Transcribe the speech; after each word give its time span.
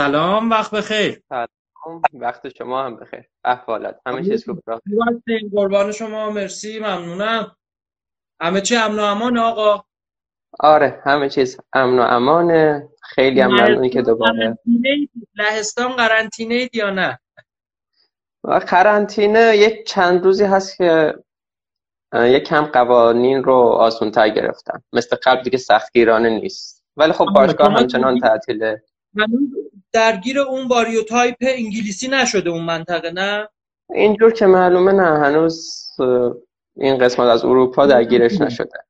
سلام 0.00 0.50
وقت 0.50 0.70
بخیر. 0.70 1.22
سلام 1.28 2.02
وقت 2.14 2.48
شما 2.48 2.84
هم 2.84 2.96
بخیر. 2.96 3.24
احوالات 3.44 4.00
همه 4.06 4.24
چیز 4.24 4.44
خوب 4.44 4.62
قربان 5.52 5.92
شما 5.92 6.30
مرسی 6.30 6.78
ممنونم. 6.78 7.56
همه 8.40 8.60
چی 8.60 8.76
امن 8.76 8.98
و 8.98 9.02
امان 9.02 9.38
آقا؟ 9.38 9.84
آره 10.60 11.02
همه 11.04 11.28
چیز 11.28 11.60
امن 11.72 11.98
و 11.98 12.02
امانه. 12.02 12.88
خیلی 13.02 13.40
هم 13.40 13.50
ممنونی 13.50 13.90
که 13.90 14.02
دوباره 14.02 14.58
لهستان 15.34 15.92
قرنطینه 15.96 16.70
یا 16.72 16.90
نه؟ 16.90 17.18
قرنطینه 18.42 19.56
یک 19.56 19.86
چند 19.86 20.24
روزی 20.24 20.44
هست 20.44 20.76
که 20.76 21.14
یک 22.14 22.44
کم 22.44 22.64
قوانین 22.64 23.44
رو 23.44 23.54
آسونتر 23.54 24.28
گرفتم 24.28 24.82
مثل 24.92 25.16
قبل 25.24 25.42
دیگه 25.42 25.58
سختگیرانه 25.58 26.30
نیست. 26.30 26.84
ولی 26.96 27.12
خب 27.12 27.26
باشگاه 27.34 27.72
همچنان 27.72 28.18
تعطیله. 28.18 28.82
درگیر 29.92 30.38
اون 30.38 30.68
تایپ 31.08 31.36
انگلیسی 31.40 32.08
نشده 32.08 32.50
اون 32.50 32.62
منطقه 32.64 33.10
نه؟ 33.10 33.48
اینجور 33.94 34.32
که 34.32 34.46
معلومه 34.46 34.92
نه 34.92 35.18
هنوز 35.18 35.86
این 36.76 36.98
قسمت 36.98 37.26
از 37.26 37.44
اروپا 37.44 37.86
درگیرش 37.86 38.40
نشده. 38.42 38.84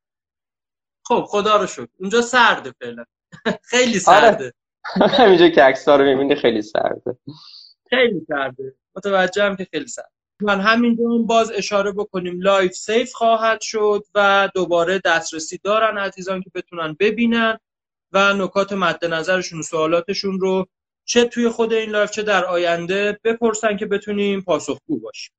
خب 1.04 1.24
خدا 1.28 1.56
رو 1.56 1.66
شکر. 1.66 1.88
اونجا 2.00 2.22
سرده 2.22 2.72
فعلا. 2.80 3.04
خیلی 3.70 3.98
سرده. 3.98 4.52
آره. 5.00 5.08
همینجا 5.18 5.48
که 5.48 5.62
عکس‌ها 5.62 5.96
رو 5.96 6.04
می‌بینی 6.04 6.34
خیلی 6.34 6.62
سرده. 6.62 7.18
خیلی 7.90 8.26
سرده. 8.28 8.74
متوجهم 8.96 9.56
که 9.56 9.66
خیلی 9.70 9.86
سرده. 9.86 10.10
من 10.42 10.60
همینجا 10.60 11.04
باز 11.26 11.52
اشاره 11.54 11.92
بکنیم. 11.92 12.40
live 12.40 12.72
save 12.72 13.12
خواهد 13.12 13.60
شد 13.60 14.04
و 14.14 14.48
دوباره 14.54 15.00
دسترسی 15.04 15.60
دارن 15.64 15.98
عزیزان 15.98 16.42
که 16.42 16.50
بتونن 16.54 16.96
ببینن. 17.00 17.58
و 18.12 18.32
نکات 18.34 18.72
مد 18.72 19.04
نظرشون 19.04 19.58
و 19.58 19.62
سوالاتشون 19.62 20.40
رو 20.40 20.66
چه 21.04 21.24
توی 21.24 21.48
خود 21.48 21.72
این 21.72 21.90
live 21.90 22.10
چه 22.10 22.22
در 22.22 22.44
آینده 22.44 23.18
بپرسن 23.24 23.76
که 23.76 23.86
بتونیم 23.86 24.40
پاسخگو 24.40 25.00
باشیم. 25.00 25.34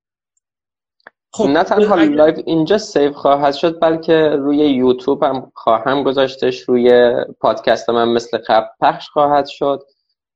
خب 1.33 1.47
نه 1.47 1.63
تنها 1.63 1.95
اگر... 1.95 2.11
live 2.11 2.39
اینجا 2.45 2.77
save 2.77 3.13
خواهد 3.13 3.53
شد 3.53 3.79
بلکه 3.79 4.13
روی 4.13 4.57
یوتیوب 4.57 5.23
هم 5.23 5.51
خواهم 5.55 6.03
گذاشتش 6.03 6.61
روی 6.61 7.15
پادکست 7.39 7.89
من 7.89 8.09
مثل 8.09 8.37
قبل 8.37 8.67
پخش 8.81 9.09
خواهد 9.09 9.45
شد 9.47 9.83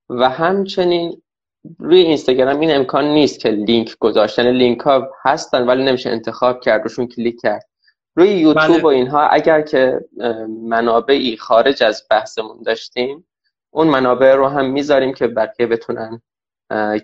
و 0.10 0.30
همچنین 0.30 1.22
روی 1.80 2.00
اینستاگرام 2.00 2.60
این 2.60 2.76
امکان 2.76 3.06
نیست 3.06 3.40
که 3.40 3.50
لینک 3.50 3.96
گذاشتن 4.00 4.48
لینک 4.52 4.80
ها 4.80 5.12
هستن 5.24 5.68
ولی 5.68 5.84
نمیشه 5.84 6.10
انتخاب 6.10 6.60
کرد 6.60 6.82
روشون 6.84 7.08
کلیک 7.08 7.42
کرد. 7.42 7.70
روی 8.16 8.30
یوتیوب 8.30 8.68
بله. 8.68 8.82
و 8.82 8.88
اینها 8.88 9.28
اگر 9.28 9.62
که 9.62 10.06
منابعی 10.62 11.38
خارج 11.38 11.84
از 11.84 12.08
بحثمون 12.10 12.62
داشتیم 12.62 13.28
اون 13.70 13.88
منابع 13.88 14.36
رو 14.36 14.48
هم 14.48 14.72
می‌ذاریم 14.72 15.14
که 15.14 15.28
بقیه 15.28 15.68
بتونن 15.68 16.22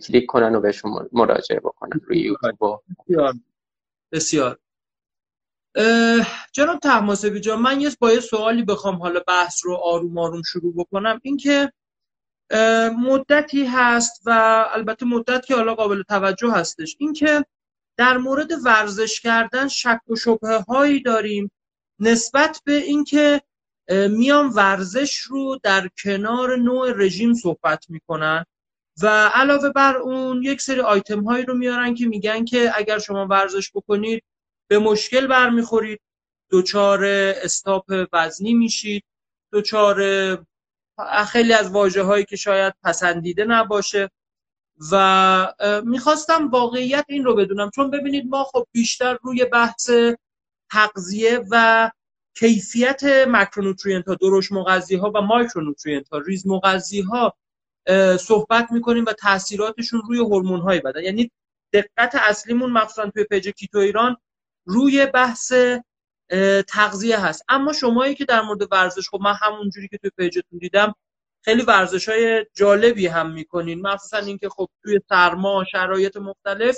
کلیک 0.08 0.26
کنن 0.26 0.56
و 0.56 0.60
بهشون 0.60 1.10
مراجعه 1.12 1.60
بکنن 1.60 2.02
روی 2.08 2.20
یوتیوب 2.20 2.84
بسیار. 3.08 3.34
بسیار. 4.12 4.58
جناب 6.54 6.80
تحماسبی 6.80 7.40
جان 7.40 7.62
من 7.62 7.82
یه 7.82 7.90
با 8.00 8.12
یه 8.12 8.20
سوالی 8.20 8.64
بخوام 8.64 8.96
حالا 8.96 9.20
بحث 9.28 9.66
رو 9.66 9.76
آروم 9.76 10.18
آروم 10.18 10.42
شروع 10.42 10.74
بکنم. 10.76 11.20
اینکه 11.24 11.72
مدتی 13.06 13.66
هست 13.66 14.22
و 14.26 14.32
البته 14.72 15.06
مدت 15.06 15.46
که 15.46 15.56
حالا 15.56 15.76
قابل 15.76 16.04
توجه 16.04 16.52
هستش. 16.52 16.96
اینکه 17.00 17.46
در 17.98 18.18
مورد 18.18 18.52
ورزش 18.66 19.22
کردن 19.22 19.68
شک 19.68 20.00
و 20.08 20.16
شبهه 20.16 20.58
هایی 20.68 21.02
داریم 21.02 21.52
نسبت 22.00 22.62
به 22.66 22.74
اینکه 22.74 23.42
میان 23.90 24.50
ورزش 24.50 25.18
رو 25.18 25.60
در 25.64 25.90
کنار 26.04 26.56
نوع 26.56 26.92
رژیم 26.96 27.34
صحبت 27.34 27.86
می‌کنن 27.90 28.46
و 29.02 29.08
علاوه 29.34 29.70
بر 29.70 29.98
اون 29.98 30.44
یک 30.44 30.62
سری 30.62 30.80
آیتم 30.80 31.24
هایی 31.24 31.46
رو 31.46 31.54
میارن 31.58 31.96
که 31.96 32.06
میگن 32.06 32.46
که 32.46 32.72
اگر 32.76 33.00
شما 33.00 33.28
ورزش 33.28 33.72
بکنید 33.74 34.24
به 34.68 34.80
مشکل 34.80 35.28
برمیخورید 35.28 36.02
دچار 36.52 37.06
استاپ 37.44 38.08
وزنی 38.14 38.54
میشید 38.54 39.04
دچار 39.54 39.98
خیلی 41.28 41.54
از 41.54 41.72
واجه 41.72 42.04
هایی 42.04 42.26
که 42.26 42.36
شاید 42.36 42.74
پسندیده 42.84 43.46
نباشه. 43.46 44.10
و 44.92 45.54
می‌خواستم 45.86 46.50
واقعیت 46.50 47.06
این 47.08 47.24
رو 47.24 47.36
بدونم. 47.36 47.70
چون 47.76 47.90
ببینید 47.90 48.26
ما 48.30 48.44
خب 48.44 48.68
بیشتر 48.72 49.18
روی 49.24 49.46
بحث 49.46 49.90
تغذیه 50.72 51.46
و 51.52 51.92
کیفیت 52.36 53.04
macronutrient 53.28 54.08
ها 54.08 54.16
درشت 54.16 54.52
مغذی 54.52 54.96
ها 54.96 55.12
و 55.16 55.22
micronutrient 55.22 56.10
ها 56.10 56.18
ریز 56.18 56.48
مغذی 56.48 57.02
ها 57.02 57.34
صحبت 58.20 58.72
می‌کنیم 58.72 59.06
و 59.06 59.14
تاثیراتشون 59.14 60.02
روی 60.08 60.18
هورمون 60.18 60.60
های 60.60 60.80
بدن. 60.80 61.04
یعنی 61.04 61.32
دقت 61.74 62.16
اصلیمون 62.16 62.72
مخصوصا 62.72 63.10
توی 63.10 63.24
page 63.24 63.50
کیتو 63.50 63.78
ایران 63.78 64.18
روی 64.66 65.06
بحث 65.06 65.54
تغذیه 66.68 67.20
هست. 67.20 67.44
اما 67.50 67.74
شمایی 67.74 68.16
که 68.16 68.26
در 68.26 68.42
مورد 68.42 68.68
ورزش 68.72 69.10
خب 69.10 69.20
من 69.22 69.34
همونجوری 69.42 69.88
که 69.88 69.98
توی 69.98 70.12
page 70.18 70.42
تون 70.42 70.60
دیدم 70.60 70.96
خیلی 71.42 71.62
ورزش 71.62 72.10
های 72.10 72.46
جالبی 72.56 73.08
هم 73.08 73.32
می‌کنین. 73.32 73.82
مخصوصا 73.82 74.18
اینکه 74.18 74.50
خب 74.50 74.70
توی 74.84 75.00
سرما 75.10 75.64
شرایط 75.72 76.18
مختلف. 76.18 76.78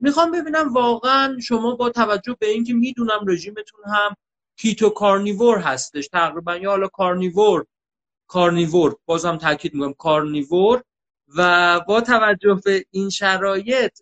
می‌خوام 0.00 0.30
ببینم 0.30 0.74
واقعا 0.74 1.38
شما 1.40 1.74
با 1.74 1.90
توجه 1.90 2.36
به 2.40 2.46
اینکه 2.46 2.74
می‌دونم 2.74 3.24
رژیمتون 3.28 3.80
هم 3.86 4.16
keto 4.58 4.90
carnivore 4.90 5.58
هستش 5.58 6.08
تقریبا 6.08 6.56
یا 6.56 6.70
حالا 6.70 6.88
carnivore 6.88 7.64
carnivore 8.28 8.96
بازم 9.06 9.36
تاکید 9.36 9.74
می‌کنم 9.74 9.92
carnivore. 9.92 10.82
و 11.36 11.80
با 11.88 12.00
توجه 12.00 12.60
به 12.64 12.84
این 12.90 13.10
شرایط 13.10 13.98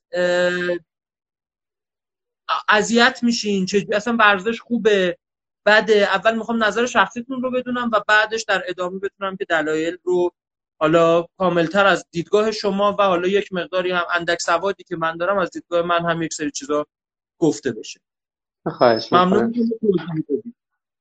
اذیت 2.69 3.19
میشین. 3.22 3.66
چه 3.66 3.86
اصلا 3.92 4.16
ورزش 4.19 4.60
خوبه. 4.60 5.19
بعد 5.65 5.91
اول 5.91 6.37
می‌خوام 6.37 6.65
نظر 6.65 6.87
شخصیتون 6.87 7.43
رو 7.43 7.51
بدونم 7.51 7.91
و 7.93 8.01
بعدش 8.09 8.43
در 8.43 8.63
ادامه 8.69 8.99
بتونم 8.99 9.37
که 9.37 9.45
دلایل 9.45 9.97
رو 10.03 10.31
حالا 10.79 11.27
کاملتر 11.39 11.87
از 11.87 12.07
دیدگاه 12.11 12.51
شما 12.51 12.97
و 12.99 13.03
حالا 13.03 13.29
یک 13.29 13.53
مقداری 13.53 13.91
هم 13.91 14.05
اندک 14.15 14.41
سوادی 14.41 14.85
که 14.85 14.97
من 14.97 15.17
دارم 15.17 15.39
از 15.39 15.51
دیدگاه 15.51 15.83
من 15.83 16.05
هم 16.05 16.23
یک 16.23 16.33
سری 16.33 16.51
چیزا 16.51 16.87
گفته 17.39 17.73
بشه. 17.73 18.01
خواهش 18.67 19.13
ممنون 19.13 19.55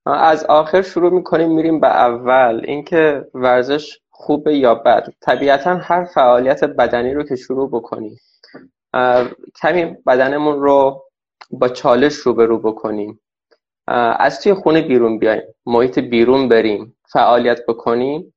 از 0.06 0.44
آخر 0.44 0.81
شروع 0.81 1.12
می‌کنیم 1.12 1.56
میریم 1.56 1.80
به 1.80 1.88
اول. 1.88 2.62
اینکه 2.63 3.28
ورزش 3.34 4.00
خوبه 4.09 4.57
یا 4.57 4.75
بد؟ 4.75 5.13
طبیعتا 5.22 5.75
هر 5.75 6.06
فعالیت 6.06 6.63
بدنی 6.63 7.13
رو 7.13 7.24
که 7.24 7.35
شروع 7.35 7.69
بکنیم. 7.69 8.19
کمی 9.62 9.85
بدنمون 10.07 10.62
رو 10.62 11.03
با 11.51 11.69
چالش 11.69 12.13
روبرو 12.13 12.59
بکنیم. 12.59 13.19
از 13.88 14.41
توی 14.41 14.53
خونه 14.53 14.81
بیرون 14.81 15.19
بیایم 15.19 15.44
محیط 15.66 15.99
بیرون 15.99 16.49
بریم 16.49 16.95
فعالیت 17.09 17.66
بکنیم. 17.66 18.33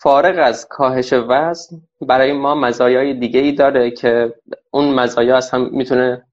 فارغ 0.00 0.38
از 0.38 0.68
کاهش 0.68 1.12
وزن 1.12 1.76
برای 2.00 2.32
ما 2.32 2.54
مزایای 2.54 3.14
دیگه 3.14 3.40
ای 3.40 3.52
داره 3.52 3.90
که 3.90 4.34
اون 4.70 4.94
مزایا 4.94 5.36
از 5.36 5.50
هم 5.50 5.68
می‌تونه 5.72 6.26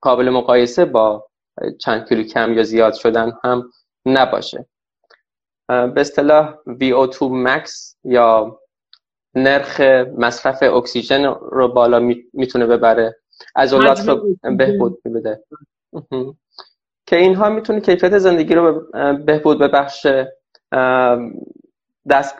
قابل 0.00 0.30
مقایسه 0.30 0.84
با 0.84 1.28
چند 1.80 2.08
کیلو 2.08 2.22
کم 2.22 2.52
یا 2.52 2.62
زیاد 2.62 2.94
شدن 2.94 3.32
هم 3.44 3.70
نباشه. 4.06 4.66
به 5.68 6.00
اصطلاح 6.00 6.54
VO2 6.66 7.46
max 7.46 7.70
یا 8.04 8.60
نرخ 9.34 9.80
مصرف 10.18 10.62
اکسیژن 10.62 11.24
رو 11.24 11.68
بالا 11.68 11.98
می‌تونه 12.32 12.66
ببره. 12.66 13.16
عضلات 13.56 14.08
رو 14.08 14.36
بهبود 14.56 14.98
میده 15.04 15.44
که 17.08 17.16
اینها 17.16 17.48
می‌تونه 17.48 17.80
کیفیت 17.80 18.18
زندگی 18.18 18.54
رو 18.54 18.86
بهبود 19.24 19.58
ببخشه 19.58 20.36
دست 22.10 22.34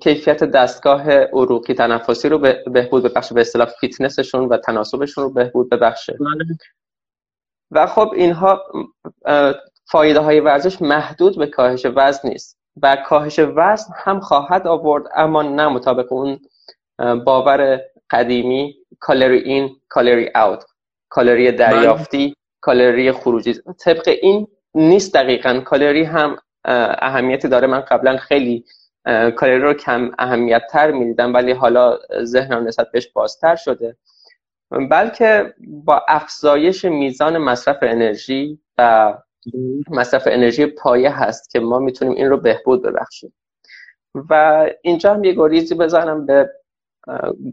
کیفیت 0.00 0.44
دستگاه 0.44 1.10
عروقی 1.12 1.74
تنفسی 1.74 2.28
رو 2.28 2.38
بهبود 2.72 3.02
ببخشه 3.02 3.34
به 3.34 3.40
اصطلاح 3.40 3.68
فیتنسشون 3.80 4.44
و 4.44 4.56
تناسبشون 4.56 5.24
رو 5.24 5.30
بهبود 5.30 5.70
ببخشه 5.70 6.12
بله. 6.12 6.58
و 7.70 7.86
خب 7.86 8.12
اینها 8.16 8.62
فایده 9.84 10.20
های 10.20 10.40
ورزش 10.40 10.82
محدود 10.82 11.38
به 11.38 11.46
کاهش 11.46 11.86
وزن 11.96 12.28
نیست 12.28 12.58
و 12.82 12.96
کاهش 13.06 13.38
وزن 13.38 13.92
هم 13.96 14.20
خواهد 14.20 14.66
آورد 14.66 15.04
اما 15.14 15.42
نه 15.42 15.68
مطابق 15.68 16.12
اون 16.12 16.40
باور 17.24 17.80
قدیمی 18.10 18.74
calorie 19.00 19.38
in 19.38 19.76
calorie 19.88 20.30
out 20.34 20.64
کالری 21.08 21.52
دریافتی 21.52 22.34
کالری 22.60 23.12
خروجی. 23.12 23.54
طبق 23.84 24.08
این 24.22 24.48
نیست 24.74 25.14
دقیقا. 25.14 25.60
کالری 25.60 26.04
هم 26.04 26.36
اهمیتی 26.64 27.48
داره. 27.48 27.66
من 27.66 27.80
قبلا 27.80 28.16
خیلی 28.16 28.64
کالری 29.36 29.58
رو 29.58 29.74
کم 29.74 30.10
اهمیت 30.18 30.62
تر 30.70 30.90
می‌دیدم 30.90 31.34
ولی 31.34 31.52
حالا 31.52 31.98
ذهنم 32.22 32.66
نسبت 32.66 32.90
بهش 32.92 33.08
بازتر 33.08 33.56
شده. 33.56 33.96
بلکه 34.90 35.54
با 35.68 36.04
افزایش 36.08 36.84
میزان 36.84 37.38
مصرف 37.38 37.76
انرژی 37.82 38.60
و 38.78 39.14
مصرف 39.90 40.22
انرژی 40.26 40.66
پایه 40.66 41.10
هست 41.10 41.50
که 41.50 41.60
ما 41.60 41.78
می‌تونیم 41.78 42.14
این 42.14 42.28
رو 42.28 42.36
بهبود 42.36 42.82
ببخشیم. 42.82 43.34
و 44.30 44.64
اینجا 44.82 45.14
هم 45.14 45.24
یه 45.24 45.32
گریزی 45.32 45.74
بزنم 45.74 46.26
به 46.26 46.50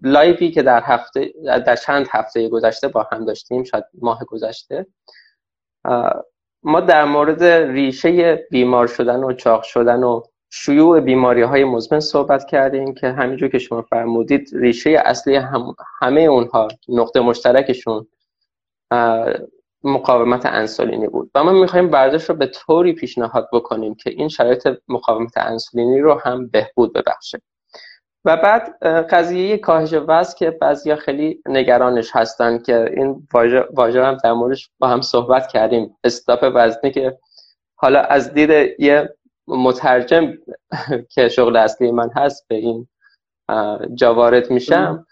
لایوی 0.03 0.51
که 0.51 0.63
در 0.63 0.83
هفته 0.83 1.33
در 1.45 1.75
چند 1.75 2.07
هفته 2.11 2.49
گذشته 2.49 2.87
با 2.87 3.07
هم 3.11 3.25
داشتیم 3.25 3.63
شاید 3.63 3.83
ماه 4.01 4.25
گذشته 4.25 4.85
ما 6.63 6.81
در 6.81 7.05
مورد 7.05 7.43
ریشه 7.43 8.35
بیمار 8.51 8.87
شدن 8.87 9.23
و 9.23 9.33
چاق 9.33 9.63
شدن 9.63 10.03
و 10.03 10.21
شیوع 10.49 10.99
بیماری 10.99 11.41
های 11.41 11.63
مزمن 11.63 11.99
صحبت 11.99 12.45
کردیم 12.45 12.93
که 12.93 13.11
همینجور 13.11 13.49
که 13.49 13.59
شما 13.59 13.81
فرمودید 13.81 14.49
ریشه 14.53 15.01
اصلی 15.05 15.35
هم 15.35 15.75
همه 15.99 16.21
اونها 16.21 16.67
نقطه 16.89 17.19
مشترکشون 17.19 18.07
مقاومت 19.83 20.45
انسولینی 20.45 21.07
بود. 21.07 21.31
و 21.35 21.43
ما 21.43 21.51
می‌خوایم 21.51 21.91
ورزش 21.91 22.29
رو 22.29 22.35
به 22.35 22.47
طوری 22.47 22.93
پیشنهاد 22.93 23.49
بکنیم 23.53 23.95
که 23.95 24.09
این 24.09 24.29
شرایط 24.29 24.67
مقاومت 24.87 25.37
انسولینی 25.37 25.99
رو 25.99 26.21
هم 26.25 26.47
بهبود 26.47 26.93
ببخشه. 26.93 27.41
و 28.25 28.37
بعد 28.37 28.83
قضیه 28.83 29.57
کاهش 29.57 29.93
وزن 29.93 30.33
که 30.37 30.51
بعضیا 30.51 30.95
خیلی 30.95 31.41
نگرانش 31.45 32.09
هستن 32.13 32.57
که 32.57 32.91
این 32.97 33.27
واژه 33.73 34.03
هم 34.03 34.17
در 34.23 34.33
موردش 34.33 34.69
با 34.79 34.87
هم 34.87 35.01
صحبت 35.01 35.47
کردیم. 35.47 35.97
استاپ 36.03 36.51
وزنی 36.55 36.91
که 36.91 37.17
حالا 37.75 38.01
از 38.01 38.33
دید 38.33 38.75
یه 38.79 39.15
مترجم 39.47 40.33
که 41.13 41.29
شغل 41.29 41.55
اصلی 41.55 41.91
من 41.91 42.09
هست 42.15 42.47
به 42.47 42.55
این 42.55 42.87
جوارد 43.95 44.51
میشم. 44.51 45.05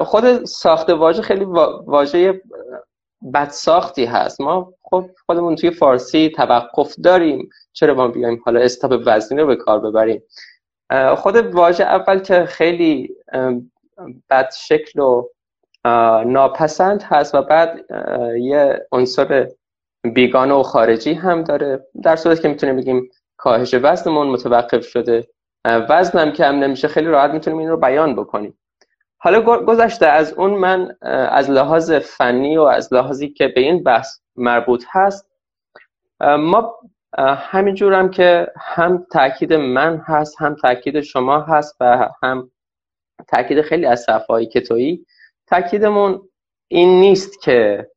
خود 0.00 0.44
ساخت 0.44 0.90
واژه 0.90 1.22
خیلی 1.22 1.44
واژه 1.44 2.42
بد 3.34 3.48
ساختی 3.48 4.04
هست. 4.04 4.40
ما 4.40 4.74
خب 4.82 5.10
خودمون 5.26 5.56
توی 5.56 5.70
فارسی 5.70 6.30
توقف 6.36 6.94
داریم. 7.04 7.48
چرا 7.72 7.94
ما 7.94 8.08
بیایم 8.08 8.42
حالا 8.44 8.60
استاپ 8.60 9.02
وزنی 9.06 9.40
رو 9.40 9.46
به 9.46 9.56
کار 9.56 9.80
ببریم؟ 9.80 10.22
خود 11.16 11.36
واژه 11.36 11.84
اول 11.84 12.18
که 12.18 12.44
خیلی 12.44 13.16
بد 14.30 14.50
شکل 14.52 15.00
و 15.00 15.28
ناپسند 16.26 17.02
هست 17.02 17.34
و 17.34 17.42
بعد 17.42 17.84
یه 18.40 18.86
عنصر 18.92 19.48
بیگانه 20.14 20.54
و 20.54 20.62
خارجی 20.62 21.12
هم 21.12 21.42
داره. 21.42 21.86
در 22.02 22.16
صورت 22.16 22.42
که 22.42 22.48
می‌تونیم 22.48 22.76
بگیم 22.76 23.10
کاهش 23.36 23.74
وزنمون 23.82 24.26
متوقف 24.26 24.86
شده. 24.86 25.28
وزنم 25.64 26.32
کم 26.32 26.54
نمیشه 26.54 26.88
خیلی 26.88 27.06
راحت 27.06 27.30
می‌تونیم 27.30 27.58
این 27.58 27.68
رو 27.68 27.76
بیان 27.76 28.16
بکنیم. 28.16 28.58
حالا 29.20 29.40
گذشته 29.40 30.06
از 30.06 30.32
اون 30.32 30.50
من 30.50 30.96
از 31.30 31.50
لحاظ 31.50 31.92
فنی 31.92 32.56
و 32.56 32.62
از 32.62 32.92
لحاظی 32.92 33.28
که 33.28 33.48
به 33.48 33.60
این 33.60 33.82
بحث 33.82 34.18
مربوط 34.36 34.84
هست 34.88 35.30
ما 36.20 36.78
همینجور 37.18 37.92
هم 37.92 38.10
که 38.10 38.46
هم 38.56 39.06
تاکید 39.12 39.52
من 39.52 39.96
هست 39.96 40.40
هم 40.40 40.54
تاکید 40.54 41.00
شما 41.00 41.40
هست 41.40 41.76
و 41.80 42.08
هم 42.22 42.50
تاکید 43.28 43.62
خیلی 43.62 43.86
از 43.86 44.00
صفحه 44.00 44.46
کتویی 44.46 45.06
تاکیدمون 45.46 46.28
این 46.68 47.00
نیست 47.00 47.42
که 47.42 47.88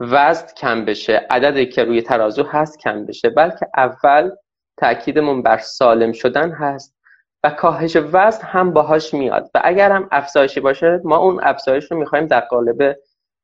وزن 0.00 0.46
کم 0.56 0.84
بشه 0.84 1.26
عددی 1.30 1.66
که 1.66 1.84
روی 1.84 2.02
ترازو 2.02 2.42
هست 2.42 2.78
کم 2.78 3.06
بشه 3.06 3.30
بلکه 3.30 3.66
اول 3.76 4.30
تاکیدمون 4.76 5.42
بر 5.42 5.58
سالم 5.58 6.12
شدن 6.12 6.50
هست 6.50 6.96
و 7.44 7.50
کاهش 7.50 7.96
وزن 7.96 8.46
هم 8.46 8.72
باهاش 8.72 9.14
میاد. 9.14 9.50
و 9.54 9.60
اگر 9.64 9.92
هم 9.92 10.08
افزایشی 10.12 10.60
باشه 10.60 11.00
ما 11.04 11.16
اون 11.16 11.40
افزایش 11.42 11.92
رو 11.92 11.98
می‌خوایم 11.98 12.26
در 12.26 12.40
قالب 12.40 12.96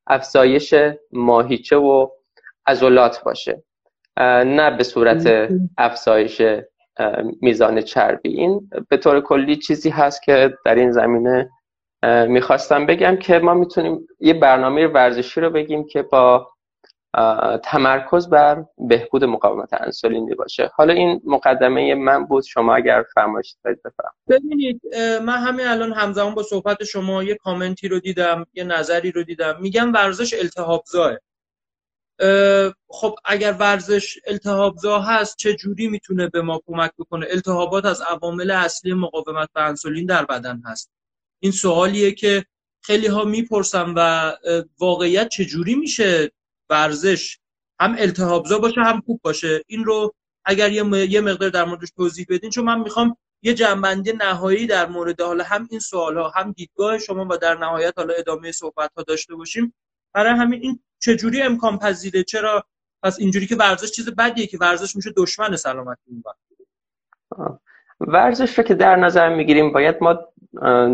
افزایش 0.07 0.75
ماهیچه 1.11 1.77
و 1.77 2.07
عضلات 2.67 3.23
باشه. 3.23 3.63
نه 4.19 4.77
به 4.77 4.83
صورت 4.83 5.49
افزایش 5.77 6.41
میزان 7.41 7.81
چربی. 7.81 8.29
این 8.29 8.69
به 8.89 8.97
طور 8.97 9.21
کلی 9.21 9.55
چیزی 9.55 9.89
هست 9.89 10.23
که 10.23 10.53
در 10.65 10.75
این 10.75 10.91
زمینه 10.91 11.49
می‌خواستم 12.27 12.85
بگم 12.85 13.15
که 13.15 13.39
ما 13.39 13.53
می‌تونیم 13.53 14.07
یه 14.19 14.33
برنامه 14.33 14.87
ورزشی 14.87 15.41
رو 15.41 15.49
بگیم 15.49 15.87
که 15.87 16.01
با 16.01 16.49
تمرکز 17.63 18.29
بر 18.29 18.65
بهبود 18.77 19.23
مقاومت 19.23 19.69
انسولینی 19.73 20.35
باشه. 20.35 20.71
حالا 20.73 20.93
این 20.93 21.21
مقدمه 21.25 21.95
من 21.95 22.25
بود 22.25 22.43
شما 22.43 22.75
اگر 22.75 23.03
فرمایش 23.15 23.55
دارید 23.63 23.79
بفرم 23.83 24.13
ببینید 24.29 24.81
من 25.23 25.37
همین 25.37 25.67
الان 25.67 25.93
همزمان 25.93 26.35
با 26.35 26.43
صحبت 26.43 26.83
شما 26.83 27.23
یه 27.23 27.35
کامنتی 27.35 27.87
رو 27.87 27.99
دیدم 27.99 28.45
یه 28.53 28.63
نظری 28.63 29.11
رو 29.11 29.23
دیدم. 29.23 29.57
میگم 29.61 29.93
ورزش 29.93 30.33
التهابزاه 30.33 31.17
خب 32.87 33.15
اگر 33.25 33.51
ورزش 33.51 34.17
التهابزا 34.27 34.99
هست 34.99 35.37
چه 35.37 35.53
جوری 35.53 35.87
می‌تونه 35.87 36.27
به 36.27 36.41
ما 36.41 36.61
کمک 36.67 36.91
بکنه؟ 36.99 37.25
التهابات 37.29 37.85
از 37.85 38.01
عوامل 38.01 38.51
اصلی 38.51 38.93
مقاومت 38.93 39.49
به 39.53 39.61
انسولین 39.61 40.05
در 40.05 40.25
بدن 40.25 40.61
هست. 40.65 40.91
این 41.39 41.51
سوالیه 41.51 42.11
که 42.11 42.45
خیلی 42.83 43.07
ها 43.07 43.23
می‌پرسن 43.23 43.93
و 43.95 44.31
واقعیت 44.79 45.29
چه 45.29 45.45
جوری 45.45 45.75
میشه 45.75 46.31
ورزش 46.69 47.37
هم 47.79 47.95
التهابزا 47.99 48.59
باشه 48.59 48.81
هم 48.81 49.01
خوب 49.01 49.19
باشه؟ 49.23 49.63
این 49.67 49.83
رو 49.85 50.15
اگر 50.45 50.71
یه 50.71 51.21
مقدار 51.21 51.49
در 51.49 51.65
موردش 51.65 51.89
توضیح 51.95 52.25
بدین 52.29 52.49
چون 52.49 52.65
من 52.65 52.79
می‌خوام 52.79 53.17
یه 53.41 53.53
جنبندی 53.53 54.13
نهایی 54.13 54.67
در 54.67 54.85
مورد 54.85 55.21
حالا 55.21 55.43
هم 55.43 55.67
این 55.71 55.79
سوال 55.79 56.17
ها 56.17 56.29
هم 56.29 56.51
دیدگاه 56.51 56.97
شما 56.97 57.27
و 57.29 57.37
در 57.37 57.57
نهایت 57.57 57.93
حالا 57.97 58.13
ادامه 58.13 58.51
صحبت 58.51 58.91
ها 58.97 59.03
داشته 59.03 59.35
باشیم. 59.35 59.73
برای 60.13 60.31
همین 60.31 60.59
این 60.61 60.79
چجوری 60.99 61.41
امکان 61.41 61.77
پذیره؟ 61.77 62.23
چرا؟ 62.23 62.65
پس 63.03 63.19
اینجوری 63.19 63.47
که 63.47 63.55
ورزش 63.55 63.91
چیز 63.91 64.09
بدیه 64.15 64.47
که 64.47 64.57
ورزش 64.57 64.95
میشه 64.95 65.13
دشمن 65.17 65.55
سلامتی 65.55 66.01
اون 66.07 66.23
ورزش 67.99 68.57
رو 68.57 68.63
که 68.63 68.75
در 68.75 68.95
نظر 68.95 69.35
می‌گیریم 69.35 69.71
باید 69.71 69.95
ما 70.01 70.19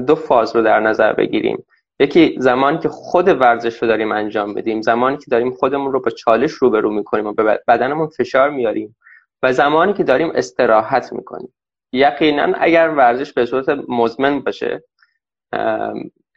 دو 0.01 0.15
فاز 0.15 0.55
رو 0.55 0.61
در 0.61 0.79
نظر 0.79 1.13
بگیریم. 1.13 1.65
یکی 1.99 2.35
زمانی 2.39 2.79
که 2.79 2.89
خود 2.89 3.27
ورزش 3.27 3.81
رو 3.81 3.87
داریم 3.87 4.11
انجام 4.11 4.53
بدیم 4.53 4.81
زمانی 4.81 5.17
که 5.17 5.25
داریم 5.31 5.51
خودمون 5.51 5.91
رو 5.91 5.99
با 5.99 6.11
چالش 6.11 6.51
روبرو 6.51 6.93
می‌کنیم 6.93 7.25
و 7.25 7.33
به 7.33 7.63
بدنمون 7.67 8.07
فشار 8.07 8.49
میاریم 8.49 8.95
و 9.43 9.53
زمانی 9.53 9.93
که 9.93 10.03
داریم 10.03 10.31
استراحت 10.35 11.13
می‌کنیم. 11.13 11.53
یقینا 11.93 12.53
اگر 12.57 12.89
ورزش 12.89 13.33
به 13.33 13.45
صورت 13.45 13.69
مزمن 13.87 14.39
باشه 14.39 14.83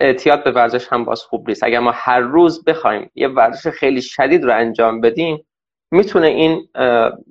اعتیاد 0.01 0.45
به 0.45 0.51
ورزش 0.51 0.89
هم 0.89 1.05
باز 1.05 1.23
خوب 1.23 1.49
نیست. 1.49 1.65
اگر 1.65 1.79
ما 1.79 1.93
هر 1.95 2.21
روز 2.21 2.65
بخوایم 2.65 3.11
یه 3.15 3.29
ورزش 3.29 3.69
خیلی 3.69 4.03
شدید 4.03 4.45
رو 4.45 4.55
انجام 4.55 5.01
بدیم 5.01 5.47
می‌تونه 5.91 6.27
این 6.27 6.69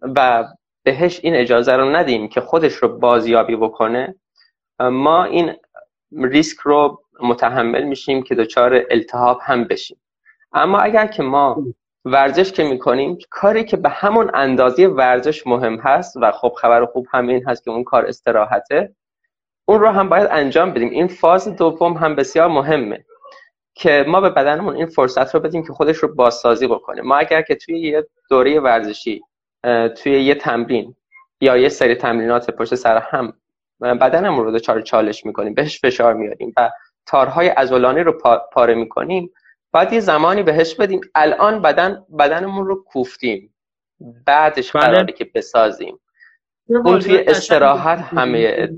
و 0.02 0.46
بهش 0.84 1.20
این 1.24 1.36
اجازه 1.36 1.74
رو 1.74 1.96
ندیم 1.96 2.28
که 2.28 2.42
خودش 2.42 2.74
رو 2.74 2.98
بازیابی 3.00 3.56
بکنه 3.56 4.16
ما 4.80 5.24
این 5.24 5.54
ریسک 6.12 6.58
رو 6.58 7.02
متحمل 7.20 7.84
میشیم 7.84 8.24
که 8.24 8.36
دچار 8.36 8.84
التهاب 8.92 9.40
هم 9.42 9.64
بشیم. 9.64 9.98
اما 10.54 10.80
اگر 10.80 11.08
که 11.08 11.24
ما 11.24 11.64
ورزش 12.06 12.52
که 12.52 12.64
می‌کنیم 12.64 13.18
کاری 13.30 13.64
که 13.64 13.78
به 13.78 13.90
همون 13.90 14.32
اندازه 14.34 14.88
ورزش 14.88 15.48
مهم 15.48 15.76
هست 15.76 16.18
و 16.22 16.32
خب 16.32 16.54
خبر 16.58 16.86
خوب 16.86 17.08
هم 17.12 17.28
این 17.28 17.44
هست 17.50 17.64
که 17.64 17.72
اون 17.72 17.84
کار 17.84 18.06
استراحته 18.06 18.96
اون 19.70 19.80
رو 19.80 19.88
هم 19.90 20.10
باید 20.10 20.28
انجام 20.32 20.72
بدیم. 20.72 20.90
این 20.90 21.08
فاز 21.08 21.56
دوم 21.56 21.94
هم 21.94 22.16
بسیار 22.16 22.48
مهمه 22.48 23.06
که 23.74 24.06
ما 24.08 24.22
به 24.22 24.30
بدنمون 24.30 24.76
این 24.76 24.86
فرصت 24.86 25.36
رو 25.36 25.42
بدیم 25.42 25.64
که 25.64 25.74
خودش 25.74 25.98
رو 25.98 26.16
بازسازی 26.16 26.68
بکنه. 26.68 27.02
ما 27.02 27.16
اگر 27.16 27.42
که 27.42 27.56
توی 27.56 27.80
یه 27.80 28.08
دوره 28.30 28.60
ورزشی 28.60 29.22
توی 30.04 30.24
یه 30.24 30.36
تمرین 30.36 30.96
یا 31.42 31.58
یه 31.58 31.70
سری 31.70 31.96
تمرینات 31.96 32.52
پشت 32.52 32.76
سر 32.76 32.98
هم 32.98 33.34
بدنمون 33.82 34.46
رو 34.46 34.52
دچار 34.52 34.82
چالش 34.82 35.26
می‌کنیم 35.26 35.54
بهش 35.54 35.82
فشار 35.82 36.14
میاریم 36.14 36.54
و 36.58 36.72
تارهای 37.06 37.48
عضلانی 37.48 38.00
رو 38.00 38.18
پاره 38.54 38.74
می‌کنیم 38.74 39.32
باید 39.72 39.94
یه 39.94 40.00
زمانی 40.00 40.44
بهش 40.44 40.76
بدیم. 40.76 41.02
الان 41.16 41.62
بدن 41.62 42.06
بدنمون 42.20 42.66
رو 42.68 42.84
کوفتیم. 42.84 43.54
بعدش 44.26 44.72
بله. 44.72 44.86
قراره 44.86 45.14
که 45.14 45.32
بسازیم. 45.36 46.00
اون 46.70 47.00
توی 47.00 47.18
استراحت 47.18 48.00
همه 48.00 48.70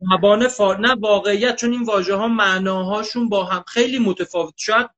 مبانه 0.00 0.48
فا... 0.48 0.74
نه 0.74 0.94
واقعیت 0.94 1.56
چون 1.56 1.72
این 1.72 1.82
واژه 1.82 2.14
ها 2.14 2.28
معناهاشون 2.28 3.28
با 3.28 3.44
هم 3.44 3.64
خیلی 3.68 3.98
متفاوت. 3.98 4.54
شاید 4.56 4.90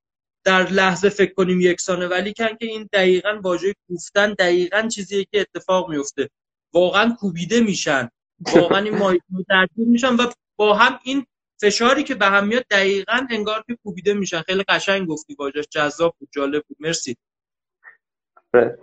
در 0.44 0.70
لحظه 0.70 1.08
فکر 1.08 1.34
کنیم 1.34 1.60
یکسانه 1.60 2.06
ولی 2.06 2.32
کن 2.32 2.56
که 2.60 2.66
این 2.66 2.88
دقیقا 2.92 3.40
واژه 3.44 3.74
کوفتن 3.88 4.32
دقیقا 4.32 4.88
چیزیه 4.88 5.24
که 5.24 5.40
اتفاق 5.40 5.90
میفته 5.90 6.30
واقعا 6.74 7.16
کوبیده 7.20 7.60
میشن. 7.60 8.10
واقعا 8.54 8.78
این 8.78 8.98
مایه 8.98 9.20
میشن 9.76 10.16
و 10.16 10.26
با 10.56 10.74
هم 10.74 11.00
این 11.04 11.26
فشاری 11.60 12.02
که 12.02 12.14
به 12.14 12.26
هم 12.26 12.46
میاد 12.46 12.64
دقیقا 12.70 13.26
انگار 13.30 13.64
که 13.66 13.78
کوبیده 13.84 14.14
میشن. 14.14 14.42
خیلی 14.42 14.64
قشنگ 14.68 15.08
گفتی 15.08 15.34
واژش 15.38 15.64
جذاب 15.70 16.16
بود 16.18 16.28
جالب 16.32 16.62
بود. 16.68 16.76
مرسی. 16.80 17.16
بله. 18.52 18.78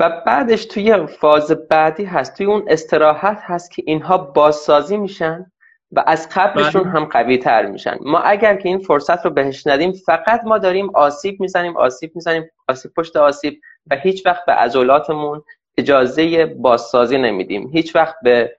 و 0.00 0.22
بعدش 0.26 0.64
توی 0.64 1.06
فاز 1.06 1.50
بعدی 1.50 2.04
هست 2.04 2.36
توی 2.36 2.46
اون 2.46 2.64
استراحت 2.68 3.38
هست 3.42 3.70
که 3.70 3.82
اینها 3.86 4.18
بازسازی 4.18 4.96
میشن 4.96 5.46
و 5.92 6.04
از 6.06 6.28
قبلشون 6.28 6.82
بله. 6.82 6.92
هم 6.92 7.04
قوی 7.04 7.38
تر 7.38 7.66
میشن. 7.66 7.96
ما 8.00 8.18
اگر 8.18 8.56
که 8.56 8.68
این 8.68 8.78
فرصت 8.78 9.24
رو 9.24 9.30
بهش 9.30 9.66
ندیم 9.66 9.92
فقط 9.92 10.40
ما 10.44 10.58
داریم 10.58 10.90
آسیب 10.94 11.40
می‌زنیم 11.40 11.76
آسیب 11.76 12.12
می‌زنیم 12.14 12.50
آسیب 12.68 12.92
پشت 12.96 13.16
آسیب 13.16 13.60
و 13.90 13.96
هیچ 13.96 14.26
وقت 14.26 14.44
به 14.46 14.52
عضلاتمون 14.52 15.42
اجازه 15.78 16.46
بازسازی 16.46 17.18
نمیدیم. 17.18 17.70
هیچ 17.72 17.96
وقت 17.96 18.16
به 18.22 18.56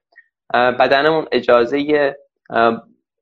بدنمون 0.53 1.25
اجازه 1.31 2.15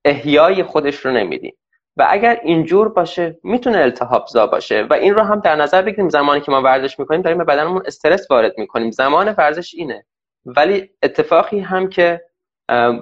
احیای 0.06 0.64
خودش 0.64 0.96
رو 0.96 1.12
نمیدیم. 1.12 1.56
و 1.98 2.08
اگر 2.10 2.40
اینجور 2.44 2.90
باشه 2.90 3.40
می‌تونه 3.44 3.78
التهاب 3.78 4.28
زا 4.28 4.48
باشه 4.48 4.88
و 4.90 4.94
این 4.94 5.14
رو 5.14 5.22
هم 5.22 5.40
در 5.40 5.56
نظر 5.56 5.82
بگیریم. 5.82 6.10
زمانی 6.10 6.42
که 6.42 6.52
ما 6.52 6.62
ورزش 6.62 7.00
می‌کنیم 7.00 7.22
داریم 7.22 7.38
به 7.38 7.44
بدنمون 7.44 7.82
استرس 7.86 8.32
وارد 8.32 8.54
می‌کنیم. 8.58 8.92
زمان 8.92 9.36
ورزش 9.38 9.74
اینه. 9.74 10.06
ولی 10.46 10.90
اتفاقی 11.04 11.60
هم 11.60 11.90
که 11.90 12.22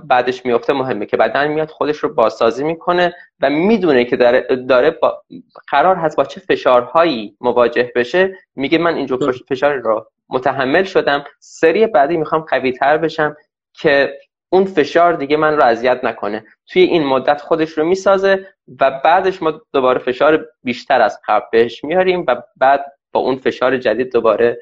بعدش 0.03 0.45
میفته 0.45 0.73
مهمه 0.73 1.05
که 1.05 1.17
بدن 1.17 1.47
میاد 1.47 1.69
خودش 1.69 1.97
رو 1.97 2.13
بازسازی 2.13 2.63
می‌کنه 2.63 3.13
و 3.41 3.49
می‌دونه 3.49 4.05
که 4.05 4.15
داره, 4.15 4.41
داره 4.69 4.91
با 4.91 5.23
قرار 5.67 5.95
هست 5.95 6.17
با 6.17 6.25
چه 6.25 6.41
فشارهایی 6.41 7.37
مواجه 7.41 7.91
بشه. 7.95 8.37
میگه 8.55 8.77
من 8.77 8.95
اینجور 8.95 9.31
فشار 9.49 9.73
رو 9.73 10.07
متحمل 10.29 10.83
شدم. 10.83 11.23
سری 11.39 11.87
بعدی 11.87 12.17
می‌خوام 12.17 12.41
قوی 12.41 12.71
تر 12.71 12.97
بشم 12.97 13.35
که 13.73 14.13
اون 14.53 14.65
فشار 14.65 15.13
دیگه 15.13 15.37
من 15.37 15.55
رو 15.55 15.63
اذیت 15.63 15.99
نکنه. 16.03 16.45
توی 16.67 16.81
این 16.81 17.03
مدت 17.03 17.41
خودش 17.41 17.71
رو 17.71 17.85
می‌سازه 17.85 18.47
و 18.79 19.01
بعدش 19.03 19.41
ما 19.41 19.61
دوباره 19.73 19.99
فشار 19.99 20.47
بیشتر 20.63 21.01
از 21.01 21.19
قبل 21.27 21.45
بهش 21.51 21.83
میاریم 21.83 22.25
و 22.27 22.41
بعد 22.57 22.85
با 23.11 23.19
اون 23.19 23.35
فشار 23.35 23.77
جدید 23.77 24.11
دوباره 24.11 24.61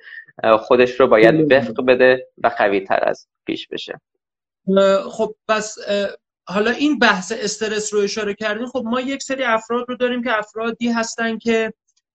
خودش 0.60 1.00
رو 1.00 1.08
باید 1.08 1.54
وفق 1.54 1.86
بده 1.86 2.28
و 2.44 2.52
قوی 2.58 2.82
تر 2.82 3.00
از 3.04 3.28
پیش 3.46 3.68
بشه. 3.68 4.02
خب 5.12 5.36
پس 5.48 5.76
حالا 6.48 6.72
این 6.72 7.00
بحث 7.00 7.32
استرس 7.32 7.94
رو 7.94 8.00
اشاره 8.00 8.34
کردیم 8.34 8.66
خب 8.66 8.84
ما 8.86 9.02
یک 9.02 9.24
سری 9.24 9.44
افراد 9.44 9.86
رو 9.90 9.96
داریم 9.96 10.24
که 10.24 10.38
افرادی 10.38 10.90
هستن 10.90 11.38
که 11.38 11.74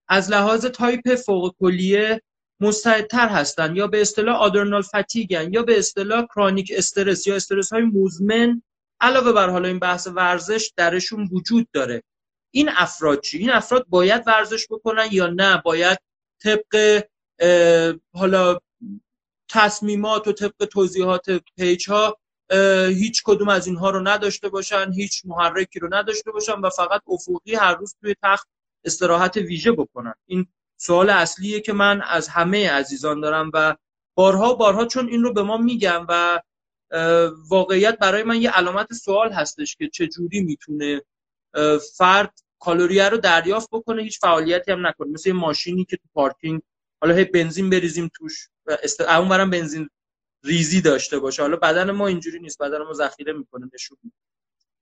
از 0.08 0.30
لحاظ 0.30 0.66
تایپ 0.66 1.14
فوق 1.14 1.54
کلیه 1.60 2.22
مستعدتر 2.64 3.28
هستن 3.28 3.76
یا 3.76 3.86
به 3.86 4.00
اصطلاح 4.00 4.36
آدرنال 4.36 4.82
فتیگن 4.82 5.52
یا 5.52 5.62
به 5.62 5.78
اصطلاح 5.78 6.26
کرونیک 6.26 6.72
استرس 6.76 7.26
یا 7.26 7.36
استرس 7.36 7.72
های 7.72 7.82
مزمن 7.82 8.62
علاوه 9.00 9.32
بر 9.32 9.50
حالا 9.50 9.68
این 9.68 9.78
بحث 9.78 10.08
ورزش 10.14 10.72
درشون 10.76 11.28
وجود 11.32 11.68
داره. 11.72 12.02
این 12.50 12.68
افراد 12.72 13.20
چی؟ 13.20 13.38
این 13.38 13.50
افراد 13.50 13.86
باید 13.88 14.22
ورزش 14.26 14.66
بکنن 14.70 15.08
یا 15.12 15.26
نه؟ 15.26 15.62
باید 15.64 15.98
طبق 16.42 17.02
حالا 18.14 18.58
تصمیمات 19.50 20.28
و 20.28 20.32
طبق 20.32 20.64
توضیحات 20.64 21.30
پیج 21.56 21.90
ها 21.90 22.18
هیچ 22.88 23.22
کدوم 23.24 23.48
از 23.48 23.66
اینها 23.66 23.90
رو 23.90 24.00
نداشته 24.08 24.48
باشن 24.48 24.92
هیچ 24.92 25.22
محرکی 25.24 25.78
رو 25.78 25.88
نداشته 25.94 26.30
باشن 26.30 26.60
و 26.60 26.70
فقط 26.70 27.02
افقی 27.08 27.54
هر 27.54 27.74
روز 27.74 27.96
توی 28.00 28.14
تخت 28.22 28.48
استراحت 28.84 29.36
ویژه 29.36 29.72
بکنن. 29.72 30.14
این 30.26 30.46
سوال 30.76 31.10
اصلیه 31.10 31.60
که 31.60 31.72
من 31.72 32.02
از 32.02 32.28
همه 32.28 32.70
عزیزان 32.70 33.20
دارم 33.20 33.50
و 33.54 33.76
بارها 34.14 34.54
بارها 34.54 34.86
چون 34.86 35.08
این 35.08 35.22
رو 35.22 35.32
به 35.32 35.42
ما 35.42 35.56
میگم 35.56 36.06
و 36.08 36.40
واقعیت 37.48 37.98
برای 37.98 38.22
من 38.22 38.42
یه 38.42 38.50
علامت 38.50 38.92
سوال 38.92 39.32
هستش 39.32 39.76
که 39.76 39.88
چه 39.88 40.06
جوری 40.06 40.40
می‌تونه 40.40 41.02
فرد 41.96 42.38
کالریه 42.58 43.08
رو 43.08 43.16
دریافت 43.16 43.68
بکنه 43.72 44.02
هیچ 44.02 44.20
فعالیتی 44.20 44.72
هم 44.72 44.86
نکنه. 44.86 45.08
مثل 45.08 45.28
یه 45.28 45.34
ماشینی 45.34 45.84
که 45.84 45.96
تو 45.96 46.08
پارکینگ 46.14 46.60
حالا 47.00 47.14
هی 47.14 47.24
بنزین 47.24 47.70
بریزیم 47.70 48.10
توش 48.14 48.48
است... 48.82 49.00
اون 49.00 49.50
بنزین 49.50 49.88
ریزی 50.44 50.80
داشته 50.80 51.18
باشه. 51.18 51.42
حالا 51.42 51.56
بدن 51.56 51.90
ما 51.90 52.06
اینجوری 52.06 52.38
نیست 52.38 52.62
بدن 52.62 52.78
ما 52.78 52.92
ذخیره 52.92 53.32
می‌کنه 53.32 53.70
نشون 53.74 53.98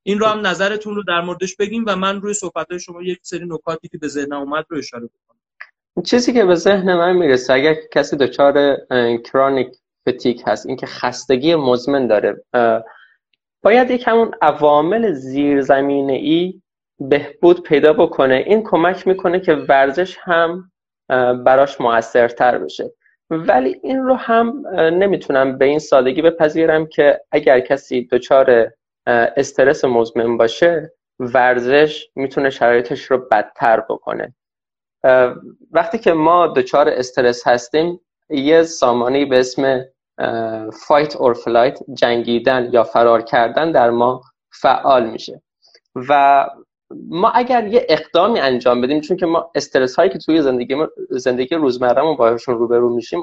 این 0.02 0.18
رو 0.18 0.26
هم 0.26 0.46
نظرتون 0.46 0.94
رو 0.96 1.02
در 1.02 1.20
موردش 1.20 1.56
بگیم 1.56 1.84
و 1.86 1.96
من 1.96 2.20
روی 2.20 2.34
صحبت 2.34 2.78
شما 2.78 3.02
یک 3.02 3.18
سری 3.22 3.46
نکاتی 3.46 3.88
که 3.88 3.98
به 3.98 4.08
ذهنم 4.08 4.40
اومد 4.40 4.66
رو 4.68 4.78
اشاره 4.78 5.06
بکنم. 5.06 5.40
چیزی 6.04 6.32
که 6.32 6.44
به 6.44 6.54
ذهن 6.54 6.94
من 6.94 7.16
می‌رسه 7.16 7.52
اگر 7.52 7.74
کسی 7.92 8.16
دچار 8.16 8.76
کرونیک 9.24 9.68
فتیک 10.08 10.42
هست 10.46 10.66
اینکه 10.66 10.86
خستگی 10.86 11.54
مزمن 11.54 12.06
داره 12.06 12.44
باید 13.62 13.90
یک 13.90 14.08
همون 14.08 14.30
عوامل 14.42 15.12
زیرزمینه 15.12 16.12
ای 16.12 16.62
بهبود 17.00 17.62
پیدا 17.62 17.92
بکنه. 17.92 18.34
این 18.46 18.62
کمک 18.62 19.06
می‌کنه 19.06 19.40
که 19.40 19.54
ورزش 19.54 20.18
هم 20.20 20.70
براش 21.44 21.80
موثرتر 21.80 22.58
بشه. 22.58 22.92
ولی 23.30 23.80
این 23.82 24.02
رو 24.02 24.14
هم 24.14 24.68
نمی‌تونم 24.76 25.58
به 25.58 25.64
این 25.64 25.78
سادگی 25.78 26.22
بپذیرم 26.22 26.86
که 26.86 27.20
اگر 27.32 27.60
کسی 27.60 28.08
دچار 28.12 28.70
استرس 29.06 29.84
مزمن 29.84 30.36
باشه 30.36 30.92
ورزش 31.18 32.08
می‌تونه 32.14 32.50
شرایطش 32.50 33.02
رو 33.02 33.18
بدتر 33.18 33.80
بکنه. 33.80 34.34
وقتی 35.72 35.98
که 35.98 36.12
ما 36.12 36.46
دچار 36.46 36.88
استرس 36.88 37.46
هستیم 37.46 38.00
یه 38.30 38.62
سامانی 38.62 39.24
به 39.24 39.40
اسم 39.40 39.84
fight 40.86 41.16
or 41.16 41.34
flight 41.34 41.78
جنگیدن 41.94 42.68
یا 42.72 42.84
فرار 42.84 43.22
کردن 43.22 43.72
در 43.72 43.90
ما 43.90 44.22
فعال 44.50 45.10
میشه. 45.10 45.42
و 46.08 46.46
ما 47.08 47.30
اگر 47.30 47.66
یه 47.66 47.86
اقدامی 47.88 48.40
انجام 48.40 48.80
بدیم 48.80 49.00
چون 49.00 49.16
که 49.16 49.26
ما 49.26 49.50
استرس 49.54 49.96
هایی 49.96 50.10
که 50.10 50.18
توی 50.18 50.42
زندگی 50.42 50.76
زندگی 51.10 51.54
روزمرهمون 51.54 52.16
باهاشون 52.16 52.58
روبرو 52.58 52.94
میشیم 52.94 53.22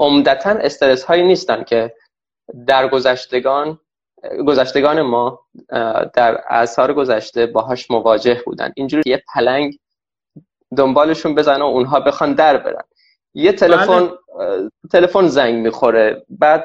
عمدتا 0.00 0.50
استرس 0.50 1.04
هایی 1.04 1.22
نیستن 1.22 1.64
که 1.64 1.94
در 2.66 2.88
گذشتگان 2.88 3.78
گذشتگان 4.46 5.02
ما 5.02 5.40
در 6.14 6.40
اثار 6.48 6.94
گذشته 6.94 7.46
باهاش 7.46 7.90
مواجه 7.90 8.42
بودن. 8.46 8.72
اینجوری 8.76 9.02
یه 9.10 9.22
پلنگ 9.34 9.78
دنبالشون 10.76 11.34
بزنه 11.34 11.64
و 11.64 11.66
اونها 11.66 12.00
بخوان 12.00 12.34
در 12.34 12.56
برن. 12.56 12.82
یه 13.34 13.52
تلفن 13.52 14.00
بله. 14.06 14.70
تلفن 14.92 15.26
زنگ 15.26 15.54
می‌خوره 15.54 16.22
بعد 16.28 16.64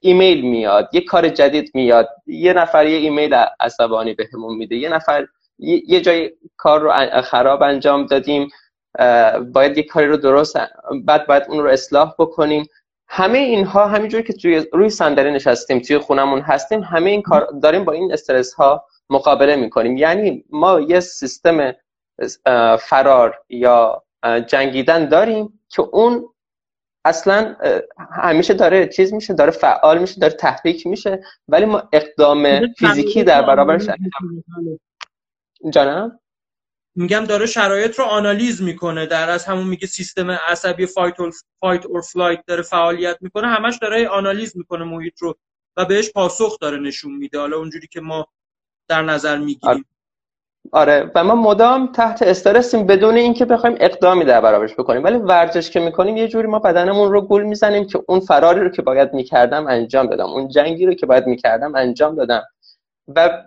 ایمیل 0.00 0.40
میاد 0.40 0.88
یه 0.92 1.00
کار 1.00 1.28
جدید 1.28 1.70
میاد 1.74 2.08
یه 2.26 2.52
نفر 2.52 2.86
یه 2.86 2.96
ایمیل 2.96 3.34
عصبانی 3.60 4.14
بهمون 4.14 4.56
میده. 4.56 4.76
یه 4.76 4.88
نفر 4.88 5.26
یه 5.58 6.00
جای 6.00 6.32
کار 6.56 6.80
رو 6.80 7.22
خراب 7.22 7.62
انجام 7.62 8.06
دادیم 8.06 8.48
باید 9.52 9.76
یه 9.76 9.82
کاری 9.82 10.06
رو 10.06 10.16
درست 10.16 10.56
بعد 11.04 11.26
باید 11.26 11.42
اون 11.48 11.58
رو 11.58 11.68
اصلاح 11.68 12.14
بکنیم. 12.18 12.66
همه 13.08 13.38
اینها 13.38 13.86
همینجوری 13.86 14.22
که 14.22 14.32
توی 14.32 14.66
روی 14.72 14.90
صندلی 14.90 15.30
نشستیم 15.30 15.78
توی 15.80 15.98
خونمون 15.98 16.40
هستیم 16.40 16.80
همه 16.82 17.10
این 17.10 17.22
کار 17.22 17.48
داریم 17.62 17.84
با 17.84 17.92
این 17.92 18.12
استرس 18.12 18.54
ها 18.54 18.84
مقابله 19.10 19.56
می‌کنیم. 19.56 19.96
یعنی 19.96 20.44
ما 20.50 20.80
یه 20.80 21.00
سیستم 21.00 21.72
فرار 22.80 23.44
یا 23.48 24.04
جنگیدن 24.46 25.08
داریم 25.08 25.60
که 25.68 25.82
اون 25.82 26.28
اصلا 27.04 27.56
همیشه 28.10 28.54
داره 28.54 28.88
چیز 28.88 29.14
میشه 29.14 29.34
داره 29.34 29.50
فعال 29.50 29.98
میشه 29.98 30.20
داره 30.20 30.32
تحریک 30.32 30.86
میشه 30.86 31.22
ولی 31.48 31.64
ما 31.64 31.88
اقدام 31.92 32.72
فیزیکی 32.72 33.24
در 33.24 33.42
برابرش 33.42 33.86
جانم؟ 35.70 36.20
میگم 36.94 37.24
داره 37.24 37.46
شرایط 37.46 37.98
رو 37.98 38.04
آنالیز 38.04 38.62
می‌کنه 38.62 39.06
در 39.06 39.30
از 39.30 39.44
همون 39.44 39.66
میگه 39.66 39.86
سیستم 39.86 40.30
عصبی 40.30 40.86
fight 40.86 41.14
fight 41.60 41.86
or 41.86 42.00
flight 42.00 42.44
داره 42.46 42.62
فعالیت 42.62 43.16
می‌کنه 43.20 43.48
همش 43.48 43.78
داره 43.82 44.08
آنالیز 44.08 44.56
می‌کنه 44.56 44.84
محیط 44.84 45.18
رو 45.18 45.34
و 45.76 45.84
بهش 45.84 46.10
پاسخ 46.10 46.58
داره 46.58 46.78
نشون 46.78 47.16
میده 47.16 47.38
حالا 47.38 47.56
اونجوری 47.56 47.86
که 47.86 48.00
ما 48.00 48.26
در 48.88 49.02
نظر 49.02 49.38
می‌گیریم. 49.38 49.86
آره 50.72 51.10
و 51.14 51.24
ما 51.24 51.34
مدام 51.34 51.92
تحت 51.92 52.22
استرسیم 52.22 52.86
بدون 52.86 53.16
اینکه 53.16 53.44
بخوایم 53.44 53.76
اقدامی 53.80 54.24
در 54.24 54.40
برابرش 54.40 54.74
بکنیم. 54.74 55.04
ولی 55.04 55.16
ورزش 55.18 55.70
که 55.70 55.80
می‌کنیم 55.80 56.16
یه 56.16 56.28
جوری 56.28 56.46
ما 56.46 56.58
بدنمون 56.58 57.12
رو 57.12 57.20
گول 57.20 57.42
می‌زنیم 57.42 57.86
که 57.86 58.04
اون 58.08 58.20
فراری 58.20 58.60
رو 58.60 58.68
که 58.68 58.82
باید 58.82 59.14
می‌کردم 59.14 59.66
انجام 59.66 60.06
بدم 60.06 60.26
اون 60.26 60.48
جنگی 60.48 60.86
رو 60.86 60.94
که 60.94 61.06
باید 61.06 61.26
می‌کردم 61.26 61.74
انجام 61.74 62.14
دادم. 62.14 62.42
و 63.08 63.42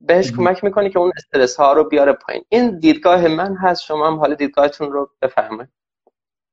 بهش 0.00 0.32
کمک 0.32 0.64
می‌کنه 0.64 0.90
که 0.90 0.98
اون 0.98 1.12
استرس 1.16 1.56
ها 1.56 1.72
رو 1.72 1.84
بیاره 1.84 2.12
پایین. 2.12 2.44
این 2.48 2.78
دیدگاه 2.78 3.28
من 3.28 3.56
هست. 3.56 3.82
شما 3.82 4.06
هم 4.06 4.14
حال 4.14 4.34
دیدگاهتون 4.34 4.92
رو 4.92 5.10
بفهمه 5.22 5.68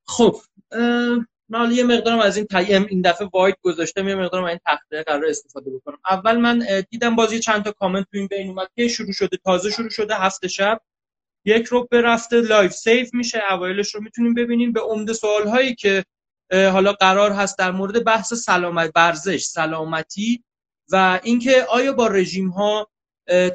خب 0.08 0.36
من 1.52 1.72
یه 1.72 1.84
مقدارم 1.84 2.20
از 2.20 2.38
این 2.38 2.46
تایم 2.46 2.86
این 2.90 3.02
دفعه 3.02 3.30
وایت 3.34 3.56
گذاشتم 3.62 4.08
یه 4.08 4.16
مقدارم 4.16 4.44
این 4.44 4.60
تخته 4.66 5.04
قرار 5.04 5.26
استفاده 5.26 5.72
بکنم. 5.72 5.98
اول 6.10 6.38
من 6.38 6.66
دیدم 6.90 7.16
بازی 7.16 7.40
چند 7.40 7.64
تا 7.64 7.72
کامنت 7.72 8.06
تو 8.12 8.18
این 8.18 8.28
بین 8.28 8.48
اومد 8.50 8.68
که 8.76 8.88
شروع 8.88 9.12
شده 9.12 9.38
تازه 9.38 9.70
شروع 9.70 9.90
شده 9.90 10.16
هفته 10.16 10.48
شب. 10.48 10.82
یک 11.46 11.66
رو 11.66 11.88
به 11.92 12.02
رفته 12.02 12.42
لایف 12.42 12.72
سیف 12.72 13.14
میشه 13.14 13.42
اوایلش 13.52 13.96
رو 13.96 14.02
می‌تونیم 14.02 14.34
ببینیم. 14.34 14.72
به 14.72 14.80
عمده 14.82 15.14
سوال 15.14 15.48
هایی 15.48 15.76
که 15.76 16.06
حالا 16.54 16.94
قرار 16.94 17.32
هست 17.32 17.58
در 17.58 17.72
مورد 17.72 18.04
بحث 18.06 18.34
سلامت 18.34 18.92
ورزش 18.96 19.44
سلامتی 19.44 20.44
و 20.92 21.20
اینکه 21.24 21.66
آیا 21.70 21.94
با 21.94 22.08
رژیم 22.08 22.50
ها 22.50 22.88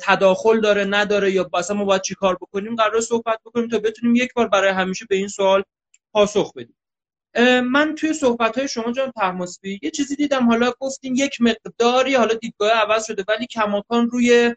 تداخل 0.03 0.61
داره 0.61 0.85
نداره 0.85 1.33
یا 1.33 1.51
مثلا 1.53 1.77
ما 1.77 1.85
باید 1.85 2.03
چیکار 2.03 2.35
بکنیم 2.35 2.77
قرار 2.77 3.01
صحبت 3.01 3.39
بکنیم 3.45 3.69
تا 3.69 3.79
بتونیم 3.79 4.17
یک 4.17 4.35
بار 4.35 4.49
برای 4.49 4.71
همیشه 4.71 5.07
به 5.09 5.17
این 5.17 5.29
سوال 5.29 5.63
پاسخ 6.13 6.53
بدیم. 6.53 6.77
من 7.65 7.95
توی 7.95 8.13
صحبت 8.13 8.59
های 8.59 8.69
شما 8.69 8.93
جان 8.93 9.11
تحماسبی 9.11 9.81
یه 9.83 9.91
چیزی 9.91 10.17
دیدم. 10.17 10.47
حالا 10.47 10.73
گفتیم 10.81 11.15
یک 11.15 11.41
مقداری 11.41 12.15
حالا 12.15 12.35
دیدگاه 12.35 12.71
عوض 12.71 13.07
شده 13.07 13.25
ولی 13.29 13.47
کماکان 13.47 14.11
روی 14.11 14.55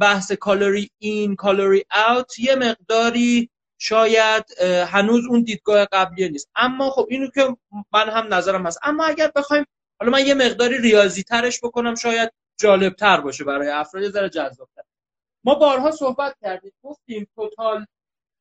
بحث 0.00 0.32
کالری 0.32 0.90
این 0.98 1.36
کالری 1.36 1.84
اوت 2.08 2.38
یه 2.38 2.54
مقداری 2.54 3.50
شاید 3.78 4.44
هنوز 4.88 5.26
اون 5.26 5.42
دیدگاه 5.42 5.84
قبلی 5.92 6.28
نیست. 6.28 6.50
اما 6.56 6.90
خب 6.90 7.06
اینو 7.10 7.30
که 7.30 7.56
من 7.92 8.08
هم 8.08 8.34
نظرم 8.34 8.66
هست. 8.66 8.78
اما 8.82 9.04
اگر 9.04 9.30
بخوایم 9.36 9.64
حالا 10.00 10.12
من 10.12 10.26
یه 10.26 10.34
مقداری 10.34 10.78
ریاضی 10.78 11.22
ترش 11.22 11.60
بکنم 11.62 11.94
شاید 11.94 12.32
جالب 12.60 12.94
تر 12.94 13.20
باشه 13.20 13.44
برای 13.44 13.68
افراد 13.68 14.04
یه 14.04 14.10
ذره 14.10 14.28
جذاب 14.28 14.68
ما 15.44 15.54
بارها 15.54 15.90
صحبت 15.90 16.36
کردیم 16.42 16.72
گفتیم 16.82 17.28
total 17.34 17.86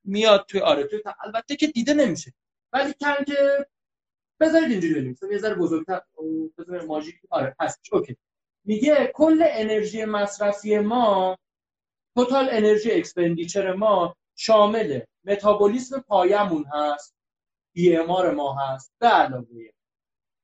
میاد 0.04 0.46
توی 0.50 0.60
آره 0.60 0.84
توی 0.84 1.02
البته 1.24 1.56
که 1.56 1.68
دیده 1.68 1.94
نمیشه. 1.94 2.34
ولی 2.76 2.94
که 3.28 3.68
بذارید 4.40 4.72
اینجوری 4.72 4.94
بنویسم 4.94 5.32
یه 5.32 5.38
ذره 5.38 5.56
بزرگتر 5.56 6.02
بذارید 6.58 6.88
ماژیک. 6.88 7.16
آره 7.30 7.56
هست 7.60 7.80
OK. 7.92 8.18
میگه 8.66 9.12
کل 9.14 9.44
انرژی 9.48 10.06
مصرفی 10.06 10.78
ما 10.78 11.38
total 12.16 12.48
energy 12.52 12.92
expenditure 12.92 13.74
ما 13.74 14.16
شامل 14.36 15.02
متابولیسم 15.24 16.00
پایمون 16.00 16.66
هست. 16.74 17.16
ای 17.74 18.02
ما 18.06 18.54
هست. 18.54 18.94
به 19.00 19.08
علاوه 19.08 19.70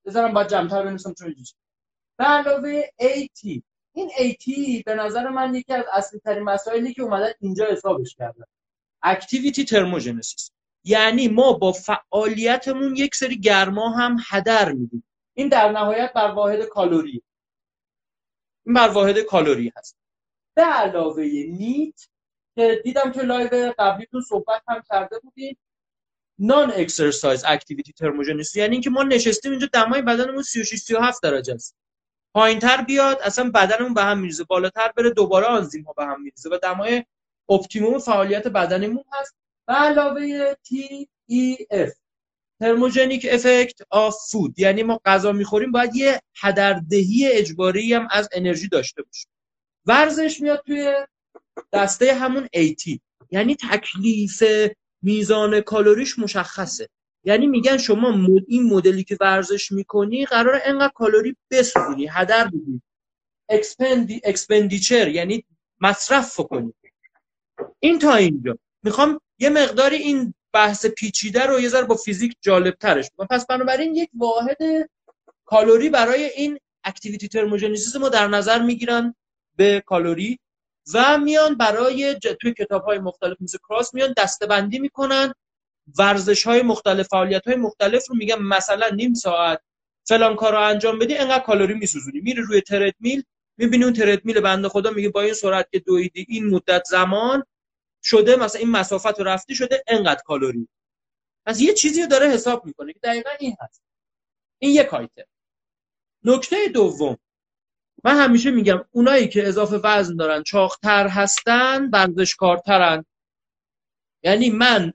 بذارم 0.06 0.34
باید 0.34 0.48
جمعتر 0.48 0.84
بنویسم 0.84 1.14
چون 1.14 1.28
اینجوری. 1.28 1.60
به 2.18 2.24
علاوه 2.24 2.84
EAT 3.02 3.62
این 3.94 4.10
EAT 4.10 4.46
به 4.86 4.96
نظر 4.96 5.30
من 5.30 5.56
یکی 5.56 5.74
از 5.74 5.86
اصلی 5.94 6.20
ترین 6.20 6.44
مسائلی 6.44 6.94
که 6.94 7.02
اومدن 7.02 7.32
اینجا 7.40 7.66
حسابش 7.66 8.16
کردن. 8.16 8.46
activity 9.04 9.66
thermogenesis 9.66 10.52
یعنی 10.84 11.28
ما 11.28 11.54
با 11.54 11.72
فعالیتمون 11.72 12.96
یک 12.96 13.16
سری 13.16 13.40
گرما 13.40 13.90
هم 13.90 14.18
هدر 14.30 14.72
میدیم. 14.72 15.04
این 15.34 15.48
در 15.48 15.72
نهایت 15.72 16.14
بر 16.14 16.32
واحد 16.32 16.62
کالری 16.62 17.24
این 18.66 18.74
بر 18.76 18.88
واحد 18.88 19.20
کالری 19.20 19.72
هست. 19.78 19.98
به 20.56 20.62
علاوه 20.62 21.24
NEAT 21.24 22.08
که 22.56 22.82
دیدم 22.84 23.12
که 23.12 23.22
live 23.22 23.74
قبلیتون 23.80 24.22
صحبت 24.22 24.64
هم 24.68 24.84
کرده 24.90 25.20
بودیم 25.20 25.58
non 26.40 26.72
exercise 26.76 27.44
activity 27.48 27.94
thermogenesis 27.94 28.60
یعنی 28.60 28.72
اینکه 28.72 28.90
ما 28.90 29.04
نشستیم 29.04 29.52
اینجا 29.52 29.68
دمای 29.74 30.02
بدنمون 30.02 30.44
36 30.44 30.80
37 30.80 31.24
درجه 31.24 31.54
است. 31.54 31.78
پایینتر 32.34 32.82
بیاد 32.82 33.22
اصلا 33.22 33.52
بدنمون 33.52 33.94
به 33.94 34.04
هم 34.04 34.20
میریزه. 34.20 34.44
بالاتر 34.44 34.92
بره 34.98 35.10
دوباره 35.10 35.46
آنزیم 35.46 35.84
ها 35.84 35.94
به 35.94 36.06
هم 36.06 36.22
میریزه 36.22 36.50
و 36.50 36.58
دمای 36.64 37.06
optimum 37.50 38.00
فعالیت 38.00 38.48
بدنمون 38.48 39.04
هست. 39.12 39.41
به 39.72 39.78
علاوه 39.78 40.54
TEF 40.54 41.92
thermogenic 42.60 43.28
effect 43.30 43.80
of 43.90 44.16
food 44.32 44.60
یعنی 44.60 44.84
ما 44.84 45.02
غذا 45.06 45.32
می‌خوریم 45.32 45.72
باید 45.72 45.96
یه 45.96 46.22
هدردهی 46.36 47.28
اجباری 47.32 47.94
هم 47.94 48.08
از 48.12 48.30
انرژی 48.34 48.68
داشته 48.68 49.04
باشیم. 49.04 49.32
ورزش 49.86 50.42
میاد 50.42 50.64
توی 50.66 50.94
دسته 51.74 52.14
همون 52.14 52.48
AT 52.58 52.98
یعنی 53.32 53.56
تکلیف 53.56 54.44
میزان 55.02 55.62
کالریش 55.62 56.20
مشخصه. 56.20 56.90
یعنی 57.24 57.48
میگن 57.48 57.78
شما 57.78 58.20
این 58.48 58.64
مدلی 58.64 59.04
که 59.04 59.18
ورزش 59.22 59.72
می‌کنی 59.72 60.26
قرار 60.26 60.62
انقدر 60.66 60.94
کالری 60.96 61.36
بسوزونی 61.52 62.08
هدر 62.12 62.48
بدی 62.48 62.82
expendi 63.50 64.22
expenditure 64.24 65.08
یعنی 65.08 65.46
مصرف 65.82 66.36
کنی 66.36 66.74
این 67.80 68.00
تا 68.00 68.16
اینجا. 68.16 68.58
می‌خوام 68.84 69.20
یه 69.42 69.50
مقداری 69.50 69.96
این 69.96 70.34
بحث 70.54 70.86
پیچیده 70.86 71.46
رو 71.46 71.60
یه 71.60 71.70
ذره 71.70 71.86
با 71.86 71.96
فیزیک 71.96 72.36
جالب 72.42 72.76
ترش 72.76 73.10
پس 73.30 73.46
بنابراین 73.46 73.96
یک 73.96 74.10
واحد 74.14 74.58
کالری 75.46 75.90
برای 75.90 76.24
این 76.24 76.60
activity 76.84 77.28
thermogenesis 77.28 77.96
ما 77.96 78.10
در 78.10 78.28
نظر 78.28 78.62
می‌گیرن 78.62 79.16
به 79.58 79.84
کالری 79.86 80.40
و 80.94 81.18
میان 81.18 81.56
برای 81.56 82.16
ج... 82.16 82.28
توی 82.42 82.54
کتاب 82.54 82.84
های 82.84 83.00
مختلف 83.00 83.38
مثل 83.42 83.58
Krause 83.70 83.94
میان 83.94 84.14
دستبندی 84.18 84.80
می‌کنن. 84.80 85.34
ورزش 86.00 86.44
های 86.44 86.62
مختلف 86.62 87.08
فعالیت 87.08 87.48
های 87.48 87.56
مختلف 87.56 88.10
رو 88.10 88.16
میگن 88.16 88.40
مثلا 88.42 88.90
نیم 88.90 89.14
ساعت 89.14 89.62
فلان 90.08 90.36
کار 90.36 90.52
رو 90.52 90.60
انجام 90.60 91.00
بدی 91.00 91.16
انقدر 91.16 91.44
کالری 91.44 91.74
میسوزونی. 91.74 92.20
میره 92.20 92.44
روی 92.44 92.62
تردمیل 92.62 93.24
می‌بینی 93.58 93.84
اون 93.84 93.94
تردمیل 93.94 94.40
بنده 94.40 94.70
خدا 94.70 94.92
میگه 94.92 95.10
با 95.10 95.22
این 95.22 95.34
سرعت 95.34 95.68
که 95.72 95.80
دویدی 95.80 96.26
این 96.30 96.48
مدت 96.48 96.84
زمان 96.86 97.44
شده 98.04 98.36
مثلا 98.36 98.60
این 98.60 98.70
مسافت 98.70 99.20
رو 99.20 99.26
رفتی 99.26 99.56
شده 99.56 99.84
انقدر 99.88 100.22
کالری 100.26 100.68
پس 101.46 101.62
یه 101.62 101.74
چیزی 101.74 102.02
رو 102.02 102.08
داره 102.08 102.28
حساب 102.28 102.66
می‌کنه 102.66 102.94
که 102.94 103.00
دقیقا 103.04 103.30
این 103.40 103.56
هست. 103.62 103.84
این 104.60 104.72
یک 104.72 104.94
آیتم 104.94 105.24
نکته 106.24 106.68
دوم. 106.74 107.18
من 108.04 108.24
همیشه 108.24 108.52
میگم 108.52 108.86
اونایی 108.92 109.28
که 109.28 109.48
اضافه 109.48 109.76
وزن 109.84 110.16
دارن 110.16 110.44
چاقتر 110.44 111.08
هستن 111.08 111.90
ورزشکارترن. 111.94 113.06
یعنی 114.24 114.50
من 114.50 114.94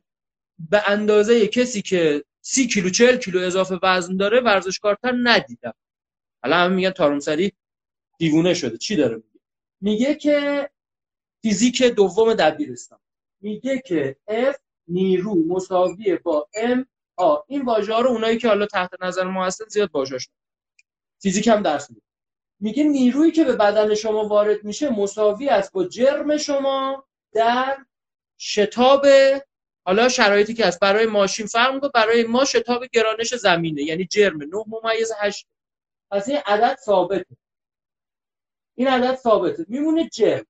به 0.59 0.90
اندازه 0.90 1.47
کسی 1.47 1.83
که 1.83 2.25
سی 2.40 2.66
کیلو 2.66 2.90
چل 2.90 3.16
کیلو 3.16 3.40
اضافه 3.40 3.79
وزن 3.83 4.16
داره 4.16 4.40
ورزشکارتر 4.40 5.14
ندیدم. 5.23 5.75
حالا 6.42 6.57
هم 6.57 6.73
میگن 6.73 6.90
تارومسری 6.90 7.53
دیوونه 8.19 8.55
شده. 8.55 8.79
چی 8.79 8.97
داره 8.97 9.16
میگه؟ 9.16 9.40
میگه 9.81 10.14
که 10.14 10.71
فیزیک 11.47 11.83
دوم 11.83 12.35
دبیرستان. 12.35 12.99
میگه 13.41 13.79
که 13.79 14.17
F 14.31 14.57
نیرو 14.89 15.35
مساویه 15.35 16.17
با 16.17 16.49
M 16.55 16.85
آ 17.17 17.37
این 17.47 17.65
واژه 17.65 17.93
ها 17.93 18.01
رو 18.01 18.11
اونایی 18.11 18.39
که 18.39 18.49
حالا 18.49 18.67
تحت 18.67 18.91
نظر 19.03 19.25
ما 19.25 19.47
هستن 19.47 19.65
زیاد 19.69 19.91
واژه‌اش 19.95 20.29
فیزیک 21.23 21.49
هم 21.49 21.63
درس 21.63 21.91
میده. 21.91 22.03
میگه 22.61 22.85
نیرویی 22.85 23.31
که 23.33 23.45
به 23.45 23.53
بدن 23.53 23.95
شما 23.95 24.29
وارد 24.29 24.65
میشه 24.65 24.91
مساوی 24.91 25.49
است 25.49 25.73
با 25.73 25.85
جرم 25.85 26.37
شما 26.37 27.07
در 27.33 27.77
شتاب 28.39 29.07
حالا 29.87 30.09
شرایطی 30.09 30.55
که 30.55 30.67
هست 30.67 30.81
برای 30.81 31.07
ماشین 31.07 31.47
فرق 31.47 31.75
می‌کنه 31.75 31.91
برای 31.95 32.25
ما 32.25 32.45
شتاب 32.45 32.85
گرانش 32.93 33.35
زمینه 33.35 33.83
یعنی 33.83 34.05
جرم. 34.05 34.43
9 34.43 34.65
ممیز 34.67 35.13
8 35.21 35.47
پس 36.11 36.29
این 36.29 36.39
عدد 36.47 36.77
ثابته. 36.85 37.37
این 38.75 38.89
عدد 38.89 39.17
ثابته. 39.17 39.67
میمونه 39.69 40.09
جرم. 40.09 40.47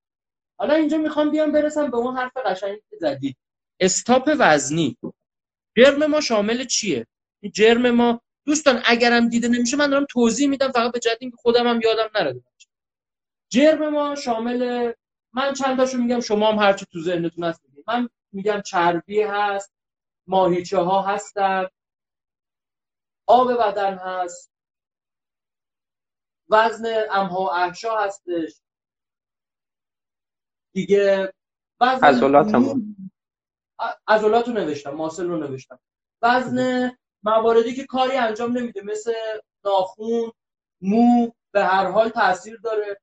حالا 0.58 0.74
اینجا 0.74 0.98
می‌خوام 0.98 1.30
بیام 1.30 1.52
برسم 1.52 1.90
به 1.90 1.96
اون 1.96 2.16
حرف 2.16 2.36
قشنگی 2.36 2.82
که 2.90 2.96
زدید 3.00 3.36
استاپ 3.80 4.30
وزنی. 4.38 4.98
جرم 5.78 6.06
ما 6.06 6.20
شامل 6.20 6.64
چیه؟ 6.64 7.06
جرم 7.52 7.90
ما 7.90 8.20
دوستان 8.46 8.82
اگرم 8.86 9.28
دیده 9.28 9.48
نمیشه 9.48 9.76
من 9.76 9.90
دارم 9.90 10.06
توضیح 10.10 10.48
میدم 10.48 10.72
فقط 10.72 10.92
به 10.92 10.98
جهت 10.98 11.18
اینکه 11.20 11.36
خودم 11.36 11.66
هم 11.66 11.80
یادم 11.84 12.10
نره 12.14 12.42
جرم 13.52 13.88
ما 13.88 14.14
شامل 14.14 14.92
من 15.34 15.52
چند 15.52 15.76
تاشو 15.76 15.98
میگم 15.98 16.20
شما 16.20 16.52
هم 16.52 16.58
هرچی 16.58 16.86
تو 16.92 17.02
ذهنتون 17.02 17.44
هست 17.44 17.60
میگید 17.64 17.84
من 17.88 18.08
میگم 18.32 18.62
چربی 18.62 19.22
هست 19.22 19.74
ماهیچه 20.26 20.78
ها 20.78 21.02
هستن 21.02 21.66
آب 23.26 23.52
بدن 23.52 23.94
هست 23.98 24.52
وزن 26.50 26.84
امها 27.10 27.40
و 27.40 27.52
احشا 27.52 27.98
هستش. 27.98 28.52
دیگه 30.76 31.32
عضلات 31.80 32.54
عضلات 34.08 34.48
رو 34.48 34.54
نوشتم 34.54 34.90
ماسل 34.90 35.26
رو 35.26 35.36
نوشتم. 35.36 35.78
وزن 36.22 36.90
مواردی 37.22 37.74
که 37.74 37.86
کاری 37.86 38.16
انجام 38.16 38.58
نمیده 38.58 38.82
مثل 38.82 39.12
ناخون 39.64 40.32
مو 40.80 41.30
به 41.52 41.64
هر 41.64 41.90
حال 41.90 42.08
تاثیر 42.08 42.56
داره. 42.56 43.00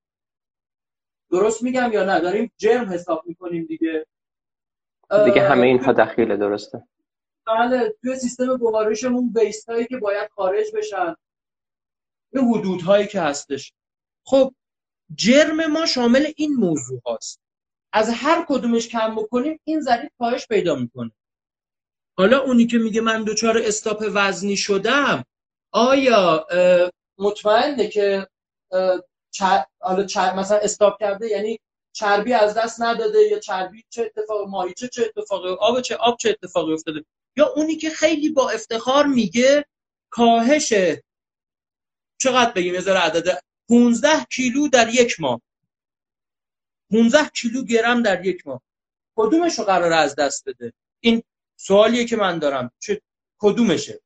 درست 1.31 1.63
میگم 1.63 1.89
یا 1.93 2.03
نه؟ 2.03 2.19
داریم 2.19 2.51
جرم 2.57 2.89
حساب 2.89 3.23
می‌کنیم 3.25 3.65
دیگه. 3.65 4.05
دیگه 5.25 5.49
همه 5.49 5.67
اینها 5.67 5.93
دخیله 5.93 6.37
درسته؟ 6.37 6.87
بله 7.47 7.95
توی 8.01 8.15
سیستم 8.15 8.57
گوارشمون 8.57 9.33
بیست 9.33 9.69
هایی 9.69 9.85
که 9.85 9.97
باید 9.97 10.29
خارج 10.29 10.65
بشن. 10.75 11.15
به 12.31 12.41
حدود 12.41 12.81
هایی 12.81 13.07
که 13.07 13.21
هستش. 13.21 13.73
خب 14.25 14.55
جرم 15.15 15.71
ما 15.71 15.85
شامل 15.85 16.25
این 16.37 16.53
موضوع 16.53 17.01
هاست. 17.05 17.42
از 17.93 18.09
هر 18.09 18.45
کدومش 18.49 18.87
کم 18.87 19.15
بکنیم 19.15 19.59
این 19.63 19.81
ضریب 19.81 20.11
کاهش 20.19 20.47
پیدا 20.47 20.75
می‌کنه. 20.75 21.11
حالا 22.17 22.39
اونی 22.39 22.67
که 22.67 22.77
میگه 22.77 23.01
من 23.01 23.23
دچار 23.23 23.57
استاپ 23.57 24.05
وزنی 24.13 24.57
شدم 24.57 25.23
آیا 25.71 26.47
مطمئنه 27.17 27.87
که 27.87 28.27
حالا 29.81 30.05
مثلا 30.35 30.57
استاپ 30.57 30.99
کرده 30.99 31.27
یعنی 31.27 31.59
چربی 31.95 32.33
از 32.33 32.53
دست 32.57 32.81
نداده 32.81 33.19
یا 33.19 33.39
چربی 33.39 33.83
چه 33.89 34.01
اتفاق 34.01 34.47
ماهیچه 34.47 34.87
چه 34.87 35.03
اتفاقی 35.03 35.49
آب 35.49 35.81
چه 35.81 35.95
آب 35.95 36.17
چه 36.17 36.29
اتفاقی 36.29 36.73
افتاده؟ 36.73 37.05
یا 37.37 37.53
اونی 37.55 37.75
که 37.75 37.89
خیلی 37.89 38.29
با 38.29 38.49
افتخار 38.49 39.05
میگه 39.05 39.65
کاهش 40.09 40.73
چقدر 42.21 42.51
بگیم 42.51 42.73
یه 42.73 42.81
عدد 42.81 43.39
15 43.69 44.09
کیلو 44.31 44.67
در 44.67 44.89
یک 44.89 45.19
ماه. 45.19 45.41
15 46.93 47.29
کیلو 47.29 47.63
گرم 47.63 48.01
در 48.03 48.25
یک 48.25 48.47
ماه. 48.47 48.61
کدومش 49.15 49.59
رو 49.59 49.65
قرار 49.65 49.93
از 49.93 50.15
دست 50.15 50.49
بده؟ 50.49 50.73
این 50.99 51.23
سوالیه 51.59 52.05
که 52.05 52.15
من 52.15 52.39
دارم. 52.39 52.71
چه 52.79 53.01
کدومشه؟ 53.41 53.99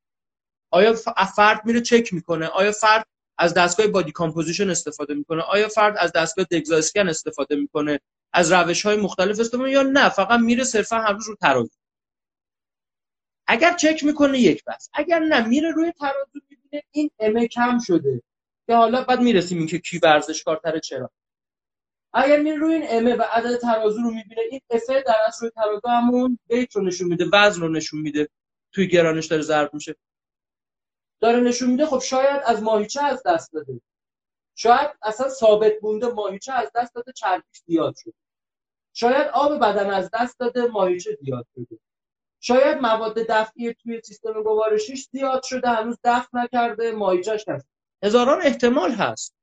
آیا 0.71 0.93
فرد 1.35 1.65
میره 1.65 1.81
چک 1.81 2.13
می‌کنه؟ 2.13 2.47
آیا 2.47 2.71
فرد 2.71 3.05
از 3.37 3.53
دستگاه 3.53 3.87
بادی 3.87 4.11
کامپوزیشن 4.11 4.69
استفاده 4.69 5.13
می‌کنه؟ 5.13 5.41
آیا 5.41 5.67
فرد 5.67 5.97
از 5.97 6.11
دستگاه 6.11 6.45
دگزاسکن 6.51 7.09
استفاده 7.09 7.55
می‌کنه؟ 7.55 7.99
از 8.33 8.51
روش 8.51 8.85
های 8.85 8.97
مختلف 8.97 9.39
استفاده 9.39 9.71
یا 9.71 9.81
نه؟ 9.83 10.09
فقط 10.09 10.39
میره 10.39 10.63
صرفا 10.63 10.95
هر 10.95 11.13
روز 11.13 11.27
رو 11.27 11.35
ترازو. 11.35 11.77
اگر 13.47 13.73
چک 13.73 14.03
می‌کنه 14.03 14.39
یک 14.39 14.63
بس. 14.67 14.89
اگر 14.93 15.19
نه 15.19 15.47
میره 15.47 15.71
روی 15.71 15.91
ترازو 15.91 16.39
می‌بینه 16.49 16.83
این 16.91 17.11
امه 17.19 17.47
کم 17.47 17.79
شده. 17.79 18.21
که 18.67 18.75
حالا 18.75 19.03
بعد 19.03 19.19
می‌رسیم 19.19 19.57
اینکه 19.57 19.79
کی 19.79 19.99
ورزشکارتره 20.03 20.79
چرا؟ 20.79 21.11
اگر 22.13 22.41
می 22.41 22.51
روی 22.51 22.73
این 22.73 22.85
امه 22.89 23.15
و 23.15 23.21
عدد 23.31 23.57
ترازو 23.57 24.01
رو 24.01 24.11
می‌بینه 24.11 24.41
این 24.51 24.61
افه 24.69 25.03
در 25.07 25.15
اصل 25.27 25.39
روی 25.41 25.51
ترازو 25.51 25.87
همون 25.87 26.39
بیت 26.47 26.75
رو 26.75 26.81
نشون 26.83 27.07
میده 27.07 27.25
وزن 27.33 27.61
رو 27.61 27.69
نشون 27.69 27.99
میده 27.99 28.29
توی 28.71 28.87
گرانش 28.87 29.25
داره 29.25 29.41
ضرب 29.41 29.73
میشه. 29.73 29.95
داره 31.21 31.39
نشون 31.39 31.69
میده 31.69 31.85
خب 31.85 31.99
شاید 31.99 32.41
از 32.45 32.63
ماهیچه 32.63 33.03
از 33.03 33.23
دست 33.25 33.53
داده. 33.53 33.81
شاید 34.55 34.89
اصلا 35.03 35.29
ثابت 35.29 35.73
بونده 35.81 36.07
ماهیچه 36.07 36.53
از 36.53 36.71
دست 36.75 36.95
داده 36.95 37.11
چربیش 37.11 37.61
زیاد 37.65 37.95
شده 37.97 38.13
شاید 38.93 39.27
آب 39.27 39.59
بدن 39.59 39.89
از 39.89 40.09
دست 40.13 40.39
داده 40.39 40.65
ماهیچه 40.65 41.17
زیاد 41.21 41.47
شده. 41.55 41.79
شاید 42.39 42.77
مواد 42.77 43.15
دفعی 43.15 43.73
توی 43.73 44.01
سیستم 44.01 44.43
گوارشیش 44.43 45.07
زیاد 45.11 45.43
شده 45.43 45.69
هنوز 45.69 45.97
دفع 46.03 46.27
نکرده 46.33 46.91
ماهیچهش 46.91 47.45
هست. 47.47 47.67
هزاران 48.03 48.41
احتمال 48.41 48.91
هست. 48.91 49.35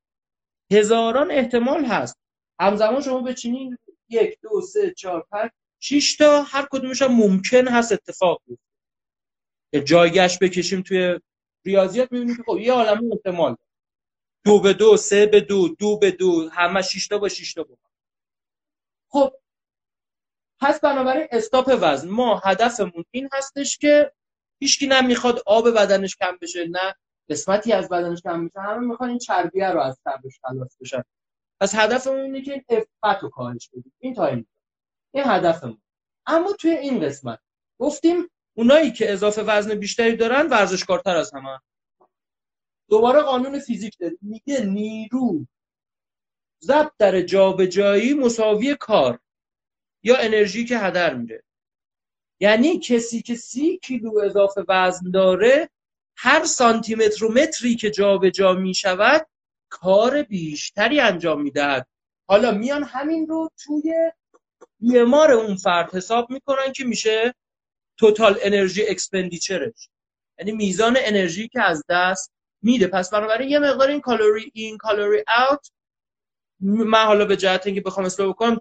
هزاران 0.73 1.31
احتمال 1.31 1.85
هست. 1.85 2.19
همزمان 2.61 3.01
شما 3.03 3.23
بچینین 3.23 3.79
یک 4.09 4.39
دو 4.43 4.61
سه 4.61 4.91
چهار 4.91 5.27
پنج 5.33 5.51
شش 5.81 6.17
تا 6.17 6.43
هر 6.43 6.69
کدومش 6.71 7.03
هم 7.03 7.13
ممکن 7.13 7.69
هست 7.69 7.93
اتفاق 7.93 8.43
بیفته. 8.47 8.65
جایگشت 9.85 10.39
بکشیم 10.39 10.83
توی 10.83 11.21
ریاضیات 11.65 12.13
می‌بینیم 12.13 12.37
که 12.37 12.43
خب 12.47 12.59
یه 12.59 12.73
عالم 12.73 13.13
احتمال 13.13 13.57
دو 14.45 14.61
به 14.61 14.73
دو 14.73 14.97
سه 14.97 15.27
به 15.27 15.41
دو 15.41 15.69
دو 15.69 15.99
به 15.99 16.11
دو 16.11 16.49
همه 16.49 16.83
شش 16.83 17.09
تا 17.09 17.19
با 17.19 17.29
شش 17.29 17.55
تا 17.55 17.67
خب 19.09 19.33
پس 20.61 20.81
بنابراین 20.81 21.29
استاپ 21.31 21.79
وزن. 21.81 22.09
ما 22.09 22.39
هدفمون 22.45 23.05
این 23.11 23.29
هستش 23.33 23.79
که 23.79 24.13
هیچکی 24.61 24.87
نمی‌خواد 24.87 25.43
آب 25.47 25.71
بدنش 25.71 26.17
کم 26.17 26.39
بشه 26.43 26.67
نه 26.69 26.95
قسمتی 27.31 27.73
از 27.73 27.89
بدنش 27.89 28.23
کم 28.23 28.47
بشه. 28.49 28.61
همه 28.61 28.87
می‌خوان 28.87 29.09
این 29.09 29.19
چربیه 29.19 29.71
رو 29.71 29.81
از 29.81 29.99
تبش 30.07 30.41
خلاص 30.43 30.77
بشن. 30.81 31.05
پس 31.65 31.75
هدفمون 31.75 32.21
اینه 32.21 32.43
که 32.43 32.65
افت 33.03 33.23
رو 33.23 33.29
کاهش 33.29 33.69
بدیم. 33.69 33.93
این 33.99 34.15
تا 34.15 34.27
این 34.27 34.47
هدفمون. 35.17 35.83
اما 36.27 36.53
توی 36.53 36.71
این 36.71 37.01
قسمت 37.01 37.39
گفتیم 37.79 38.31
اونایی 38.57 38.93
که 38.93 39.13
اضافه 39.13 39.43
وزن 39.43 39.75
بیشتری 39.75 40.17
دارن 40.17 40.49
ورزشکارتر 40.49 41.17
از 41.17 41.35
همه. 41.35 41.61
دوباره 42.89 43.23
قانون 43.23 43.59
فیزیک 43.59 43.99
داره 43.99 44.17
میگه 44.23 44.65
نیرو. 44.65 45.47
ضبط 46.65 46.93
در 46.99 47.23
جابجایی 47.23 48.15
مساوی 48.15 48.75
کار 48.75 49.19
یا 50.03 50.17
انرژی 50.17 50.65
که 50.65 50.79
هدر 50.79 51.15
میره. 51.15 51.43
یعنی 52.41 52.79
کسی 52.79 53.23
که 53.23 53.35
سی 53.35 53.79
کیلو 53.79 54.19
اضافه 54.19 54.65
وزن 54.69 55.11
داره 55.11 55.71
هر 56.17 56.45
سانتیمتر 56.45 57.25
و 57.25 57.33
متری 57.33 57.77
که 57.77 57.91
جابجا 57.91 58.31
جا 58.31 58.53
می 58.53 58.75
شود 58.75 59.27
کار 59.75 60.23
بیشتری 60.23 61.01
انجام 61.01 61.43
می‌دهد. 61.43 61.87
حالا 62.29 62.53
میان 62.53 62.83
همین 62.83 63.27
رو 63.27 63.51
توی 63.65 63.93
BMR 64.81 65.33
اون 65.33 65.57
فرد 65.57 65.95
حساب 65.95 66.31
می‌کنن 66.31 66.73
که 66.73 66.85
میشه 66.85 67.35
total 67.97 68.39
energy 68.43 68.87
expenditure 68.89 69.73
ش 69.73 69.89
یعنی 70.39 70.53
میزان 70.53 70.97
انرژی 70.99 71.49
که 71.49 71.63
از 71.63 71.85
دست 71.89 72.33
میده. 72.63 72.87
پس 72.87 73.11
بنابراین 73.11 73.49
یه 73.49 73.59
مقدار 73.59 73.89
این 73.89 74.01
calorie 74.01 74.51
in 74.55 74.79
calorie 74.79 75.25
out 75.39 75.71
من 76.61 77.05
حالا 77.05 77.25
به 77.25 77.37
جهت 77.37 77.67
اینکه 77.67 77.81
بخوام 77.81 78.07
اصلاح 78.07 78.29
بکنم 78.29 78.59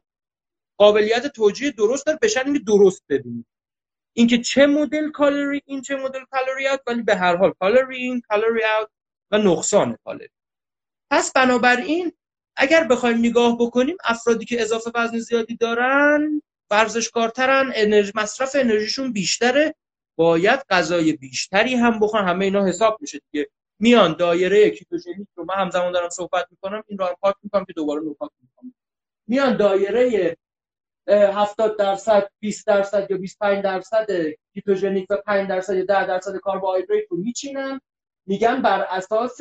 قابلیت 0.77 1.27
توجیه 1.27 1.71
درست 1.71 2.05
داره. 2.05 2.19
بشن 2.21 2.41
اینکه 2.45 2.59
درست 2.59 3.03
ببینید 3.09 3.45
اینکه 4.13 4.37
چه 4.37 4.65
مدل 4.65 5.11
calorie 5.11 5.61
in 5.65 5.81
چه 5.81 5.95
مدل 5.95 6.23
calorie 6.31 6.67
out 6.67 6.81
ولی 6.87 7.01
به 7.01 7.15
هر 7.15 7.35
حال 7.35 7.53
calorie 7.59 7.97
in 7.97 8.21
calorie 8.21 8.61
out 8.63 8.89
و 9.31 9.37
نقصان 9.37 9.97
کالری 10.03 10.29
پس 11.13 11.31
بنابراین 11.33 12.11
اگر 12.55 12.83
بخوایم 12.83 13.17
نگاه 13.17 13.57
بکنیم 13.59 13.97
افرادی 14.03 14.45
که 14.45 14.61
اضافه 14.61 14.91
وزن 14.95 15.19
زیادی 15.19 15.57
دارن 15.57 16.41
ورزشکارترن 16.71 17.71
انرژی 17.75 18.11
مصرف 18.15 18.55
انرژیشون 18.59 19.13
بیشتره. 19.13 19.75
باید 20.17 20.59
غذای 20.69 21.13
بیشتری 21.13 21.75
هم 21.75 21.99
بخورن. 21.99 22.27
همه 22.27 22.45
اینا 22.45 22.65
حساب 22.65 22.97
میشه 23.01 23.19
دیگه. 23.31 23.49
میان 23.79 24.13
دایره 24.13 24.69
کیتوژنیک 24.69 25.27
رو 25.35 25.45
من 25.45 25.55
همزمان 25.55 25.91
دارم 25.91 26.09
صحبت 26.09 26.45
می‌کنم 26.51 26.83
این 26.87 26.97
رو 26.97 27.05
هم 27.05 27.15
پاک 27.21 27.35
می‌کنم 27.43 27.65
که 27.65 27.73
دوباره 27.73 28.01
نوپاک 28.01 28.31
می‌کنم. 28.41 28.73
میان 29.27 29.57
دایره 29.57 30.37
70 31.07 31.77
درصد 31.77 32.29
20 32.39 32.67
درصد 32.67 33.11
یا 33.11 33.17
25 33.17 33.63
درصد 33.63 34.07
کیتوژنیک 34.53 35.07
و 35.09 35.17
5 35.17 35.49
درصد 35.49 35.75
یا 35.75 35.85
10 35.85 36.07
درصد 36.07 36.33
کربوهیدرات 36.45 37.03
رو 37.09 37.17
میچینن. 37.17 37.81
میگن 38.27 38.61
بر 38.61 38.81
اساس 38.89 39.37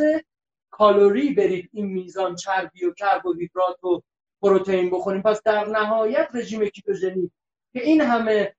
کالری 0.73 1.35
برید 1.35 1.71
این 1.73 1.87
میزان 1.87 2.37
چربی 2.37 2.85
و 2.85 2.93
کربوهیدرات 2.93 3.85
و 3.85 4.03
پروتئین 4.43 4.91
بخوریم. 4.91 5.23
پس 5.23 5.43
در 5.43 5.65
نهایت 5.65 6.29
رژیم 6.35 6.69
کیتوژنیک 6.69 7.31
که 7.73 7.83
این 7.83 8.01
همه 8.01 8.55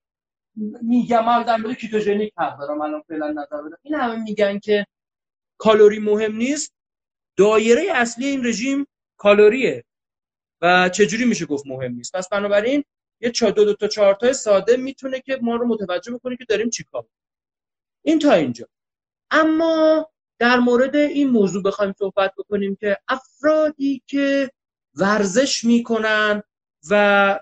میگم 0.82 1.26
من 1.26 1.44
در 1.44 1.58
مورد 1.58 1.78
کیتوژنیک 1.78 2.34
حرف 2.38 2.60
دارم 2.60 2.82
الان 2.82 3.02
فعلا 3.02 3.34
بدم. 3.34 3.78
این 3.82 3.96
همه 3.96 4.24
میگن 4.24 4.60
که 4.60 4.86
کالری 5.58 6.00
مهم 6.00 6.36
نیست. 6.36 6.74
دایره 7.38 7.88
اصلی 7.92 8.26
این 8.26 8.46
رژیم 8.46 8.88
کالریه 9.18 9.84
و 10.62 10.90
چجوری 10.90 11.26
میشه 11.26 11.46
گفت 11.46 11.68
مهم 11.68 11.92
نیست. 11.92 12.16
پس 12.16 12.30
بنابراین 12.30 12.84
یه 13.22 13.32
چا 13.32 13.52
دو, 13.52 13.66
دو 13.66 13.74
تا 13.74 13.88
چهار 13.88 14.14
تا 14.14 14.34
ساده 14.34 14.78
می‌تونه 14.78 15.20
که 15.20 15.40
ما 15.42 15.56
رو 15.56 15.68
متوجه 15.68 16.14
بکنه 16.14 16.38
که 16.38 16.46
داریم 16.50 16.70
چیکار 16.70 17.06
این 18.02 18.20
تا 18.20 18.34
اینجا. 18.34 18.68
اما 19.32 20.10
در 20.40 20.60
مورد 20.60 20.96
این 20.96 21.30
موضوع 21.30 21.64
بخوایم 21.64 21.94
صحبت 22.00 22.34
بکنیم 22.38 22.76
که 22.76 22.98
افرادی 23.08 24.04
که 24.08 24.52
ورزش 24.96 25.64
می‌کنن 25.64 26.44
و 26.90 26.94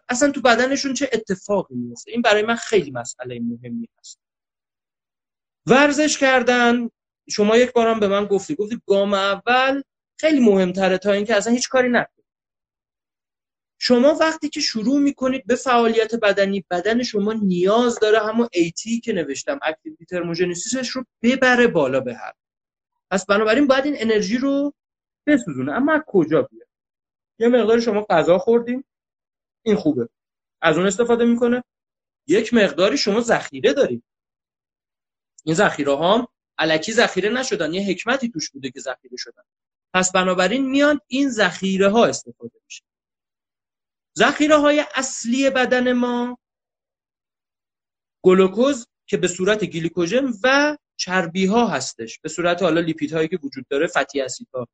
اصلا 0.10 0.32
تو 0.32 0.42
بدنشون 0.42 0.94
چه 0.94 1.10
اتفاقی 1.14 1.76
میفته 1.76 2.12
این 2.12 2.22
برای 2.22 2.44
من 2.44 2.56
خیلی 2.56 2.92
مسئله 2.92 3.40
مهمی 3.40 3.90
هست. 4.00 4.20
ورزش 5.66 6.18
کردن 6.18 6.90
شما 7.30 7.58
یک 7.58 7.74
بارم 7.74 8.00
به 8.00 8.08
من 8.08 8.26
گفتی 8.26 8.56
گفتی 8.56 8.82
گام 8.88 9.14
اول 9.14 9.82
خیلی 10.20 10.40
مهمتره 10.40 10.98
تا 10.98 11.12
اینکه 11.12 11.36
اصلا 11.36 11.54
هیچ 11.54 11.70
کاری 11.70 11.90
نکنید 11.90 12.22
شما 13.80 14.14
وقتی 14.14 14.50
که 14.50 14.60
شروع 14.60 15.00
می‌کنید 15.00 15.46
به 15.46 15.56
فعالیت 15.56 16.16
بدنی 16.16 16.66
بدن 16.70 17.04
شما 17.04 17.34
نیاز 17.34 18.00
داره 18.00 18.20
همون 18.20 18.48
ایتی 18.54 19.00
که 19.00 19.14
نوشتم 19.14 19.60
اکتیویتی 19.62 20.06
ترموژنیسیسش 20.06 20.90
رو 20.90 21.06
ببره 21.22 21.68
بالا 21.68 22.00
به 22.00 22.16
هر 22.16 22.34
پس 23.12 23.26
بنابراین 23.26 23.68
باید 23.68 23.86
این 23.86 23.96
انرژی 23.98 24.38
رو 24.38 24.74
بسوزونه. 25.28 25.72
اما 25.72 25.94
از 25.94 26.02
کجا 26.08 26.42
بیاد؟ 26.42 26.68
یه 27.40 27.48
مقدار 27.48 27.80
شما 27.80 28.06
غذا 28.10 28.38
خوردیم. 28.38 28.86
این 29.66 29.76
خوبه. 29.76 30.10
از 30.62 30.78
اون 30.78 30.88
استفاده 30.88 31.26
می‌کنه. 31.26 31.64
یک 32.28 32.54
مقداری 32.54 32.98
شما 32.98 33.22
ذخیره 33.22 33.74
دارید 33.74 34.04
این 35.46 35.56
ذخیره 35.56 35.96
ها 35.96 36.34
علکی 36.58 36.92
ذخیره 36.92 37.30
نشدن 37.30 37.74
یه 37.74 37.90
حکمتی 37.90 38.30
توش 38.30 38.50
بوده 38.50 38.72
که 38.72 38.80
ذخیره 38.80 39.18
شدن. 39.18 39.44
پس 39.94 40.12
بنابراین 40.12 40.70
میان 40.70 41.00
این 41.08 41.30
ذخیره 41.30 41.90
ها 41.90 42.06
استفاده 42.06 42.60
میشه. 42.66 42.84
ذخیره 44.18 44.58
های 44.58 44.86
اصلی 44.96 45.50
بدن 45.50 45.94
ما 45.94 46.38
گلوکوز 48.24 48.88
که 49.06 49.18
به 49.18 49.28
صورت 49.28 49.66
گلیکوژن 49.66 50.32
و 50.44 50.78
چربی 51.02 51.46
ها 51.46 51.68
هستش. 51.68 52.20
به 52.20 52.30
صورت 52.30 52.62
حالا 52.64 52.82
لیپید 52.82 53.14
هایی 53.14 53.28
که 53.28 53.40
وجود 53.44 53.66
داره 53.70 53.88
فتی 53.88 54.22
اسید 54.22 54.48
ها 54.54 54.68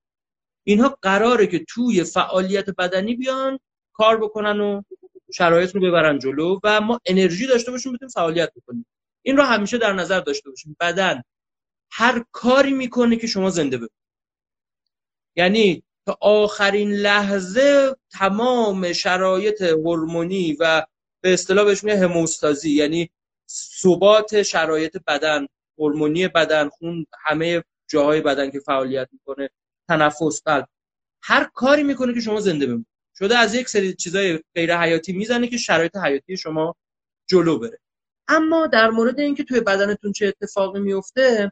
اینها 0.64 0.98
قراره 1.02 1.48
که 1.48 1.66
توی 1.70 2.04
فعالیت 2.04 2.70
بدنی 2.70 3.16
بیان 3.16 3.60
کار 3.94 4.18
بکنن 4.18 4.60
و 4.60 4.82
شرایط 5.34 5.76
رو 5.76 5.82
ببرن 5.82 6.20
جلو 6.20 6.60
و 6.64 6.82
ما 6.82 7.00
انرژی 7.06 7.48
داشته 7.48 7.72
باشیم 7.72 7.94
بتونیم 7.94 8.10
فعالیت 8.10 8.52
بکنیم. 8.56 8.86
این 9.26 9.38
رو 9.38 9.44
همیشه 9.44 9.78
در 9.78 9.94
نظر 9.94 10.20
داشته 10.20 10.50
باشیم. 10.50 10.76
بدن 10.80 11.22
هر 11.92 12.24
کاری 12.32 12.74
می‌کنه 12.74 13.16
که 13.16 13.28
شما 13.28 13.50
زنده 13.50 13.78
بمونید. 13.78 13.92
یعنی 15.36 15.84
تا 16.06 16.18
آخرین 16.22 16.92
لحظه 16.92 17.96
تمام 18.12 18.94
شرایط 18.94 19.62
هورمونی 19.62 20.58
و 20.60 20.86
به 21.22 21.34
اصطلاح 21.34 21.66
بهش 21.66 21.84
میگه 21.84 21.98
هموستازی 21.98 22.72
یعنی 22.72 23.10
ثبات 23.50 24.44
شرایط 24.44 24.98
بدن. 25.08 25.48
هورمونی 25.78 26.28
بدن 26.28 26.70
خون 26.70 27.06
همه 27.24 27.64
جاهای 27.90 28.22
بدن 28.22 28.52
که 28.52 28.60
فعالیت 28.60 29.10
می‌کنه 29.12 29.50
تنفس 29.90 30.42
قلب. 30.46 30.68
هر 31.24 31.50
کاری 31.54 31.84
می‌کنه 31.84 32.14
که 32.14 32.20
شما 32.20 32.40
زنده 32.40 32.66
بمونید 32.66 32.88
شده 33.18 33.38
از 33.38 33.56
یک 33.56 33.70
سری 33.70 33.94
چیزای 33.94 34.40
غیر 34.56 34.78
حیاتی 34.78 35.14
می‌زنه 35.14 35.48
که 35.48 35.58
شرایط 35.58 35.96
حیاتی 35.96 36.38
شما 36.38 36.76
جلو 37.30 37.60
بره. 37.60 37.80
اما 38.28 38.68
در 38.68 38.90
مورد 38.90 39.20
اینکه 39.20 39.44
توی 39.44 39.60
بدنتون 39.60 40.12
چه 40.12 40.28
اتفاقی 40.28 40.80
میفته 40.80 41.52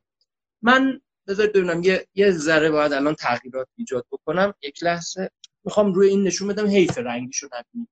من 0.61 1.01
بذارید 1.27 1.53
ببینم 1.53 1.83
یه 1.83 2.07
یه 2.15 2.31
ذره 2.31 2.71
باید 2.71 2.93
الان 2.93 3.15
تغییرات 3.15 3.67
ایجاد 3.77 4.05
بکنم. 4.11 4.53
یک 4.61 4.83
لحظه. 4.83 5.29
می‌خوام 5.63 5.93
روی 5.93 6.09
این 6.09 6.23
نشون 6.23 6.47
بدم 6.47 6.67
حیف 6.67 6.97
رنگیشو 6.97 7.47
نبینید 7.47 7.89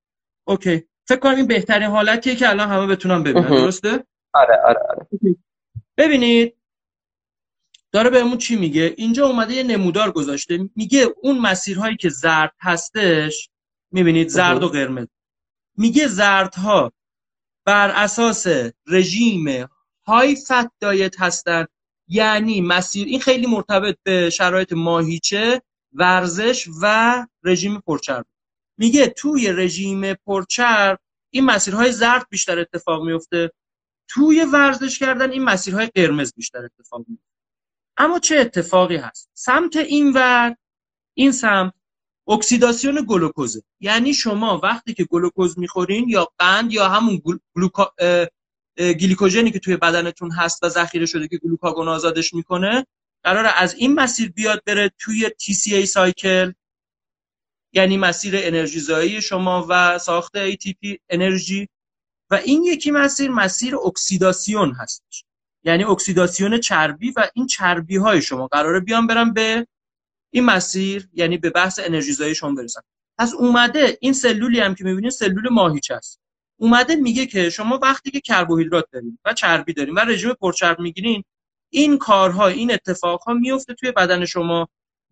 اوکی. 0.47 0.87
فکر 1.07 1.19
کنم 1.19 1.35
این 1.35 1.47
بهترین 1.47 1.87
حالتیه 1.87 2.35
که 2.35 2.49
الان 2.49 2.69
همه 2.69 2.87
بتونم 2.87 3.23
ببینن. 3.23 3.47
درسته؟ 3.47 4.03
آره 4.33 4.61
آره 4.65 4.79
آره. 4.89 5.07
ببینید 5.97 6.57
داره 7.91 8.09
بهمون 8.09 8.37
چی 8.37 8.55
میگه؟ 8.55 8.93
اینجا 8.97 9.27
اومده 9.27 9.53
یه 9.53 9.63
نمودار 9.63 10.11
گذاشته 10.11 10.69
میگه 10.75 11.07
اون 11.21 11.39
مسیرهایی 11.39 11.97
که 11.97 12.09
زرد 12.09 12.53
هستش 12.61 13.49
می‌بینید 13.91 14.27
زرد 14.27 14.63
و 14.63 14.69
قرمز. 14.69 15.07
میگه 15.77 16.07
زردها 16.07 16.93
بر 17.65 17.89
اساس 17.89 18.47
رژیم 18.87 19.67
های 20.05 20.35
فت 20.35 20.71
دایت 20.79 21.21
هستن 21.21 21.65
یعنی 22.07 22.61
مسیر 22.61 23.07
این 23.07 23.19
خیلی 23.19 23.47
مرتبط 23.47 23.97
به 24.03 24.29
شرایط 24.29 24.73
ماهیچه 24.73 25.61
ورزش 25.93 26.67
و 26.81 27.27
رژیم 27.43 27.79
پرچرب. 27.79 28.25
میگه 28.77 29.07
توی 29.07 29.51
رژیم 29.51 30.13
پرچرب 30.13 30.99
این 31.29 31.45
مسیرهای 31.45 31.91
زرد 31.91 32.25
بیشتر 32.29 32.59
اتفاق 32.59 33.03
میفته 33.03 33.51
توی 34.07 34.43
ورزش 34.43 34.99
کردن 34.99 35.31
این 35.31 35.43
مسیرهای 35.43 35.85
قرمز 35.95 36.33
بیشتر 36.33 36.65
اتفاق 36.65 37.05
میفته 37.07 37.33
اما 37.97 38.19
چه 38.19 38.37
اتفاقی 38.37 38.97
هست؟ 38.97 39.29
سمت 39.33 39.75
این 39.75 40.13
ور 40.13 40.55
این 41.13 41.31
سمت 41.31 41.73
اکسیداسیون 42.27 43.05
گلوکوزه. 43.07 43.63
یعنی 43.79 44.13
شما 44.13 44.59
وقتی 44.63 44.93
که 44.93 45.03
گلوکوز 45.03 45.59
می‌خورین 45.59 46.09
یا 46.09 46.27
قند 46.37 46.73
یا 46.73 46.89
همون 46.89 47.21
گلوکا... 47.55 47.93
گلیکوژنی 48.77 49.51
که 49.51 49.59
توی 49.59 49.77
بدنتون 49.77 50.31
هست 50.31 50.63
و 50.63 50.69
ذخیره 50.69 51.05
شده 51.05 51.27
که 51.27 51.37
گلوکاگون 51.37 51.87
آزادش 51.87 52.33
می‌کنه 52.33 52.85
قرار 53.23 53.45
از 53.55 53.73
این 53.73 53.93
مسیر 53.93 54.31
بیاد 54.31 54.63
بره 54.65 54.91
توی 54.99 55.29
TCA 55.41 55.85
cycle 55.85 56.51
یعنی 57.73 57.97
مسیر 57.97 58.33
انرژی 58.37 58.79
زایی 58.79 59.21
شما 59.21 59.65
و 59.69 59.99
ساخت 59.99 60.51
ATP 60.51 60.97
انرژی 61.09 61.67
و 62.29 62.35
این 62.35 62.63
یکی 62.63 62.91
مسیر 62.91 63.31
مسیر 63.31 63.75
اکسیداسیون 63.75 64.71
هستش. 64.71 65.25
یعنی 65.63 65.83
اکسیداسیون 65.83 66.59
چربی 66.59 67.11
و 67.11 67.27
این 67.33 67.47
چربی 67.47 67.97
های 67.97 68.21
شما. 68.21 68.47
قراره 68.47 68.79
بیان 68.79 69.07
برن 69.07 69.33
به 69.33 69.67
این 70.33 70.45
مسیر 70.45 71.09
یعنی 71.13 71.37
به 71.37 71.49
بحث 71.49 71.79
انرژی 71.83 72.35
شما 72.35 72.53
برسن. 72.53 72.81
پس 73.17 73.33
اومده 73.33 73.97
این 74.01 74.13
سلولی 74.13 74.59
هم 74.59 74.75
که 74.75 74.83
می‌بینید 74.83 75.11
سلول 75.11 75.49
ماهیچه 75.49 75.95
است. 75.95 76.19
اومده 76.59 76.95
میگه 76.95 77.25
که 77.25 77.49
شما 77.49 77.79
وقتی 77.81 78.11
که 78.11 78.21
کربوهیدرات 78.21 78.85
دارین 78.91 79.19
و 79.25 79.33
چربی 79.33 79.73
دارین 79.73 79.95
و 79.95 79.99
رژیم 79.99 80.33
پرچرب 80.33 80.79
می‌گیرین 80.79 81.23
این 81.69 81.97
کارها 81.97 82.47
این 82.47 82.71
اتفاقها 82.73 83.33
میفته 83.33 83.73
توی 83.73 83.91
بدن 83.91 84.25
شما 84.25 84.69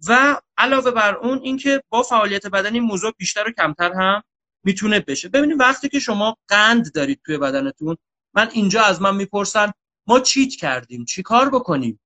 و 0.08 0.42
علاوه 0.58 0.92
بر 0.92 1.16
اون 1.16 1.40
اینکه 1.44 1.84
با 1.90 2.04
فعالیت 2.04 2.48
بدن 2.48 2.74
این 2.74 2.84
موضوع 2.84 3.12
بیشتر 3.18 3.48
و 3.48 3.52
کمتر 3.52 3.94
هم 3.94 4.24
می‌تونه 4.64 5.00
بشه. 5.00 5.30
ببینید 5.30 5.60
وقتی 5.60 5.90
که 5.90 6.00
شما 6.00 6.38
قند 6.48 6.94
دارید 6.94 7.22
توی 7.26 7.38
بدنتون 7.38 7.98
من 8.34 8.50
اینجا 8.54 8.82
از 8.84 9.02
من 9.02 9.16
می‌پرسن 9.16 9.72
ما 10.08 10.20
چیت 10.20 10.56
کردیم؟ 10.56 11.06
چی 11.06 11.22
کار 11.22 11.50
بکنیم؟ 11.50 12.00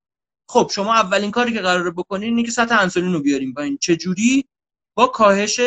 خب 0.50 0.72
شما 0.74 0.94
اولین 0.94 1.32
کاری 1.32 1.54
که 1.54 1.62
قراره 1.62 1.92
بکنین 1.92 2.30
اینه 2.30 2.44
که 2.44 2.52
سطح 2.52 2.82
انسولین 2.82 3.14
رو 3.14 3.22
بیاریم 3.22 3.54
پایین. 3.54 3.78
چه 3.78 3.96
جوری؟ 3.96 4.46
با 4.96 5.08
کاهش 5.08 5.60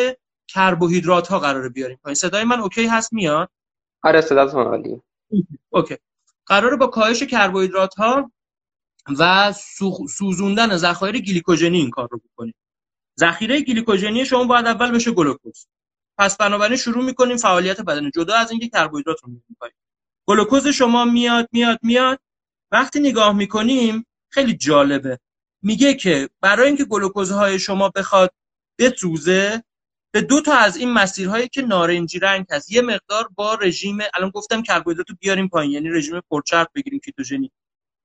کربوهیدرات 0.47 1.27
ها 1.27 1.39
قراره 1.39 1.69
بیاریم 1.69 1.99
پایین. 2.03 2.15
صدای 2.15 2.43
من 2.43 2.59
okay 2.59 2.87
هست 2.87 3.13
میاد؟ 3.13 3.49
آره 4.03 4.21
صداتون 4.21 4.67
عالیه. 4.67 5.01
okay. 5.69 5.97
قراره 6.45 6.75
با 6.77 6.87
کاهش 6.87 7.23
کربوهیدرات 7.23 7.95
ها 7.95 8.31
و 9.19 9.53
سوزوندن 10.09 10.77
ذخایر 10.77 11.19
گلیکوژنی 11.19 11.77
این 11.77 11.89
کار 11.89 12.07
رو 12.11 12.21
بکنیم. 12.33 12.55
ذخیره 13.19 13.61
گلیکوژنی 13.61 14.25
شما 14.25 14.43
باید 14.43 14.65
اول 14.65 14.91
بشه 14.91 15.11
گلوکوز. 15.11 15.67
پس 16.19 16.37
بنابراین 16.37 16.77
شروع 16.77 17.03
می‌کنیم 17.03 17.37
فعالیت 17.37 17.81
بدن. 17.81 18.11
جدا 18.11 18.35
از 18.35 18.51
اینکه 18.51 18.69
کربوهیدرات 18.69 19.23
رو 19.23 19.29
میاریم 19.29 19.75
گلوکوز 20.27 20.67
شما 20.67 21.05
میاد 21.05 21.49
میاد 21.51 21.79
میاد. 21.83 22.19
وقتی 22.71 22.99
نگاه 22.99 23.33
می‌کنیم 23.33 24.05
خیلی 24.29 24.53
جالبه. 24.53 25.19
میگه 25.63 25.93
که 25.93 26.29
برای 26.41 26.67
اینکه 26.67 26.85
گلوکوزهای 26.85 27.59
شما 27.59 27.89
بخواد 27.89 28.33
بسوزه 28.79 29.63
به 30.13 30.21
دو 30.21 30.41
تا 30.41 30.53
از 30.53 30.77
این 30.77 30.91
مسیرهایی 30.91 31.47
که 31.47 31.61
نارنجی 31.61 32.19
رنگ 32.19 32.45
هست. 32.51 32.71
یه 32.71 32.81
مقدار 32.81 33.29
با 33.35 33.55
رژیم 33.55 33.97
الان 34.13 34.29
گفتم 34.29 34.61
کربوهیدرات 34.61 35.09
رو 35.09 35.15
بیاریم 35.19 35.47
پایین 35.47 35.71
یعنی 35.71 35.89
رژیم 35.89 36.21
پرچرب 36.31 36.67
بگیریم 36.75 36.99
کیتوژنی. 36.99 37.51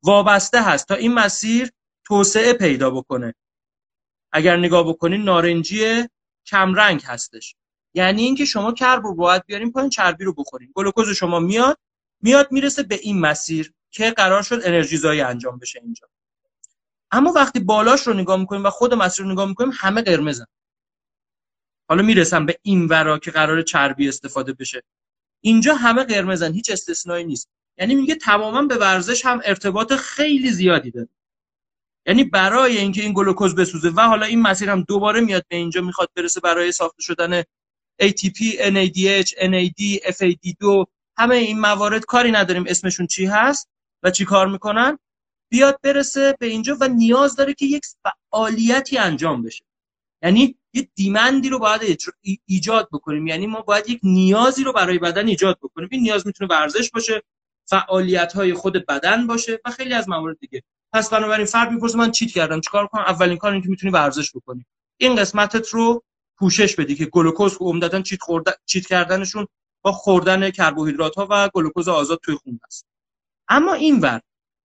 وابسته 0.03 0.62
هست 0.62 0.88
تا 0.88 0.94
این 0.94 1.14
مسیر 1.14 1.70
توسعه 2.07 2.53
پیدا 2.53 2.90
بکنه. 2.90 3.35
اگر 4.33 4.57
نگاه 4.57 4.88
بکنین 4.88 5.22
نارنجی 5.22 6.09
کمرنگ 6.46 7.03
هستش. 7.05 7.55
یعنی 7.94 8.22
اینکه 8.22 8.44
شما 8.44 8.72
کرب 8.72 9.04
رو 9.04 9.14
باید 9.14 9.46
بیاریم 9.46 9.72
پایین 9.72 9.90
چربی 9.90 10.24
رو 10.24 10.33
بخوریم 10.33 10.72
گلوکوز 10.74 11.11
شما 11.11 11.40
میاد 11.40 11.78
میاد 12.20 12.52
می‌رسه 12.52 12.83
به 12.83 12.98
این 13.02 13.20
مسیر 13.20 13.72
که 13.90 14.11
قرار 14.11 14.42
شد 14.42 14.61
انرژی 14.64 14.96
زایی 14.96 15.20
انجام 15.20 15.59
بشه 15.59 15.80
اینجا. 15.83 16.09
اما 17.11 17.33
وقتی 17.33 17.61
بالاش 17.61 18.07
رو 18.07 18.14
نگاه 18.14 18.40
می‌کنیم 18.40 18.64
و 18.64 18.70
خود 18.70 18.94
مسیر 18.94 19.24
رو 19.24 19.33
نگاه 19.33 19.48
می‌کنیم 19.48 19.72
همه 19.74 20.02
قرمزن. 20.02 20.46
حالا 21.88 22.02
می‌رسم 22.02 22.46
به 22.46 22.59
این 22.62 22.87
ورا 22.87 23.18
که 23.18 23.30
قرار 23.30 23.62
چربی 23.62 24.09
استفاده 24.09 24.52
بشه. 24.52 24.83
اینجا 25.40 25.74
همه 25.74 26.04
قرمزن 26.04 26.52
هیچ 26.52 26.70
استثنایی 26.70 27.24
نیست. 27.24 27.50
یعنی 27.78 27.94
میگه 27.94 28.14
تماما 28.14 28.62
به 28.62 28.74
ورزش 28.74 29.26
هم 29.26 29.40
ارتباط 29.44 29.92
خیلی 29.92 30.50
زیادی 30.50 30.90
داره. 30.90 31.09
یعنی 32.07 32.24
برای 32.24 32.78
اینکه 32.78 33.02
این 33.02 33.12
گلوکوز 33.12 33.54
بسوزه 33.54 33.88
و 33.88 34.00
حالا 34.00 34.26
این 34.26 34.42
مسیر 34.42 34.70
هم 34.70 34.83
دوباره 34.83 35.20
میاد 35.20 35.44
به 35.48 35.57
اینجا 35.57 35.80
می‌خواد 35.80 36.09
برسه 36.16 36.40
برای 36.40 36.72
ساخته 36.72 37.02
شدن 37.02 37.42
ATP, 38.02 38.38
NADH, 38.59 39.30
NAD, 39.30 40.12
FAD2 40.12 40.87
همه 41.16 41.35
این 41.37 41.61
موارد 41.61 42.04
کاری 42.04 42.30
نداریم. 42.30 42.64
اسمشون 42.66 43.07
چی 43.07 43.26
هست 43.26 43.68
و 44.02 44.11
چی 44.11 44.24
کار 44.24 44.48
می‌کنن؟ 44.48 44.98
بیاد 45.50 45.78
برسه 45.83 46.37
به 46.40 46.46
اینجا 46.46 46.76
و 46.80 46.88
نیاز 46.88 47.37
داره 47.37 47.54
که 47.54 47.66
یک 47.66 47.83
فعالیتی 48.02 48.98
انجام 48.98 49.42
بشه. 49.42 49.64
یعنی 50.22 50.57
یه 50.72 50.88
دیمندی 50.94 51.48
رو 51.48 51.59
باید 51.59 51.98
ایجاد 52.46 52.88
بکنیم. 52.92 53.26
یعنی 53.26 53.46
ما 53.46 53.61
باید 53.61 53.88
یک 53.88 54.00
نیازی 54.02 54.64
رو 54.64 54.72
برای 54.72 54.98
بدن 54.98 55.28
ایجاد 55.28 55.59
بکنیم. 55.62 55.88
این 55.92 56.02
نیاز 56.02 56.26
می‌تونه 56.26 56.50
ورزش 56.50 56.90
باشه 56.90 57.22
فعالیت 57.68 58.33
های 58.33 58.54
خود 58.54 58.87
بدن 58.87 59.26
باشه 59.26 59.61
و 59.64 59.70
خیلی 59.70 59.94
از 59.94 60.09
موارد 60.09 60.38
دیگه. 60.38 60.62
پس 60.92 61.11
بنابراین 61.11 61.46
فرد 61.46 61.70
می‌پرسه 61.70 61.98
من 61.98 62.11
چیت 62.11 62.30
کردم؟ 62.30 62.61
چیکار 62.61 62.87
کنم؟ 62.87 63.02
اولین 63.02 63.37
کار 63.37 63.52
اینه 63.52 63.64
که 63.64 63.70
می‌تونی 63.70 63.92
ورزش 63.92 64.30
بکنی. 64.37 64.66
این 64.96 65.16
قسمتت 65.16 65.68
رو 65.68 66.02
پوشش 66.38 66.77
بدی 66.77 66.94
که 66.94 67.07
گلوکوز 67.07 67.57
عمدتا 67.61 68.03
چیت 68.03 68.20
چیت 68.66 68.87
کردنشون 68.87 69.47
با 69.83 69.92
خوردن 69.92 70.51
کربوهیدرات 70.51 71.14
ها 71.14 71.27
و 71.31 71.51
گلوکوز 71.55 71.88
آزاد 71.88 72.20
توی 72.23 72.35
خون 72.35 72.61
هست. 72.66 72.87
اما 73.49 73.75
این 73.75 74.01
ور 74.01 74.20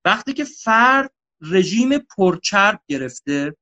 وقتی 0.05 0.33
که 0.33 0.43
فرد 0.43 1.11
رژیم 1.41 1.97
پرچرب 1.97 2.81
گرفته 2.87 3.55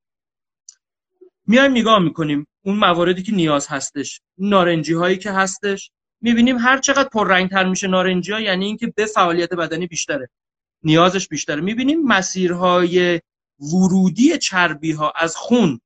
میایم 1.48 1.72
نگاه 1.72 2.00
می‌کنیم 2.00 2.48
اون 2.66 2.78
مواردی 2.78 3.24
که 3.24 3.32
نیاز 3.32 3.68
هستش 3.68 4.22
نارنجی 4.38 4.94
هایی 4.94 5.18
که 5.18 5.32
هستش 5.32 5.92
می‌بینیم 6.22 6.58
هر 6.58 6.78
چقدر 6.78 7.10
پررنگتر 7.10 7.70
میشه 7.70 7.88
نارنجی 7.88 8.32
ها 8.32 8.40
یعنی 8.40 8.66
اینکه 8.66 8.88
به 8.96 9.06
فعالیت 9.06 9.54
بدنی 9.54 9.88
بیشتره 9.88 10.30
نیازش 10.84 11.28
بیشتره. 11.28 11.62
می‌بینیم 11.62 12.04
مسیرهای 12.04 13.22
ورودی 13.60 14.38
چربی 14.38 14.92
ها 14.92 15.14
از 15.16 15.36
خون 15.36 15.82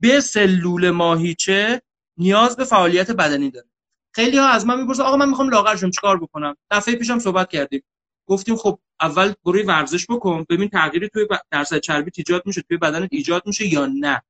به 0.00 0.20
سلول 0.20 0.90
ماهیچه 0.90 1.82
نیاز 2.16 2.56
به 2.56 2.64
فعالیت 2.64 3.10
بدنی 3.10 3.50
داره. 3.50 3.66
خیلی 4.14 4.38
ها 4.38 4.48
از 4.48 4.66
من 4.66 4.80
می‌پرسن 4.80 5.02
آقا 5.02 5.16
من 5.16 5.28
می‌خوام 5.28 5.50
لاغر 5.50 5.76
شم 5.76 5.90
چیکار 5.90 6.20
بکنم؟ 6.20 6.56
دفعه 6.70 6.96
پیشم 6.96 7.18
صحبت 7.18 7.50
کردیم. 7.50 7.82
گفتیم 8.26 8.56
خب 8.56 8.78
اول 9.00 9.32
بروی 9.44 9.62
ورزش 9.62 10.06
بکن 10.06 10.46
ببین 10.48 10.68
تغییری 10.68 11.08
توی 11.08 11.26
درصد 11.50 11.78
چربی 11.78 12.10
ایجاد 12.16 12.42
میشه 12.46 12.62
توی 12.62 12.76
بدنت 12.76 13.08
ایجاد 13.12 13.42
میشه 13.46 13.66
یا 13.66 13.86
نه. 13.86 14.22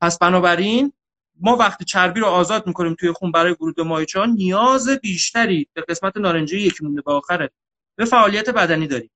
پس 0.00 0.18
بنابراین 0.18 0.92
ما 1.40 1.56
وقتی 1.56 1.84
چربی 1.84 2.20
رو 2.20 2.26
آزاد 2.26 2.66
می‌کنیم 2.66 2.94
توی 2.94 3.12
خون 3.12 3.32
برای 3.32 3.52
ورود 3.52 3.80
مایچه 3.80 4.26
نیاز 4.26 4.88
بیشتری 4.88 5.68
به 5.72 5.84
قسمت 5.88 6.16
نارنجی 6.16 6.60
یکی 6.60 6.84
مونده 6.84 7.02
به 7.02 7.12
آخره 7.12 7.50
به 7.96 8.04
فعالیت 8.04 8.50
بدنی 8.50 8.86
داریم. 8.86 9.10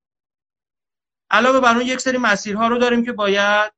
علاوه 1.30 1.60
بر 1.60 1.76
اون 1.76 1.86
یک 1.86 2.00
سری 2.00 2.18
مسیرها 2.18 2.68
رو 2.68 2.78
داریم 2.78 3.04
که 3.04 3.12
باید 3.12 3.72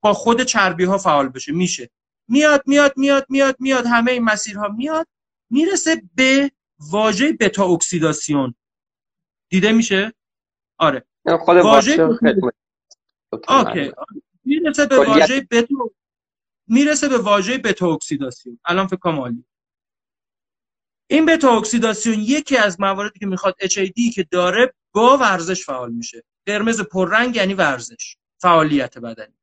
با 0.00 0.12
خود 0.12 0.42
چربی 0.42 0.84
ها 0.84 0.98
فعال 0.98 1.28
بشه. 1.28 1.52
میشه. 1.52 1.90
میاد 2.28 2.62
میاد 2.66 2.94
میاد 2.96 3.26
میاد 3.28 3.56
میاد. 3.58 3.86
همه 3.86 4.12
این 4.12 4.24
مسیرها 4.24 4.68
میاد. 4.68 5.06
می‌رسه 5.50 6.02
به 6.14 6.50
واژه 6.78 7.32
بتا 7.32 7.64
اکسیداسیون 7.64 8.54
دیده 9.48 9.72
میشه؟ 9.72 10.12
آره. 10.78 11.04
خود 11.40 11.56
واژه 11.56 12.08
اوکی. 13.48 13.92
می‌رسه 14.44 14.86
به 14.86 14.98
واژه 14.98 15.46
بتا 15.50 15.90
می‌رسه 16.66 17.08
به 17.08 17.18
واژه 17.18 17.58
بتا 17.58 17.92
اکسیداسیون 17.92 18.58
الان 18.64 18.86
فکر 18.86 18.96
کنم 18.96 19.44
این 21.10 21.26
بتا 21.26 21.56
اکسیداسیون 21.58 22.18
یکی 22.18 22.56
از 22.56 22.80
مواردی 22.80 23.18
که 23.18 23.26
می‌خواد 23.26 23.54
HAD 23.62 24.14
که 24.14 24.26
داره 24.30 24.74
با 24.94 25.18
ورزش 25.18 25.64
فعال 25.64 25.92
میشه. 25.92 26.24
قرمز 26.46 26.80
پررنگ 26.80 27.36
یعنی 27.36 27.54
ورزش. 27.54 28.16
فعالیت 28.42 28.98
بدنی. 28.98 29.34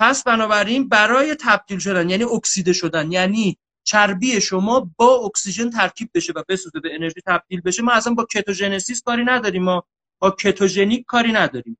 پس 0.00 0.24
بنابراین 0.24 0.88
برای 0.88 1.34
تبدیل 1.34 1.78
شدن 1.78 2.10
یعنی 2.10 2.24
اکسیده 2.24 2.72
شدن 2.72 3.12
یعنی 3.12 3.58
چربی 3.84 4.40
شما 4.40 4.90
با 4.96 5.14
اکسیژن 5.14 5.70
ترکیب 5.70 6.10
بشه 6.14 6.32
و 6.36 6.42
بسوزه 6.48 6.80
به 6.80 6.94
انرژی 6.94 7.20
تبدیل 7.26 7.60
بشه 7.60 7.82
ما 7.82 7.92
اصلا 7.92 8.14
با 8.14 8.24
ketogenesis 8.24 9.02
کاری 9.02 9.24
نداریم 9.24 9.62
ما. 9.62 9.84
با 10.18 10.30
کتوژنیک 10.30 11.04
کاری 11.06 11.32
نداریم. 11.32 11.78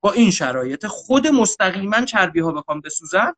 با 0.00 0.12
این 0.12 0.30
شرایط 0.30 0.86
خود 0.86 1.26
مستقیما 1.26 2.04
چربی 2.04 2.40
ها 2.40 2.52
بخوام 2.52 2.80
بسوزن 2.80 3.32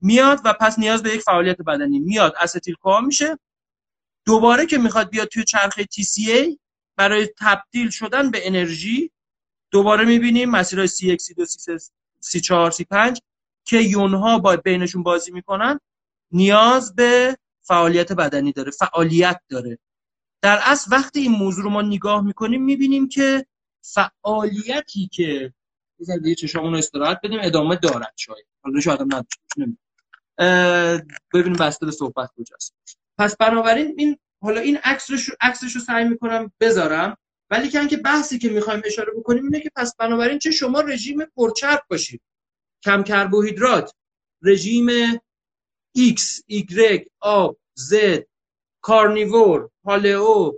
میاد 0.00 0.40
و 0.44 0.52
پس 0.52 0.78
نیاز 0.78 1.02
به 1.02 1.14
یک 1.14 1.20
فعالیت 1.20 1.62
بدنی. 1.62 1.98
میاد 1.98 2.34
اسیتیل 2.40 2.74
کوآ 2.74 3.00
میشه. 3.00 3.38
دوباره 4.26 4.66
که 4.66 4.78
می‌خواد 4.78 5.10
بیاد 5.10 5.28
توی 5.28 5.44
چرخه 5.44 5.84
TCA 5.84 6.56
برای 6.96 7.28
تبدیل 7.38 7.90
شدن 7.90 8.30
به 8.30 8.46
انرژی 8.46 9.10
دوباره 9.70 10.04
می‌بینیم 10.04 10.50
مسیرهای 10.50 10.88
C1 12.24 12.40
C2 12.40 12.70
C4 12.70 12.72
C5 12.72 13.18
که 13.64 13.76
یونها 13.80 14.38
با 14.38 14.56
بینشون 14.56 15.02
بازی 15.02 15.32
می‌کنن 15.32 15.80
نیاز 16.32 16.94
به 16.94 17.36
فعالیت 17.62 18.12
بدنی 18.12 18.52
داره 18.52 18.70
فعالیت 18.70 19.40
داره. 19.48 19.78
در 20.42 20.58
اصل 20.62 20.90
وقتی 20.92 21.20
این 21.20 21.32
موضوع 21.32 21.64
رو 21.64 21.70
ما 21.70 21.82
نگاه 21.82 22.24
می‌کنیم 22.24 22.62
می‌بینیم 22.62 23.08
که 23.08 23.46
فعالیتی 23.82 25.08
که 25.12 25.54
بذار 26.00 26.18
دیگه 26.18 26.34
چشامون 26.34 26.72
رو 26.72 26.78
استراحت 26.78 27.20
بدیم 27.22 27.38
ادامه 27.42 27.76
دارد 27.76 28.12
شاید. 28.16 28.46
حالا 28.64 28.80
شاید 28.80 29.00
هم 29.00 29.26
ببینیم 31.34 31.58
بسته 31.60 31.86
به 31.86 31.92
صحبت 31.92 32.30
کجاست. 32.36 32.74
پس 33.18 33.36
بنابراین 33.36 33.94
این 33.98 34.18
حالا 34.42 34.60
این 34.60 34.76
عکسش 34.76 35.30
عکسش 35.40 35.72
رو 35.72 35.80
سعی 35.80 36.04
می‌کنم 36.04 36.52
بذارم. 36.60 37.16
ولی 37.50 37.68
که 37.68 37.78
اینکه 37.78 37.96
بحثی 37.96 38.38
که 38.38 38.48
می‌خوایم 38.48 38.82
اشاره 38.84 39.12
بکنیم 39.12 39.44
اینه 39.44 39.60
که 39.60 39.70
پس 39.76 39.96
بنابراین 39.96 40.38
چه 40.38 40.50
شما 40.50 40.80
رژیم 40.80 41.24
پرچرب 41.24 41.82
باشید. 41.90 42.22
کم 42.84 43.02
کربوهیدرات 43.02 43.92
رژیم 44.42 44.88
X, 45.98 46.42
Y, 46.50 47.06
آب، 47.20 47.58
Z، 47.90 48.22
کارنیور، 48.80 49.70
پالئو، 49.84 50.52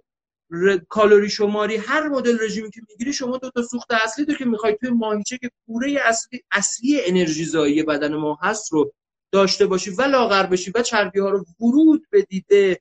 کالری 0.89 1.31
شماری 1.31 1.77
هر 1.77 2.09
مدل 2.09 2.39
رژیمی 2.41 2.71
که 2.71 2.81
می‌گیری 2.89 3.13
شما 3.13 3.37
دو 3.37 3.51
تا 3.51 3.63
سوخت 3.63 3.93
اصلی 4.05 4.25
تو 4.25 4.35
که 4.35 4.45
می‌خوای 4.45 4.77
توی 4.81 4.91
ماهیچه 4.91 5.39
که 5.39 5.51
کوره 5.67 6.01
اصلی 6.05 6.43
اصلی 6.51 7.01
انرژی 7.05 7.45
زایی 7.45 7.83
بدن 7.83 8.15
ما 8.15 8.39
هست 8.43 8.73
رو 8.73 8.93
داشته 9.33 9.67
باشی 9.67 9.91
و 9.91 10.03
لاغر 10.03 10.47
بشی 10.47 10.73
و 10.75 10.83
چربی 10.83 11.21
ها 11.21 11.31
رو 11.31 11.45
ورود 11.61 12.07
بدید 12.13 12.58
به 12.58 12.81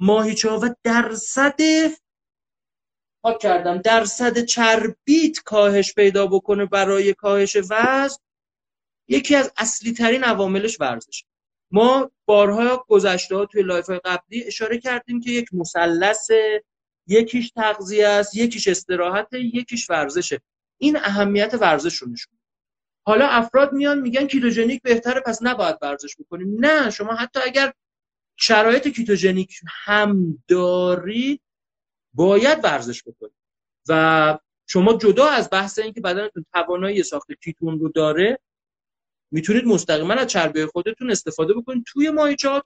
ماهیچه 0.00 0.50
ها 0.50 0.60
و 0.62 0.74
درصد 0.84 1.58
پاک 3.22 3.38
کردم. 3.38 3.78
درصد 3.78 4.44
چربیت 4.44 5.38
کاهش 5.44 5.94
پیدا 5.94 6.26
بکنه 6.26 6.66
برای 6.66 7.14
کاهش 7.14 7.56
وزن 7.56 8.18
یکی 9.08 9.36
از 9.36 9.52
اصلی 9.56 9.92
ترین 9.92 10.24
عواملش 10.24 10.80
ورزش. 10.80 11.24
ما 11.70 12.10
بارها 12.24 12.84
گذشته 12.88 13.36
ها 13.36 13.46
توی 13.46 13.62
live 13.62 13.86
های 13.86 14.00
قبلی 14.04 14.44
اشاره 14.44 14.78
کردیم 14.78 15.20
که 15.20 15.30
یک 15.30 15.54
مثلث 15.54 16.30
یکیش 17.06 17.50
تغذیه 17.50 18.08
است 18.08 18.36
یکیش 18.36 18.68
استراحت 18.68 19.32
یکیش 19.32 19.90
ورزشه. 19.90 20.40
این 20.78 20.96
اهمیت 20.96 21.54
ورزش 21.60 21.96
رو 21.96 22.08
نشون 22.08 22.40
حالا 23.06 23.26
افراد 23.26 23.72
میان 23.72 24.00
میگن 24.00 24.26
کیتوژنیک 24.26 24.82
بهتره 24.82 25.20
پس 25.20 25.38
نباید 25.42 25.76
ورزش 25.82 26.16
بکنیم. 26.16 26.64
نه 26.64 26.90
شما 26.90 27.14
حتی 27.14 27.40
اگر 27.44 27.72
شرایط 28.36 28.88
کیتوژنیک 28.88 29.60
هم 29.84 30.42
داری 30.48 31.40
باید 32.14 32.64
ورزش 32.64 33.02
بکنید 33.02 33.34
و 33.88 34.38
شما 34.66 34.98
جدا 34.98 35.26
از 35.28 35.48
بحث 35.52 35.78
اینکه 35.78 36.00
بدنتون 36.00 36.44
توانایی 36.52 37.02
ساخت 37.02 37.32
کیتون 37.32 37.78
رو 37.78 37.88
داره 37.88 38.38
می‌تونید 39.32 39.64
مستقیما 39.64 40.14
از 40.14 40.26
چربی 40.26 40.66
خودتون 40.66 41.10
استفاده 41.10 41.54
بکنید. 41.54 41.84
توی 41.86 42.10
ماهیچه 42.10 42.62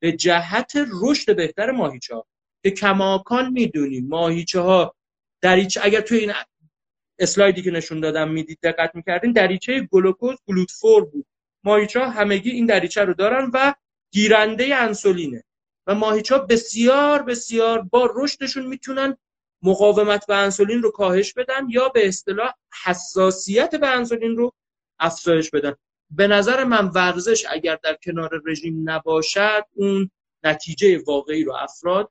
به 0.00 0.12
جهت 0.12 0.72
رشد 1.02 1.36
بهتر 1.36 1.70
ماهیچه 1.70 2.14
ها 2.14 2.26
که 2.62 2.70
کماکان 2.70 3.52
می‌دونیم. 3.52 4.08
ماهیچه 4.08 4.60
ها 4.60 4.94
دریچه 5.40 5.80
اگر 5.84 6.00
توی 6.00 6.18
این 6.18 6.32
اسلایدی 7.18 7.62
که 7.62 7.70
نشون 7.70 8.00
دادم 8.00 8.30
می‌دید 8.30 8.58
دقت 8.62 8.94
می‌کردین 8.94 9.32
دریچه 9.32 9.80
گلوکوز 9.80 10.36
گلوت 10.46 10.70
فور 10.70 11.04
بود. 11.04 11.26
ماهیچه 11.64 12.00
ها 12.00 12.10
همگی 12.10 12.50
این 12.50 12.66
دریچه 12.66 13.04
رو 13.04 13.14
دارن 13.14 13.50
و 13.54 13.74
گیرنده 14.12 14.74
انسولینه. 14.74 15.44
و 15.88 15.94
ماهیچه 15.94 16.38
بسیار 16.38 17.22
بسیار 17.22 17.82
با 17.82 18.10
رشدشون 18.14 18.66
می‌تونن 18.66 19.16
مقاومت 19.62 20.26
به 20.26 20.34
انسولین 20.34 20.82
رو 20.82 20.90
کاهش 20.90 21.32
بدن 21.32 21.68
یا 21.68 21.88
به 21.88 22.08
اصطلاح 22.08 22.52
حساسیت 22.84 23.74
به 23.74 23.88
انسولین 23.88 24.36
رو 24.36 24.52
افزایش 24.98 25.50
بدن. 25.50 25.74
به 26.10 26.26
نظر 26.26 26.64
من 26.64 26.86
ورزش 26.88 27.46
اگر 27.50 27.78
در 27.82 27.96
کنار 28.02 28.42
رژیم 28.46 28.90
نباشد 28.90 29.64
اون 29.74 30.10
نتیجه 30.44 31.02
واقعی 31.06 31.44
رو 31.44 31.54
افراد 31.54 32.10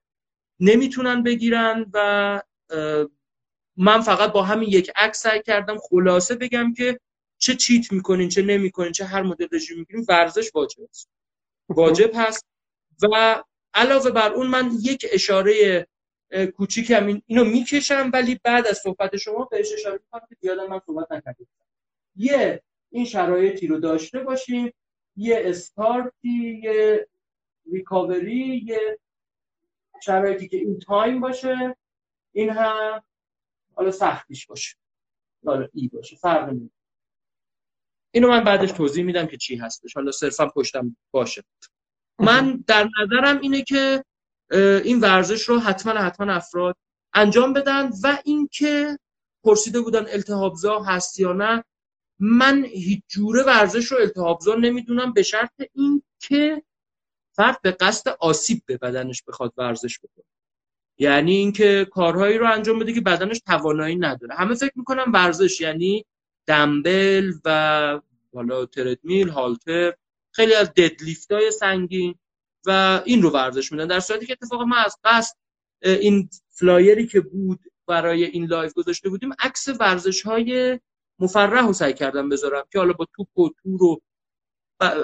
نمی‌تونن 0.60 1.24
بگیرن 1.24 1.86
و 1.94 2.42
من 3.78 4.02
فقط 4.02 4.32
با 4.32 4.44
همین 4.44 4.70
یک 4.70 4.92
عکس 4.96 5.22
سعی 5.22 5.42
کردم 5.42 5.78
خلاصه 5.90 6.36
بگم 6.36 6.74
که 6.74 7.00
چه 7.38 7.56
چیت 7.56 7.92
می‌کنین 7.92 8.30
چه 8.30 8.42
نمی‌کنین 8.42 8.92
چه 8.92 9.06
هر 9.06 9.22
مدل 9.22 9.48
رژیم 9.52 9.78
می‌گیرین 9.78 10.06
ورزش 10.10 10.52
واجب 10.56 10.84
است. 10.90 11.10
واجب 11.70 12.12
هست 12.16 12.46
و 13.14 13.44
علاوه 13.78 14.12
بر 14.12 14.32
اون 14.34 14.48
من 14.48 14.72
یک 14.82 15.06
اشاره 15.12 15.88
کوچیک 16.56 16.92
هم 16.92 17.22
اینو 17.26 17.44
می‌کشم 17.44 18.10
ولی 18.14 18.40
بعد 18.44 18.68
از 18.68 18.78
صحبت 18.78 19.18
شما 19.18 19.46
بهش 19.46 19.74
اشاره 19.74 19.94
می‌کنم 19.94 20.28
که 20.30 20.36
یادم 20.42 20.68
من 20.68 20.80
صحبت 20.86 21.12
نکردم. 21.12 21.48
یه 22.16 22.64
این 22.90 23.06
شرایطی 23.06 23.68
رو 23.68 23.80
داشته 23.80 24.20
باشیم 24.20 24.74
یه 25.16 25.42
استارتی 25.46 26.62
یه 26.64 27.08
ریکاوری 27.72 28.64
یه 28.66 29.00
شرایطی 30.04 30.48
که 30.48 30.58
این 30.58 30.80
تایم 30.80 31.20
باشه 31.20 31.76
این 32.32 32.50
هم 32.50 33.04
حالا 33.76 33.92
سختیش 33.92 34.48
باشه. 34.48 34.76
حالا 35.46 35.68
ای 35.74 35.88
باشه 35.88 36.16
فرق 36.16 36.50
نمی‌کنه. 36.50 36.70
اینو 38.12 38.28
من 38.30 38.44
بعدش 38.44 38.72
توضیح 38.72 39.04
میدم 39.04 39.28
که 39.28 39.38
چی 39.38 39.56
هستش. 39.56 39.94
حالا 39.94 40.12
صرفا 40.12 40.48
پشتم 40.48 40.98
باشه. 41.12 41.44
من 42.20 42.64
در 42.68 42.90
نظرم 43.02 43.40
اینه 43.42 43.62
که 43.62 44.04
این 44.84 45.00
ورزش 45.00 45.44
رو 45.44 45.60
حتما 45.60 45.94
حتما 45.94 46.34
افراد 46.34 46.76
انجام 47.14 47.54
بدن 47.54 47.90
و 48.04 48.18
اینکه 48.24 49.00
پرسیده 49.44 49.82
بودن 49.82 50.06
التهابزا 50.10 50.80
هست 50.80 51.20
یا 51.20 51.34
نه. 51.34 51.64
من 52.20 52.66
هیچ 52.66 53.04
جوره 53.08 53.44
ورزش 53.44 53.86
رو 53.86 53.98
التهابزا 53.98 54.56
نمی‌دونم 54.56 55.14
به 55.14 55.24
شرط 55.24 55.52
اینکه 55.74 56.64
فرد 57.36 57.62
به 57.62 57.72
قصد 57.72 58.16
آسیب 58.20 58.62
به 58.66 58.78
بدنش 58.78 59.24
بخواد 59.24 59.54
ورزش 59.58 60.00
بکنه. 60.00 60.26
یعنی 61.00 61.36
اینکه 61.36 61.88
کارهایی 61.92 62.38
رو 62.38 62.52
انجام 62.52 62.80
بده 62.80 62.94
که 62.94 63.02
بدنش 63.02 63.40
توانایی 63.40 63.96
نداره. 63.96 64.36
همه 64.36 64.56
فکر 64.56 64.74
می‌کنم 64.76 65.12
ورزش 65.14 65.62
یعنی 65.62 66.06
دمبل 66.48 67.34
و 67.46 68.02
حالا 68.34 68.66
تردمیل 68.66 69.30
هالتر 69.30 69.94
خیلی 70.38 70.54
از 70.54 70.74
ددلیفت 70.74 71.32
های 71.32 71.52
سنگین 71.52 72.16
و 72.66 73.02
این 73.06 73.22
رو 73.22 73.30
ورزش 73.30 73.72
میدن. 73.72 73.88
در 73.88 74.00
صورتی 74.00 74.26
که 74.26 74.34
اتفاقا 74.42 74.66
ما 74.66 74.76
از 74.76 74.98
قصد 75.04 75.36
این 75.84 76.30
flyer 76.50 76.98
ی 76.98 77.08
که 77.08 77.22
بود 77.22 77.60
برای 77.88 78.24
این 78.24 78.46
live 78.46 78.74
گذاشته 78.74 79.10
بودیم 79.10 79.30
عکس 79.40 79.68
ورزش 79.80 80.22
های 80.22 80.80
مفرح 81.20 81.66
رو 81.68 81.74
سعی 81.74 81.94
کردم 81.94 82.30
بذارم 82.30 82.64
که 82.72 82.80
حالا 82.80 82.94
با 82.94 83.08
توپ 83.16 83.40
و 83.40 83.50
تور 83.64 83.84
و 83.84 84.02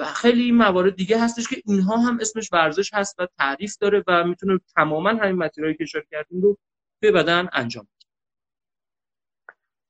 خیلی 0.04 0.52
موارد 0.52 0.96
دیگه 0.96 1.20
هستش 1.20 1.48
که 1.48 1.62
اینها 1.66 1.96
هم 1.96 2.18
اسمش 2.20 2.48
ورزش 2.52 2.94
هست 2.94 3.14
و 3.18 3.28
تعریف 3.38 3.76
داره 3.80 4.04
و 4.06 4.24
می‌تونه 4.24 4.60
تماما 4.76 5.10
همین 5.10 5.36
material 5.36 5.70
ی 5.70 5.74
که 5.74 5.82
اشاره 5.82 6.06
کردیم 6.10 6.42
رو 6.42 6.58
به 7.02 7.12
بدن 7.12 7.48
انجام 7.52 7.88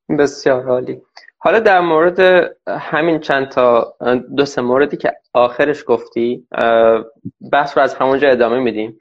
بسیار 0.09 0.69
عالی. 0.69 1.03
حالا 1.39 1.61
در 1.61 1.81
مورد 1.81 2.21
همین 2.69 3.19
چند 3.19 3.49
تا 3.49 3.97
دو 4.37 4.45
سه 4.45 4.63
موردی 4.63 4.97
که 4.97 5.13
آخرش 5.33 5.85
گفتی 5.87 6.47
بحث 7.53 7.77
رو 7.77 7.83
از 7.83 7.95
همونجا 7.95 8.29
ادامه 8.29 8.59
میدیم. 8.59 8.99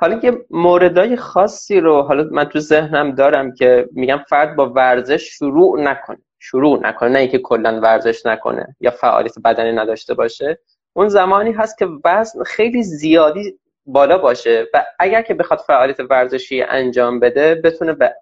حالا 0.00 0.20
یه 0.22 0.32
موردای 0.50 1.16
خاصی 1.16 1.80
رو 1.80 2.02
حالا 2.02 2.28
من 2.30 2.44
تو 2.44 2.60
ذهنم 2.60 3.14
دارم 3.14 3.54
که 3.54 3.88
میگم 3.92 4.20
فرد 4.28 4.56
با 4.56 4.70
ورزش 4.70 5.22
شروع 5.22 5.80
نکنه. 5.80 6.18
شروع 6.38 6.80
نکنه. 6.82 7.08
نه 7.08 7.18
اینکه 7.18 7.38
کلا 7.38 7.80
ورزش 7.80 8.26
نکنه 8.26 8.76
یا 8.80 8.90
فعالیت 8.90 9.38
بدنی 9.44 9.72
نداشته 9.72 10.14
باشه. 10.14 10.58
اون 10.92 11.08
زمانی 11.08 11.52
هست 11.52 11.78
که 11.78 11.88
وزن 12.04 12.42
خیلی 12.42 12.82
زیادی 12.82 13.58
بالا 13.86 14.18
باشه 14.18 14.66
و 14.74 14.84
اگر 14.98 15.22
که 15.22 15.34
بخواد 15.34 15.58
فعالیت 15.58 16.00
ورزشی 16.10 16.62
انجام 16.62 17.20
بده 17.20 17.54
بتونه 17.54 17.92
به 17.92 18.14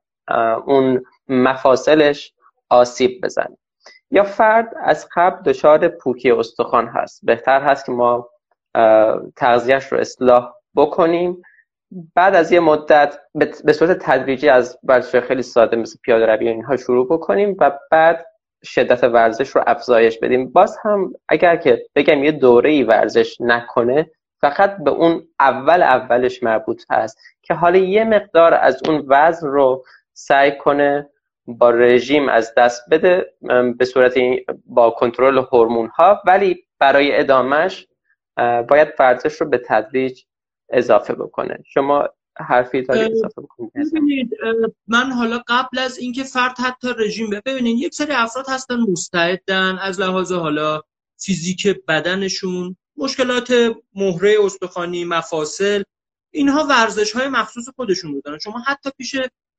اون 0.66 1.04
مفاصلش 1.28 2.32
آسیب 2.68 3.20
بزنه. 3.24 3.56
یا 4.10 4.22
فرد 4.22 4.74
از 4.82 5.08
قبل 5.16 5.42
دچار 5.42 5.88
پوکی 5.88 6.30
استخوان 6.30 6.88
هست. 6.88 7.20
بهتر 7.22 7.60
هست 7.60 7.86
که 7.86 7.92
ما 7.92 8.28
تغذیهش 9.36 9.92
رو 9.92 9.98
اصلاح 9.98 10.52
بکنیم. 10.76 11.42
بعد 12.14 12.34
از 12.34 12.52
یه 12.52 12.60
مدت 12.60 13.18
به 13.64 13.72
صورت 13.72 13.98
تدریجی 13.98 14.48
از 14.48 14.78
ورزش 14.84 15.20
خیلی 15.20 15.42
ساده 15.42 15.76
مثل 15.76 15.98
پیاده 16.02 16.26
روی 16.26 16.48
اینها 16.48 16.76
شروع 16.76 17.06
بکنیم 17.06 17.56
و 17.60 17.78
بعد 17.90 18.26
شدت 18.64 19.04
ورزش 19.04 19.48
رو 19.48 19.62
افزایش 19.66 20.18
بدیم. 20.18 20.52
باز 20.52 20.76
هم 20.84 21.12
اگر 21.28 21.56
که 21.56 21.86
بگم 21.94 22.24
یه 22.24 22.32
دوره 22.32 22.70
ای 22.70 22.82
ورزش 22.82 23.36
نکنه 23.40 24.10
فقط 24.40 24.76
به 24.84 24.90
اون 24.90 25.28
اول 25.40 25.82
اولش 25.82 26.42
مربوط 26.42 26.82
هست 26.90 27.18
که 27.42 27.54
حالا 27.54 27.78
یه 27.78 28.04
مقدار 28.04 28.54
از 28.54 28.82
اون 28.88 29.04
وزن 29.08 29.48
رو 29.48 29.84
سعی 30.20 30.58
کنه 30.58 31.10
با 31.46 31.70
رژیم 31.70 32.28
از 32.28 32.54
دست 32.56 32.82
بده 32.90 33.34
به 33.78 33.84
صورت 33.84 34.14
با 34.66 34.90
کنترل 34.90 35.38
هورمون 35.38 35.86
ها 35.86 36.22
ولی 36.26 36.66
برای 36.78 37.16
ادامهش 37.16 37.86
باید 38.68 38.88
ورزش 38.98 39.40
رو 39.40 39.48
به 39.48 39.62
تدریج 39.66 40.22
اضافه 40.70 41.14
بکنه. 41.14 41.58
شما 41.66 42.08
حرفی 42.38 42.82
دارید 42.82 43.12
اضافه 43.12 43.40
بکنید. 43.40 44.30
من 44.86 45.12
حالا 45.12 45.42
قبل 45.48 45.78
از 45.78 45.98
اینکه 45.98 46.24
فرد 46.24 46.58
حتی 46.58 46.88
رژیم 46.98 47.30
ببینید 47.30 47.78
یک 47.78 47.94
سری 47.94 48.12
افراد 48.12 48.46
هستن 48.48 48.76
مستعدن 48.76 49.78
از 49.78 50.00
لحاظ 50.00 50.32
حالا 50.32 50.82
فیزیک 51.16 51.66
بدنشون 51.88 52.76
مشکلات 52.96 53.52
مهره 53.94 54.36
استخوانی 54.44 55.04
مفاصل 55.04 55.82
اینها 56.30 56.64
ورزش 56.64 57.12
های 57.12 57.28
مخصوص 57.28 57.68
خودشون 57.76 58.12
بودن 58.12 58.38
شما 58.38 58.58
حتی 58.66 58.90
پیش 58.98 59.16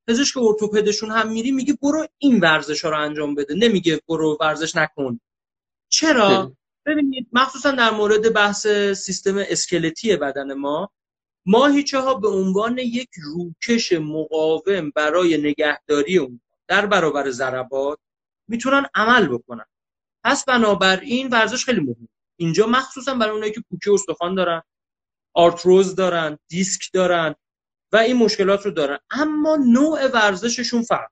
پزشک 0.08 0.38
ارتوپدشون 0.38 1.12
هم 1.12 1.32
میری 1.32 1.52
میگه 1.52 1.78
برو 1.82 2.08
این 2.18 2.40
ورزش 2.40 2.86
ها 2.86 2.90
رو 2.90 2.98
انجام 3.00 3.36
بده. 3.36 3.56
نمیگه 3.56 4.02
برو 4.08 4.38
ورزش 4.42 4.76
نکن. 4.76 5.20
چرا؟ 5.90 6.56
ببینید 6.86 7.28
مخصوصا 7.34 7.72
در 7.72 7.92
مورد 7.92 8.34
بحث 8.34 8.68
سیستم 8.94 9.38
اسکلتی 9.38 10.16
بدن 10.16 10.54
ما 10.54 10.92
ماهیچه 11.46 12.00
ها 12.00 12.14
به 12.14 12.28
عنوان 12.28 12.78
یک 12.78 13.10
روکش 13.24 13.92
مقاوم 13.94 14.92
برای 14.96 15.38
نگهداری 15.38 16.18
اون 16.18 16.42
در 16.68 16.86
برابر 16.86 17.30
ضربات 17.32 18.00
می‌تونن 18.48 18.86
عمل 18.96 19.28
بکنن. 19.28 19.66
پس 20.24 20.46
بنابراین 20.46 21.28
ورزش 21.28 21.66
خیلی 21.66 21.80
مهمه 21.80 22.08
اینجا 22.40 22.68
مخصوصا 22.68 23.16
برای 23.16 23.32
اونایی 23.34 23.52
که 23.52 23.64
پوکی 23.70 23.90
استخوان 23.92 24.36
دارن 24.36 24.62
آرتروز 25.34 25.96
دارن 25.96 26.38
دیسک 26.48 26.94
دارن. 26.94 27.36
و 27.92 27.98
این 27.98 28.18
مشکلات 28.18 28.66
رو 28.66 28.72
دارن. 28.72 28.98
اما 29.12 29.56
نوع 29.56 30.08
ورزششون 30.08 30.84
فرق 30.84 31.10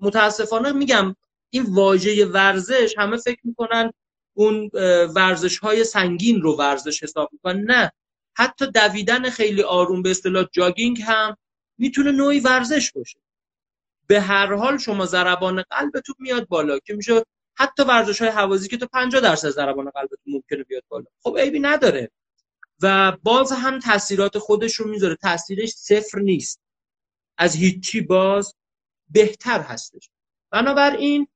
متاسفانه 0.00 0.72
میگم 0.72 1.16
این 1.50 1.62
واژه 1.68 2.26
ورزش 2.26 2.94
همه 2.98 3.16
فکر 3.16 3.40
می‌کنن 3.44 3.92
اون 4.36 4.70
ورزش 5.14 5.58
های 5.58 5.84
سنگین 5.84 6.42
رو 6.42 6.56
ورزش 6.56 7.02
حساب 7.02 7.28
می‌کنن. 7.32 7.60
نه. 7.60 7.92
حتی 8.36 8.66
دویدن 8.66 9.30
خیلی 9.30 9.62
آروم 9.62 10.02
به 10.02 10.10
اصطلاح 10.10 10.46
جاگینگ 10.52 11.02
هم 11.02 11.36
می‌تونه 11.78 12.12
نوعی 12.12 12.40
ورزش 12.40 12.92
باشه. 12.92 13.18
به 14.06 14.20
هر 14.20 14.54
حال 14.54 14.78
شما 14.78 15.06
ضربان 15.06 15.62
قلبتون 15.70 16.14
میاد 16.18 16.48
بالا 16.48 16.78
که 16.78 16.94
میشه 16.94 17.22
حتی 17.58 17.82
ورزش 17.82 18.22
های 18.22 18.30
حوازی 18.30 18.68
که 18.68 18.76
تا 18.76 18.86
50 18.86 19.20
درصد 19.20 19.50
ضربان 19.50 19.90
قلبتون 19.90 20.34
ممکنه 20.34 20.64
بیاد 20.64 20.82
بالا. 20.88 21.04
خب 21.22 21.38
عیبی 21.38 21.60
نداره. 21.60 22.10
و 22.82 23.16
باز 23.22 23.52
هم 23.52 23.78
تاثیرات 23.78 24.38
خودش 24.38 24.74
رو 24.74 24.90
می‌ذاره. 24.90 25.16
تاثیرش 25.16 25.70
صفر 25.70 26.18
نیست. 26.18 26.60
از 27.38 27.56
هیچی 27.56 28.00
باز 28.00 28.54
بهتر 29.10 29.60
هستش. 29.60 30.10
بنابراین 30.50 31.28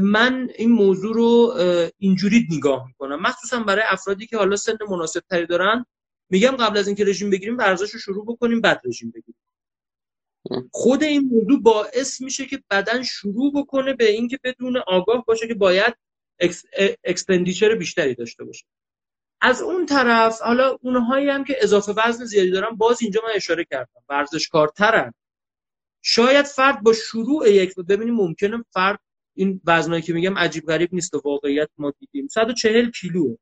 من 0.00 0.50
این 0.56 0.70
موضوع 0.72 1.14
رو 1.14 1.54
اینجوری 1.98 2.48
نگاه 2.50 2.86
می‌کنم. 2.86 3.20
مخصوصا 3.20 3.60
برای 3.60 3.84
افرادی 3.88 4.26
که 4.26 4.36
حالا 4.36 4.56
سن 4.56 4.76
مناسب 4.90 5.20
تری 5.30 5.46
دارن 5.46 5.86
میگم 6.30 6.50
قبل 6.50 6.78
از 6.78 6.86
اینکه 6.86 7.04
رژیم 7.04 7.30
بگیریم 7.30 7.58
ورزش 7.58 7.90
رو 7.90 8.00
شروع 8.00 8.26
بکنیم 8.26 8.60
بعد 8.60 8.80
رژیم 8.84 9.10
بگیریم. 9.10 9.40
خود 10.72 11.02
این 11.02 11.20
موضوع 11.20 11.62
باعث 11.62 12.20
میشه 12.20 12.46
که 12.46 12.62
بدن 12.70 13.02
شروع 13.02 13.52
بکنه 13.52 13.94
به 13.94 14.10
اینکه 14.10 14.38
بدن 14.44 14.76
آگاه 14.76 15.24
باشه 15.24 15.48
که 15.48 15.54
باید 15.54 15.94
expenditure 17.04 17.74
بیشتری 17.74 18.14
داشته 18.14 18.44
باشه. 18.44 18.64
از 19.44 19.62
اون 19.62 19.86
طرف 19.86 20.40
حالا 20.40 20.78
اونهایی 20.82 21.28
هم 21.28 21.44
که 21.44 21.56
اضافه 21.60 21.92
وزن 21.96 22.24
زیادی 22.24 22.50
دارن 22.50 22.76
باز 22.76 23.02
اینجا 23.02 23.20
من 23.24 23.30
اشاره 23.34 23.64
کردم 23.64 24.02
ورزشکارترن. 24.08 25.14
شاید 26.02 26.44
فرد 26.46 26.82
با 26.82 26.92
شروع 26.92 27.50
یک 27.50 27.74
ببینیم 27.74 28.14
ممکنه 28.14 28.64
فرد 28.70 28.98
این 29.36 29.60
وزنایی 29.64 30.02
که 30.02 30.12
میگم 30.12 30.38
عجیب 30.38 30.66
غریب 30.66 30.94
نیست 30.94 31.14
و 31.14 31.22
واقعیت 31.24 31.68
ما 31.78 31.92
دیدیم. 32.00 32.28
140 32.28 32.90
کیلو. 32.90 33.36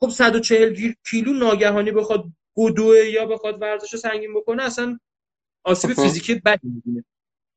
خب 0.00 0.08
140 0.08 0.92
کیلو 1.10 1.32
ناگهانی 1.32 1.90
بخواد 1.90 2.24
بدوه 2.56 2.98
یا 2.98 3.26
بخواد 3.26 3.62
ورزش 3.62 3.96
سنگین 3.96 4.34
بکنه 4.34 4.62
اصلا 4.62 4.98
آسیب 5.64 5.92
فیزیکی 5.92 6.34
بدی 6.34 6.68
می‌بینه. 6.68 7.04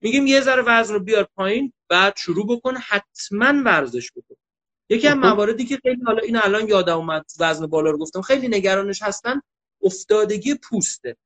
میگیم 0.01 0.27
یه 0.27 0.41
ذره 0.41 0.61
وزن 0.61 0.93
رو 0.93 0.99
بیار 0.99 1.27
پایین 1.35 1.73
بعد 1.89 2.17
شروع 2.17 2.47
بکن 2.47 2.75
حتما 2.77 3.63
ورزش 3.65 4.11
بکن. 4.11 4.35
یکی 4.93 5.07
از 5.07 5.17
مواردی 5.17 5.65
که 5.65 5.79
خیلی 5.81 6.01
حالا 6.05 6.21
این 6.21 6.37
الان 6.37 6.67
یادم 6.67 6.97
اومد 6.97 7.25
وزن 7.39 7.67
بالا 7.67 7.89
رو 7.89 7.97
گفتم 7.97 8.21
خیلی 8.21 8.47
نگرانش 8.47 9.01
هستن 9.01 9.41
افتادگی 9.81 10.55
پوسته. 10.55 11.17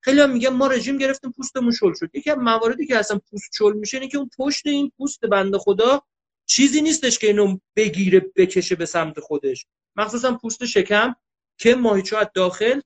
خیلی 0.00 0.20
هم 0.20 0.30
میگن 0.30 0.48
ما 0.48 0.66
رژیم 0.66 0.98
گرفتیم 0.98 1.32
پوستمون 1.32 1.72
شل 1.72 1.92
شد. 1.94 2.10
یکی 2.14 2.30
از 2.30 2.38
مواردی 2.38 2.86
که 2.86 2.96
اصلا 2.96 3.20
پوست 3.30 3.50
شل 3.54 3.72
میشه 3.72 3.96
اینه 3.96 4.08
که 4.08 4.18
اون 4.18 4.30
پشت 4.38 4.66
این 4.66 4.92
پوست 4.96 5.24
بنده 5.24 5.58
خدا 5.58 6.02
چیزی 6.46 6.80
نیستش 6.82 7.18
که 7.18 7.26
اینو 7.26 7.58
بگیره 7.76 8.20
بکشه 8.36 8.74
به 8.74 8.86
سمت 8.86 9.20
خودش. 9.20 9.66
مخصوصا 9.96 10.34
پوست 10.34 10.64
شکم 10.66 11.14
که 11.58 11.74
ماهیچه 11.74 12.16
از 12.16 12.26
داخل 12.34 12.80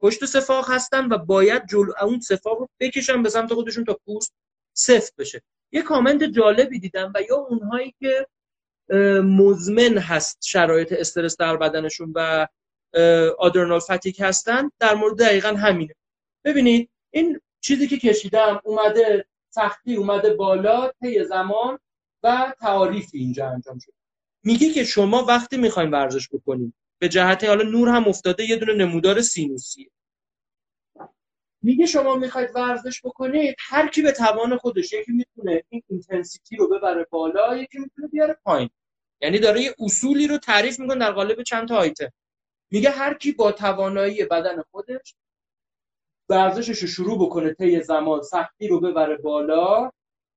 پشت 0.00 0.24
سفاق 0.24 0.70
هستن 0.70 1.08
و 1.08 1.18
باید 1.18 1.62
جلو 1.70 1.92
اون 2.02 2.20
سفاق 2.20 2.58
رو 2.58 2.68
بکشن 2.80 3.22
به 3.22 3.30
سمت 3.30 3.54
خودشون 3.54 3.84
تا 3.84 4.00
پوست 4.04 4.34
سفت 4.76 5.16
بشه. 5.16 5.42
یه 5.72 5.82
کامنت 5.82 6.24
جالبی 6.24 6.78
دیدم 6.78 7.12
و 7.14 7.22
یا 7.30 7.36
اونهایی 7.36 7.94
که 8.00 8.26
مزمن 9.24 9.98
هست 9.98 10.38
شرایط 10.44 10.92
استرس 10.92 11.36
در 11.36 11.56
بدنشون 11.56 12.12
و 12.14 12.46
آدرنال 13.38 13.80
فتیک 13.80 14.20
هستن. 14.20 14.70
در 14.78 14.94
مورد 14.94 15.18
دقیقا 15.18 15.48
همینه. 15.48 15.94
ببینید 16.44 16.90
این 17.10 17.40
چیزی 17.60 17.88
که 17.88 17.98
کشیدم 17.98 18.60
اومده 18.64 19.26
سختی 19.50 19.96
اومده 19.96 20.34
بالا 20.34 20.90
طی 21.00 21.24
زمان 21.24 21.78
و 22.22 22.54
تعاریفی 22.60 23.18
اینجا 23.18 23.48
انجام 23.48 23.78
شد 23.78 23.92
میگه 24.44 24.70
که 24.70 24.84
شما 24.84 25.24
وقتی 25.24 25.56
می‌خواین 25.56 25.90
ورزش 25.90 26.28
بکنید 26.28 26.74
به 26.98 27.08
جهت 27.08 27.44
حالا 27.44 27.62
نور 27.62 27.88
هم 27.88 28.08
افتاده 28.08 28.44
یه 28.44 28.56
دونه 28.56 28.72
نمودار 28.74 29.20
سینوسیه. 29.20 29.90
میگه 31.62 31.86
شما 31.86 32.16
می‌خواید 32.16 32.50
ورزش 32.54 33.00
بکنید 33.04 33.56
هر 33.58 33.88
کی 33.88 34.02
به 34.02 34.12
توان 34.12 34.56
خودش 34.56 34.92
یکی 34.92 35.12
می‌تونه 35.12 35.62
این 35.68 35.82
اینتنسیتی 35.88 36.56
رو 36.56 36.68
ببره 36.68 37.06
بالا 37.10 37.56
یکی 37.56 37.78
می‌تونه 37.78 38.08
بیاره 38.08 38.36
پایین. 38.44 38.70
یعنی 39.20 39.38
داره 39.38 39.60
یه 39.60 39.74
اصولی 39.78 40.26
رو 40.26 40.38
تعریف 40.38 40.80
می‌کنه 40.80 40.98
در 40.98 41.12
قالب 41.12 41.42
چند 41.42 41.68
تا 41.68 41.76
آیتم 41.76 42.12
میگه 42.70 42.90
هر 42.90 43.14
کی 43.14 43.32
با 43.32 43.52
توانایی 43.52 44.24
بدن 44.24 44.62
خودش 44.70 45.14
ورزشش 46.28 46.78
رو 46.78 46.88
شروع 46.88 47.26
بکنه 47.26 47.54
طی 47.54 47.82
زمان 47.82 48.22
سختی 48.22 48.68
رو 48.68 48.80
ببره 48.80 49.16
بالا 49.16 49.90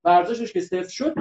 ورزشش 0.04 0.52
که 0.52 0.60
صفر 0.60 0.88
شد 0.88 1.14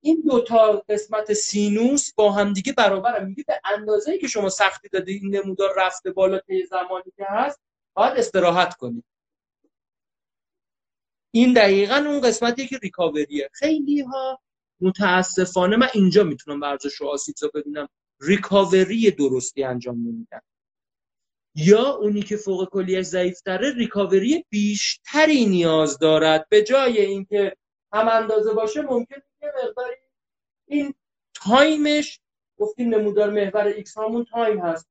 این 0.00 0.22
دوتا 0.26 0.82
قسمت 0.88 1.32
سینوس 1.32 2.14
با 2.14 2.32
همدیگه 2.32 2.72
برابر 2.72 3.24
میگه 3.24 3.44
به 3.46 3.60
اندازه 3.64 4.18
که 4.18 4.26
شما 4.28 4.48
سختی 4.48 4.88
داده 4.88 5.12
این 5.12 5.36
نمودار 5.36 5.70
رفته 5.76 6.10
بالا 6.10 6.38
طی 6.38 6.66
زمانی 6.66 7.12
که 7.16 7.24
هست 7.28 7.60
باید 7.94 8.16
استراحت 8.18 8.74
کنید 8.74 9.04
این 11.30 11.52
دقیقا 11.52 11.94
اون 11.94 12.20
قسمتی 12.20 12.66
که 12.66 12.78
ریکاوریه. 12.78 13.50
خیلی 13.52 14.00
ها 14.00 14.40
متاسفانه 14.80 15.76
من 15.76 15.88
اینجا 15.94 16.24
می‌تونم 16.24 16.60
ورزش 16.60 16.94
رو 16.94 17.08
آسیبزا 17.08 17.50
ببینم. 17.54 17.88
recovery 18.20 19.10
درستی 19.10 19.64
انجام 19.64 19.96
نمیدن. 19.96 20.40
یا 21.54 21.90
اونی 21.90 22.22
که 22.22 22.36
فوق 22.36 22.68
کلیش 22.70 23.06
ضعیفتره 23.06 23.74
recovery 23.74 24.44
بیشتری 24.50 25.46
نیاز 25.46 25.98
دارد. 25.98 26.48
به 26.48 26.62
جای 26.62 27.00
اینکه 27.00 27.56
هم 27.92 28.08
اندازه 28.08 28.52
باشه 28.52 28.82
ممکن 28.82 29.16
یه 29.42 29.52
مقداری 29.64 29.96
این 30.66 30.94
time 31.34 31.91
ش 31.91 32.20
گفتیم 32.58 32.94
نمودار 32.94 33.30
محور 33.30 33.66
X 33.66 33.98
همون 33.98 34.24
time 34.24 34.60
هست. 34.60 34.88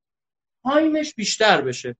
time 0.64 0.98
ش 0.98 1.16
بیشتر 1.16 1.62
بشه. 1.62 1.96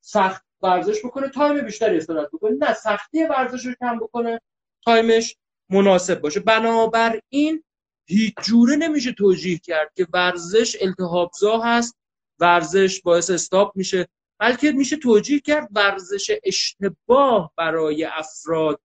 سخت 0.00 0.44
ورزش 0.64 1.04
بکنه 1.04 1.28
time 1.28 1.64
بیشتری 1.64 1.96
استراحت 1.96 2.28
بکنه. 2.30 2.56
نه 2.60 2.74
سختی 2.74 3.24
ورزش 3.24 3.66
رو 3.66 3.74
کم 3.80 3.98
بکنه 3.98 4.40
time 4.84 5.19
ش 5.19 5.36
مناسب 5.70 6.20
باشه. 6.20 6.40
بنابراین 6.40 7.64
هیچ 8.06 8.34
جوره 8.42 8.76
نمیشه 8.76 9.12
توجیه 9.12 9.58
کرد 9.58 9.92
که 9.94 10.06
ورزش 10.12 10.76
التهابزا 10.80 11.58
هست. 11.58 11.96
ورزش 12.40 13.00
باعث 13.02 13.30
التهاب 13.30 13.76
میشه. 13.76 14.08
بلکه 14.38 14.72
میشه 14.72 14.96
توجیه 14.96 15.40
کرد 15.40 15.68
ورزش 15.70 16.30
اشتباه 16.44 17.52
برای 17.56 18.04
افراد 18.04 18.80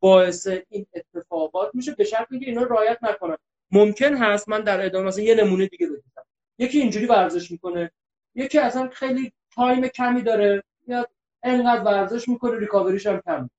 باعث 0.00 0.48
این 0.68 0.86
اتفاقات 0.94 1.70
میشه. 1.74 1.94
به 1.94 2.04
شرط 2.04 2.26
اینکه 2.30 2.46
اینا 2.46 2.62
رعایت 2.62 2.98
نکنن. 3.02 3.36
ممکن 3.70 4.16
هست 4.16 4.48
من 4.48 4.60
در 4.60 4.84
ادامه 4.86 5.06
مثلا 5.06 5.24
یه 5.24 5.34
نمونه 5.34 5.66
دیگه 5.66 5.86
بگم. 5.86 6.24
یکی 6.58 6.80
اینجوری 6.80 7.06
ورزش 7.06 7.50
می‌کنه. 7.50 7.92
یکی 8.34 8.58
اصلا 8.58 8.88
خیلی 8.88 9.32
time 9.54 9.88
کمی 9.88 10.22
داره. 10.22 10.62
یا 10.86 11.06
انقدر 11.44 11.84
ورزش 11.84 12.28
می‌کنه 12.28 12.58
ریکاوریش 12.58 13.06
هم 13.06 13.20
کم 13.20 13.50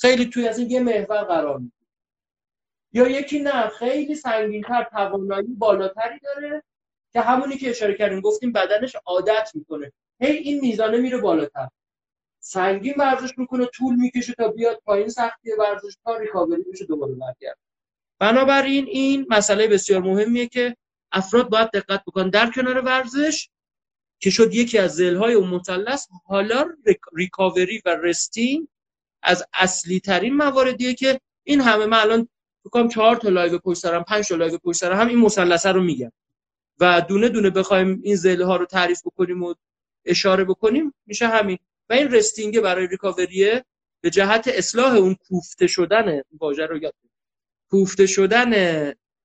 خیلی 0.00 0.26
توی 0.26 0.48
از 0.48 0.58
این 0.58 0.70
یه 0.70 0.80
محور 0.80 1.22
قرار 1.24 1.58
می‌گیره 1.58 1.82
یا 2.92 3.08
یکی 3.08 3.38
نه 3.38 3.68
خیلی 3.68 4.14
سنگینتر 4.14 4.84
توانایی 4.84 5.54
بالاتری 5.58 6.18
داره 6.18 6.62
که 7.12 7.20
همونی 7.20 7.56
که 7.56 7.70
اشاره 7.70 7.94
کردیم 7.94 8.20
گفتیم 8.20 8.52
بدنش 8.52 8.96
عادت 9.06 9.50
می‌کنه. 9.54 9.92
هی 10.20 10.36
این 10.36 10.60
میزانه 10.60 10.98
میره 10.98 11.18
بالاتر. 11.18 11.68
سنگین 12.40 12.94
ورزش 12.98 13.38
می‌کنه 13.38 13.66
طول 13.66 13.94
می‌کشه 13.94 14.34
تا 14.34 14.48
بیاد 14.48 14.80
پایین 14.84 15.08
سختی 15.08 15.50
ورزش 15.58 15.96
تا 16.04 16.16
ریکاوری 16.16 16.62
بشه 16.62 16.84
دوباره 16.84 17.14
برگرد 17.14 17.58
بنابراین 18.18 18.86
این 18.86 19.26
مسئله 19.30 19.68
بسیار 19.68 20.02
مهمیه 20.02 20.46
که 20.46 20.76
افراد 21.12 21.48
باید 21.48 21.70
دقت 21.70 22.02
بکنن. 22.06 22.30
در 22.30 22.50
کنار 22.50 22.78
ورزش 22.78 23.48
که 24.22 24.30
شد 24.30 24.54
یکی 24.54 24.78
از 24.78 25.00
های 25.00 25.34
اون 25.34 25.48
مثلث 25.48 26.06
حالا 26.24 26.68
recovery 27.12 27.82
و 27.84 27.96
resting 28.02 28.68
از 29.22 29.44
اصلی 29.54 30.00
ترین 30.00 30.36
مواردیه 30.36 30.94
که 30.94 31.20
این 31.44 31.60
همه 31.60 31.86
من 31.86 31.98
الان 31.98 32.28
بکنم 32.64 32.88
چهار 32.88 33.16
تا 33.16 33.28
live 33.28 33.58
پشت 33.58 33.80
سرم 33.80 34.02
پنج 34.02 34.28
تا 34.28 34.34
live 34.34 34.58
پشت 34.58 34.82
هم 34.82 35.08
این 35.08 35.18
مثلث 35.18 35.66
رو 35.66 35.82
میگم. 35.82 36.12
و 36.80 37.00
دونه 37.08 37.28
دونه 37.28 37.50
بخوایم 37.50 38.00
این 38.04 38.16
ضلع 38.16 38.44
ها 38.44 38.56
رو 38.56 38.66
تعریف 38.66 39.00
بکنیم 39.04 39.42
و 39.42 39.54
اشاره 40.04 40.44
بکنیم 40.44 40.94
میشه 41.06 41.26
همین. 41.26 41.58
و 41.90 41.92
این 41.92 42.10
resting 42.10 42.60
برای 42.60 42.86
recovery 42.86 43.55
ه 43.55 43.64
به 44.00 44.10
جهت 44.10 44.48
اصلاح 44.48 44.94
اون 44.94 45.14
کوفته 45.28 45.66
شدن 45.66 46.20
واژه 46.40 46.66
رو 46.66 46.82
یاد 46.82 46.94
کوفته 47.70 48.06
شدن 48.06 48.52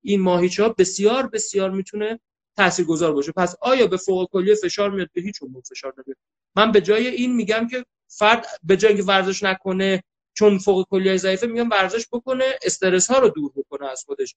این 0.04 0.22
ماهیچه 0.22 0.64
ها 0.64 0.70
بسیار 0.70 1.28
بسیار 1.28 1.72
می‌تونه 1.72 2.20
تاثیرگذار 2.58 3.14
باشه. 3.14 3.32
پس 3.32 3.56
آیا 3.62 3.88
به 3.88 3.98
فوق 3.98 4.30
کلیه 4.32 4.56
فشار 4.56 4.92
میاد؟ 4.92 5.10
به 5.14 5.22
هیچ 5.22 5.44
عنوان 5.44 5.62
فشار 5.62 5.94
نمیاد. 5.98 6.18
من 6.56 6.72
به 6.72 6.82
جای 6.82 7.08
این 7.08 7.36
میگم 7.36 7.68
که 7.68 7.86
فرد 8.08 8.46
به 8.64 8.78
جای 8.78 8.92
اینکه 8.92 9.08
ورزش 9.08 9.44
نکنه 9.44 10.04
چون 10.34 10.58
فوق 10.58 10.88
کلیه 10.90 11.18
ضعیفه 11.18 11.48
میگم 11.48 11.70
ورزش 11.70 12.08
بکنه 12.12 12.44
استرس 12.64 13.12
ها 13.12 13.20
رو 13.20 13.30
دور 13.30 13.52
بکنه 13.56 13.92
از 13.92 14.04
خودش. 14.06 14.36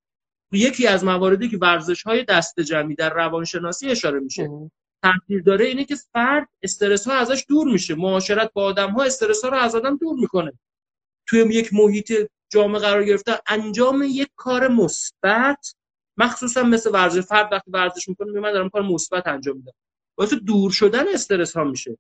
یکی 0.53 0.87
از 0.87 1.05
مواردی 1.05 1.49
که 1.49 1.59
ورزش 1.59 2.03
های 2.03 2.25
دست 2.25 2.61
جمعی 2.61 2.95
در 2.95 3.15
روانشناسی 3.15 3.91
اشاره 3.91 4.21
میشه 4.21 4.49
تاثیر 5.03 5.43
داره 5.43 5.65
اینه 5.65 5.85
که 5.85 5.97
فرد 6.13 6.49
استرس 6.63 7.07
ها 7.07 7.15
ازش 7.15 7.45
دور 7.49 7.73
میشه. 7.73 7.95
معاشرت 7.95 8.53
با 8.53 8.65
آدم 8.65 8.91
ها 8.91 9.03
استرس 9.03 9.45
ها 9.45 9.51
رو 9.51 9.57
از 9.57 9.75
آدم 9.75 9.97
دور 9.97 10.15
می‌کنه. 10.21 10.53
توی 11.27 11.41
یک 11.41 11.75
محیط 11.75 12.13
جامعه 12.53 12.81
قرار 12.81 13.05
گرفته 13.05 13.41
انجام 13.47 14.03
یک 14.03 14.29
کار 14.37 14.69
مثبت 14.69 15.75
مخصوصا 16.21 16.63
مثل 16.63 16.91
ورزش 16.91 17.21
فرد 17.21 17.53
وقتی 17.53 17.71
ورزش 17.71 18.09
می‌کنه 18.09 18.41
من 18.41 18.53
دارم 18.53 18.69
کار 18.69 18.83
مثبت 18.83 19.27
انجام 19.27 19.57
میدم 19.57 19.73
واسه 20.19 20.37
دور 20.37 20.71
شدن 20.71 21.09
استرس 21.15 21.57
ها 21.57 21.65
میشه. 21.65 21.99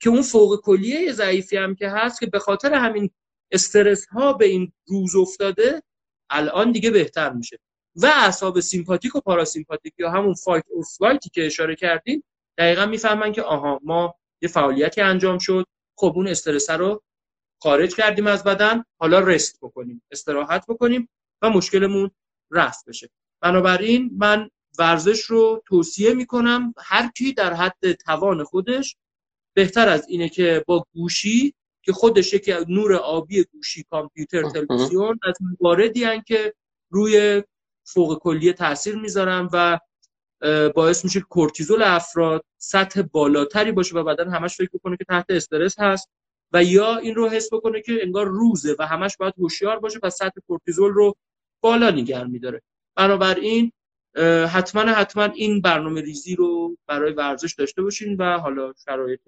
که 0.00 0.10
اون 0.10 0.22
فوق 0.22 0.60
کلیه 0.62 1.12
ضعیفی 1.12 1.56
هم 1.56 1.74
که 1.74 1.88
هست 1.90 2.20
که 2.20 2.26
به 2.26 2.38
خاطر 2.38 2.74
همین 2.74 3.10
استرس 3.52 4.06
ها 4.06 4.32
به 4.32 4.46
این 4.46 4.72
روز 4.86 5.16
افتاده 5.16 5.82
الان 6.30 6.72
دیگه 6.72 6.90
بهتر 6.90 7.32
میشه. 7.32 7.58
و 7.96 8.06
اعصاب 8.06 8.60
سیمپاتیک 8.60 9.16
و 9.16 9.20
پاراسیمپاتیک 9.20 9.94
یا 9.98 10.10
همون 10.10 10.34
fight 10.34 10.64
or 10.74 10.84
flight 10.98 11.25
ی 11.25 11.30
که 11.30 11.46
اشاره 11.46 11.76
کردیم 11.76 12.24
دقیقا 12.58 12.86
می‌فهمن 12.86 13.32
که 13.32 13.42
آها 13.42 13.80
ما 13.84 14.14
یه 14.42 14.48
فعالیتی 14.48 15.00
انجام 15.00 15.38
شد. 15.38 15.66
خب 15.98 16.12
اون 16.16 16.28
استرس 16.28 16.70
رو 16.70 17.02
خارج 17.62 17.96
کردیم 17.96 18.26
از 18.26 18.44
بدن 18.44 18.84
حالا 19.00 19.20
رست 19.20 19.58
بکنیم 19.62 20.02
استراحت 20.10 20.66
بکنیم 20.68 21.08
و 21.42 21.50
مشکلمون 21.50 22.10
رفت 22.52 22.84
بشه. 22.88 23.10
بنابراین 23.44 24.10
من 24.18 24.50
ورزش 24.78 25.20
رو 25.20 25.62
توصیه 25.66 26.14
می‌کنم 26.14 26.74
هر 26.78 27.10
کی 27.16 27.32
در 27.32 27.54
حد 27.54 27.92
توان 27.92 28.44
خودش 28.44 28.96
بهتر 29.54 29.88
از 29.88 30.08
اینه 30.08 30.28
که 30.28 30.64
با 30.66 30.86
گوشی 30.94 31.54
که 31.82 31.92
خودش 31.92 32.32
یکی 32.32 32.54
نور 32.68 32.94
آبی 32.94 33.44
گوشی 33.44 33.84
کامپیوتر 33.90 34.50
تلویزیون 34.50 35.18
از 35.22 35.34
مواردی 35.60 36.22
که 36.26 36.54
روی 36.90 37.42
فوق 37.86 38.18
کلیه 38.18 38.52
تاثیر 38.52 38.96
می‌ذارن 38.96 39.48
و 39.52 39.78
باعث 40.74 41.04
میشه 41.04 41.20
کورتیزول 41.20 41.82
افراد 41.82 42.44
سطح 42.58 43.02
بالاتری 43.02 43.72
باشه 43.72 43.96
و 43.96 44.04
بدن 44.04 44.30
همش 44.30 44.56
فکر 44.56 44.78
کنه 44.82 44.96
که 44.96 45.04
تحت 45.04 45.26
استرس 45.28 45.78
هست 45.78 46.08
و 46.52 46.64
یا 46.64 46.96
این 46.96 47.14
رو 47.14 47.28
حس 47.28 47.52
بکنه 47.52 47.80
که 47.80 47.98
انگار 48.02 48.26
روزه 48.26 48.76
و 48.78 48.86
همش 48.86 49.16
باید 49.16 49.34
هوشیار 49.38 49.78
باشه 49.78 49.98
و 50.02 50.10
سطح 50.10 50.40
کورتیزول 50.46 50.92
رو 50.92 51.14
بالا 51.60 51.90
نگه 51.90 52.24
میداره. 52.24 52.62
بنابراین 52.96 53.72
حتما 54.52 54.82
حتما 54.82 55.24
این 55.24 55.60
برنامه 55.60 56.00
ریزی 56.00 56.34
رو 56.36 56.76
برای 56.86 57.12
ورزش 57.12 57.54
داشته 57.54 57.82
باشین 57.82 58.16
و 58.16 58.38
حالا 58.38 58.72
شرایط 58.84 59.20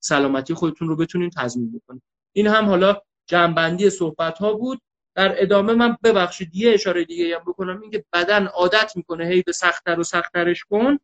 سلامتی 0.00 0.54
خودتون 0.54 0.88
رو 0.88 0.96
بتونین 0.96 1.30
تضمین 1.30 1.72
بکنین. 1.72 2.02
این 2.32 2.46
هم 2.46 2.64
حالا 2.64 3.00
جنبندی 3.26 3.90
صحبت 3.90 4.38
ها 4.38 4.52
بود. 4.52 4.80
در 5.14 5.42
ادامه 5.42 5.74
من 5.74 5.96
ببخشید 6.04 6.54
یه 6.54 6.72
اشاره 6.72 7.04
دیگه 7.04 7.36
هم 7.38 7.44
بکنم. 7.46 7.80
اینکه 7.82 8.04
بدن 8.12 8.46
عادت 8.46 8.92
می‌کنه 8.96 9.26
هی 9.26 9.42
به 9.42 9.52
سختتر 9.52 10.00
و 10.00 10.02
سختترش 10.02 10.64
کن. 10.64 10.98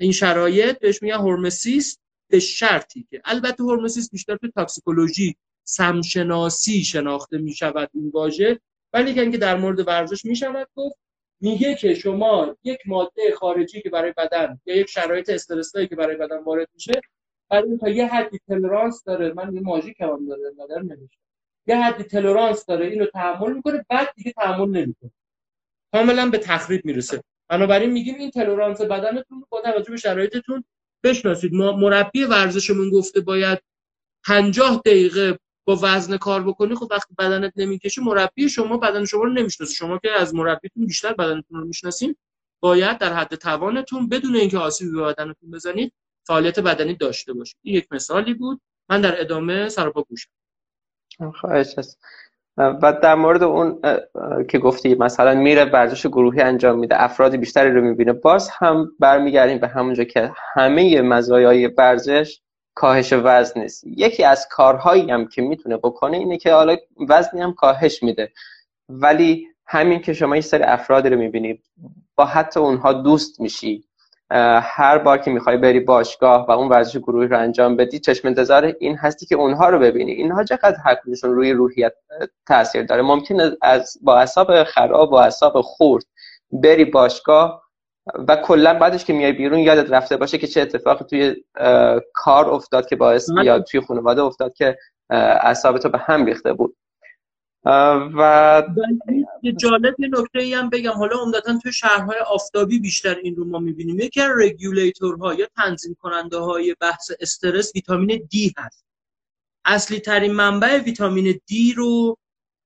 این 0.00 0.12
شرایط 0.12 0.78
بهش 0.78 1.02
میگن 1.02 1.16
هورمسیس 1.16 1.98
به 2.30 2.38
شرطی 2.38 3.06
که. 3.10 3.22
البته 3.24 3.62
هورمسیس 3.62 4.10
بیشتر 4.10 4.36
تو 4.36 4.48
تاکسیکولوژی 4.48 5.36
سمشناسی 5.64 6.84
شناخته 6.84 7.38
می‌شود 7.38 7.90
این 7.94 8.10
واژه. 8.14 8.60
ولی 8.92 9.30
که 9.32 9.38
در 9.38 9.56
مورد 9.56 9.88
ورزش 9.88 10.24
می‌شود 10.24 10.68
گفت 10.74 10.96
میگه 11.40 11.74
که 11.74 11.94
شما 11.94 12.56
یک 12.64 12.78
ماده 12.86 13.34
خارجی 13.36 13.80
که 13.82 13.90
برای 13.90 14.12
بدن 14.16 14.60
یا 14.66 14.76
یک 14.76 14.88
شرایط 14.88 15.30
استرسایی 15.30 15.88
که 15.88 15.96
برای 15.96 16.16
بدن 16.16 16.38
وارد 16.38 16.68
میشه 16.74 17.00
برای 17.50 17.78
تا 17.78 17.88
یه 17.88 18.06
حدی 18.06 18.40
تلرانس 18.48 19.04
داره. 19.04 19.32
من 19.32 19.54
یه 19.54 19.60
ماژیک 19.60 20.00
هم 20.00 20.28
داره 20.28 20.42
نظر 20.58 20.82
نمیشه. 20.82 21.18
یه 21.66 21.76
حدی 21.76 22.04
تلرانس 22.04 22.66
داره 22.66 22.86
اینو 22.86 23.06
تحمل 23.06 23.52
می‌کنه 23.52 23.84
بعد 23.88 24.08
دیگه 24.16 24.32
تحمل 24.32 24.68
نمی‌کنه. 24.68 25.10
کاملا 25.92 26.30
به 26.30 26.38
تخریب 26.38 26.84
می‌رسه. 26.84 27.22
بنابراین 27.48 27.90
میگیم 27.90 28.14
این 28.14 28.30
تلرانس 28.30 28.80
بدنتون 28.80 29.44
با 29.48 29.60
توجه 29.60 29.90
به 29.90 29.96
شرایطتون 29.96 30.64
بشناسید. 31.04 31.54
ما 31.54 31.72
مربی 31.72 32.24
ورزشمون 32.24 32.90
گفته 32.90 33.20
باید 33.20 33.58
50 34.26 34.82
دقیقه 34.86 35.38
با 35.64 35.78
وزن 35.82 36.16
کار 36.16 36.42
بکنی 36.42 36.74
خب 36.74 36.88
وقتی 36.90 37.14
بدنت 37.18 37.52
نمی‌کشه 37.56 38.02
مربی 38.02 38.48
شما 38.48 38.76
بدن 38.76 39.04
شما 39.04 39.22
رو 39.22 39.32
نمی‌شناسه. 39.32 39.74
شما 39.74 39.98
که 39.98 40.10
از 40.18 40.34
مربیتون 40.34 40.86
بیشتر 40.86 41.12
بدنتون 41.12 41.60
رو 41.60 41.66
می‌شناسین 41.66 42.16
باید 42.62 42.98
در 42.98 43.12
حد 43.12 43.34
توانتون 43.34 44.08
بدون 44.08 44.36
اینکه 44.36 44.58
آسیبی 44.58 44.90
به 44.90 45.02
بدنتون 45.02 45.50
بزنید 45.50 45.92
فعالیت 46.26 46.60
بدنی 46.60 46.94
داشته 46.94 47.32
باشید. 47.32 47.56
این 47.62 47.76
یک 47.76 47.86
مثالی 47.90 48.34
بود. 48.34 48.60
من 48.88 49.00
در 49.00 49.20
ادامه 49.20 49.68
سراپا 49.68 50.02
گوشم. 50.02 50.30
خواهش 51.40 51.78
هست. 51.78 52.00
و 52.56 52.98
در 53.02 53.14
مورد 53.14 53.42
اون 53.42 53.80
که 54.48 54.58
گفتی 54.58 54.94
مثلا 54.94 55.34
میره 55.34 55.64
ورزش 55.64 56.06
گروهی 56.06 56.40
انجام 56.40 56.78
میده 56.78 57.02
افراد 57.02 57.36
بیشتری 57.36 57.70
رو 57.70 57.80
می‌بینه. 57.80 58.12
باز 58.12 58.50
هم 58.50 58.92
برمیگردیم 58.98 59.58
به 59.58 59.68
همونجا 59.68 60.04
که 60.04 60.32
همه 60.54 61.00
مزایای 61.00 61.66
ورزش 61.66 62.40
کاهش 62.74 63.12
وزن 63.12 63.60
نیست. 63.60 63.84
یکی 63.86 64.24
از 64.24 64.48
کارهایی 64.50 65.10
هم 65.10 65.28
که 65.28 65.42
می‌تونه 65.42 65.76
بکنه 65.76 66.16
اینه 66.16 66.38
که 66.38 66.52
حالا 66.52 66.76
وزنی 67.08 67.40
هم 67.40 67.54
کاهش 67.54 68.02
میده. 68.02 68.32
ولی 68.88 69.46
همین 69.66 70.02
که 70.02 70.12
شما 70.12 70.36
یه 70.36 70.42
سری 70.42 70.62
افرادی 70.62 71.08
رو 71.08 71.18
می‌بینی 71.18 71.62
با 72.16 72.24
حتی 72.24 72.60
اونها 72.60 72.92
دوست 72.92 73.40
میشی 73.40 73.84
هر 74.62 74.98
بار 74.98 75.18
که 75.18 75.30
می‌خوای 75.30 75.56
بری 75.56 75.80
باشگاه 75.80 76.46
و 76.46 76.50
اون 76.50 76.68
ورزش 76.68 76.96
گروهی 76.96 77.28
رو 77.28 77.38
انجام 77.38 77.76
بدی 77.76 77.98
چشم 77.98 78.28
انتظار 78.28 78.74
این 78.80 78.96
هستی 78.96 79.26
که 79.26 79.34
اونها 79.34 79.68
رو 79.68 79.78
ببینی. 79.78 80.12
اینها 80.12 80.44
چقدر 80.44 80.76
حقشون 80.84 81.30
روی 81.34 81.52
روحیت 81.52 81.92
تاثیر 82.46 82.82
داره؟ 82.82 83.02
ممکنه 83.02 83.56
از 83.62 83.98
با 84.02 84.18
اعصاب 84.18 84.64
خراب 84.64 85.12
و 85.12 85.14
اعصاب 85.14 85.60
خورد 85.60 86.04
بری 86.52 86.84
باشگاه 86.84 87.62
و 88.28 88.36
کلا 88.36 88.78
بعدش 88.78 89.04
که 89.04 89.12
میای 89.12 89.32
بیرون 89.32 89.58
یادت 89.58 89.90
رفته 89.90 90.16
باشه 90.16 90.38
که 90.38 90.46
چه 90.46 90.60
اتفاقی 90.60 91.04
توی 91.04 91.44
کار 92.12 92.50
افتاد 92.50 92.88
که 92.88 92.96
باعث 92.96 93.28
یا 93.44 93.60
توی 93.60 93.80
خانواده 93.80 94.22
افتاد 94.22 94.54
که 94.54 94.78
اعصاب 95.10 95.78
تو 95.78 95.88
به 95.88 95.98
هم 95.98 96.26
ریخته 96.26 96.52
بود. 96.52 96.76
و 97.64 98.62
جالب 99.56 99.94
یه 100.00 100.08
نکته 100.08 100.38
ای 100.38 100.54
هم 100.54 100.70
بگم. 100.70 100.92
حالا 100.92 101.16
عمدتا 101.16 101.58
توی 101.62 101.72
شهرهای 101.72 102.18
آفتابی 102.18 102.78
بیشتر 102.78 103.14
این 103.14 103.36
رو 103.36 103.44
ما 103.44 103.58
می‌بینیم. 103.58 104.00
یکی 104.00 104.20
از 104.20 104.30
رگولیتورها 104.38 105.34
یا 105.34 105.46
تنظیم 105.56 105.96
کننده 106.00 106.36
های 106.36 106.76
بحث 106.80 107.10
استرس 107.20 107.72
ویتامین 107.74 108.26
دی 108.30 108.54
هست. 108.58 108.84
اصلی 109.64 110.00
ترین 110.00 110.32
منبع 110.32 110.78
ویتامین 110.78 111.40
دی 111.46 111.72
رو 111.72 112.16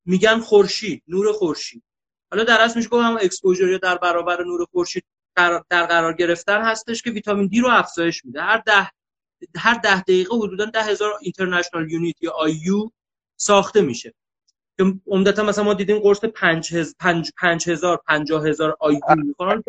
میگن 0.07 0.39
خورشید 0.39 1.03
نور 1.09 1.33
خورشید. 1.33 1.83
حالا 2.31 2.45
در 2.45 2.61
اصل 2.61 2.77
میشه 2.77 2.89
گفت 2.89 3.05
هم 3.05 3.17
exposure 3.21 3.79
در 3.83 3.99
برابر 3.99 4.45
نور 4.45 4.65
خورشید 4.73 5.05
در 5.37 5.87
قرار 5.87 6.13
گرفتن 6.13 6.63
هستش 6.63 7.03
که 7.03 7.11
ویتامین 7.11 7.47
دی 7.47 7.61
رو 7.61 7.69
افزایش 7.69 8.25
میده. 8.25 8.43
هر 8.43 8.63
ده 8.67 8.91
هر 9.57 9.75
ده 9.75 10.01
دقیقه 10.01 10.37
حدودا 10.37 10.65
ده 10.65 10.83
هزار 10.83 11.13
international 11.21 11.91
unit 11.91 12.23
یا 12.23 12.33
IU 12.33 12.91
ساخته 13.37 13.81
میشه. 13.81 14.15
که 14.79 14.95
عمدتا 15.07 15.43
مثلا 15.43 15.65
ما 15.65 15.75
دیدیم 15.75 15.99
قرص 15.99 16.25
5000 16.25 16.95
5000 17.37 18.01
50000 18.07 18.77
IU 18.81 19.01
می‌خورن. 19.17 19.63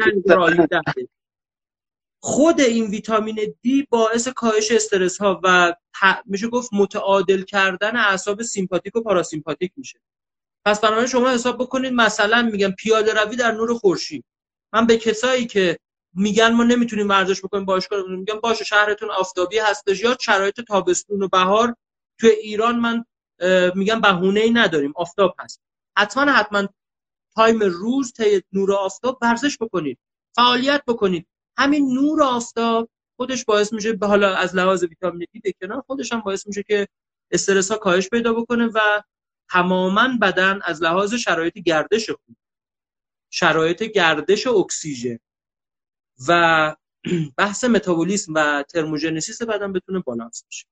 خود 2.20 2.62
این 2.62 2.86
ویتامین 2.86 3.56
دی 3.62 3.88
باعث 3.90 4.28
کاهش 4.28 4.72
استرس 4.72 5.18
ها 5.18 5.42
و 5.44 5.74
میشه 6.26 6.48
گفت 6.48 6.70
متعادل 6.74 7.42
کردن 7.42 7.96
اعصاب 7.96 8.42
سیمپاتیک 8.42 8.96
و 8.96 9.02
پاراسیمپاتیک 9.02 9.72
میشه. 9.78 10.00
پس 10.66 10.80
بنابراین 10.80 11.08
شما 11.08 11.30
حساب 11.30 11.58
بکنید 11.58 11.94
مثلا 11.94 12.50
میگم 12.52 12.72
پیاده 12.72 13.14
روی 13.14 13.36
در 13.36 13.52
نور 13.52 13.74
خورشید. 13.74 14.26
من 14.76 14.88
به 14.88 14.98
کسایی 14.98 15.48
که 15.48 15.78
میگن 16.14 16.54
ما 16.54 16.64
نمی‌تونیم 16.64 17.10
ورزش 17.10 17.42
بکنیم 17.42 17.66
باشگاه 17.66 18.04
میگم 18.10 18.40
باشه 18.40 18.64
شهرتون 18.64 19.12
آفتابی 19.12 19.58
هستش 19.58 20.04
یا 20.04 20.18
شرایط 20.22 20.62
تابستون 20.62 21.24
و 21.24 21.28
بهار 21.28 21.76
توی 22.20 22.30
ایران 22.30 22.80
من 22.80 23.06
میگم 23.76 24.02
بهونه 24.02 24.40
ای 24.40 24.52
نداریم 24.52 24.94
آفتاب 24.96 25.36
هست. 25.40 25.62
حتما 25.98 26.32
حتما 26.32 26.68
time 27.36 27.60
روز 27.60 28.14
طی 28.14 28.42
نور 28.54 28.74
آفتاب 28.74 29.18
ورزش 29.22 29.58
بکنید 29.62 29.98
فعالیت 30.36 30.84
بکنید. 30.88 31.28
همین 31.58 31.94
نور 31.94 32.24
آفتاب 32.24 32.90
خودش 33.18 33.46
باعث 33.46 33.74
میشه 33.74 33.94
به 33.94 34.08
حالا 34.08 34.36
از 34.36 34.56
لحاظ 34.56 34.84
ویتامین 34.84 35.28
دی 35.44 35.54
کنار 35.62 35.84
خودش 35.88 36.14
هم 36.14 36.20
باعث 36.20 36.48
میشه 36.48 36.64
که 36.64 36.88
استرس 37.32 37.72
ها 37.72 37.78
کاهش 37.78 38.10
پیدا 38.10 38.34
بکنه 38.34 38.66
و 38.66 38.80
تماما 39.52 40.10
بدن 40.22 40.60
از 40.64 40.84
لحاظ 40.84 41.14
شرایط 41.14 41.54
گردش 41.54 42.10
خوب 42.10 42.36
شرایط 43.36 43.84
گردش 43.84 44.48
اکسیژن 44.48 45.18
و 46.28 46.76
بحث 47.38 47.64
متابولیسم 47.64 48.34
و 48.36 48.64
ترموژنسیس 48.64 49.42
بدن 49.42 49.74
بتونه 49.74 50.00
بالانس 50.00 50.44
بشه. 50.48 50.66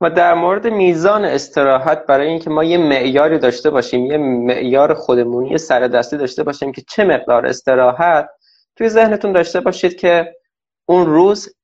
و 0.00 0.10
در 0.10 0.34
مورد 0.34 0.66
میزان 0.66 1.24
استراحت 1.24 2.06
برای 2.06 2.28
اینکه 2.28 2.50
ما 2.50 2.64
یه 2.64 2.78
معیاری 2.78 3.38
داشته 3.38 3.70
باشیم 3.70 4.06
یه 4.06 4.16
معیار 4.18 4.94
خودمونی 4.94 5.58
سر 5.58 5.88
دستی 5.88 6.16
داشته 6.16 6.42
باشیم 6.42 6.72
که 6.72 6.82
چه 6.88 7.04
مقدار 7.04 7.46
استراحت 7.46 8.28
توی 8.76 8.88
ذهنتون 8.88 9.32
داشته 9.32 9.60
باشید 9.60 9.96
که 9.96 10.36
اون 10.88 11.06
روز 11.06 11.54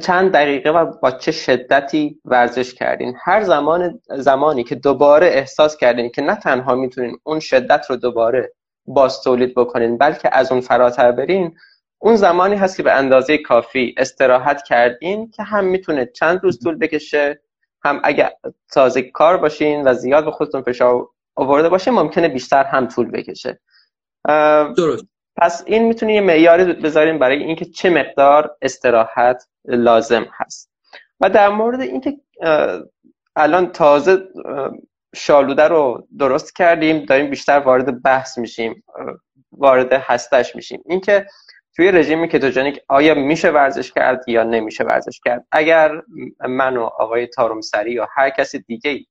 چند 0.00 0.32
دقیقه 0.32 0.70
و 0.70 0.92
با 1.02 1.10
چه 1.10 1.32
شدتی 1.32 2.20
ورزش 2.24 2.74
کردین. 2.74 3.14
هر 3.24 3.42
زمان 3.42 4.00
زمانی 4.10 4.64
که 4.64 4.74
دوباره 4.74 5.26
احساس 5.26 5.76
کردین 5.76 6.10
که 6.10 6.22
نه 6.22 6.36
تنها 6.36 6.74
می‌تونین 6.74 7.18
اون 7.22 7.40
شدت 7.40 7.86
رو 7.90 7.96
دوباره 7.96 8.52
باز 8.86 9.22
تولید 9.22 9.54
بکنین 9.54 9.98
بلکه 9.98 10.28
از 10.32 10.52
اون 10.52 10.60
فراتر 10.60 11.12
برین 11.12 11.56
اون 11.98 12.16
زمانی 12.16 12.56
هست 12.56 12.76
که 12.76 12.82
به 12.82 12.92
اندازه 12.92 13.38
کافی 13.38 13.94
استراحت 13.98 14.62
کردین 14.62 15.30
که 15.30 15.42
هم 15.42 15.64
می‌تونه 15.64 16.06
چند 16.06 16.40
روز 16.42 16.58
طول 16.64 16.78
بکشه 16.78 17.42
هم 17.84 18.00
اگر 18.04 18.32
تازه 18.72 19.02
کار 19.02 19.36
باشین 19.36 19.88
و 19.88 19.94
زیاد 19.94 20.24
به 20.24 20.30
خودتون 20.30 20.62
فشار 20.62 21.08
آورده 21.36 21.68
باشین 21.68 21.94
ممکنه 21.94 22.28
بیشتر 22.28 22.64
هم 22.64 22.88
طول 22.88 23.10
بکشه. 23.10 23.60
درست. 24.76 25.04
پس 25.38 25.62
این 25.66 25.84
می‌تونه 25.84 26.14
یه 26.14 26.20
معیاری 26.20 26.72
بذاریم 26.72 27.18
برای 27.18 27.42
اینکه 27.42 27.64
چه 27.64 27.90
مقدار 27.90 28.56
استراحت 28.62 29.48
لازم 29.64 30.26
هست. 30.32 30.70
و 31.20 31.30
در 31.30 31.48
مورد 31.48 31.80
اینکه 31.80 32.16
الان 33.36 33.72
تازه 33.72 34.28
شالوده 35.14 35.68
رو 35.68 36.06
درست 36.18 36.56
کردیم 36.56 37.04
داریم 37.04 37.30
بیشتر 37.30 37.58
وارد 37.58 38.02
بحث 38.02 38.38
میشیم 38.38 38.84
وارد 39.52 39.92
هستش 39.92 40.56
میشیم. 40.56 40.82
اینکه 40.86 41.26
توی 41.76 41.92
رژیم 41.92 42.26
کتوژنیک 42.26 42.80
آیا 42.88 43.14
میشه 43.14 43.50
ورزش 43.50 43.92
کرد 43.92 44.28
یا 44.28 44.42
نمیشه 44.42 44.84
ورزش 44.84 45.20
کرد؟ 45.24 45.46
اگر 45.52 46.02
من 46.48 46.76
و 46.76 46.82
آقای 46.82 47.26
تارومسری 47.26 47.92
یا 47.92 48.08
هر 48.16 48.30
کسی 48.30 48.58
دیگه 48.58 49.04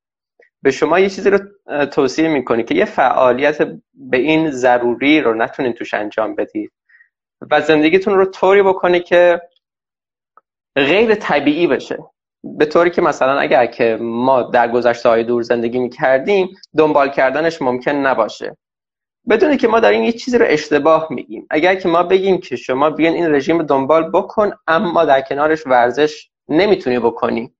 به 0.67 0.71
شما 0.71 0.99
یه 0.99 1.09
چیزی 1.09 1.29
رو 1.29 1.39
توصیه 1.85 2.27
می‌کنی 2.27 2.63
که 2.63 2.75
یه 2.75 2.85
فعالیت 2.85 3.57
به 3.93 4.17
این 4.17 4.51
ضروری 4.51 5.21
رو 5.21 5.33
نتونین 5.33 5.73
توش 5.73 5.93
انجام 5.93 6.35
بدید 6.35 6.71
و 7.51 7.61
زندگیتون 7.61 8.13
رو 8.17 8.25
طوری 8.25 8.63
بکنی 8.63 8.99
که 8.99 9.41
غیر 10.75 11.15
طبیعی 11.15 11.67
بشه. 11.67 11.97
به 12.43 12.65
طوری 12.65 12.89
که 12.89 13.01
مثلا 13.01 13.39
اگر 13.39 13.65
که 13.65 13.97
ما 14.01 14.43
در 14.43 14.71
گذشته 14.71 15.09
های 15.09 15.23
دور 15.23 15.41
زندگی 15.41 15.79
می‌کردیم 15.79 16.49
دنبال 16.77 17.09
کردنش 17.09 17.61
ممکن 17.61 17.91
نباشه. 17.91 18.57
بدونی 19.29 19.57
که 19.57 19.67
ما 19.67 19.79
داریم 19.79 20.03
یه 20.03 20.11
چیزی 20.11 20.37
رو 20.37 20.45
اشتباه 20.49 21.07
میگیم. 21.09 21.47
اگر 21.49 21.75
که 21.75 21.89
ما 21.89 22.03
بگیم 22.03 22.37
که 22.37 22.55
شما 22.55 22.89
بیان 22.89 23.13
این 23.13 23.35
رژیم 23.35 23.63
دنبال 23.63 24.11
بکن 24.11 24.51
اما 24.67 25.05
در 25.05 25.21
کنارش 25.21 25.67
ورزش 25.67 26.29
نمی‌تونی 26.49 26.99
بکنی. 26.99 27.53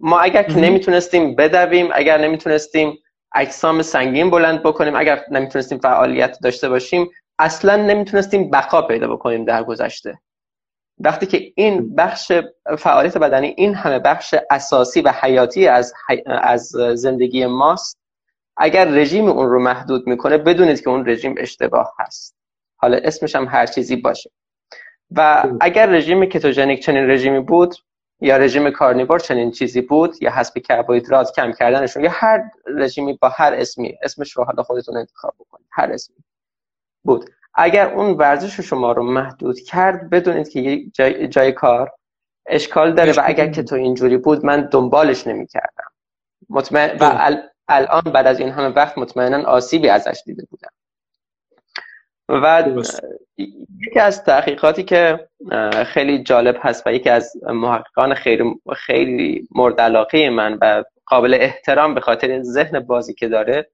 ما 0.00 0.20
اگر 0.20 0.42
که 0.42 0.56
نمی‌تونستیم 0.56 1.34
بدویم 1.34 1.88
اگر 1.92 2.18
نمی‌تونستیم 2.18 2.98
اجسام 3.34 3.82
سنگین 3.82 4.30
بلند 4.30 4.62
بکنیم 4.62 4.96
اگر 4.96 5.24
نمی‌تونستیم 5.30 5.78
فعالیت 5.78 6.38
داشته 6.42 6.68
باشیم 6.68 7.10
اصلا 7.38 7.76
نمی‌تونستیم 7.76 8.50
بقا 8.50 8.82
پیدا 8.82 9.08
بکنیم 9.08 9.44
در 9.44 9.64
گذشته. 9.64 10.18
وقتی 10.98 11.26
که 11.26 11.52
این 11.56 11.94
بخش 11.94 12.32
فعالیت 12.78 13.18
بدنی 13.18 13.54
این 13.56 13.74
همه 13.74 13.98
بخش 13.98 14.34
اساسی 14.50 15.00
و 15.00 15.12
حیاتی 15.20 15.68
از, 15.68 15.94
از 16.26 16.62
زندگی 16.94 17.46
ماست 17.46 17.98
اگر 18.56 18.84
رژیم 18.84 19.28
اون 19.28 19.50
رو 19.50 19.60
محدود 19.60 20.06
می‌کنه 20.06 20.38
بدونید 20.38 20.80
که 20.80 20.90
اون 20.90 21.08
رژیم 21.08 21.34
اشتباه 21.38 21.94
هست. 21.98 22.36
حالا 22.76 22.98
اسمش 23.04 23.36
هم 23.36 23.44
هر 23.44 23.66
چیزی 23.66 23.96
باشه. 23.96 24.30
و 25.10 25.44
اگر 25.60 25.86
رژیم 25.86 26.24
کتوژنیک 26.24 26.82
چنین 26.84 27.10
رژیمی 27.10 27.40
بود 27.40 27.74
یا 28.20 28.36
رژیم 28.36 28.70
کارنیور 28.70 29.18
چنین 29.18 29.50
چیزی 29.50 29.80
بود 29.80 30.22
یا 30.22 30.30
حسب 30.30 30.58
کربوهیدرات 30.58 31.36
کم 31.36 31.52
کردنشون 31.52 32.04
یا 32.04 32.10
هر 32.12 32.50
رژیمی 32.66 33.12
با 33.12 33.28
هر 33.28 33.54
اسمی 33.54 33.98
اسمش 34.02 34.32
رو 34.32 34.44
حالا 34.44 34.62
خودتون 34.62 34.96
انتخاب 34.96 35.34
بکنید 35.38 35.66
هر 35.70 35.92
اسمی 35.92 36.16
بود. 37.04 37.30
اگر 37.54 37.94
اون 37.94 38.10
ورزش 38.10 38.60
شما 38.60 38.92
رو 38.92 39.02
محدود 39.02 39.60
کرد 39.60 40.10
بدونید 40.10 40.48
که 40.48 40.84
جای, 40.94 41.28
جای 41.28 41.52
کار 41.52 41.92
اشکال 42.46 42.94
داره 42.94 43.12
و 43.12 43.20
اگر 43.24 43.50
که 43.50 43.62
تو 43.62 43.74
اینجوری 43.74 44.16
بود 44.16 44.46
من 44.46 44.68
دنبالش 44.72 45.26
نمی 45.26 45.46
کردم 45.46 45.90
مطمئن 46.48 46.98
و 46.98 47.36
الان 47.68 48.02
بعد 48.02 48.26
از 48.26 48.40
این 48.40 48.50
همه 48.50 48.68
وقت 48.68 48.98
مطمئنا 48.98 49.44
آسیبی 49.44 49.88
ازش 49.88 50.22
دیده 50.26 50.46
بودم. 50.50 50.70
و 52.30 52.64
یکی 53.86 54.00
از 54.00 54.24
تحقیقاتی 54.24 54.82
که 54.82 55.28
خیلی 55.86 56.22
جالب 56.22 56.56
هست 56.60 56.86
و 56.86 56.92
یکی 56.92 57.10
از 57.10 57.32
محققان 57.44 58.14
خیلی 58.14 58.54
خیلی 58.76 59.48
مورد 59.50 59.80
علاقه 59.80 60.30
من 60.30 60.58
و 60.60 60.84
قابل 61.06 61.34
احترام 61.34 61.94
به 61.94 62.00
خاطر 62.00 62.42
ذهن 62.42 62.80
بازی 62.80 63.14
که 63.14 63.28
داره 63.28 63.70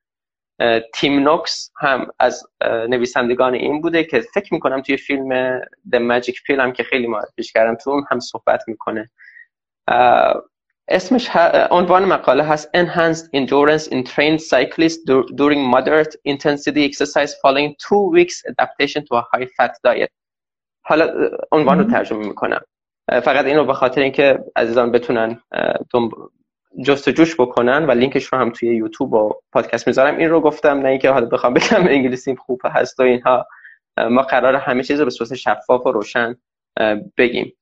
تیم 0.95 1.19
نوکس 1.19 1.73
هم 1.81 2.07
از 2.19 2.45
نویسندگان 2.89 3.55
این 3.55 3.81
بوده 3.81 4.05
که 4.05 4.21
فکر 4.21 4.55
می‌کنم 4.55 4.83
توی 4.83 4.97
فیلم 4.97 5.61
The 5.61 5.99
Magic 5.99 6.35
Pill 6.35 6.59
هم 6.59 6.73
که 6.73 6.83
خیلی 6.83 7.07
معرفیش 7.07 7.53
کردم 7.53 7.75
تو 7.75 7.91
اون 7.91 8.05
هم 8.11 8.21
صحبت 8.21 8.63
می‌کنه. 8.69 9.11
اسمش 10.89 11.31
عنوان 11.71 12.05
مقاله 12.05 12.45
هست 12.45 12.71
Enhanced 12.77 13.27
Endurance 13.37 13.89
in 13.91 14.05
Trained 14.05 14.41
Cyclists 14.41 14.99
During 15.35 15.61
Moderate 15.75 16.15
Intensity 16.29 16.85
Exercise 16.91 17.35
Following 17.43 17.75
Two 17.87 18.03
Weeks 18.15 18.43
Adaptation 18.51 19.05
to 19.07 19.17
a 19.17 19.23
High 19.33 19.47
Fat 19.57 19.73
Diet. 19.85 20.11
حالا 20.85 21.31
عنوان 21.53 21.79
رو 21.79 21.85
ترجمه 21.85 22.27
می‌کنم. 22.27 22.61
فقط 23.09 23.45
این 23.45 23.57
رو 23.57 23.65
به 23.65 23.75
خاطر 23.75 24.01
اینکه 24.01 24.39
عزیزان 24.57 24.93
بتونن 24.93 25.41
جستجوش 26.85 27.41
بکنن 27.41 27.87
و 27.87 27.91
لینکش 27.91 28.25
رو 28.25 28.39
هم 28.39 28.51
توی 28.51 28.77
یوتیوب 28.77 29.13
و 29.13 29.35
پادکست 29.53 29.87
می‌ذارم. 29.87 30.17
این 30.17 30.31
رو 30.31 30.41
گفتم 30.41 30.79
نه 30.79 30.89
اینکه 30.89 31.11
حالا 31.11 31.27
بخوام 31.27 31.55
بگم 31.55 31.87
انگلیسی 31.89 32.37
خوب 32.37 32.61
هست 32.65 33.01
و 33.01 33.03
اینها. 33.03 33.47
ما 34.11 34.23
قرار 34.23 34.55
همه 34.55 34.83
چیز 34.83 34.99
رو 34.99 35.05
به 35.05 35.11
صورت 35.11 35.35
شفاف 35.35 35.87
و 35.87 35.93
روشن 35.93 36.37
بگیم. 37.17 37.53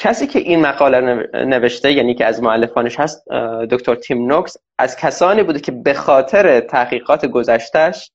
کسی 0.00 0.26
که 0.26 0.38
این 0.38 0.60
مقاله 0.60 1.28
نوشته 1.34 1.92
یعنی 1.92 2.14
که 2.14 2.26
از 2.26 2.42
معلفانش 2.42 3.00
هست 3.00 3.28
دکتر 3.70 3.94
تیم 3.94 4.26
نوکس 4.26 4.56
از 4.78 4.96
کسانی 4.96 5.42
بوده 5.42 5.60
که 5.60 5.72
به 5.72 5.94
خاطر 5.94 6.60
تحقیقات 6.60 7.26
گذشتش 7.26 8.10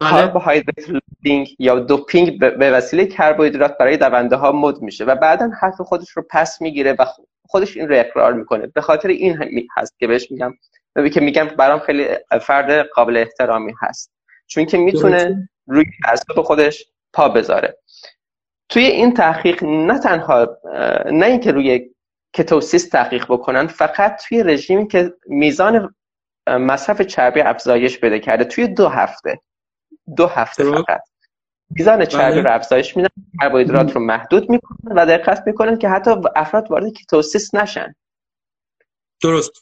کاربوهیدرات 0.00 0.90
لودینگ 0.90 1.48
یا 1.58 1.78
دوپینگ 1.78 2.38
به 2.38 2.70
وسیله 2.70 3.06
کربوهیدرات 3.06 3.78
برای 3.78 3.96
دونده 3.96 4.36
ها 4.36 4.52
مد 4.52 4.82
میشه 4.82 5.04
و 5.04 5.14
بعدا 5.14 5.50
حرف 5.60 5.80
خودش 5.80 6.10
رو 6.10 6.24
پس 6.30 6.62
می‌گیره 6.62 6.92
و 6.92 7.04
خودش 7.48 7.76
این 7.76 7.88
رو 7.88 7.94
اقرار 7.98 8.32
می‌کنه. 8.32 8.66
به 8.66 8.80
خاطر 8.80 9.08
این 9.08 9.38
هست 9.76 9.98
که 9.98 10.06
بهش 10.06 10.30
میگم 10.30 10.54
که 11.14 11.20
میگم 11.20 11.46
برام 11.46 11.78
خیلی 11.78 12.06
فرد 12.42 12.86
قابل 12.94 13.16
احترامی 13.16 13.72
هست. 13.80 14.12
چون 14.46 14.66
که 14.66 14.78
می‌تونه 14.78 15.48
روی 15.66 15.84
اعصاب 16.04 16.44
خودش 16.44 16.84
پا 17.12 17.28
بذاره. 17.28 17.78
توی 18.68 18.84
این 18.84 19.14
تحقیق 19.14 19.64
نه 19.64 19.98
تنها 19.98 20.58
نه 21.12 21.26
اینکه 21.26 21.52
روی 21.52 21.90
کتوسیس 22.32 22.88
تحقیق 22.88 23.24
بکنن 23.28 23.66
فقط 23.66 24.22
توی 24.28 24.42
رژیمی 24.42 24.88
که 24.88 25.14
میزان 25.26 25.94
مصرف 26.48 27.02
چربی 27.02 27.40
افزایش 27.40 27.98
بده 27.98 28.18
کرده 28.18 28.44
توی 28.44 28.68
دو 28.68 28.88
هفته 28.88 29.40
دو 30.16 30.26
هفته 30.26 30.64
فقط. 30.64 31.00
میزان 31.70 32.04
چربی 32.04 32.40
رو 32.40 32.50
افزایش 32.50 32.96
میدن 32.96 33.08
کربوهیدرات 33.40 33.92
رو 33.92 34.00
محدود 34.00 34.50
می‌کنن 34.50 34.92
و 34.96 35.06
دقت 35.06 35.42
می‌کنن 35.46 35.78
که 35.78 35.88
حتی 35.88 36.10
افراد 36.36 36.70
وارد 36.70 36.92
کتوسیس 36.92 37.54
نشن. 37.54 37.94
درست. 39.22 39.52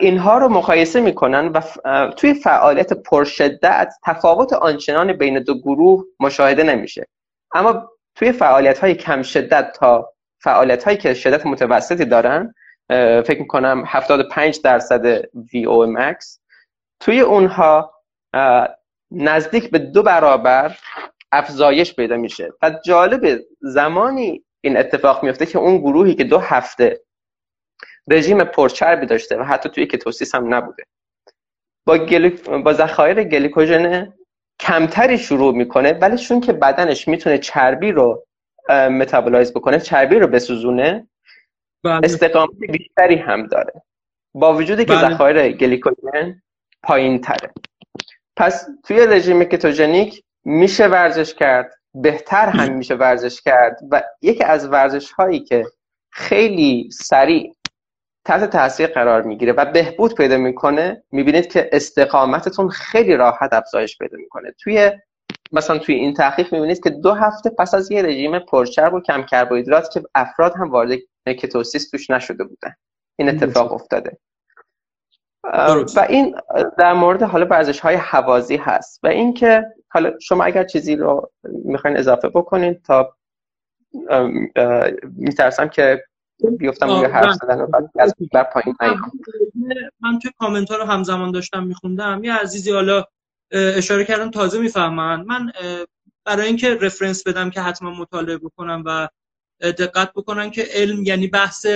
اینها 0.00 0.38
رو 0.38 0.48
مقایسه 0.48 1.00
می‌کنن 1.00 1.46
و 1.46 1.62
توی 2.10 2.34
فعالیت 2.34 2.92
پرشدت 2.92 3.94
تفاوت 4.04 4.52
آنچنان 4.52 5.12
بین 5.12 5.42
دو 5.42 5.60
گروه 5.60 6.04
مشاهده 6.20 6.62
نمیشه. 6.62 7.06
اما 7.54 7.90
توی 8.14 8.32
فعالیت 8.32 8.78
های 8.78 8.94
کم 8.94 9.22
شدت 9.22 9.72
تا 9.72 10.12
فعالیت 10.42 10.84
هایی 10.84 10.96
که 10.96 11.14
شدت 11.14 11.46
متوسطی 11.46 12.04
دارن 12.04 12.54
فکر 13.26 13.40
می‌کنم 13.40 13.84
75 13.86 14.60
درصد 14.64 15.22
VO 15.22 15.96
max 15.96 16.38
توی 17.00 17.20
اونها 17.20 17.94
نزدیک 19.10 19.70
به 19.70 19.78
دو 19.78 20.02
برابر 20.02 20.78
افزایش 21.32 21.94
پیدا 21.94 22.16
میشه. 22.16 22.52
و 22.62 22.70
جالب 22.84 23.40
زمانی 23.60 24.44
این 24.60 24.76
اتفاق 24.76 25.24
میفته 25.24 25.46
که 25.46 25.58
اون 25.58 25.78
گروهی 25.78 26.14
که 26.14 26.24
دو 26.24 26.38
هفته 26.38 27.00
رژیم 28.10 28.44
پرچربی 28.44 29.06
داشته 29.06 29.36
و 29.36 29.42
حتی 29.42 29.68
توی 29.68 29.86
کتوسیس 29.86 30.34
هم 30.34 30.54
نبوده. 30.54 30.84
با, 31.86 31.98
گلی... 31.98 32.30
با 32.64 32.72
ذخایر 32.72 33.24
گلیکوژن 33.24 34.12
کمتری 34.64 35.18
شروع 35.18 35.54
می‌کنه 35.54 35.92
ولی 35.92 36.18
چون 36.18 36.40
که 36.40 36.52
بدنش 36.52 37.08
می‌تونه 37.08 37.38
چربی 37.38 37.92
رو 37.92 38.26
metabolize 38.70 39.52
بکنه 39.52 39.80
چربی 39.80 40.18
رو 40.18 40.26
بسوزونه 40.26 41.08
بله. 41.84 42.00
استقامت 42.04 42.50
بیشتری 42.72 43.16
هم 43.16 43.46
داره 43.46 43.72
با 44.34 44.54
وجودی 44.54 44.84
که 44.84 44.92
بله. 44.92 45.10
ذخایر 45.10 45.52
گلیکوژن 45.52 46.42
پایین 46.82 47.20
تره 47.20 47.50
پس 48.36 48.66
توی 48.84 49.06
رژیم 49.06 49.44
کتوژنیک 49.44 50.24
میشه 50.44 50.86
ورزش 50.86 51.34
کرد 51.34 51.74
بهتر 51.94 52.48
هم 52.48 52.72
میشه 52.72 52.94
ورزش 52.94 53.40
کرد 53.40 53.78
و 53.90 54.02
یکی 54.22 54.44
از 54.44 54.68
ورزش 54.68 55.12
هایی 55.12 55.40
که 55.40 55.66
خیلی 56.12 56.88
سریع 56.92 57.54
تحت 58.24 58.50
تاثیر 58.50 58.86
قرار 58.86 59.22
می‌گیره 59.22 59.52
و 59.52 59.64
بهبود 59.64 60.14
پیدا 60.14 60.36
می‌کنه 60.36 61.02
می‌بینید 61.12 61.52
که 61.52 61.68
استقامتتون 61.72 62.68
خیلی 62.68 63.16
راحت 63.16 63.52
افزایش 63.52 63.98
پیدا 63.98 64.18
می‌کنه. 64.18 64.54
توی 64.58 64.92
مثلا 65.52 65.78
توی 65.78 65.94
این 65.94 66.14
تحقیق 66.14 66.52
می‌بینید 66.52 66.82
که 66.82 66.90
دو 66.90 67.12
هفته 67.12 67.50
پس 67.50 67.74
از 67.74 67.90
یه 67.90 68.02
رژیم 68.02 68.38
پرچرب 68.38 68.94
و 68.94 69.00
کم 69.00 69.22
کربوهیدرات 69.22 69.90
که 69.90 70.02
افراد 70.14 70.54
هم 70.56 70.70
وارد 70.70 70.98
کتوسیس 71.26 71.90
توش 71.90 72.10
نشده 72.10 72.44
بودن. 72.44 72.74
این 73.16 73.28
اتفاق 73.28 73.72
افتاده. 73.72 74.18
و 75.96 76.06
این 76.08 76.36
در 76.78 76.92
مورد 76.92 77.22
حالا 77.22 77.46
ورزش 77.46 77.80
های 77.80 77.96
حوازی 77.96 78.56
هست 78.56 79.00
و 79.02 79.06
اینکه 79.06 79.66
حالا 79.88 80.12
شما 80.18 80.44
اگر 80.44 80.64
چیزی 80.64 80.96
رو 80.96 81.30
می‌خواین 81.64 81.96
اضافه 81.96 82.28
بکنید 82.28 82.82
تا 82.82 83.16
میترسم 85.16 85.68
که 85.68 86.04
بیفتم 86.50 86.90
روی 86.90 87.04
حرف 87.04 87.34
زدن 87.34 87.60
و 87.60 87.66
بعد 87.66 87.90
از 87.98 88.14
پایین 88.52 88.74
من 90.00 90.18
توی 90.18 90.30
کامنت 90.38 90.70
ها 90.70 90.76
رو 90.76 90.84
همزمان 90.84 91.30
داشتم 91.30 91.66
میخوندم. 91.66 92.24
یه 92.24 92.34
عزیزی 92.34 92.72
حالا 92.72 93.04
اشاره 93.50 94.04
کردم 94.04 94.30
تازه 94.30 94.58
می‌فهمن. 94.58 95.24
من 95.24 95.52
برای 96.24 96.46
اینکه 96.46 96.74
reference 96.74 97.26
بدم 97.26 97.50
که 97.50 97.60
حتما 97.60 97.90
مطالعه 97.90 98.38
بکنم 98.38 98.82
و 98.86 99.08
دقت 99.60 100.12
بکنم 100.12 100.50
که 100.50 100.66
علم 100.70 101.02
یعنی 101.02 101.26
بحث 101.26 101.66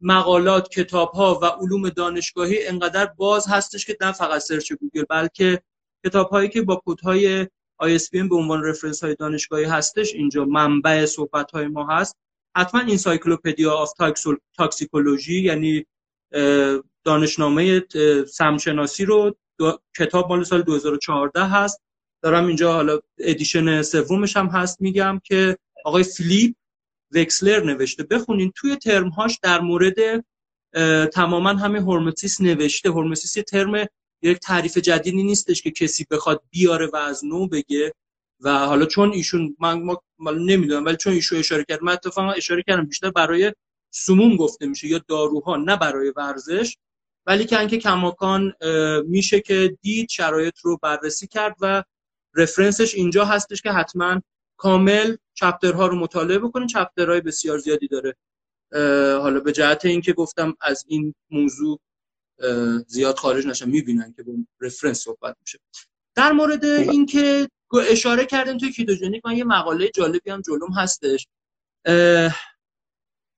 مقالات 0.00 0.68
کتاب 0.68 1.10
ها 1.10 1.38
و 1.42 1.44
علوم 1.44 1.88
دانشگاهی 1.88 2.66
انقدر 2.66 3.06
باز 3.06 3.48
هستش 3.48 3.86
که 3.86 3.96
نه 4.00 4.12
فقط 4.12 4.40
search 4.40 4.72
گوگل 4.72 5.04
بلکه 5.08 5.62
کتاب 6.06 6.28
هایی 6.28 6.48
که 6.48 6.62
با 6.62 6.82
کد 6.86 7.00
های 7.00 7.44
ISBN 7.82 8.28
به 8.28 8.36
عنوان 8.36 8.64
reference 8.64 9.04
های 9.04 9.14
دانشگاهی 9.14 9.64
هستش 9.64 10.14
اینجا 10.14 10.44
منبع 10.44 11.06
صحبت 11.06 11.50
های 11.50 11.66
ما 11.66 11.86
هست. 11.86 12.16
حتما 12.56 12.80
Encyclopedia 12.80 13.72
of 13.72 13.92
Toxicology 14.56 15.40
یعنی 15.42 15.86
دانشنامه 17.04 17.82
سمشناسی 18.32 19.04
رو 19.04 19.36
کتاب 19.98 20.28
مال 20.28 20.44
سال 20.44 20.62
2014 20.62 21.44
هست. 21.44 21.82
دارم 22.22 22.46
اینجا 22.46 22.72
حالا 22.72 22.98
edition 23.18 23.82
سومش 23.82 24.36
هم 24.36 24.46
هست 24.46 24.80
میگم 24.80 25.20
که 25.24 25.58
آقای 25.84 26.04
فیلیپ 26.04 26.54
وکسلر 27.14 27.64
نوشته. 27.64 28.02
بخونین 28.04 28.52
توی 28.56 28.76
ترمهاش 28.76 29.38
در 29.42 29.60
مورد 29.60 30.24
تماما 31.12 31.50
همه 31.50 31.80
hormesis 31.80 32.40
نوشته. 32.40 32.90
hormesis 32.90 33.36
یه 33.36 33.42
ترم 33.42 33.86
یک 34.22 34.38
تعریف 34.38 34.78
جدیدی 34.78 35.22
نیستش 35.22 35.62
که 35.62 35.70
کسی 35.70 36.06
بخواد 36.10 36.42
بیاره 36.50 36.86
و 36.92 36.96
از 36.96 37.24
نو 37.24 37.48
بگه. 37.48 37.92
و 38.40 38.58
حالا 38.58 38.86
چون 38.86 39.12
ایشون 39.12 39.56
من 39.60 39.82
ما 39.82 40.02
نمی‌دونم 40.20 40.84
ولی 40.84 40.96
چون 40.96 41.12
ایشون 41.12 41.38
اشاره 41.38 41.64
کرد 41.68 41.82
من 41.82 41.92
اتفاقا 41.92 42.32
اشاره 42.32 42.62
کردم 42.66 42.84
بیشتر 42.84 43.10
برای 43.10 43.52
سموم 43.90 44.36
گفته 44.36 44.66
میشه 44.66 44.88
یا 44.88 45.00
داروها 45.08 45.56
نه 45.56 45.76
برای 45.76 46.12
ورزش. 46.16 46.76
ولی 47.26 47.44
که 47.44 47.58
انکه 47.58 47.78
کماکان 47.78 48.52
میشه 49.06 49.40
که 49.40 49.76
دید 49.82 50.08
شرایط 50.08 50.58
رو 50.62 50.78
بررسی 50.82 51.26
کرد 51.26 51.56
و 51.60 51.82
رفرنسش 52.34 52.94
اینجا 52.94 53.24
هستش 53.24 53.62
که 53.62 53.72
حتما 53.72 54.22
کامل 54.56 55.16
چپترها 55.34 55.86
رو 55.86 55.96
مطالعه 55.96 56.38
بکنین 56.38 56.66
چپترهای 56.66 57.20
بسیار 57.20 57.58
زیادی 57.58 57.88
داره. 57.88 58.16
حالا 59.22 59.40
به 59.40 59.52
جهت 59.52 59.84
اینکه 59.84 60.12
گفتم 60.12 60.56
از 60.60 60.84
این 60.88 61.14
موضوع 61.30 61.80
زیاد 62.86 63.16
خارج 63.16 63.46
نشم 63.46 63.68
می‌بینن 63.68 64.12
که 64.16 64.22
با 64.22 64.32
رفرنس 64.60 65.00
صحبت 65.00 65.36
میشه. 65.40 65.58
در 66.14 66.32
مورد 66.32 66.64
اینکه 66.64 67.48
اشاره 67.74 68.26
کردیم 68.26 68.58
توی 68.58 68.72
کیتوژنیک 68.72 69.26
من 69.26 69.36
یه 69.36 69.44
مقاله 69.44 69.88
جالبی 69.88 70.30
هم 70.30 70.40
جلوم 70.40 70.72
هستش. 70.72 71.26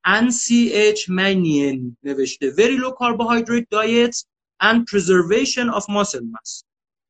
NCH 0.06 1.00
Mannion 1.08 1.96
نوشته. 2.02 2.50
Very 2.50 2.78
low 2.78 2.92
carbohydrate 2.92 3.68
diets 3.70 4.24
and 4.60 4.86
preservation 4.86 5.68
of 5.70 5.84
muscle 5.88 6.26
mass. 6.32 6.64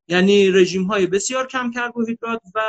یعنی 0.08 0.50
رژیم 0.50 0.84
های 0.84 1.06
بسیار 1.06 1.46
کم 1.46 1.70
کربوهیدرات 1.70 2.42
و 2.54 2.60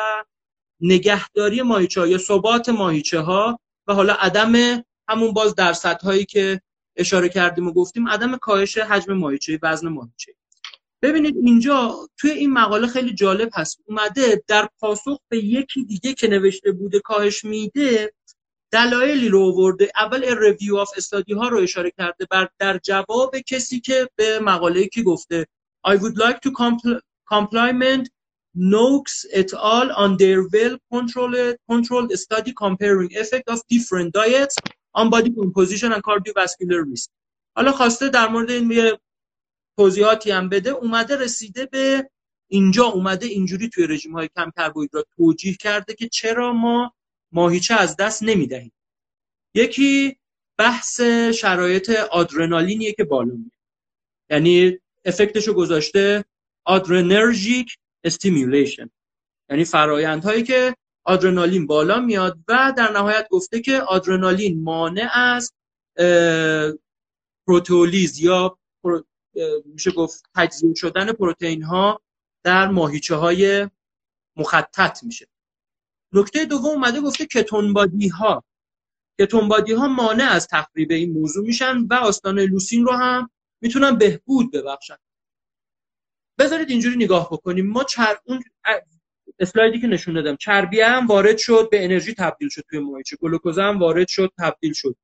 نگهداری 0.82 1.62
ماهیچه 1.62 2.10
یا 2.10 2.18
ثبات 2.18 2.70
ماهیچه 2.70 3.20
ها 3.20 3.60
و 3.88 3.94
حالا 3.94 4.14
عدم 4.14 4.84
همون 5.10 5.34
باز 5.34 5.56
درصد 5.56 6.02
هایی 6.02 6.26
که 6.26 6.62
اشاره 6.96 7.30
کردیم 7.30 7.68
و 7.68 7.74
گفتیم 7.74 8.08
عدم 8.08 8.38
کاهش 8.38 8.78
حجم 8.78 9.14
ماهیچه 9.14 9.60
وزن 9.64 9.88
ماهیچه 9.88 10.34
ببینید 11.02 11.36
اینجا 11.44 12.08
توی 12.18 12.32
این 12.32 12.54
مقاله 12.54 12.88
خیلی 12.88 13.14
جالب 13.14 13.50
هست. 13.54 13.80
اومده 13.86 14.44
در 14.48 14.70
پاسخ 14.80 15.20
به 15.30 15.38
یکی 15.38 15.84
دیگه 15.84 16.14
که 16.14 16.28
نوشته 16.28 16.72
بوده 16.72 17.00
کاهش 17.00 17.46
میده 17.46 18.14
دلایلی 18.72 19.30
رو 19.30 19.42
آورده. 19.42 19.92
اول 19.96 20.36
review 20.40 20.78
of 20.78 20.90
study 20.98 21.34
ها 21.34 21.48
رو 21.48 21.58
اشاره 21.58 21.92
کرده 21.92 22.26
بر 22.32 22.50
در 22.60 22.78
جواب 22.78 23.38
کسی 23.38 23.80
که 23.80 24.10
به 24.16 24.40
مقاله 24.40 24.88
که 24.88 25.04
گفته 25.04 25.48
I 25.88 25.96
would 25.96 26.18
like 26.18 26.40
to 26.42 26.52
compliment 27.30 28.10
Noakes 28.56 29.26
et 29.32 29.54
al. 29.54 29.92
on 29.92 30.18
their 30.18 30.48
well 30.50 30.78
controlled, 30.92 31.56
controlled 31.70 32.12
study 32.18 32.52
comparing 32.54 33.10
effect 33.16 33.48
of 33.48 33.62
different 33.70 34.14
diets 34.14 34.56
on 34.94 35.10
body 35.10 35.32
composition 35.32 35.94
and 35.94 36.04
cardiovascular 36.04 36.84
risk. 36.92 37.10
حالا 37.56 37.72
خواسته 37.72 38.10
در 38.10 38.28
مورد 38.28 38.52
این 38.52 38.68
توضیحاتی 39.80 40.32
هم 40.32 40.50
بده 40.50 40.70
اومده 40.70 41.18
رسیده 41.18 41.66
به 41.66 42.10
اینجا 42.48 42.86
اومده 42.86 43.26
اینجوری 43.26 43.70
توی 43.70 43.88
رژیم 43.88 44.12
های 44.12 44.30
کم 44.36 44.52
کربوهیدرات 44.58 45.06
توجیه 45.18 45.54
کرده 45.54 45.94
که 45.94 46.08
چرا 46.08 46.54
ما 46.54 46.94
ماهیچه 47.32 47.74
از 47.74 47.96
دست 47.96 48.24
نمی‌دهیم. 48.24 48.72
یکی 49.54 50.18
بحث 50.58 51.02
شرایط 51.32 51.90
آدرنالینیه 51.90 52.94
که 52.94 53.04
بالا 53.04 53.36
میاد. 53.36 53.52
یعنی 54.30 54.78
effect 55.06 55.38
شو 55.38 55.54
گذاشته 55.54 56.26
adrenergic 56.66 57.78
stimulation 58.04 58.90
یعنی 59.50 59.64
فرایندهایی 59.66 60.44
که 60.44 60.76
آدرنالین 61.04 61.68
بالا 61.68 62.00
میاد 62.00 62.40
و 62.48 62.74
در 62.78 62.92
نهایت 62.92 63.28
گفته 63.30 63.62
که 63.62 63.82
آدرنالین 63.82 64.64
مانع 64.64 65.10
از 65.14 65.54
پروتولیز 67.48 68.20
یا 68.20 68.58
میشه 69.66 69.92
گفت 69.92 70.24
تجزیه 70.36 70.74
شدن 70.76 71.12
پروتئین 71.12 71.64
ها 71.64 72.02
در 72.44 72.68
ماهیچه 72.68 73.16
های 73.16 73.70
مخطط 74.36 75.04
میشه. 75.04 75.28
نکته 76.14 76.46
دوم 76.46 76.66
اومده 76.66 77.02
گفته 77.02 77.26
کتون 77.26 77.74
بادی 77.74 78.08
ها. 78.08 78.44
کتون 79.20 79.50
ها 79.78 79.88
مانع 79.88 80.32
از 80.32 80.48
تخریب 80.48 80.92
این 80.92 81.14
موضوع 81.14 81.46
میشن 81.46 81.78
و 81.90 81.94
آستانه 81.94 82.46
لوسین 82.46 82.86
رو 82.86 82.92
هم 82.92 83.30
می‌تونن 83.62 83.98
بهبود 83.98 84.52
ببخشن. 84.52 84.98
بذارید 86.40 86.70
اینجوری 86.70 86.96
نگاه 86.96 87.30
بکنیم. 87.32 87.68
ما 87.68 87.84
چر... 87.84 88.18
اون 88.26 88.44
اسلایدی 89.40 89.82
که 89.82 89.88
نشون 89.88 90.14
دادم 90.14 90.36
چربی 90.36 90.82
هم 90.82 91.08
وارد 91.08 91.38
شد 91.38 91.70
به 91.72 91.84
انرژی 91.84 92.14
تبدیل 92.14 92.50
شد 92.50 92.64
توی 92.70 92.80
مایچه 92.80 93.16
گلوکوز 93.16 93.60
هم 93.60 93.80
وارد 93.80 94.08
شد 94.08 94.32
تبدیل 94.38 94.74
شد. 94.74 94.96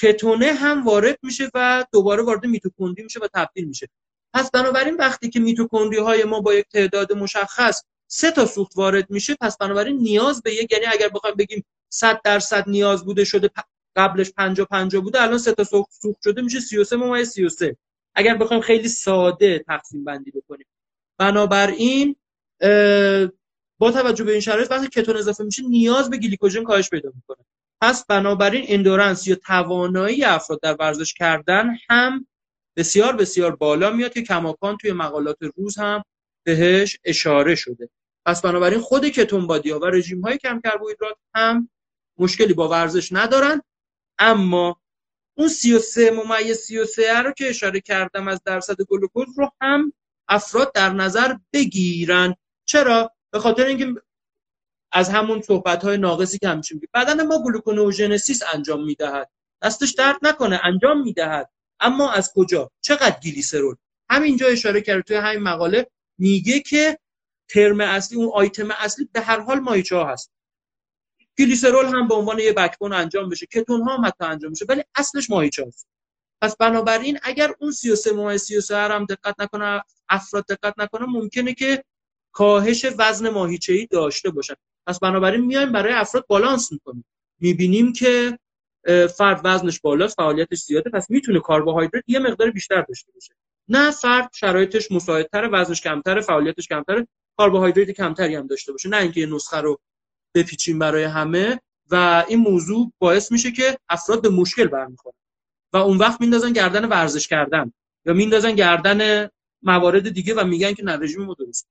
کتونه 0.00 0.52
هم 0.52 0.84
وارد 0.84 1.18
میشه 1.22 1.50
و 1.54 1.84
دوباره 1.92 2.22
وارد 2.22 2.46
میتوکندری 2.46 3.02
میشه 3.02 3.20
و 3.20 3.28
تبدیل 3.34 3.68
میشه. 3.68 3.88
پس 4.34 4.50
بنابراین 4.50 4.96
وقتی 4.96 5.30
که 5.30 5.40
میتوکندری 5.40 5.98
های 5.98 6.24
ما 6.24 6.40
با 6.40 6.54
یک 6.54 6.66
تعداد 6.72 7.12
مشخص 7.12 7.82
سه 8.06 8.30
تا 8.30 8.46
سوخت 8.46 8.72
وارد 8.76 9.10
میشه 9.10 9.36
پس 9.40 9.56
بنابراین 9.56 9.96
نیاز 9.96 10.42
به 10.42 10.54
یک 10.54 10.72
یعنی 10.72 10.84
اگر 10.86 11.08
بخوایم 11.08 11.36
بگیم 11.36 11.64
100 11.88 12.20
درصد 12.24 12.68
نیاز 12.68 13.04
بوده 13.04 13.24
شده 13.24 13.50
قبلش 13.96 14.30
50 14.30 14.66
50 14.66 15.02
بوده 15.02 15.22
الان 15.22 15.38
سه 15.38 15.52
تا 15.52 15.64
سوخت 15.64 15.90
شده 16.24 16.42
میشه 16.42 16.60
33 16.60 16.96
ممیز 16.96 17.30
33 17.30 17.76
اگر 18.14 18.36
بخوایم 18.36 18.62
خیلی 18.62 18.88
ساده 18.88 19.64
تقسیم 19.68 20.04
بندی 20.04 20.30
بکنیم. 20.30 20.66
بنابراین 21.18 22.16
با 23.78 23.90
توجه 23.92 24.24
به 24.24 24.32
این 24.32 24.40
شرایط 24.40 24.70
وقتی 24.70 24.88
کتون 24.88 25.16
اضافه 25.16 25.44
میشه 25.44 25.62
نیاز 25.62 26.10
به 26.10 26.16
گلیکوژن 26.16 26.64
کاهش 26.64 26.90
پیدا 26.90 27.12
می‌کنه. 27.14 27.44
پس 27.82 28.06
بنابراین 28.06 28.64
endurance 28.68 29.26
یا 29.28 29.34
توانایی 29.34 30.24
افراد 30.24 30.60
در 30.60 30.76
ورزش 30.80 31.14
کردن 31.14 31.76
هم 31.90 32.26
بسیار 32.76 33.16
بسیار 33.16 33.56
بالا 33.56 33.90
میاد 33.90 34.12
که 34.12 34.22
کماکان 34.22 34.76
توی 34.76 34.92
مقالات 34.92 35.36
روز 35.56 35.78
هم 35.78 36.04
بهش 36.46 36.98
اشاره 37.04 37.54
شده. 37.54 37.90
پس 38.26 38.42
بنابراین 38.42 38.80
خود 38.80 39.08
کتون 39.08 39.40
ها 39.70 39.78
و 39.78 39.84
رژیم 39.84 40.20
های 40.20 40.38
کم 40.38 40.60
کربوهیدرات 40.60 41.16
هم 41.34 41.68
مشکلی 42.18 42.54
با 42.54 42.68
ورزش 42.68 43.12
ندارن. 43.12 43.62
اما 44.18 44.80
اون 45.38 45.48
33 45.48 46.10
ممیز 46.10 46.58
33 46.58 47.12
رو 47.18 47.32
که 47.32 47.48
اشاره 47.48 47.80
کردم 47.80 48.28
از 48.28 48.42
درصد 48.44 48.76
گلوکوز 48.88 49.26
رو 49.36 49.50
هم 49.60 49.92
افراد 50.28 50.72
در 50.74 50.92
نظر 50.92 51.34
بگیرن. 51.52 52.34
چرا؟ 52.64 53.10
به 53.32 53.38
خاطر 53.38 53.66
اینکه 53.66 53.94
از 54.92 55.08
همون 55.08 55.42
صحبت 55.42 55.84
های 55.84 55.98
ناقصی 55.98 56.38
که 56.38 56.48
همیشه 56.48 56.74
میگه 56.74 56.88
بدن 56.94 57.26
ما 57.26 57.42
گلوکونئوژنسیس 57.44 58.42
انجام 58.54 58.84
می‌دهد. 58.84 59.30
دستش 59.62 59.90
درد 59.90 60.16
نکنه 60.22 60.60
انجام 60.62 61.02
می‌دهد. 61.02 61.50
اما 61.80 62.12
از 62.12 62.32
کجا؟ 62.34 62.70
چقدر 62.80 63.20
گلیسرول؟ 63.20 63.76
همینجا 64.10 64.46
اشاره 64.46 64.80
کرده 64.80 65.02
توی 65.02 65.16
همین 65.16 65.42
مقاله. 65.42 65.90
میگه 66.18 66.60
که 66.60 66.98
ترم 67.48 67.80
اصلی 67.80 68.18
اون 68.18 68.30
آیتم 68.34 68.70
اصلی 68.70 69.08
به 69.12 69.20
هر 69.20 69.40
حال 69.40 69.58
مایچه 69.58 69.96
ها 69.96 70.12
هست. 70.12 70.32
گلیسرول 71.38 71.86
هم 71.86 72.08
به 72.08 72.14
عنوان 72.14 72.38
یه 72.38 72.52
بکبون 72.52 72.92
انجام 72.92 73.28
بشه. 73.28 73.46
کتون 73.46 73.82
ها 73.82 73.96
هم 73.96 74.04
حتی 74.04 74.24
انجام 74.24 74.52
بشه 74.52 74.64
ولی 74.68 74.82
اصلش 74.94 75.30
ماهیچه 75.30 75.66
هست. 75.66 75.88
پس 76.42 76.56
بنابراین 76.56 77.18
اگر 77.22 77.54
اون 77.60 77.70
33 77.70 78.12
ماه 78.12 78.36
33 78.36 78.76
هم 78.76 79.04
دقت 79.04 79.40
نکنه 79.40 79.82
افراد 80.08 80.44
دقت 80.46 80.74
نکنه 80.78 81.06
ممکنه 81.06 81.54
که 81.54 81.84
کاهش 82.32 82.86
وزن 82.98 83.28
ماهیچه 83.28 83.72
ای 83.72 83.86
داشته 83.86 84.30
باشن. 84.30 84.54
پس 84.86 84.98
بنابراین 84.98 85.40
میایم 85.40 85.72
برای 85.72 85.92
افراد 85.92 86.26
بالانس 86.26 86.72
می‌کنیم. 86.72 87.04
می‌بینیم 87.40 87.92
که 87.92 88.38
فرد 89.16 89.40
وزنش 89.44 89.80
بالاست 89.80 90.16
فعالیتش 90.16 90.58
زیاده 90.58 90.90
پس 90.90 91.10
می‌تونه 91.10 91.40
کربوهیدرات 91.40 92.04
یه 92.06 92.18
مقدار 92.18 92.50
بیشتر 92.50 92.82
داشته 92.82 93.12
باشه. 93.12 93.34
نه 93.68 93.90
فرد 93.90 94.30
شرایطش 94.34 94.92
مساعدتر 94.92 95.48
وزنش 95.52 95.80
کمتره 95.80 96.20
فعالیتش 96.20 96.68
کمتره 96.68 97.08
کربوهیدرات 97.38 97.90
کمتری 97.90 98.34
هم 98.34 98.46
داشته 98.46 98.72
باشه. 98.72 98.88
نه 98.88 98.96
اینکه 98.96 99.20
یه 99.20 99.26
نسخه 99.26 99.56
رو 99.56 99.80
بپیچیم 100.34 100.78
برای 100.78 101.04
همه. 101.04 101.60
و 101.90 102.24
این 102.28 102.38
موضوع 102.38 102.92
باعث 102.98 103.32
میشه 103.32 103.52
که 103.52 103.78
افراد 103.88 104.22
به 104.22 104.28
مشکل 104.28 104.66
برمیخورن. 104.66 105.16
و 105.72 105.76
اون 105.76 105.98
وقت 105.98 106.20
میندازن 106.20 106.52
گردن 106.52 106.84
ورزش 106.84 107.28
کردن. 107.28 107.72
یا 108.06 108.12
میندازن 108.12 108.54
گردن 108.54 109.28
موارد 109.62 110.08
دیگه 110.08 110.34
و 110.34 110.44
میگن 110.44 110.74
که 110.74 110.84
نه 110.84 110.96
رژیم 110.96 111.22
ما 111.22 111.34
درست. 111.34 111.68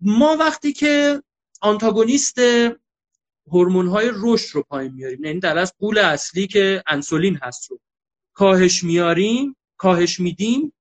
ما 0.00 0.36
وقتی 0.40 0.72
که 0.72 1.22
آنتاگونیست 1.60 2.38
هورمون 3.46 3.88
های 3.88 4.10
رشد 4.14 4.54
رو 4.54 4.62
پایین 4.62 4.92
میاریم. 4.92 5.24
یعنی 5.24 5.40
در 5.40 5.58
از 5.58 5.74
قول 5.78 5.98
اصلی 5.98 6.46
که 6.46 6.82
انسولین 6.86 7.38
هست 7.42 7.70
رو. 7.70 7.80
کاهش 8.32 8.84
میاریم 8.84 9.56
کاهش 9.76 10.20
میدیم. 10.20 10.72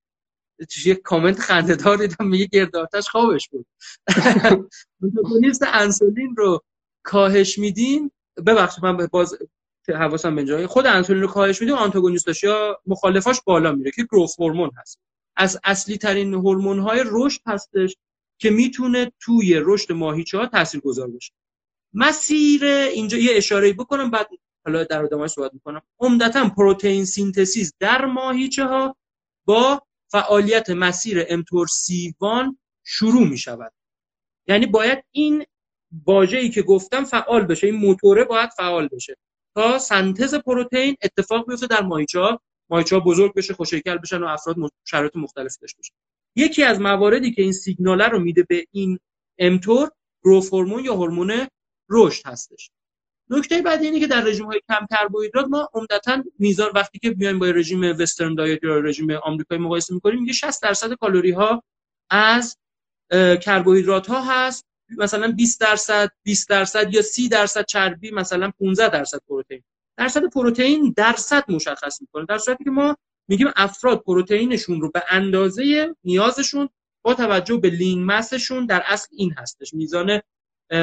یه 0.86 0.96
کامنت 0.96 1.40
خنده‌دار 1.40 1.98
دیدم 1.98 2.28
میگه 2.28 2.46
گرداتش 2.46 3.10
خوابش 3.10 3.50
بود. 3.50 3.66
آنتاگونیست 5.04 5.64
انسولین 5.68 6.36
رو 6.38 6.62
کاهش 7.04 7.58
میدیم. 7.58 8.12
ببخشید 8.46 8.86
من 8.86 9.08
باز 9.12 9.38
حواسم 9.88 10.36
به 10.36 10.46
جای 10.46 10.68
خود 10.68 10.86
انسولین 10.86 11.22
رو 11.22 11.28
کاهش 11.28 11.62
میدیم 11.62 11.76
آنتاگونیستش 11.76 12.44
یا 12.44 12.82
مخالفاش 12.86 13.42
بالا 13.42 13.72
میره 13.72 13.92
که 13.92 14.04
گروث 14.04 14.40
هورمون 14.40 14.72
هست. 14.78 15.00
از 15.36 15.60
اصلی 15.64 15.98
ترین 15.98 16.34
هورمون 16.34 16.80
های 16.80 17.04
رشد 17.06 17.42
هستش. 17.48 17.98
که 18.40 18.50
می‌تونه 18.50 19.12
توی 19.20 19.62
رشد 19.64 19.92
ماهیچه 19.92 20.38
ها 20.38 20.46
تاثیرگذار 20.46 21.08
باشه. 21.08 21.34
مسیر 21.94 22.66
اینجا 22.66 23.18
یه 23.18 23.32
اشاره 23.38 23.74
بکنم 23.74 24.12
بعد 24.12 24.28
حالا 24.66 24.84
در 24.84 25.04
ادامه 25.04 25.28
صحبت 25.28 25.54
می‌کنم. 25.54 25.82
عمدتا 26.00 26.50
protein 26.50 27.06
synthesis 27.06 27.74
در 27.80 28.06
ماهیچه 28.06 28.66
ها 28.66 28.96
با 29.46 29.82
فعالیت 30.12 30.70
مسیر 30.70 31.26
mTORC1 31.30 32.58
شروع 32.84 33.28
می 33.28 33.38
شود 33.38 33.74
یعنی 34.48 34.66
باید 34.66 35.04
این 35.12 35.46
ای 36.08 36.50
که 36.50 36.62
گفتم 36.62 37.04
فعال 37.04 37.46
بشه 37.46 37.68
این 37.68 37.76
موتوره 37.76 38.24
باید 38.24 38.50
فعال 38.50 38.88
بشه 38.88 39.18
تا 39.56 39.80
سنتز 39.80 40.36
پروتئین 40.36 40.96
اتفاق 41.04 41.50
بیفته 41.50 41.68
در 41.68 41.82
ماهیچه 41.82 42.20
ها 42.20 42.42
ماهیچه 42.70 42.96
ها 42.96 43.02
بزرگ 43.02 43.34
بشه 43.34 43.54
خوش‌هیکل 43.54 43.98
بشن 43.98 44.24
و 44.24 44.28
افراد 44.28 44.56
شرایط 44.86 45.16
مختلف 45.16 45.58
داشته 45.62 45.78
باشن. 45.78 45.94
یکی 46.40 46.64
از 46.64 46.80
مواردی 46.82 47.32
که 47.32 47.42
این 47.42 47.54
سیگنال 47.54 48.02
رو 48.02 48.20
میده 48.20 48.44
به 48.44 48.66
این 48.72 49.00
mTOR 49.38 49.92
گروث 50.24 50.54
هورمون 50.54 50.86
یا 50.86 50.94
هورمون 50.94 51.48
رشد 51.90 52.28
هستش. 52.28 52.72
نکته 53.30 53.62
بعدی 53.62 53.86
اینه 53.86 54.00
که 54.00 54.08
در 54.08 54.22
رژیم 54.22 54.46
های 54.46 54.62
کم 54.70 54.86
کربوهیدرات 54.92 55.48
ما 55.48 55.70
عمدتا 55.74 56.24
میزان 56.40 56.72
وقتی 56.76 57.00
که 57.00 57.12
بیایم 57.12 57.40
با 57.40 57.46
رژیم 57.46 57.82
وسترن 57.82 58.36
دایت 58.36 58.64
یا 58.64 58.80
رژیم 58.80 59.12
آمریکایی 59.12 59.62
مقایسه 59.62 59.94
می‌کنیم 59.94 60.20
میگه 60.20 60.34
60 60.34 60.62
درصد 60.62 60.94
کالری 60.94 61.32
ها 61.32 61.64
از 62.10 62.58
کربوهیدرات 63.42 64.08
ها 64.08 64.22
هست. 64.22 64.66
مثلا 64.98 65.32
20 65.32 65.62
درصد 65.62 66.10
20 66.24 66.50
درصد 66.50 66.94
یا 66.94 67.02
30 67.02 67.30
درصد 67.30 67.66
چربی 67.66 68.12
مثلا 68.12 68.52
15 68.60 68.90
درصد 68.90 69.20
پروتئین. 69.28 69.64
درصد 69.98 70.30
پروتئین 70.34 70.94
درصد 70.98 71.52
مشخص 71.52 72.02
می‌کنه 72.02 72.26
در 72.26 72.38
صورتی 72.38 72.64
که 72.64 72.70
ما 72.70 72.98
میگیم 73.30 73.48
افراد 73.56 74.04
پروتئینشون 74.04 74.82
رو 74.82 74.92
به 74.92 75.04
اندازه 75.10 75.96
نیازشون 76.04 76.70
با 77.02 77.14
توجه 77.14 77.58
به 77.58 77.70
لین 77.70 78.04
مسشون 78.04 78.66
در 78.66 78.84
اصل 78.86 79.08
این 79.12 79.34
هستش. 79.38 79.74
میزان 79.74 80.22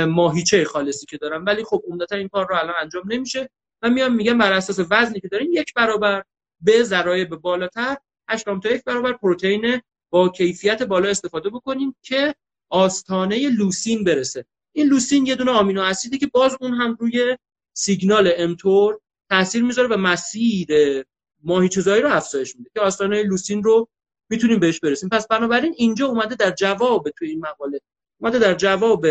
ماهیچه 0.09 0.65
خالصی 0.65 1.07
که 1.07 1.17
دارن. 1.17 1.45
ولی 1.45 1.65
خب 1.65 1.83
عمدتا 1.89 2.17
این 2.17 2.29
کار 2.29 2.49
رو 2.49 2.57
الان 2.57 2.75
انجام 2.81 3.13
نمیشه. 3.13 3.51
و 3.83 3.91
میام 3.91 4.15
میگم 4.15 4.39
بر 4.39 4.53
اساس 4.53 4.87
وزنی 4.91 5.21
که 5.21 5.29
داریم 5.29 5.51
یک 5.53 5.75
برابر 5.75 6.23
به 6.61 6.83
ذرایع 6.83 7.25
بالاتر 7.25 7.97
8 8.29 8.45
تا 8.45 8.71
یک 8.71 8.85
برابر 8.85 9.13
پروتئین 9.13 9.81
با 10.11 10.29
کیفیت 10.29 10.83
بالا 10.83 11.09
استفاده 11.09 11.51
بکنیم 11.51 11.97
که 12.03 12.35
آستانه 12.71 13.49
لوسین 13.49 14.05
برسه. 14.05 14.45
این 14.73 14.87
لوسین 14.89 15.27
یه 15.27 15.35
دونه 15.35 15.51
آمینو 15.51 15.83
اسیدی 15.83 16.19
که 16.19 16.27
باز 16.27 16.57
اون 16.61 16.75
هم 16.75 16.97
روی 17.01 17.37
سیگنال 17.77 18.33
امتور 18.37 19.01
تاثیر 19.31 19.63
می‌ذاره 19.63 19.89
و 19.89 19.97
مسیر 19.97 20.69
ماهیچه‌زایی 21.47 22.03
رو 22.03 22.13
افزایش 22.13 22.57
میده 22.57 22.71
که 22.75 22.81
آستانه 22.81 23.23
لوسین 23.23 23.63
رو 23.63 23.89
می‌تونیم 24.31 24.59
بهش 24.59 24.81
برسیم. 24.81 25.09
پس 25.09 25.27
بنابراین 25.27 25.75
اینجا 25.77 26.07
اومده 26.07 26.35
در 26.35 26.51
جواب 26.51 27.11
تو 27.11 27.25
این 27.25 27.41
مقاله 27.41 27.81
اومده 28.21 28.39
در 28.39 28.55
جواب 28.55 29.07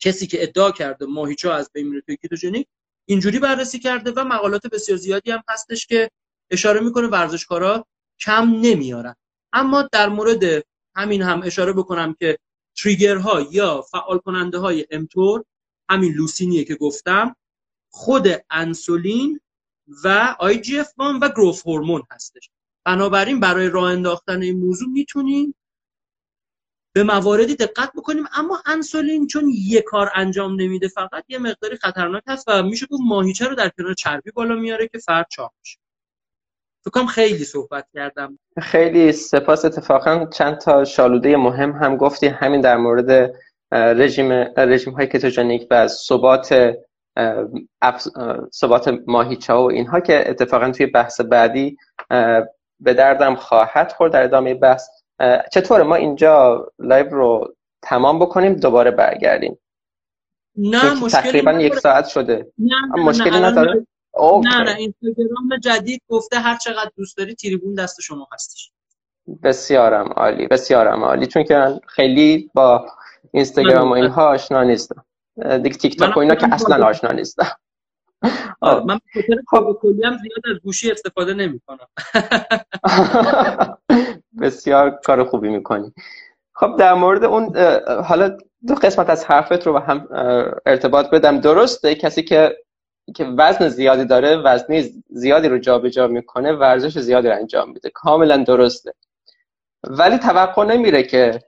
کسی 0.00 0.26
که 0.26 0.42
ادعا 0.42 0.70
کرده 0.70 1.06
ماهیچه 1.06 1.50
از 1.50 1.70
بین 1.72 1.88
میره 1.88 2.00
توی 2.00 2.16
ketogenic 2.16 2.66
اینجوری 3.08 3.38
بررسی 3.38 3.78
کرده 3.78 4.12
و 4.16 4.24
مقالات 4.24 4.66
بسیار 4.66 4.98
زیادی 4.98 5.30
هم 5.30 5.42
هستش 5.48 5.86
که 5.86 6.10
اشاره 6.50 6.80
می‌کنه 6.80 7.06
ورزشکارا 7.06 7.86
کم 8.20 8.50
نمیارن. 8.62 9.14
اما 9.52 9.88
در 9.92 10.08
مورد 10.08 10.64
همین 10.96 11.22
هم 11.22 11.42
اشاره 11.42 11.72
بکنم 11.72 12.14
که 12.18 12.38
trigger 12.76 13.32
ها 13.32 13.40
یا 13.50 13.82
فعال 13.82 14.18
کننده 14.18 14.58
های 14.58 14.86
mTOR 14.90 15.44
همین 15.90 16.12
لوسینیه 16.12 16.64
که 16.64 16.74
گفتم 16.74 17.36
خود 17.92 18.28
انسولین 18.50 19.40
و 20.04 20.36
IGF-1 20.40 21.18
و 21.22 21.28
گروث 21.28 21.66
هورمون 21.66 22.02
هستش. 22.10 22.50
بنابراین 22.84 23.40
برای 23.40 23.68
راه 23.68 23.92
انداختن 23.92 24.42
این 24.42 24.58
موضوع 24.58 24.88
می‌تونیم 24.88 25.54
به 26.92 27.02
مواردی 27.02 27.56
دقت 27.56 27.92
بکنیم 27.96 28.24
اما 28.34 28.62
انسولین 28.66 29.26
چون 29.26 29.52
یه 29.54 29.82
کار 29.82 30.10
انجام 30.14 30.60
نمیده 30.60 30.88
فقط 30.88 31.24
یه 31.28 31.38
مقداری 31.38 31.76
خطرناک 31.76 32.22
هست 32.26 32.44
و 32.48 32.62
میشه 32.62 32.86
گفت 32.86 33.02
ماهیچه 33.06 33.48
رو 33.48 33.54
در 33.54 33.68
کنار 33.68 33.94
چربی 33.94 34.30
بالا 34.30 34.54
میاره 34.54 34.88
که 34.88 34.98
فرد 34.98 35.26
چاق 35.30 35.52
میشه. 35.60 35.78
فکرم 36.84 37.06
خیلی 37.06 37.44
صحبت 37.44 37.86
کردم. 37.94 38.38
خیلی 38.62 39.12
سپاس. 39.12 39.64
اتفاقا 39.64 40.26
چند 40.26 40.58
تا 40.58 40.84
شالوده 40.84 41.36
مهم 41.36 41.72
هم 41.72 41.96
گفتی 41.96 42.26
همین 42.26 42.60
در 42.60 42.76
مورد 42.76 43.34
رژیم 43.72 44.32
رژیم 44.56 44.92
های 44.92 45.06
کتوژنیک 45.06 45.66
و 45.70 45.88
ثبات 45.88 46.74
ثبات 48.54 48.98
ماهیچه 49.06 49.52
و 49.52 49.60
اینها 49.60 50.00
که 50.00 50.30
اتفاقا 50.30 50.70
توی 50.70 50.86
بحث 50.86 51.20
بعدی 51.20 51.76
به 52.80 52.94
دردم 52.94 53.34
خواهد 53.34 53.92
خورد 53.92 54.12
در 54.12 54.22
ادامه 54.22 54.54
بحث. 54.54 54.88
چطوره؟ 55.52 55.84
ما 55.84 55.94
اینجا 55.94 56.66
live 56.78 57.08
رو 57.10 57.54
تمام 57.82 58.18
بکنیم 58.18 58.54
دوباره 58.54 58.90
برگردیم. 58.90 59.58
نه 60.56 61.08
تقریبا 61.08 61.52
یک 61.52 61.74
ساعت 61.74 62.06
شده. 62.06 62.52
نه 62.58 63.02
مشکلی 63.04 63.30
نه 63.30 63.46
نداره؟ 63.46 63.86
نه 64.20 64.62
نه 64.62 64.76
اینستاگرام 64.76 65.58
جدید 65.62 66.02
گفته 66.08 66.38
هر 66.38 66.56
چقدر 66.56 66.90
دوست 66.96 67.16
داری 67.16 67.34
تریبون 67.34 67.74
دست 67.74 68.00
شما 68.00 68.28
هستش. 68.32 68.72
بسیارم 69.42 70.06
عالی 70.06 70.46
بسیارم 70.46 71.04
عالی. 71.04 71.26
چون 71.26 71.44
که 71.44 71.80
خیلی 71.86 72.50
با 72.54 72.86
اینستاگرام 73.32 73.90
و 73.90 73.92
اینها 73.92 74.28
آشنا 74.28 74.62
نیستم. 74.62 75.04
دیگه 75.62 75.76
تیک 75.76 75.98
تاک 75.98 76.16
و 76.16 76.20
اینا 76.20 76.34
که 76.34 76.54
اصلا 76.54 76.86
آشنا 76.86 77.12
نیستم. 77.12 77.46
من 78.62 78.98
به 79.14 79.42
خاطر 79.46 79.72
کلی 79.80 80.04
هم 80.04 80.18
زیاد 80.18 80.56
از 80.56 80.62
گوشی 80.64 80.90
استفاده 80.90 81.34
نمی 81.34 81.60
کنم 81.66 81.86
بسیار 84.40 84.90
کار 84.90 85.24
خوبی 85.24 85.48
می‌کنی. 85.48 85.92
خب 86.52 86.76
در 86.78 86.94
مورد 86.94 87.24
اون 87.24 87.56
حالا 88.04 88.36
دو 88.66 88.74
قسمت 88.74 89.10
از 89.10 89.24
حرفت 89.24 89.66
رو 89.66 89.72
به 89.72 89.80
هم 89.80 90.08
ارتباط 90.66 91.10
بدم. 91.10 91.40
درسته 91.40 91.94
کسی 91.94 92.22
که 92.22 92.56
که 93.14 93.24
وزن 93.24 93.68
زیادی 93.68 94.04
داره 94.04 94.36
وزنی 94.36 95.04
زیادی 95.10 95.48
رو 95.48 95.58
جابجا 95.58 95.88
جا 95.88 96.06
می‌کنه 96.06 96.52
ورزش 96.52 96.98
زیادی 96.98 97.28
رو 97.28 97.36
انجام 97.36 97.72
میده. 97.72 97.90
کاملا 97.90 98.36
درسته. 98.36 98.94
ولی 99.84 100.18
توقع 100.18 100.64
نمیره 100.64 101.02
که 101.02 101.40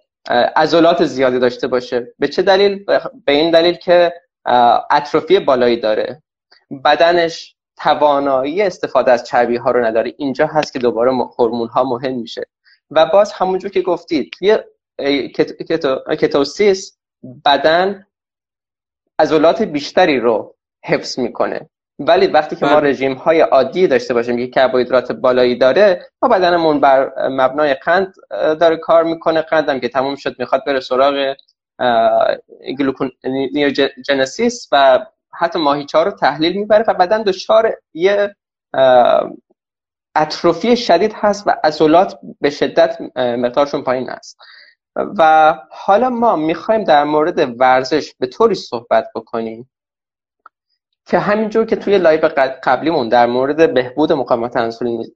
عضلات 0.56 1.04
زیادی 1.04 1.38
داشته 1.38 1.66
باشه. 1.66 2.14
به 2.18 2.28
چه 2.28 2.42
دلیل؟ 2.42 2.84
به 3.24 3.32
این 3.32 3.50
دلیل 3.50 3.74
که 3.74 4.12
اطرافی 4.90 5.40
بالایی 5.40 5.76
داره. 5.76 6.22
بدنش 6.84 7.56
توانایی 7.76 8.62
استفاده 8.62 9.12
از 9.12 9.24
چربی 9.24 9.56
ها 9.56 9.70
رو 9.70 9.84
نداره. 9.84 10.14
اینجا 10.18 10.46
هست 10.46 10.72
که 10.72 10.78
دوباره 10.78 11.12
هورمون 11.38 11.68
ها 11.68 11.84
مهم 11.84 12.14
میشه. 12.14 12.46
و 12.90 13.06
باز 13.06 13.32
همونجور 13.32 13.70
که 13.70 13.82
گفتید 13.82 14.32
توی 14.32 14.58
کتوسیس 16.18 16.98
بدن 17.44 18.06
عضلات 19.18 19.62
بیشتری 19.62 20.20
رو 20.20 20.56
حفظ 20.84 21.18
می‌کنه. 21.18 21.70
ولی 22.06 22.26
وقتی 22.26 22.56
که 22.56 22.66
ما 22.66 22.80
بله. 22.80 22.90
رژیم 22.90 23.12
های 23.12 23.40
عادی 23.40 23.86
داشته 23.86 24.14
باشیم 24.14 24.36
که 24.36 24.46
کربوهیدرات 24.46 25.12
بالایی 25.12 25.58
داره 25.58 26.06
ما 26.22 26.28
بدنمون 26.28 26.80
بر 26.80 27.28
مبنای 27.28 27.74
قند 27.74 28.14
داره 28.30 28.76
کار 28.76 29.04
می‌کنه 29.04 29.42
قندم 29.42 29.80
که 29.80 29.88
تموم 29.88 30.14
شد 30.16 30.36
می‌خواد 30.38 30.64
بره 30.66 30.80
سراغ 30.80 31.34
neogenesis 33.54 34.68
و 34.72 35.06
حتی 35.34 35.58
ماهیچه 35.58 35.98
رو 35.98 36.10
تحلیل 36.10 36.56
می‌بره 36.56 36.84
و 36.88 36.94
بدن 36.94 37.22
دچار 37.22 37.76
یه 37.94 38.36
آتروفی 40.16 40.76
شدید 40.76 41.12
هست 41.14 41.46
و 41.46 41.56
عضلات 41.64 42.18
به 42.40 42.50
شدت 42.50 42.98
مقدارشون 43.16 43.82
پایین 43.82 44.10
است 44.10 44.38
و 44.96 45.54
حالا 45.70 46.10
ما 46.10 46.36
می‌خوایم 46.36 46.84
در 46.84 47.04
مورد 47.04 47.60
ورزش 47.60 48.14
به 48.18 48.26
طوری 48.26 48.54
صحبت 48.54 49.08
بکنیم 49.14 49.70
که 51.06 51.18
همینجور 51.18 51.66
که 51.66 51.76
توی 51.76 51.98
live 51.98 52.28
قبلیمون 52.62 53.08
در 53.08 53.26
مورد 53.26 53.74
بهبود 53.74 54.12
مقاومت 54.12 54.56
انسولین 54.56 55.06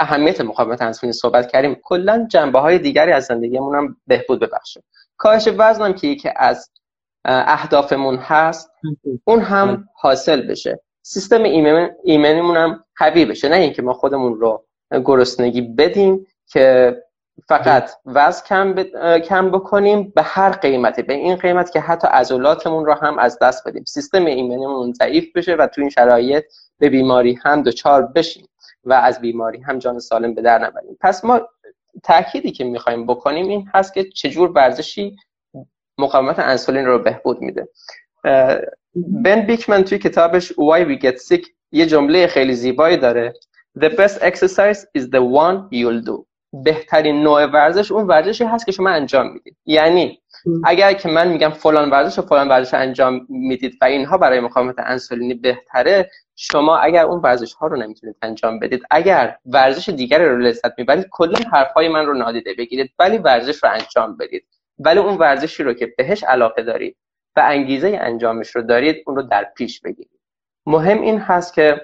اهمیت 0.00 0.40
مقاومت 0.40 0.82
انسولین 0.82 1.12
صحبت 1.12 1.52
کردیم 1.52 1.74
کلا 1.82 2.26
جنبه 2.30 2.58
های 2.58 2.78
دیگری 2.78 3.12
از 3.12 3.24
زندگیمون 3.24 3.76
هم 3.76 3.96
بهبود 4.06 4.40
ببخشه 4.40 4.82
کاهش 5.16 5.48
وزنم 5.58 5.92
که 5.92 6.06
یکی 6.06 6.30
از 6.36 6.70
اهدافمون 7.24 8.16
هست 8.16 8.70
اون 9.24 9.40
هم 9.40 9.88
حاصل 9.94 10.46
بشه. 10.46 10.80
سیستم 11.02 11.42
ایمنیمون 12.04 12.56
هم 12.56 12.84
قوی 12.96 13.24
بشه. 13.24 13.48
نه 13.48 13.56
اینکه 13.56 13.82
ما 13.82 13.92
خودمون 13.92 14.40
رو 14.40 14.64
گرسنگی 15.04 15.60
بدیم 15.60 16.26
که 16.46 16.96
فقط 17.48 17.90
وزن 18.06 18.42
کم, 18.46 18.82
کم 19.18 19.50
بکنیم 19.50 20.12
به 20.16 20.22
هر 20.22 20.50
قیمتی 20.50 21.02
به 21.02 21.14
این 21.14 21.36
قیمت 21.36 21.72
که 21.72 21.80
حتی 21.80 22.08
عضلاتمون 22.08 22.86
رو 22.86 22.94
هم 22.94 23.18
از 23.18 23.38
دست 23.42 23.68
بدیم. 23.68 23.84
سیستم 23.84 24.24
ایمنیمون 24.24 24.92
ضعیف 24.92 25.36
بشه 25.36 25.54
و 25.54 25.66
تو 25.66 25.80
این 25.80 25.90
شرایط 25.90 26.44
به 26.78 26.88
بیماری 26.88 27.38
هم 27.42 27.62
دچار 27.62 28.06
بشیم 28.06 28.48
و 28.84 28.92
از 28.92 29.20
بیماری 29.20 29.60
هم 29.60 29.78
جان 29.78 29.98
سالم 29.98 30.34
به 30.34 30.42
در 30.42 30.58
نبریم. 30.58 30.96
پس 31.00 31.24
ما 31.24 31.40
تأکیدی 32.02 32.52
که 32.52 32.64
می‌خوایم 32.64 33.06
بکنیم 33.06 33.48
این 33.48 33.68
هست 33.74 33.94
که 33.94 34.04
چجور 34.04 34.50
ورزشی 34.50 35.16
مقاومت 35.98 36.38
انسولین 36.38 36.86
رو 36.86 36.98
بهبود 36.98 37.40
میده. 37.40 37.68
بن 38.94 39.46
بیکمن 39.46 39.84
توی 39.84 39.98
کتابش 39.98 40.52
Why 40.52 40.84
We 40.84 41.02
Get 41.02 41.16
Sick 41.16 41.48
یه 41.72 41.86
جمله 41.86 42.26
خیلی 42.26 42.54
زیبایی 42.54 42.96
داره. 42.96 43.34
The 43.78 43.88
best 43.88 44.18
exercise 44.20 44.78
is 44.98 45.02
the 45.02 45.22
one 45.22 45.68
you'll 45.70 46.02
do. 46.06 46.31
بهترین 46.52 47.22
نوع 47.22 47.46
ورزش 47.46 47.92
اون 47.92 48.06
ورزشی 48.06 48.44
هست 48.44 48.66
که 48.66 48.72
شما 48.72 48.90
انجام 48.90 49.32
می‌دید. 49.32 49.56
یعنی 49.66 50.18
اگر 50.64 50.92
که 50.92 51.08
من 51.08 51.28
میگم 51.28 51.50
فلان 51.50 51.90
ورزش 51.90 52.18
و 52.18 52.22
فلان 52.22 52.48
ورزش 52.48 52.74
انجام 52.74 53.26
می‌دید 53.28 53.78
و 53.80 53.84
اینها 53.84 54.18
برای 54.18 54.40
مقاومت 54.40 54.74
انسولینی 54.78 55.34
بهتره 55.34 56.10
شما 56.36 56.76
اگر 56.76 57.04
اون 57.04 57.20
ورزش 57.20 57.54
ها 57.54 57.66
رو 57.66 57.76
نمی‌تونید 57.76 58.16
انجام 58.22 58.58
بدید 58.58 58.82
اگر 58.90 59.36
ورزش 59.46 59.88
دیگری 59.88 60.24
رو 60.24 60.38
لذت 60.38 60.78
می‌برید 60.78 61.06
کلا 61.10 61.38
حرفهای 61.52 61.88
من 61.88 62.06
رو 62.06 62.14
نادیده 62.14 62.54
بگیرید 62.54 62.90
ولی 62.98 63.18
ورزش 63.18 63.62
رو 63.62 63.70
انجام 63.70 64.16
بدید. 64.16 64.44
ولی 64.78 64.98
اون 64.98 65.16
ورزشی 65.18 65.62
رو 65.62 65.74
که 65.74 65.86
بهش 65.98 66.24
علاقه 66.24 66.62
دارید 66.62 66.96
و 67.36 67.42
انگیزه 67.44 67.98
انجامش 68.00 68.56
رو 68.56 68.62
دارید 68.62 69.02
اون 69.06 69.16
رو 69.16 69.22
در 69.22 69.46
پیش 69.56 69.80
بگیرید. 69.80 70.20
مهم 70.66 71.00
این 71.00 71.18
هست 71.18 71.54
که 71.54 71.80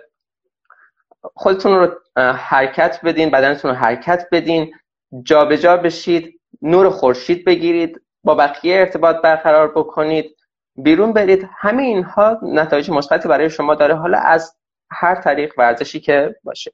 خودتون 1.35 1.79
رو 1.79 1.89
حرکت 2.33 3.01
بدین 3.05 3.31
بدنتون 3.31 3.71
رو 3.71 3.77
حرکت 3.77 4.27
بدین 4.33 4.75
جابجا 5.23 5.57
جا 5.57 5.77
بشید 5.77 6.41
نور 6.63 6.91
خورشید 6.91 7.45
بگیرید 7.45 8.01
با 8.25 8.35
بقیه 8.35 8.79
ارتباط 8.79 9.17
برقرار 9.17 9.69
بکنید 9.69 10.37
بیرون 10.77 11.13
برید. 11.13 11.49
همه 11.59 11.83
اینها 11.83 12.39
نتایج 12.43 12.91
مثبتی 12.91 13.29
برای 13.29 13.51
شما 13.51 13.75
داره. 13.75 13.95
حالا 13.95 14.19
از 14.19 14.57
هر 14.91 15.15
طریق 15.15 15.55
ورزشی 15.59 16.01
که 16.01 16.37
باشه. 16.45 16.73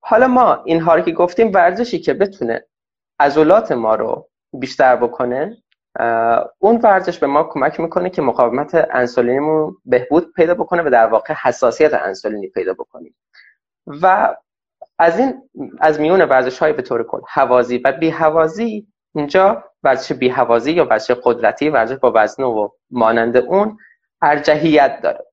حالا 0.00 0.28
ما 0.28 0.62
اینها 0.64 0.94
رو 0.94 1.00
که 1.00 1.12
گفتیم 1.12 1.52
ورزشی 1.54 1.98
که 1.98 2.14
بتونه 2.14 2.66
عضلات 3.20 3.72
ما 3.72 3.94
رو 3.94 4.28
بیشتر 4.52 4.96
بکنه 4.96 5.56
اون 6.58 6.76
ورزش 6.82 7.18
به 7.18 7.26
ما 7.26 7.44
کمک 7.44 7.80
می‌کنه 7.80 8.10
که 8.10 8.22
مقاومت 8.22 8.88
انسولینمون 8.90 9.76
بهبود 9.84 10.32
پیدا 10.32 10.54
بکنه 10.54 10.82
و 10.82 10.90
در 10.90 11.06
واقع 11.06 11.34
حساسیت 11.42 11.94
انسولینی 11.94 12.48
پیدا 12.48 12.72
بکنیم 12.72 13.16
و 13.86 14.36
از 14.98 15.18
این 15.18 15.42
از 15.80 16.00
میون 16.00 16.20
ورزش 16.20 16.58
های 16.58 16.72
به 16.72 16.82
طور 16.82 17.02
کل 17.02 17.20
حوازی 17.28 17.78
و 17.78 17.92
بی 17.92 18.10
حوازی 18.10 18.86
اینجا 19.14 19.64
ورزش 19.82 20.12
بی 20.12 20.28
حوازی 20.28 20.72
یا 20.72 20.84
ورزش 20.84 21.10
قدرتی 21.10 21.68
ورزش 21.70 21.96
با 21.96 22.12
وزن 22.14 22.42
و 22.42 22.68
مانند 22.90 23.36
اون 23.36 23.78
ارجحیت 24.22 25.00
داره. 25.02 25.24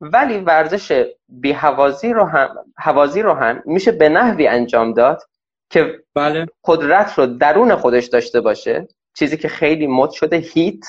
ولی 0.00 0.38
ورزش 0.38 1.06
بی 1.28 1.52
حوازی 1.52 2.12
رو 2.12 2.24
هم 2.24 2.48
هوازی 2.78 3.22
رو 3.22 3.32
هم 3.32 3.62
میشه 3.64 3.92
به 3.92 4.08
نحوی 4.08 4.46
انجام 4.46 4.92
داد 4.92 5.22
که 5.70 5.98
بله. 6.14 6.46
قدرت 6.64 7.18
رو 7.18 7.26
درون 7.26 7.74
خودش 7.76 8.06
داشته 8.06 8.40
باشه 8.40 8.88
چیزی 9.18 9.36
که 9.36 9.48
خیلی 9.48 9.86
مد 9.86 10.10
شده 10.10 10.36
HIIT 10.36 10.84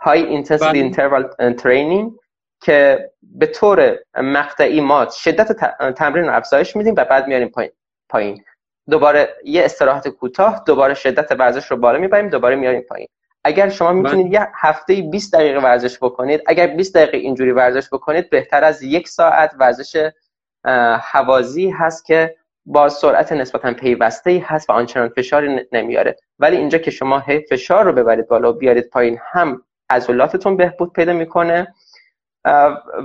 high 0.00 0.22
intensity 0.22 0.78
interval 0.78 1.52
training 1.52 2.12
که 2.62 3.10
به 3.22 3.46
طور 3.46 3.98
مقطعی 4.16 4.80
ما 4.80 5.08
شدت 5.10 5.52
تمرین 5.92 6.24
رو 6.24 6.36
افزایش 6.36 6.76
میدیم 6.76 6.94
و 6.96 7.04
بعد 7.04 7.26
میاریم 7.26 7.48
پایین 7.48 7.72
پایین. 8.08 8.44
دوباره 8.90 9.34
یه 9.44 9.64
استراحت 9.64 10.08
کوتاه 10.08 10.62
دوباره 10.66 10.94
شدت 10.94 11.32
ورزش 11.32 11.70
رو 11.70 11.76
بالا 11.76 11.98
می‌بریم 11.98 12.28
دوباره 12.28 12.56
میاریم 12.56 12.80
پایین. 12.80 13.08
اگر 13.44 13.68
شما 13.68 13.92
می‌تونید 13.92 14.32
یه 14.32 14.48
هفته 14.54 15.02
20 15.02 15.34
دقیقه 15.34 15.60
ورزش 15.60 15.98
بکنید 15.98 16.42
اگر 16.46 16.66
20 16.66 16.94
دقیقه 16.94 17.18
اینجوری 17.18 17.52
ورزش 17.52 17.88
بکنید 17.92 18.30
بهتر 18.30 18.64
از 18.64 18.82
یک 18.82 19.08
ساعت 19.08 19.54
ورزش 19.58 20.10
حوازی 21.00 21.70
هست 21.70 22.04
که 22.04 22.36
با 22.66 22.88
سرعت 22.88 23.32
نسبتا 23.32 23.72
پیوسته 23.72 24.30
ای 24.30 24.38
هست 24.38 24.70
و 24.70 24.72
آنچنان 24.72 25.08
فشاری 25.08 25.66
نمیاره. 25.72 26.16
ولی 26.38 26.56
اینجا 26.56 26.78
که 26.78 26.90
شما 26.90 27.18
هی 27.18 27.40
فشار 27.40 27.84
رو 27.84 27.92
ببرید 27.92 28.28
بالا 28.28 28.50
و 28.50 28.52
بیارید 28.52 28.90
پایین 28.90 29.18
هم 29.32 29.62
عضلاتتون 29.90 30.56
بهبود 30.56 30.92
پیدا 30.92 31.12
می‌کنه 31.12 31.74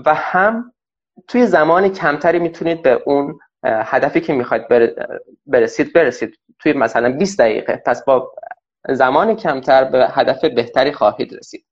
و 0.06 0.14
هم 0.16 0.74
توی 1.28 1.48
زمان 1.48 1.90
کمتری 1.90 2.40
می‌تونید 2.40 2.82
به 2.82 3.02
اون 3.06 3.40
هدفی 3.64 4.22
که 4.22 4.34
می‌خواید 4.34 4.68
برسید 5.46 5.94
برسید. 5.94 6.40
توی 6.60 6.74
مثلا 6.74 7.12
20 7.18 7.40
دقیقه. 7.40 7.84
پس 7.86 8.06
با 8.06 8.32
زمان 8.90 9.36
کمتر 9.36 9.84
به 9.84 10.08
هدف 10.10 10.46
بهتری 10.46 10.92
خواهید 10.92 11.36
رسید. 11.36 11.66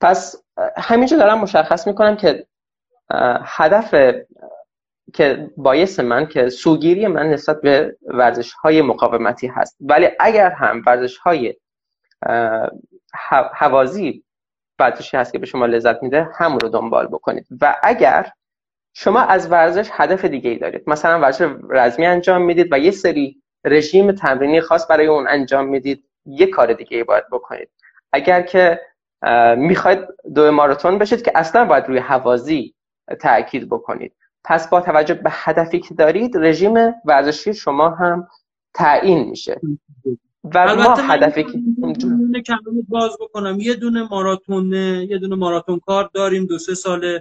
پس 0.00 0.44
همینجا 0.76 1.16
دارم 1.16 1.38
مشخص 1.38 1.86
می‌کنم 1.86 2.16
که 2.16 2.46
هدف 3.44 3.94
که 5.14 5.50
باعث 5.56 6.00
من 6.00 6.26
که 6.26 6.48
سوگیری 6.48 7.06
من 7.06 7.30
نسبت 7.30 7.60
به 7.60 7.96
ورزش 8.02 8.52
های 8.52 8.82
مقاومتی 8.82 9.46
هست. 9.46 9.76
ولی 9.80 10.08
اگر 10.20 10.50
هم 10.50 10.82
ورزش 10.86 11.16
های 11.18 11.54
حوازی 13.52 14.24
ورزشی 14.78 15.16
هست 15.16 15.32
که 15.32 15.38
به 15.38 15.46
شما 15.46 15.66
لذت 15.66 16.02
میده 16.02 16.28
همون 16.34 16.60
رو 16.60 16.68
دنبال 16.68 17.06
بکنید. 17.06 17.46
و 17.60 17.76
اگر 17.82 18.30
شما 18.94 19.20
از 19.20 19.52
ورزش 19.52 19.88
هدف 19.92 20.24
دیگه 20.24 20.50
ای 20.50 20.58
دارید 20.58 20.82
مثلا 20.86 21.20
ورزش 21.20 21.48
رزمی 21.70 22.06
انجام 22.06 22.42
می‌دید 22.42 22.72
و 22.72 22.78
یه 22.78 22.90
سری 22.90 23.42
رژیم 23.64 24.12
تمرینی 24.12 24.60
خاص 24.60 24.90
برای 24.90 25.06
اون 25.06 25.28
انجام 25.28 25.66
می‌دید 25.66 26.04
یه 26.26 26.46
کار 26.46 26.72
دیگه 26.72 26.96
ای 26.96 27.04
باید 27.04 27.24
بکنید. 27.32 27.68
اگر 28.12 28.42
که 28.42 28.80
می‌خواید 29.56 29.98
دو 30.34 30.52
ماراتون 30.52 30.98
بشید 30.98 31.22
که 31.22 31.32
اصلا 31.34 31.64
باید 31.64 31.86
روی 31.86 31.98
حوازی 31.98 32.74
تاکید 33.20 33.68
بکنید. 33.68 34.12
پس 34.44 34.68
با 34.68 34.80
توجه 34.80 35.14
به 35.14 35.30
هدفی 35.32 35.80
که 35.80 35.94
دارید 35.94 36.36
رژیم 36.36 36.74
ورزشی 37.04 37.54
شما 37.54 37.90
هم 37.90 38.28
تعیین 38.74 39.28
میشه. 39.28 39.60
و 40.44 40.76
ما 40.76 40.94
هدفی 40.94 41.44
که 41.44 41.62
باز 42.88 43.10
بکنم. 43.20 43.60
یه 43.60 43.74
دونه 43.74 44.08
ماراتون 44.10 44.72
یه 44.72 45.18
دونه 45.18 45.36
ماراتون 45.36 45.78
کار 45.78 46.10
داریم. 46.14 46.46
دو 46.46 46.58
سه 46.58 46.74
سال 46.74 47.20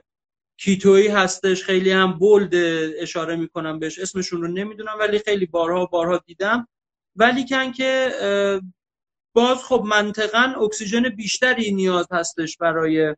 کیتویی 0.58 1.08
هستش. 1.08 1.64
خیلی 1.64 1.92
هم 1.92 2.12
بولد 2.14 2.52
اشاره 3.00 3.36
می‌کنم 3.36 3.80
بهش. 3.80 4.00
اسمشون 4.00 4.42
رو 4.42 4.48
نمی‌دونم 4.48 4.96
ولی 5.00 5.20
خیلی 5.20 5.46
بارها 5.46 5.86
بارها 5.86 6.18
دیدم. 6.26 6.68
ولی 7.16 7.46
کن 7.46 7.72
که 7.72 8.12
باز 9.36 9.58
خب 9.64 9.84
منطقا 9.86 10.54
اکسیژن 10.62 11.10
بیشتری 11.10 11.72
نیاز 11.72 12.08
هستش 12.12 12.58
برای 12.58 13.16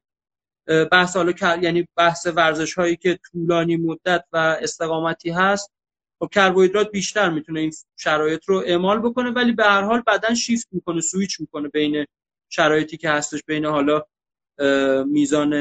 بحث 0.91 1.15
حالا 1.15 1.33
یعنی 1.61 1.87
بحث 1.95 2.27
ورزش 2.35 2.73
هایی 2.73 2.95
که 2.95 3.19
طولانی 3.31 3.77
مدت 3.77 4.23
و 4.33 4.37
استقامتی 4.61 5.29
هست. 5.29 5.71
خب 6.19 6.29
کربوهیدرات 6.31 6.91
بیشتر 6.91 7.29
می‌تونه 7.29 7.59
این 7.59 7.71
شرایط 7.97 8.45
رو 8.45 8.63
اعمال 8.65 8.99
بکنه 8.99 9.31
ولی 9.31 9.51
به 9.51 9.63
هر 9.63 9.81
حال 9.81 10.03
بدن 10.07 10.33
شیفت 10.33 10.67
می‌کنه 10.71 11.01
سویچ 11.01 11.39
می‌کنه 11.39 11.67
بین 11.67 12.05
شرایطی 12.49 12.97
که 12.97 13.09
هستش 13.09 13.43
بین 13.47 13.65
حالا 13.65 14.03
میزان 15.05 15.53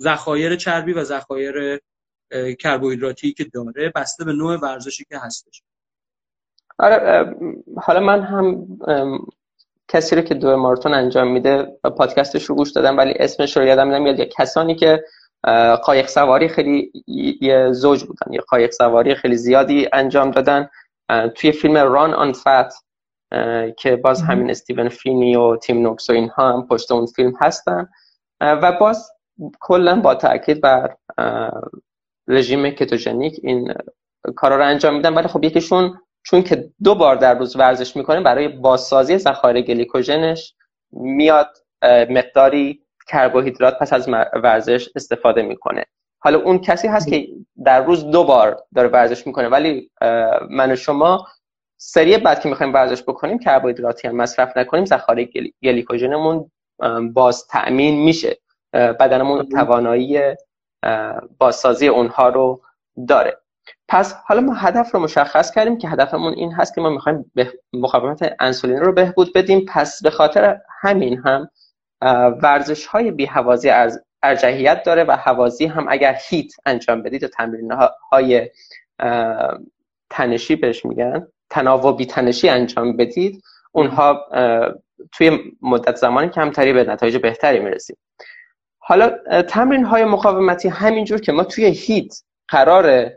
ذخایر 0.00 0.56
چربی 0.56 0.92
و 0.92 1.04
ذخایر 1.04 1.80
کربوهیدراتی 2.58 3.32
که 3.32 3.44
داره 3.44 3.92
بسته 3.94 4.24
به 4.24 4.32
نوع 4.32 4.56
ورزشی 4.56 5.04
که 5.04 5.18
هستش. 5.18 5.62
آره 6.78 7.34
حالا 7.76 8.00
من 8.00 8.22
هم 8.22 8.66
کسی 9.88 10.16
رو 10.16 10.22
که 10.22 10.34
دو 10.34 10.56
ماراتون 10.56 10.94
انجام 10.94 11.32
میده 11.32 11.78
پادکستش 11.98 12.44
رو 12.44 12.54
گوش 12.54 12.70
دادم 12.70 12.96
ولی 12.96 13.12
اسمش 13.18 13.56
رو 13.56 13.64
یادم 13.64 13.90
نمیاد 13.90 14.20
کسانی 14.20 14.74
که 14.74 15.04
قایق 15.82 16.06
سواری 16.06 16.48
خیلی 16.48 16.92
یه 17.40 17.72
زوج 17.72 18.04
بودن. 18.04 18.32
یه 18.32 18.40
قایق 18.40 18.70
سواری 18.70 19.14
خیلی 19.14 19.36
زیادی 19.36 19.88
انجام 19.92 20.30
دادن 20.30 20.68
توی 21.34 21.52
فیلم 21.52 21.76
ران 21.76 22.14
آن 22.14 22.32
فت 22.32 22.72
که 23.78 23.96
باز 23.96 24.22
همین 24.22 24.50
استیون 24.50 24.88
فینی 24.88 25.36
و 25.36 25.56
تیم 25.56 25.82
نوکس 25.82 26.10
و 26.10 26.12
اینها 26.12 26.52
هم 26.52 26.66
پشت 26.66 26.92
اون 26.92 27.06
فیلم 27.06 27.32
هستن. 27.40 27.88
و 28.40 28.72
باز 28.72 29.10
کلا 29.60 30.00
با 30.00 30.14
تاکید 30.14 30.60
بر 30.60 30.96
رژیم 32.28 32.70
کتوژنیک 32.70 33.40
این 33.42 33.74
کارا 34.36 34.56
رو 34.56 34.64
انجام 34.64 34.94
میدن. 34.94 35.14
ولی 35.14 35.28
خب 35.28 35.44
یکیشون 35.44 36.00
چون 36.22 36.42
که 36.42 36.70
دو 36.84 36.94
بار 36.94 37.16
در 37.16 37.38
روز 37.38 37.56
ورزش 37.56 37.96
می‌کنه 37.96 38.20
برای 38.20 38.48
بازسازی 38.48 39.18
ذخایر 39.18 39.60
گلیکوژنش 39.60 40.54
میاد 40.92 41.56
مقداری 42.10 42.82
کربوهیدرات 43.10 43.78
پس 43.78 43.92
از 43.92 44.08
ورزش 44.42 44.88
استفاده 44.96 45.42
می‌کنه. 45.42 45.84
حالا 46.22 46.38
اون 46.38 46.58
کسی 46.58 46.88
هست 46.88 47.08
که 47.08 47.28
در 47.64 47.84
روز 47.84 48.06
دو 48.06 48.24
بار 48.24 48.62
داره 48.74 48.88
ورزش 48.88 49.26
می‌کنه 49.26 49.48
ولی 49.48 49.90
من 50.50 50.72
و 50.72 50.76
شما 50.76 51.26
سری 51.80 52.18
بعد 52.18 52.40
که 52.40 52.48
می‌خوایم 52.48 52.74
ورزش 52.74 53.02
بکنیم 53.02 53.38
کربوهیدراتی 53.38 54.08
هم 54.08 54.16
مصرف 54.16 54.56
نکنیم 54.56 54.84
ذخایر 54.84 55.52
گلیکوژنمون 55.62 56.50
باز 57.12 57.46
تأمین 57.46 58.04
میشه. 58.04 58.38
بدنمون 58.72 59.48
توانایی 59.48 60.20
بازسازی 61.38 61.88
اونها 61.88 62.28
رو 62.28 62.62
داره. 63.08 63.36
پس 63.88 64.14
حالا 64.26 64.40
ما 64.40 64.54
هدف 64.54 64.94
رو 64.94 65.00
مشخص 65.00 65.50
کردیم 65.50 65.78
که 65.78 65.88
هدفمون 65.88 66.32
این 66.32 66.52
هست 66.52 66.74
که 66.74 66.80
ما 66.80 66.90
می‌خوایم 66.90 67.30
به 67.34 67.52
مقاومت 67.72 68.36
انسولین 68.40 68.76
رو 68.76 68.92
بهبود 68.92 69.32
بدیم. 69.34 69.66
پس 69.68 70.02
به 70.02 70.10
خاطر 70.10 70.60
همین 70.80 71.18
هم 71.18 71.50
ورزش 72.42 72.86
های 72.86 73.10
بی 73.10 73.26
حوازی 73.26 73.70
ارجحیت 74.22 74.82
داره 74.82 75.04
و 75.04 75.12
حوازی 75.12 75.66
هم 75.66 75.86
اگر 75.88 76.18
هیت 76.28 76.52
انجام 76.66 77.02
بدید 77.02 77.24
و 77.24 77.28
تمرین 77.28 77.72
های 78.12 78.50
تنشی 80.10 80.56
بهش 80.56 80.84
میگن 80.84 81.26
تناوبی 81.50 82.06
تنشی 82.06 82.48
انجام 82.48 82.96
بدید 82.96 83.42
اونها 83.72 84.26
توی 85.12 85.38
مدت 85.62 85.96
زمانی 85.96 86.28
کمتری 86.28 86.72
به 86.72 86.84
نتایج 86.84 87.16
بهتری 87.16 87.58
می‌رسید. 87.58 87.98
حالا 88.78 89.42
تمرین 89.42 89.84
های 89.84 90.04
مقاومتی 90.04 90.68
همینجور 90.68 91.20
که 91.20 91.32
ما 91.32 91.44
توی 91.44 91.64
هیت 91.64 92.22
قرار 92.48 93.10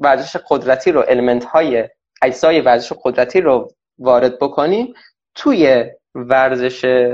ورزش 0.00 0.36
قدرتی 0.48 0.92
رو 0.92 1.04
المنت 1.08 1.44
های 1.44 1.88
اجزای 2.22 2.60
ورزش 2.60 2.92
قدرتی 3.02 3.40
رو 3.40 3.72
وارد 3.98 4.38
بکنیم 4.38 4.94
توی 5.34 5.90
ورزش 6.14 7.10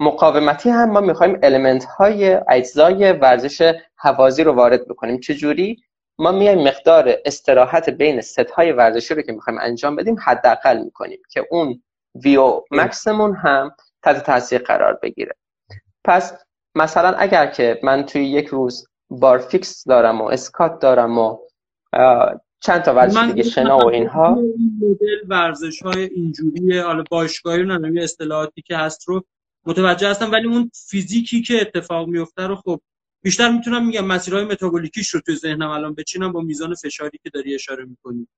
مقاومتی 0.00 0.70
هم 0.70 0.90
ما 0.90 1.00
می‌خوایم 1.00 1.38
المنت 1.42 1.84
های 1.84 2.38
اجزای 2.48 3.12
ورزش 3.12 3.74
حوازی 3.96 4.44
رو 4.44 4.52
وارد 4.52 4.88
بکنیم. 4.88 5.20
چجوری؟ 5.20 5.76
ما 6.18 6.32
میایم 6.32 6.68
مقدار 6.68 7.14
استراحت 7.24 7.90
بین 7.90 8.20
ست 8.20 8.50
های 8.50 8.72
ورزشی 8.72 9.14
رو 9.14 9.22
که 9.22 9.32
می‌خوایم 9.32 9.60
انجام 9.60 9.96
بدیم 9.96 10.16
حداقل 10.24 10.82
می‌کنیم 10.84 11.22
که 11.30 11.46
اون 11.50 11.82
ویو 12.14 12.60
مکسمون 12.70 13.36
هم 13.36 13.70
تحت 14.02 14.24
تاثیر 14.24 14.62
قرار 14.62 14.98
بگیره. 15.02 15.34
پس 16.04 16.44
مثلا 16.74 17.08
اگر 17.08 17.46
که 17.46 17.80
من 17.82 18.06
توی 18.06 18.24
یک 18.24 18.46
روز 18.46 18.88
بار 19.10 19.38
فیکس 19.38 19.84
دارم 19.88 20.20
و 20.20 20.24
اسکات 20.24 20.78
دارم 20.78 21.18
و 21.18 21.38
چند 22.62 22.82
تا 22.82 22.94
ورزش 22.94 23.22
دیگه 23.22 23.42
شنا 23.42 23.78
و 23.78 23.86
اینها؟ 23.86 24.42
مدل 24.80 25.28
ورزش 25.28 25.82
های 25.82 26.02
اینجوری 26.02 26.78
حالا 26.78 27.04
باشگاهی 27.10 27.62
رو 27.62 28.02
اصطلاحاتی 28.02 28.62
که 28.62 28.76
هست 28.76 29.08
رو 29.08 29.24
متوجه 29.66 30.10
هستم 30.10 30.32
ولی 30.32 30.48
اون 30.48 30.70
فیزیکی 30.74 31.42
که 31.42 31.60
اتفاق 31.60 32.08
میفته 32.08 32.46
رو 32.46 32.56
خب 32.56 32.80
بیشتر 33.22 33.50
می‌تونم 33.50 33.86
میگم 33.86 34.04
مسیرهای 34.04 34.44
متابولیکیش 34.44 35.08
رو 35.08 35.20
تو 35.20 35.34
ذهنم 35.34 35.70
الان 35.70 35.94
بچینم 35.94 36.32
با 36.32 36.40
میزان 36.40 36.74
فشاری 36.74 37.18
که 37.22 37.30
داری 37.30 37.54
اشاره 37.54 37.84
می‌کنی. 37.84 38.28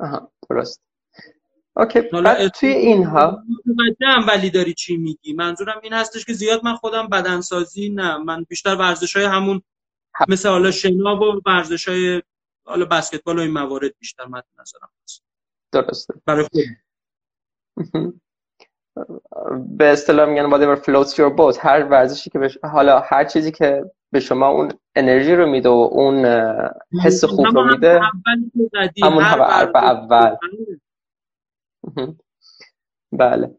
آها 0.00 0.32
درست. 0.50 0.80
اوکی 1.76 2.00
بعد 2.00 2.48
توی 2.48 2.68
اینها؟ 2.68 3.42
متوجهم 3.66 4.26
ولی 4.28 4.50
داری 4.50 4.74
چی 4.74 4.96
میگی. 4.96 5.32
منظورم 5.32 5.80
این 5.82 5.92
هستش 5.92 6.24
که 6.24 6.32
زیاد 6.32 6.64
من 6.64 6.74
خودم 6.74 7.08
بدنسازی 7.08 7.88
نه 7.88 8.16
من 8.16 8.44
بیشتر 8.48 8.74
ورزش 8.74 9.16
های 9.16 9.24
همون 9.24 9.62
مثل 10.28 10.48
حالا 10.48 10.70
شنا 10.70 11.16
و 11.20 11.40
ورزش 11.46 11.88
های 11.88 12.22
حالا 12.64 12.84
بسکتبال 12.84 13.38
و 13.38 13.40
این 13.40 13.50
موارد 13.50 13.98
بیشتر 13.98 14.26
مد 14.26 14.44
نظرم 14.60 14.90
هست. 15.04 15.22
درسته. 15.72 16.14
برای 16.26 16.44
خود. 16.44 16.62
به 19.78 19.84
اصطلاح 19.84 20.28
میگن 20.28 20.50
whatever 20.50 20.78
floats 20.78 21.12
your 21.12 21.36
boat. 21.36 21.58
هر 21.60 21.84
ورزشی 21.84 22.30
که 22.30 22.38
بش... 22.38 22.58
حالا 22.62 23.00
هر 23.00 23.24
چیزی 23.24 23.52
که 23.52 23.84
به 24.12 24.20
شما 24.20 24.48
اون 24.48 24.72
انرژی 24.96 25.34
رو 25.34 25.46
میده 25.46 25.68
و 25.68 25.88
اون 25.92 26.24
حس 27.04 27.24
خوب 27.24 27.46
رو 27.46 27.64
میده 27.64 28.00
همون 29.02 29.22
حرف 29.22 29.74
اول. 29.74 30.36
بله. 33.18 33.56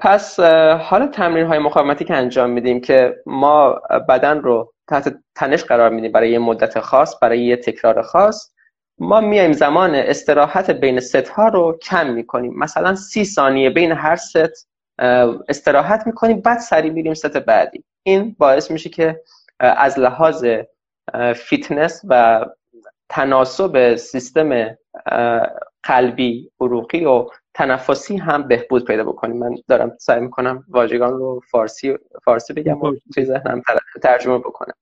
پس 0.00 0.40
حالا 0.80 1.06
تمرین 1.06 1.46
های 1.46 1.58
مقاومتی 1.58 2.04
که 2.04 2.14
انجام 2.14 2.50
میدیم 2.50 2.80
که 2.80 3.22
ما 3.26 3.80
بدن 4.08 4.40
رو 4.40 4.72
تحت 4.88 5.14
تنش 5.34 5.64
قرار 5.64 5.90
میدیم 5.90 6.12
برای 6.12 6.30
یه 6.30 6.38
مدت 6.38 6.80
خاص 6.80 7.14
برای 7.22 7.40
یه 7.40 7.56
تکرار 7.56 8.02
خاص. 8.02 8.50
ما 8.98 9.20
میایم 9.20 9.52
زمان 9.52 9.94
استراحت 9.94 10.70
بین 10.70 11.00
ست 11.00 11.28
ها 11.28 11.48
رو 11.48 11.78
کم 11.82 12.10
می‌کنیم. 12.10 12.58
مثلا 12.58 12.94
سی 12.94 13.24
ثانیه 13.24 13.70
بین 13.70 13.92
هر 13.92 14.16
ست 14.16 14.68
استراحت 15.48 16.06
می‌کنیم 16.06 16.40
بعد 16.40 16.58
سریع 16.58 16.92
میریم 16.92 17.14
ست 17.14 17.36
بعدی. 17.36 17.84
این 18.02 18.36
باعث 18.38 18.70
میشه 18.70 18.90
که 18.90 19.20
از 19.60 19.98
لحاظ 19.98 20.46
فیتنس 21.34 22.02
و 22.08 22.46
تناسب 23.08 23.94
سیستم 23.94 24.76
قلبی 25.82 26.50
عروقی 26.60 27.04
و 27.04 27.28
تنفسی 27.56 28.16
هم 28.16 28.48
بهبود 28.48 28.84
پیدا 28.84 29.04
بکنیم. 29.04 29.36
من 29.36 29.54
دارم 29.68 29.96
سعی 30.00 30.20
می‌کنم 30.20 30.64
واژگان 30.68 31.12
رو 31.12 31.40
فارسی 31.50 31.96
فارسی 32.24 32.52
بگم 32.52 32.82
و 32.82 32.94
توی 33.14 33.24
ذهنم 33.24 33.62
ترجمه 34.02 34.38
بکنم. 34.38 34.74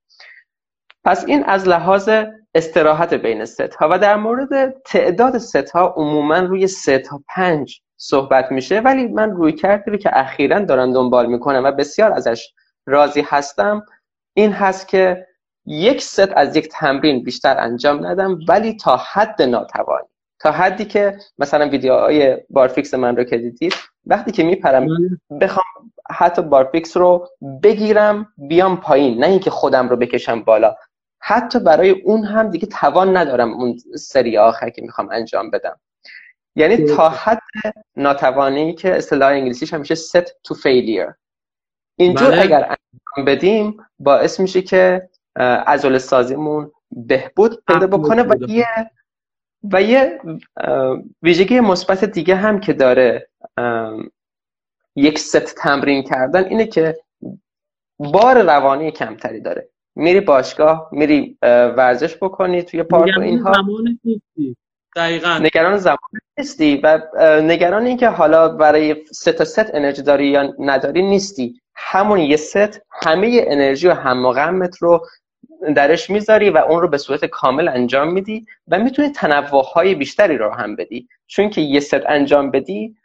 پس 1.05 1.25
این 1.25 1.45
از 1.45 1.69
لحاظ 1.69 2.11
استراحت 2.55 3.15
بین 3.15 3.45
ست 3.45 3.61
ها 3.75 3.89
و 3.93 3.99
در 3.99 4.17
مورد 4.17 4.83
تعداد 4.85 5.39
ست 5.39 5.71
ها 5.71 5.95
عموما 5.97 6.39
روی 6.39 6.67
سه 6.67 6.99
تا 6.99 7.21
پنج 7.29 7.81
صحبت 7.97 8.53
میشه 8.53 8.81
ولی 8.81 9.09
من 9.09 9.31
رویکردی 9.31 9.99
که 9.99 10.19
اخیرا 10.19 10.59
دارم 10.59 10.93
دنبال 10.93 11.27
می‌کنم 11.27 11.65
و 11.65 11.73
بسیار 11.73 12.13
ازش 12.13 12.53
راضی 12.87 13.23
هستم 13.27 13.87
این 14.37 14.53
هست 14.53 14.89
که 14.89 15.27
یک 15.67 16.03
ست 16.03 16.33
از 16.37 16.57
یک 16.57 16.69
تمرین 16.69 17.25
بیشتر 17.25 17.57
انجام 17.59 18.07
ندم 18.07 18.39
ولی 18.49 18.77
تا 18.77 18.97
حد 18.97 19.43
ناتوانی. 19.43 20.14
تا 20.45 20.53
حدی 20.53 20.85
که 20.85 21.19
مثلا 21.39 21.69
ویدیوهای 21.69 22.39
بارفیکس 22.51 22.95
من 22.95 23.17
رو 23.17 23.25
که 23.25 23.39
دیدید 23.39 23.75
وقتی 24.07 24.33
که 24.33 24.45
میپرم 24.45 24.87
بله. 24.87 25.39
بخوام 25.41 25.93
حتی 26.11 26.43
بارفیکس 26.43 26.97
رو 26.97 27.29
بگیرم 27.63 28.33
بیام 28.39 28.77
پایین 28.77 29.19
نه 29.19 29.27
اینکه 29.27 29.51
خودم 29.51 29.89
رو 29.89 29.97
بکشم 29.97 30.43
بالا. 30.43 30.77
حتی 31.21 31.59
برای 31.59 31.91
اون 31.91 32.25
هم 32.25 32.51
دیگه 32.51 32.67
توان 32.67 33.17
ندارم 33.17 33.53
اون 33.53 33.79
سری 33.97 34.39
آخر 34.39 34.71
که 34.71 34.83
می‌خوام 34.83 35.09
انجام 35.13 35.51
بدم. 35.51 35.81
یعنی 36.57 36.77
تا 36.77 37.09
حد 37.09 37.43
ناتوانی 37.97 38.75
که 38.75 38.97
اصطلاح 38.97 39.29
انگلیسیش 39.29 39.75
همیشه 39.75 39.95
set 39.95 40.27
to 40.49 40.55
failure. 40.55 41.15
اینجور 41.97 42.31
بله. 42.31 42.43
اگر 42.43 42.63
انجام 42.63 43.35
بدیم 43.35 43.77
باعث 43.99 44.41
میشه 44.41 44.63
که 44.63 45.09
عضل 45.67 45.99
سازیمون 45.99 46.73
بهبود 46.91 47.63
پیدا 47.67 47.87
بکنه 47.87 48.23
و 48.23 48.35
یه 48.49 48.67
و 49.73 49.83
یه 49.83 50.21
ویژگی 51.23 51.61
مثبت 51.61 52.05
دیگه 52.05 52.37
هم 52.37 52.61
که 52.61 52.73
داره 52.73 53.29
یک 54.97 55.19
ست 55.19 55.55
تمرین 55.55 56.03
کردن 56.03 56.45
اینه 56.45 56.67
که 56.67 56.97
بار 57.99 58.43
روانی 58.43 58.91
کمتری 58.91 59.41
داره. 59.41 59.69
میری 59.97 60.21
باشگاه 60.21 60.89
میری 60.93 61.39
ورزش 61.43 62.17
بکنی 62.17 62.63
توی 62.63 62.83
پارک 62.83 63.19
و 63.19 63.21
اینها. 63.21 63.53
دقیقا. 64.97 65.39
نگران 65.39 65.77
زمان 65.77 65.99
نیستی 66.39 66.81
و 66.85 67.01
نگران 67.41 67.87
این 67.87 67.97
که 67.97 68.09
حالا 68.09 68.49
برای 68.49 69.05
سه 69.13 69.33
تا 69.33 69.45
ست 69.45 69.75
انرژی 69.75 70.03
داری 70.03 70.27
یا 70.27 70.55
نداری 70.59 71.03
نیستی. 71.03 71.61
همون 71.75 72.19
یه 72.19 72.37
ست 72.37 72.81
همه 72.91 73.45
انرژی 73.47 73.89
و 73.89 73.93
هم 73.93 74.33
غمت 74.33 74.77
رو 74.77 75.07
درش 75.73 76.11
می‌ذاری 76.11 76.51
و 76.51 76.57
اون 76.59 76.81
رو 76.81 76.89
به 76.89 76.99
صورت 76.99 77.25
کامل 77.25 77.69
انجام 77.69 78.13
میدی 78.13 78.47
و 78.69 78.79
می‌تونی 78.79 79.09
تنوع 79.09 79.65
های 79.75 79.95
بیشتری 79.95 80.39
رو 80.39 80.51
هم 80.51 80.77
بدی. 80.77 81.09
چون 81.27 81.51
که 81.51 81.61
یه 81.61 81.81
ست 81.81 82.07
انجام 82.07 82.51
بدی 82.51 82.97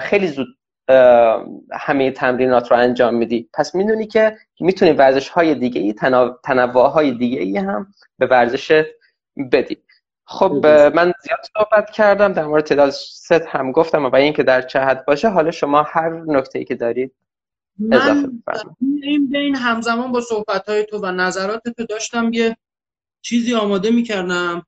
خیلی 0.00 0.26
زود 0.26 0.46
همه 1.72 2.10
تمرینات 2.10 2.70
رو 2.70 2.76
انجام 2.76 3.14
میدی. 3.14 3.48
پس 3.54 3.74
می‌دونی 3.74 4.06
که 4.06 4.36
می‌تونی 4.60 4.92
ورزش 4.92 5.28
های 5.28 5.54
دیگه 5.54 5.80
ای 5.80 5.92
تنوع 6.44 6.90
های 6.90 7.12
دیگه 7.12 7.40
ای 7.40 7.58
هم 7.58 7.86
به 8.18 8.26
ورزش 8.26 8.84
بدی. 9.52 9.78
خب 10.28 10.66
من 10.66 11.12
زیاد 11.22 11.40
صحبت 11.58 11.90
کردم 11.90 12.32
در 12.32 12.44
مورد 12.46 12.64
تعداد 12.64 12.90
ست 12.90 13.32
هم 13.32 13.72
گفتم 13.72 14.06
و 14.06 14.16
اینکه 14.16 14.42
در 14.42 14.62
چه 14.62 14.80
حد 14.80 15.04
باشه 15.04 15.28
حالا 15.28 15.50
شما 15.50 15.82
هر 15.82 16.10
نکته 16.26 16.58
ای 16.58 16.64
که 16.64 16.74
دارید 16.74 17.12
اضافه 17.92 18.30
این 19.02 19.28
بین 19.28 19.56
همزمان 19.56 20.12
با 20.12 20.20
صحبت 20.20 20.68
های 20.68 20.84
تو 20.84 20.98
و 20.98 21.06
نظرات 21.06 21.68
تو 21.68 21.84
داشتم 21.84 22.32
یه 22.32 22.56
چیزی 23.22 23.54
آماده 23.54 23.90
می‌کردم. 23.90 24.66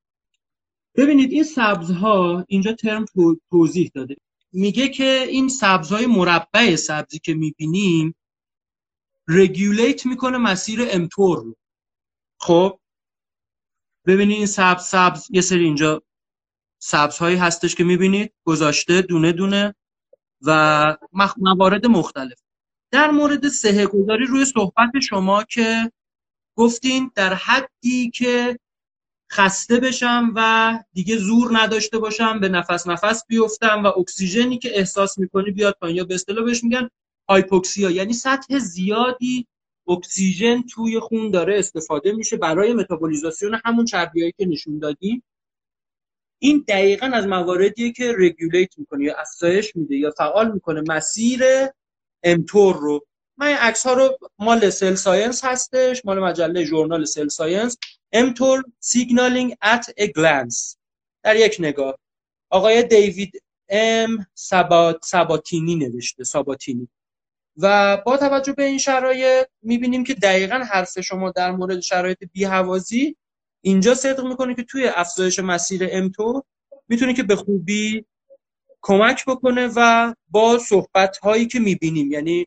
ببینید 0.94 1.32
این 1.32 1.44
سبزها 1.44 2.44
اینجا 2.48 2.72
ترم 2.72 3.04
توضیح 3.50 3.90
داده. 3.94 4.16
میگه 4.52 4.88
که 4.88 5.26
این 5.28 5.48
سبزهای 5.48 6.06
مربع 6.06 6.76
سبزی 6.76 7.18
که 7.18 7.34
می‌بینیم 7.34 8.14
رگولیت 9.28 10.06
می‌کنه 10.06 10.38
مسیر 10.38 10.80
امتور 10.90 11.38
رو. 11.38 11.56
خب؟ 12.40 12.80
ببینید 14.06 14.36
این 14.36 14.46
سبز 14.46 14.82
سبز 14.82 15.26
یه 15.30 15.40
سری 15.40 15.64
اینجا 15.64 16.02
سبز 16.78 17.18
هایی 17.18 17.36
هستش 17.36 17.74
که 17.74 17.84
می‌بینید. 17.84 18.32
گذاشته 18.44 19.02
دونه 19.02 19.32
دونه 19.32 19.74
و 20.42 20.96
موارد 21.36 21.86
مختلف. 21.86 22.38
در 22.90 23.10
مورد 23.10 23.48
سهه 23.48 23.86
گذاری 23.86 24.26
روی 24.26 24.44
صحبت 24.44 25.00
شما 25.02 25.44
که 25.44 25.92
گفتین 26.56 27.10
در 27.14 27.34
حدی 27.34 28.10
که 28.10 28.58
خسته 29.32 29.80
بشم 29.80 30.32
و 30.36 30.78
دیگه 30.92 31.16
زور 31.16 31.58
نداشته 31.58 31.98
باشم 31.98 32.40
به 32.40 32.48
نفس 32.48 32.86
نفس 32.86 33.24
بیفتم 33.26 33.84
و 33.84 33.86
اکسیژنی 33.86 34.58
که 34.58 34.78
احساس 34.78 35.18
می‌کنی 35.18 35.50
بیاد 35.50 35.76
پایین. 35.80 35.96
یا 35.96 36.04
به 36.04 36.14
اصطلاح 36.14 36.44
بهش 36.44 36.64
میگن 36.64 36.88
hypoxia 37.28 37.90
یعنی 37.90 38.12
سطح 38.12 38.58
زیادی 38.58 39.46
اکسیژن 39.88 40.62
توی 40.62 41.00
خون 41.00 41.30
داره 41.30 41.58
استفاده 41.58 42.12
میشه 42.12 42.36
برای 42.36 42.72
متابولیزاسیون 42.72 43.60
همون 43.64 43.84
چربیایی 43.84 44.32
که 44.38 44.46
نشون 44.46 44.78
دادیم. 44.78 45.22
این 46.38 46.64
دقیقا 46.68 47.06
از 47.06 47.26
مواردیه 47.26 47.92
که 47.92 48.14
regulate 48.18 48.78
می‌کنه 48.78 49.04
یا 49.04 49.14
افزایش 49.18 49.76
میده 49.76 49.96
یا 49.96 50.10
فعال 50.10 50.52
می‌کنه. 50.52 50.82
مسیر 50.88 51.40
mTOR 52.22 52.76
رو. 52.76 53.06
من 53.36 53.46
این 53.46 53.56
عکس 53.56 53.86
ها 53.86 53.92
رو 53.92 54.18
مال 54.38 54.70
Cell 54.70 54.94
Science 54.94 55.44
هستش 55.44 56.04
مال 56.04 56.18
مجله 56.18 56.64
ژورنال 56.64 57.04
Cell 57.04 57.28
Science. 57.28 57.76
mTOR 58.12 58.64
signaling 58.80 59.56
at 59.62 59.90
a 59.96 60.06
glance. 60.06 60.76
در 61.22 61.36
یک 61.36 61.56
نگاه. 61.58 61.98
آقای 62.50 62.82
دیوید 62.82 63.42
ام 63.68 64.26
سبات 64.34 65.04
سباتینی 65.04 65.76
نوشته 65.76 66.24
ساباتینی 66.24 66.88
و 67.56 67.96
با 68.06 68.16
توجه 68.16 68.52
به 68.52 68.64
این 68.64 68.78
شرایط 68.78 69.46
می‌بینیم 69.62 70.04
که 70.04 70.14
دقیقا 70.14 70.54
حرف 70.54 71.00
شما 71.00 71.30
در 71.30 71.50
مورد 71.50 71.80
شرایط 71.80 72.18
بیهوازی 72.32 73.16
اینجا 73.60 73.94
صدق 73.94 74.26
می‌کنه 74.26 74.54
که 74.54 74.62
توی 74.62 74.88
افزایش 74.88 75.38
مسیر 75.38 75.88
امتو 75.90 76.44
می‌تونه 76.88 77.14
که 77.14 77.22
به 77.22 77.36
خوبی 77.36 78.04
کمک 78.82 79.24
بکنه 79.26 79.70
و 79.76 80.14
با 80.28 80.58
صحبت 80.58 81.18
هایی 81.18 81.46
که 81.46 81.60
می‌بینیم 81.60 82.12
یعنی 82.12 82.46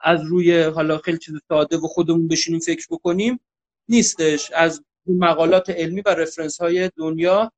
از 0.00 0.24
روی 0.24 0.62
حالا 0.62 0.98
خیلی 0.98 1.18
چیز 1.18 1.34
ساده 1.48 1.76
و 1.76 1.80
خودمون 1.80 2.28
بشینیم 2.28 2.60
فکر 2.60 2.86
بکنیم 2.90 3.40
نیستش. 3.88 4.50
از 4.52 4.82
مقالات 5.06 5.70
علمی 5.70 6.00
و 6.00 6.08
رفرنس 6.08 6.60
های 6.60 6.90
دنیا 6.96 7.52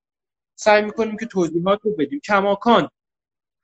سعی 0.54 0.82
می‌کنیم 0.82 1.16
که 1.16 1.26
توضیحات 1.26 1.80
رو 1.82 1.90
بدیم. 1.90 2.20
کماکان. 2.24 2.88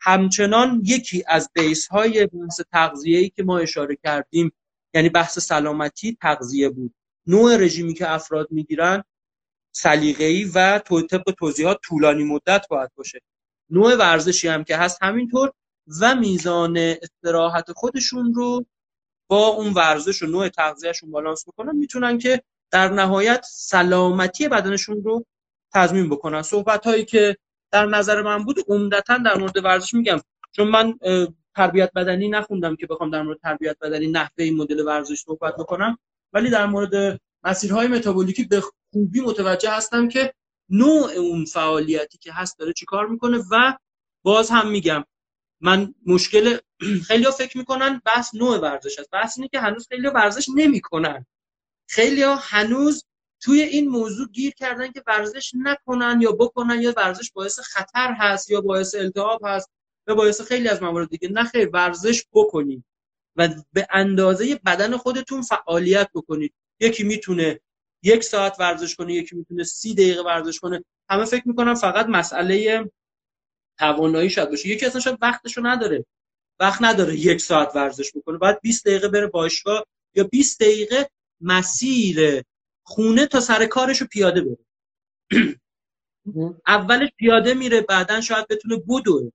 همچنان 0.00 0.82
یکی 0.84 1.24
از 1.26 1.50
بیس 1.54 1.88
های 1.88 2.26
بحث 2.26 2.60
تغذیه 2.72 3.18
ای 3.18 3.28
که 3.28 3.42
ما 3.42 3.58
اشاره 3.58 3.96
کردیم 4.04 4.52
یعنی 4.94 5.08
بحث 5.08 5.38
سلامتی 5.38 6.18
تغذیه 6.20 6.68
بود. 6.68 6.94
نوع 7.26 7.56
رژیمی 7.56 7.94
که 7.94 8.10
افراد 8.10 8.48
می‌گیرن 8.50 9.04
سلیقه‌ای 9.76 10.44
و 10.44 10.78
طبق 11.10 11.34
توضیحات 11.38 11.78
طولانی 11.82 12.24
مدت 12.24 12.66
باید 12.70 12.90
باشه. 12.94 13.20
نوع 13.70 13.96
ورزشی 13.96 14.48
هم 14.48 14.64
که 14.64 14.76
هست 14.76 15.02
همینطور 15.02 15.52
و 16.00 16.14
میزان 16.14 16.76
استراحت 16.76 17.72
خودشون 17.72 18.34
رو 18.34 18.66
با 19.30 19.46
اون 19.46 19.72
ورزش 19.72 20.22
و 20.22 20.26
نوع 20.26 20.48
تغذیهشون 20.48 21.10
بالانس 21.10 21.48
بکنن 21.48 21.76
می‌تونن 21.76 22.18
که 22.18 22.42
در 22.70 22.88
نهایت 22.88 23.44
سلامتی 23.50 24.48
بدنشون 24.48 25.02
رو 25.04 25.24
تضمین 25.74 26.10
بکنن. 26.10 26.42
صحبت 26.42 26.86
هایی 26.86 27.04
که 27.04 27.36
در 27.72 27.86
نظر 27.86 28.22
من 28.22 28.44
بود 28.44 28.56
عمدتا 28.68 29.18
در 29.18 29.34
مورد 29.38 29.64
ورزش 29.64 29.94
میگم. 29.94 30.20
چون 30.52 30.68
من 30.68 30.98
تربیت 31.56 31.90
بدنی 31.94 32.28
نخوندم 32.28 32.76
که 32.76 32.86
بخوام 32.86 33.10
در 33.10 33.22
مورد 33.22 33.38
تربیت 33.38 33.76
بدنی 33.80 34.06
نحوه 34.06 34.44
این 34.44 34.56
مدل 34.56 34.86
ورزش 34.86 35.20
صحبت 35.20 35.56
بکنم 35.56 35.98
ولی 36.32 36.50
در 36.50 36.66
مورد 36.66 37.20
مسیرهای 37.46 37.86
متابولیکی 37.86 38.44
به 38.44 38.62
خوبی 38.92 39.20
متوجه 39.20 39.70
هستم 39.70 40.08
که 40.08 40.34
نوع 40.70 41.12
اون 41.12 41.44
فعالیتی 41.44 42.18
که 42.18 42.32
هست 42.32 42.58
داره 42.58 42.72
چیکار 42.72 43.06
می‌کنه 43.06 43.38
و 43.50 43.76
باز 44.24 44.50
هم 44.50 44.70
میگم 44.70 45.04
من 45.60 45.94
مشکل 46.06 46.58
خیلی 47.08 47.24
ها 47.24 47.30
فکر 47.30 47.58
می‌کنن 47.58 48.02
بحث 48.04 48.34
نوع 48.34 48.58
ورزش 48.58 48.98
است. 48.98 49.10
بحث 49.10 49.38
اینه 49.38 49.48
که 49.48 49.60
هنوز 49.60 49.88
خیلی 49.88 50.06
ورزش 50.08 50.48
نمی‌کنن. 50.54 51.26
خیلی 51.88 52.22
ها 52.22 52.36
هنوز 52.36 53.04
توی 53.40 53.62
این 53.62 53.88
موضوع 53.88 54.28
گیر 54.28 54.52
کردن 54.52 54.92
که 54.92 55.02
ورزش 55.06 55.52
نکنن 55.54 56.20
یا 56.20 56.32
بکنن 56.32 56.82
یا 56.82 56.94
ورزش 56.96 57.32
باعث 57.32 57.60
خطر 57.60 58.14
هست 58.18 58.50
یا 58.50 58.60
باعث 58.60 58.94
التهاب 58.94 59.40
هست 59.44 59.70
یا 60.08 60.14
باعث 60.14 60.40
خیلی 60.40 60.68
از 60.68 60.82
موارد 60.82 61.08
دیگه. 61.08 61.28
نه 61.28 61.44
خیر 61.44 61.70
ورزش 61.72 62.24
بکنید 62.32 62.84
و 63.36 63.48
به 63.72 63.86
اندازه 63.90 64.60
بدن 64.66 64.96
خودتون 64.96 65.42
فعالیت 65.42 66.10
بکنید. 66.14 66.54
یکی 66.80 67.04
می‌تونه 67.04 67.60
یک 68.02 68.24
ساعت 68.24 68.60
ورزش 68.60 68.94
کنه 68.94 69.14
یکی 69.14 69.36
می‌تونه 69.36 69.64
سی 69.64 69.94
دقیقه 69.94 70.22
ورزش 70.22 70.60
کنه. 70.60 70.84
همه 71.10 71.24
فکر 71.24 71.48
می‌کنن 71.48 71.74
فقط 71.74 72.06
مسئله 72.06 72.84
توانایی 73.78 74.30
شاید 74.30 74.50
باشه. 74.50 74.68
یکی 74.68 74.86
اصلا 74.86 75.00
شاید 75.00 75.18
وقتشو 75.22 75.60
نداره. 75.66 76.06
وقت 76.60 76.82
نداره 76.82 77.16
یک 77.16 77.40
ساعت 77.40 77.76
ورزش 77.76 78.12
بکنه. 78.16 78.38
بعد 78.38 78.60
20 78.60 78.86
دقیقه 78.86 79.08
بره 79.08 79.26
باشگاه 79.26 79.86
یا 80.14 80.24
20 80.24 80.60
دقیقه 80.60 81.10
مسیر 81.40 82.42
خونه 82.86 83.26
تا 83.26 83.40
سر 83.40 83.66
کارشو 83.66 84.06
پیاده 84.06 84.40
بره. 84.40 84.58
اولش 86.66 87.08
پیاده 87.16 87.54
میره 87.54 87.80
بعدا 87.80 88.20
شاید 88.20 88.48
بتونه 88.48 88.76
بدوه. 88.76 89.32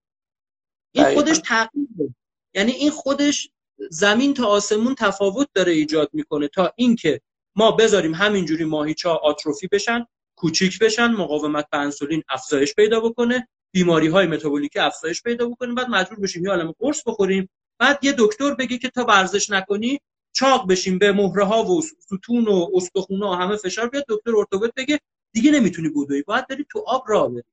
این 0.91 1.13
خودش 1.13 1.37
تغییره. 1.45 2.15
یعنی 2.53 2.71
این 2.71 2.91
خودش 2.91 3.49
زمین 3.89 4.33
تا 4.33 4.47
آسمون 4.47 4.95
تفاوت 4.95 5.49
داره 5.53 5.71
ایجاد 5.71 6.09
می‌کنه 6.13 6.47
تا 6.47 6.73
اینکه 6.75 7.21
ما 7.55 7.71
بذاریم 7.71 8.13
همینجوری 8.13 8.65
ماهیچه 8.65 9.09
آتروفی 9.09 9.67
بشن 9.71 10.05
کوچیک 10.35 10.79
بشن 10.79 11.07
مقاومت 11.07 11.69
به 11.71 11.77
انسولین 11.77 12.23
افزایش 12.29 12.75
پیدا 12.75 12.99
بکنه 12.99 13.47
بیماری 13.73 14.07
های 14.07 14.27
متابولیکی 14.27 14.79
افزایش 14.79 15.23
پیدا 15.23 15.47
بکنیم 15.49 15.75
بعد 15.75 15.89
مجبور 15.89 16.19
بشیم 16.19 16.45
یه 16.45 16.51
عالم 16.51 16.73
قرص 16.79 17.03
بخوریم. 17.07 17.49
بعد 17.79 17.99
یه 18.03 18.15
دکتر 18.17 18.55
بگه 18.55 18.77
که 18.77 18.89
تا 18.89 19.05
ورزش 19.05 19.49
نکنی 19.49 19.99
چاق 20.33 20.67
بشیم 20.69 20.99
به 20.99 21.11
مهره 21.11 21.45
ها 21.45 21.63
و 21.63 21.81
ستون 21.81 22.47
و 22.47 22.69
استخونا 22.73 23.31
و 23.31 23.33
همه 23.33 23.55
فشار 23.55 23.89
بیاد 23.89 24.05
دکتر 24.09 24.35
ارتوپد 24.37 24.73
بگه 24.75 24.99
دیگه 25.33 25.51
نمی‌تونی 25.51 25.89
بدوی 25.89 26.21
باید 26.21 26.47
بری 26.47 26.65
تو 26.71 26.83
آب 26.87 27.03
راه 27.07 27.29
بری. 27.29 27.43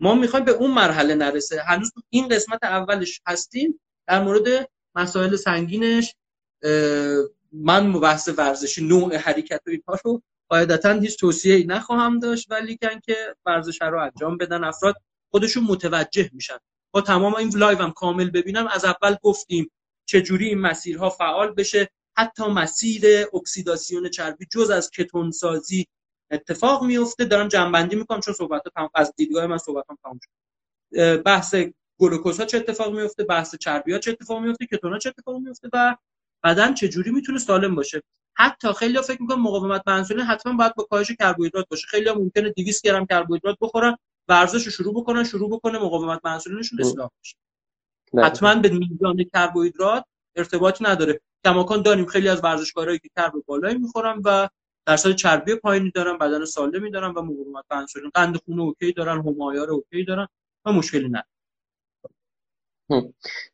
ما 0.00 0.14
می‌خوایم 0.14 0.44
به 0.44 0.52
اون 0.52 0.70
مرحله 0.70 1.14
نرسه. 1.14 1.62
هنوز 1.62 1.92
این 2.10 2.28
قسمت 2.28 2.58
اولش 2.62 3.20
هستیم 3.26 3.80
در 4.08 4.22
مورد 4.22 4.70
مسائل 4.94 5.36
سنگینش 5.36 6.14
من 7.54 7.92
بحث 7.92 8.28
ورزشی 8.36 8.84
نوع 8.84 9.16
حرکت 9.16 9.60
و 9.66 9.70
اینها 9.70 9.98
رو 10.04 10.22
قاعدتا 10.48 10.92
هیچ 10.92 11.18
توصیه 11.18 11.54
ای 11.54 11.64
نخواهم 11.64 12.18
داشت 12.18 12.50
ولیکن 12.50 13.00
که 13.00 13.16
ورزش 13.46 13.82
رو 13.82 14.02
انجام 14.02 14.36
بدن 14.36 14.64
افراد 14.64 14.94
خودشون 15.30 15.64
متوجه 15.64 16.30
میشن. 16.32 16.56
با 16.94 17.00
تمام 17.00 17.34
این 17.34 17.50
live 17.56 17.78
هم 17.78 17.92
کامل 17.92 18.30
ببینم 18.30 18.66
از 18.66 18.84
اول 18.84 19.16
گفتیم 19.22 19.70
چجوری 20.06 20.48
این 20.48 20.58
مسیرها 20.58 21.10
فعال 21.10 21.54
بشه. 21.54 21.90
حتی 22.16 22.44
مسیر 22.44 23.26
اکسیداسیون 23.34 24.08
چربی 24.08 24.46
جز 24.52 24.70
از 24.70 24.90
کتون 24.90 25.30
سازی 25.30 25.86
اتفاق 26.30 26.84
میفته 26.84 27.24
دارم 27.24 27.48
جمع‌بندی 27.48 27.96
می‌کنم 27.96 28.20
چون 28.20 28.34
صحبت 28.34 28.62
از 28.94 29.12
دیدگاه 29.16 29.46
من 29.46 29.58
صحبتام 29.58 29.98
تموم 30.04 30.20
شد. 30.22 31.22
بحث 31.22 31.54
گلوکوز 31.98 32.40
ها 32.40 32.44
چه 32.44 32.56
اتفاق 32.56 32.96
میفته 32.96 33.24
بحث 33.24 33.54
چربی 33.56 33.92
ها 33.92 33.98
چه 33.98 34.10
اتفاق 34.10 34.38
میفته 34.42 34.66
کتون 34.66 34.92
ها 34.92 34.98
چه 34.98 35.08
اتفاق 35.08 35.36
میفته 35.36 35.68
و 35.72 35.96
بدن 36.44 36.74
چه 36.74 36.88
جوری 36.88 37.10
می‌تونه 37.10 37.38
سالم 37.38 37.74
باشه؟ 37.74 38.02
حتی 38.36 38.72
خیلی 38.72 39.02
فکر 39.02 39.22
می‌کنن 39.22 39.38
مقاومت 39.42 39.84
به 39.84 39.92
انسولین 39.92 40.24
حتما 40.24 40.52
باید 40.52 40.74
با 40.74 40.84
کاهش 40.84 41.12
کربوهیدرات 41.12 41.68
باشه. 41.70 41.86
خیلی 41.86 42.10
ممکنه 42.10 42.50
200 42.50 42.82
گرم 42.82 43.06
کربوهیدرات 43.06 43.56
بخورن 43.60 43.96
ورزش 44.28 44.64
رو 44.64 44.70
شروع 44.70 44.94
بکنن 44.94 45.24
شروع 45.24 45.50
بکنه 45.50 45.78
مقاومت 45.78 46.22
به 46.22 46.30
انسولینشون 46.30 46.80
اصلاح 46.80 47.10
بشه. 47.20 47.36
حتما 48.22 48.54
به 48.54 48.68
میزان 48.68 49.24
کربوهیدرات 49.34 50.04
ارتباطی 50.36 50.84
نداره. 50.84 51.20
کماکان 51.44 51.82
داریم 51.82 52.06
خیلی 52.06 52.28
از 52.28 52.44
ورزشکارایی 52.44 52.98
که 52.98 53.08
carb 53.16 53.32
بالایی 53.46 53.78
می‌خورن 53.78 54.20
و 54.24 54.48
درصد 54.86 55.14
چربی 55.14 55.54
پایینی 55.54 55.90
دارن 55.90 56.18
بدن 56.18 56.44
سالمی 56.44 56.90
دارن 56.90 57.10
و 57.10 57.22
مقاومت 57.22 57.64
به 57.70 57.76
انسولین 57.76 58.10
قند 58.14 58.36
خون 58.36 58.60
okay 58.60 58.92
دارن 58.92 59.18
HOMA-IR 59.18 59.70
okay 59.70 60.04
دارن 60.04 60.28
و 60.64 60.72
مشکلی 60.72 61.08
نداره. 61.08 61.33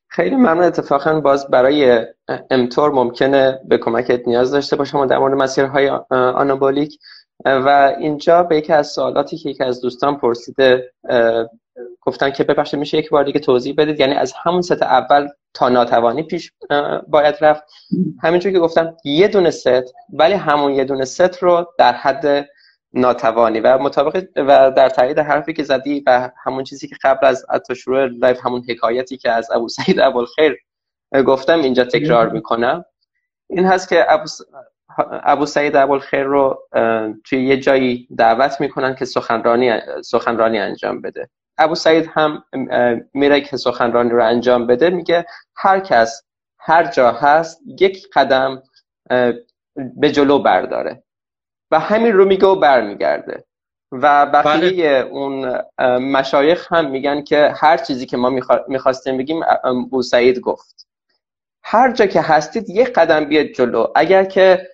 خیلی 0.09 0.37
ممنون. 0.37 0.65
اتفاقا 0.65 1.21
باز 1.21 1.47
برای 1.51 2.07
mTOR 2.51 2.91
ممکنه 2.91 3.61
به 3.69 3.79
کمکت 3.79 4.29
نیاز 4.29 4.51
داشته 4.51 4.77
باشم 4.77 5.07
در 5.07 5.19
مورد 5.19 5.35
مسیرهای 5.35 5.89
آنابولیک. 6.11 6.99
و 7.45 7.95
اینجا 7.99 8.43
به 8.43 8.57
یکی 8.57 8.73
از 8.73 8.89
سوالاتی 8.89 9.37
که 9.37 9.51
یکی 9.51 9.65
از 9.65 9.81
دوستان 9.81 10.17
پرسیده 10.17 10.93
گفتن 12.01 12.31
که 12.31 12.45
ببخشید 12.45 12.81
میشه 12.81 12.99
یک 12.99 13.11
بار 13.11 13.25
دیگه 13.25 13.41
توضیح 13.41 13.75
بدید؟ 13.79 14.01
یعنی 14.01 14.15
از 14.15 14.33
همون 14.43 14.63
ست 14.63 14.83
اول 14.83 15.29
تا 15.55 15.69
ناتوانی 15.69 16.23
پیش 16.23 16.53
باید 17.09 17.35
رفت. 17.41 17.63
همینجور 18.23 18.53
که 18.53 18.59
گفتم 18.59 18.97
یه 19.05 19.29
دونه 19.29 19.51
ست 19.51 19.95
ولی 20.13 20.35
همون 20.35 20.73
یه 20.73 20.85
دونه 20.85 21.05
ست 21.05 21.43
رو 21.43 21.67
در 21.79 21.93
حد 21.93 22.49
ناتوانی 22.95 23.61
و 23.61 23.79
مطابق 23.79 24.25
و 24.37 24.71
در 24.71 24.89
تایید 24.89 25.19
حرفی 25.19 25.53
که 25.53 25.63
زدی 25.63 26.03
و 26.07 26.31
همون 26.45 26.65
چیزی 26.65 26.89
که 26.89 26.97
قبل 27.03 27.27
از 27.27 27.47
حتی 27.51 27.75
شروع 27.75 28.07
live 28.07 28.41
همون 28.47 28.65
حکایتی 28.69 29.17
که 29.17 29.31
از 29.31 29.51
ابو 29.51 29.69
سعید 29.69 30.01
خیر 30.37 30.57
گفتم 31.27 31.59
اینجا 31.61 31.85
تکرار 31.85 32.29
می‌کنم 32.29 32.85
این 33.51 33.67
هست 33.67 33.89
که 33.89 34.13
ابو, 34.13 34.25
ابو 35.23 35.47
سعید 35.47 35.99
خیر 35.99 36.23
رو 36.23 36.69
توی 37.25 37.45
یه 37.45 37.57
جایی 37.57 38.09
دعوت 38.19 38.61
می‌کنن 38.61 38.95
که 38.95 39.05
سخنرانی 39.05 39.73
سخنرانی 40.05 40.59
انجام 40.59 41.01
بده. 41.01 41.29
ابو 41.59 41.75
سعید 41.75 42.11
هم 42.15 42.45
میره 43.15 43.41
که 43.41 43.57
سخنرانی 43.57 44.11
رو 44.11 44.25
انجام 44.25 44.67
بده 44.67 44.91
میگه 44.91 45.27
هر 45.57 45.81
کس 45.81 46.23
هر 46.59 46.85
جا 46.85 47.13
هست 47.13 47.61
یک 47.81 48.07
قدم 48.15 48.63
به 49.77 50.11
جلو 50.13 50.39
برداره. 50.39 51.03
و 51.71 51.79
همین 51.79 52.13
رو 52.13 52.25
میگه 52.25 52.47
و 52.47 52.57
برمیگرده. 52.57 53.45
و 53.93 54.27
بقیه 54.27 55.03
بله. 55.03 55.11
اون 55.11 55.63
مشایخ 55.99 56.73
هم 56.73 56.91
میگن 56.91 57.23
که 57.23 57.55
هر 57.57 57.77
چیزی 57.77 58.07
که 58.07 58.17
ما 58.17 58.41
می‌خواستیم 58.69 59.19
بگیم 59.19 59.41
ابو 59.65 60.03
سعید 60.03 60.41
گفت. 60.41 60.87
هر 61.65 61.93
جا 61.93 62.07
که 62.07 62.21
هستید 62.21 62.71
یک 62.71 62.93
قدم 62.93 63.25
بیاد 63.25 63.47
جلو. 63.47 63.87
اگر 63.95 64.25
که 64.25 64.69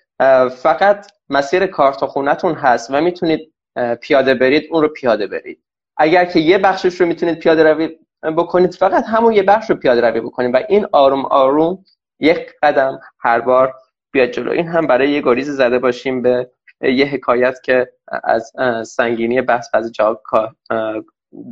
فقط 0.51 1.13
مسیر 1.29 1.67
کارتخونتون 1.67 2.55
هست 2.55 2.91
و 2.91 3.01
می‌تونید 3.01 3.53
پیاده 4.01 4.35
برید 4.35 4.69
اون 4.71 4.83
رو 4.83 4.89
پیاده 4.89 5.27
برید. 5.27 5.63
اگر 5.97 6.25
که 6.25 6.41
یه 6.41 6.59
بخشش 6.59 7.01
رو 7.01 7.07
می‌تونید 7.07 7.39
پیاده 7.39 7.63
روی 7.63 7.99
بکنید 8.23 8.75
فقط 8.75 9.05
همون 9.05 9.33
یه 9.33 9.43
بخش 9.43 9.71
رو 9.71 9.77
پیاده 9.77 10.01
روی 10.01 10.21
بکنید 10.21 10.55
و 10.55 10.59
این 10.69 10.87
آروم 10.93 11.27
آروم 11.27 11.85
یک 12.21 12.53
قدم 12.63 13.01
هر 13.19 13.41
بار 13.41 13.75
بیاد 14.13 14.29
جلو. 14.29 14.51
این 14.51 14.69
هم 14.69 14.87
برای 14.87 15.11
یه 15.11 15.21
گریز 15.21 15.51
زده 15.51 15.79
باشیم 15.79 16.23
به 16.23 16.51
یه 16.81 17.07
حکایت 17.07 17.63
که 17.63 17.93
از 18.25 18.53
سنگینی 18.89 19.43
بحث 19.43 19.69
از 19.73 19.93
جا 19.93 20.23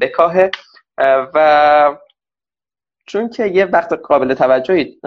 بکاهه. 0.01 0.51
و 1.35 1.99
چون 3.07 3.29
که 3.29 3.47
یه 3.47 3.65
وقت 3.65 3.93
قابل 3.93 4.35
توجهی 4.35 5.01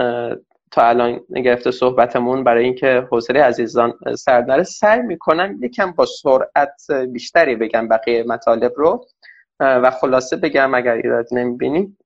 تا 0.72 0.81
الان 0.88 1.19
گرفته 1.35 1.72
صحبتمون 1.72 2.44
برای 2.44 2.64
اینکه 2.64 3.07
حوصله 3.11 3.44
عزیزان 3.44 3.94
سر 4.18 4.41
نره 4.41 4.64
سعی 4.64 5.02
می‌کنم 5.02 5.60
یکم 5.61 5.91
با 5.91 6.06
سرعت 6.06 6.91
بیشتری 6.91 7.56
بگم 7.56 7.88
بقیه 7.88 8.23
مطالب 8.23 8.73
رو. 8.76 9.06
و 9.60 9.91
خلاصه 9.91 10.35
بگم 10.35 10.73
اگر 10.73 10.94
ایراد 10.94 11.27
نمی‌بینی. 11.31 11.98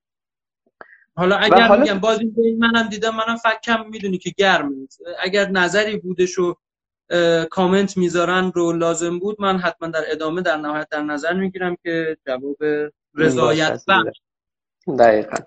حالا 1.16 1.36
اگر 1.36 1.62
حالا... 1.62 1.82
میگم 1.82 2.00
باز 2.00 2.20
این 2.20 2.58
منم 2.60 2.90
دیدم 2.90 3.16
منم 3.16 3.36
فکرم 3.36 3.90
می‌دونی 3.90 4.18
که 4.18 4.32
گرم 4.38 4.74
اگر 5.20 5.50
نظری 5.50 5.98
بودش 5.98 6.40
و 6.40 6.56
کامنت 7.52 7.98
می‌ذارن 7.98 8.52
رو 8.56 8.72
لازم 8.72 9.20
بود. 9.20 9.42
من 9.42 9.58
حتما 9.58 9.88
در 9.88 10.04
ادامه 10.08 10.42
در 10.42 10.58
نهایت 10.58 10.88
در 10.92 11.02
نظر 11.02 11.34
می‌گیرم 11.34 11.78
که 11.84 12.18
جواب 12.28 12.58
رضایت 13.16 13.82
دقیقا. 15.00 15.38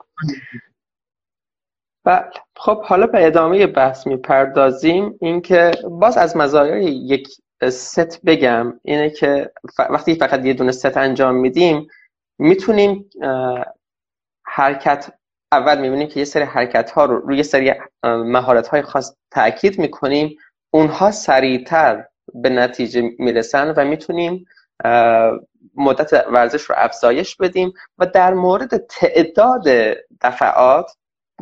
بله. 2.04 2.30
خب 2.56 2.82
حالا 2.82 3.06
به 3.06 3.26
ادامه 3.26 3.66
بحث 3.66 4.06
می‌پردازیم. 4.06 5.18
اینکه 5.20 5.70
باز 5.90 6.16
از 6.16 6.36
مزایای 6.36 6.84
یک 6.84 7.28
ست 7.68 8.24
بگم. 8.24 8.80
اینه 8.82 9.10
که 9.10 9.52
وقتی 9.78 10.14
فقط 10.14 10.44
یه 10.44 10.54
دونه 10.54 10.72
ست 10.72 10.96
انجام 10.96 11.34
میدیم 11.34 11.86
می‌تونیم 12.38 13.10
حرکت 14.46 15.12
اول 15.52 15.80
می‌بینیم 15.80 16.08
که 16.08 16.20
یه 16.20 16.24
سری 16.24 16.42
حرکت 16.42 16.90
ها 16.90 17.04
رو 17.04 17.18
روی 17.18 17.42
سری 17.42 17.74
مهارت 18.04 18.68
های 18.68 18.82
خاص 18.82 19.16
تاکید 19.30 19.78
می‌کنیم. 19.78 20.36
اونها 20.74 21.10
سریعتر 21.10 22.04
به 22.34 22.50
نتیجه 22.50 23.10
می‌رسن 23.18 23.74
و 23.76 23.84
می‌تونیم 23.84 24.46
مدت 25.74 26.12
ورزش 26.12 26.62
رو 26.62 26.74
افزایش 26.78 27.36
بدیم 27.36 27.72
و 27.98 28.06
در 28.06 28.34
مورد 28.34 28.76
تعداد 28.76 29.64
دفعات 30.20 30.90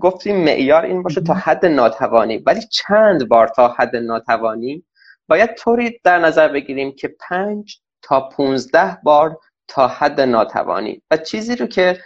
گفتیم 0.01 0.45
معیار 0.45 0.85
این 0.85 1.03
باشه 1.03 1.21
تا 1.21 1.35
حد 1.35 1.67
ناتوانی. 1.67 2.39
ولی 2.39 2.61
چند 2.61 3.29
بار 3.29 3.49
تا 3.49 3.69
حد 3.69 3.97
ناتوانی؟ 3.97 4.85
باید 5.29 5.55
طوری 5.55 6.01
در 6.05 6.19
نظر 6.19 6.49
بگیریم 6.49 6.93
که 6.93 7.17
پنج 7.29 7.81
تا 8.03 8.29
پونزده 8.29 8.99
بار 9.03 9.39
تا 9.69 9.89
حد 9.89 10.21
ناتوانی. 10.21 11.03
و 11.11 11.17
چیزی 11.17 11.57
رو 11.57 11.67
که 11.67 12.01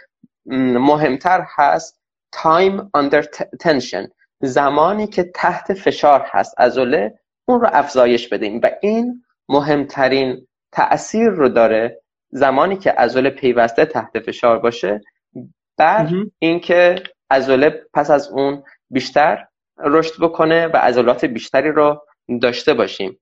مهمتر 0.45 1.45
هست 1.55 2.01
time 2.35 2.81
under 2.97 3.23
tension. 3.63 4.16
زمانی 4.41 5.07
که 5.07 5.23
تحت 5.23 5.73
فشار 5.73 6.25
هست. 6.25 6.55
ازوله 6.57 7.19
اون 7.47 7.61
رو 7.61 7.69
افزایش 7.71 8.29
بدیم. 8.29 8.59
و 8.63 8.71
این 8.81 9.23
مهمترین 9.49 10.47
تأثیر 10.71 11.29
رو 11.29 11.49
داره 11.49 12.01
زمانی 12.31 12.77
که 12.77 13.01
ازوله 13.01 13.29
پیوسته 13.29 13.85
تحت 13.85 14.19
فشار 14.19 14.59
باشه. 14.59 15.01
بر 15.77 16.09
اینکه 16.39 16.95
ازوله 17.29 17.81
پس 17.93 18.11
از 18.11 18.29
اون 18.29 18.63
بیشتر 18.89 19.47
رشد 19.77 20.13
بکنه 20.21 20.67
و 20.67 20.77
عضلات 20.77 21.25
بیشتری 21.25 21.71
رو 21.71 22.05
داشته 22.41 22.73
باشیم. 22.73 23.19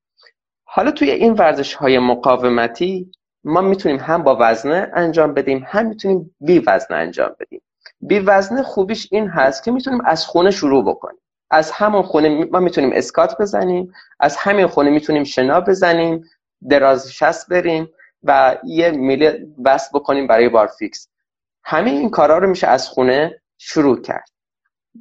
حالا 0.68 0.92
توی 0.92 1.12
این 1.12 1.34
ورزش 1.34 1.74
های 1.74 2.00
مقاومتی 2.00 3.12
ما 3.44 3.62
می‌تونیم 3.62 4.00
هم 4.00 4.24
با 4.24 4.38
وزنه 4.40 4.92
انجام 4.94 5.34
بدیم 5.34 5.66
هم 5.68 5.86
می‌تونیم 5.86 6.36
بی 6.40 6.60
وزنه 6.60 6.98
انجام 6.98 7.36
بدیم. 7.40 7.62
بی 8.02 8.20
وزنه 8.20 8.64
خوبیش 8.64 9.08
این 9.12 9.28
هست 9.28 9.64
که 9.64 9.72
می‌تونیم 9.72 10.02
از 10.06 10.26
خونه 10.26 10.52
شروع 10.52 10.86
بکنیم. 10.86 11.20
از 11.52 11.72
همون 11.72 12.02
خونه 12.02 12.46
ما 12.46 12.60
می‌تونیم 12.60 12.92
اسکات 12.94 13.42
بزنیم 13.42 13.94
از 14.20 14.38
همین 14.38 14.68
خونه 14.68 14.90
می‌تونیم 14.90 15.24
شنا 15.24 15.62
بزنیم 15.62 16.24
دراز 16.70 17.14
شست 17.14 17.50
بریم 17.50 17.90
و 18.24 18.58
یه 18.64 18.92
میله 18.92 19.48
بس 19.66 19.90
بکنیم 19.94 20.28
برای 20.28 20.50
بار 20.50 20.68
فیکس. 20.68 21.08
همه 21.64 21.90
این 21.90 22.10
کارا 22.10 22.38
رو 22.38 22.50
میشه 22.50 22.68
از 22.68 22.88
خونه 22.90 23.42
شروع 23.58 24.02
کرد. 24.02 24.30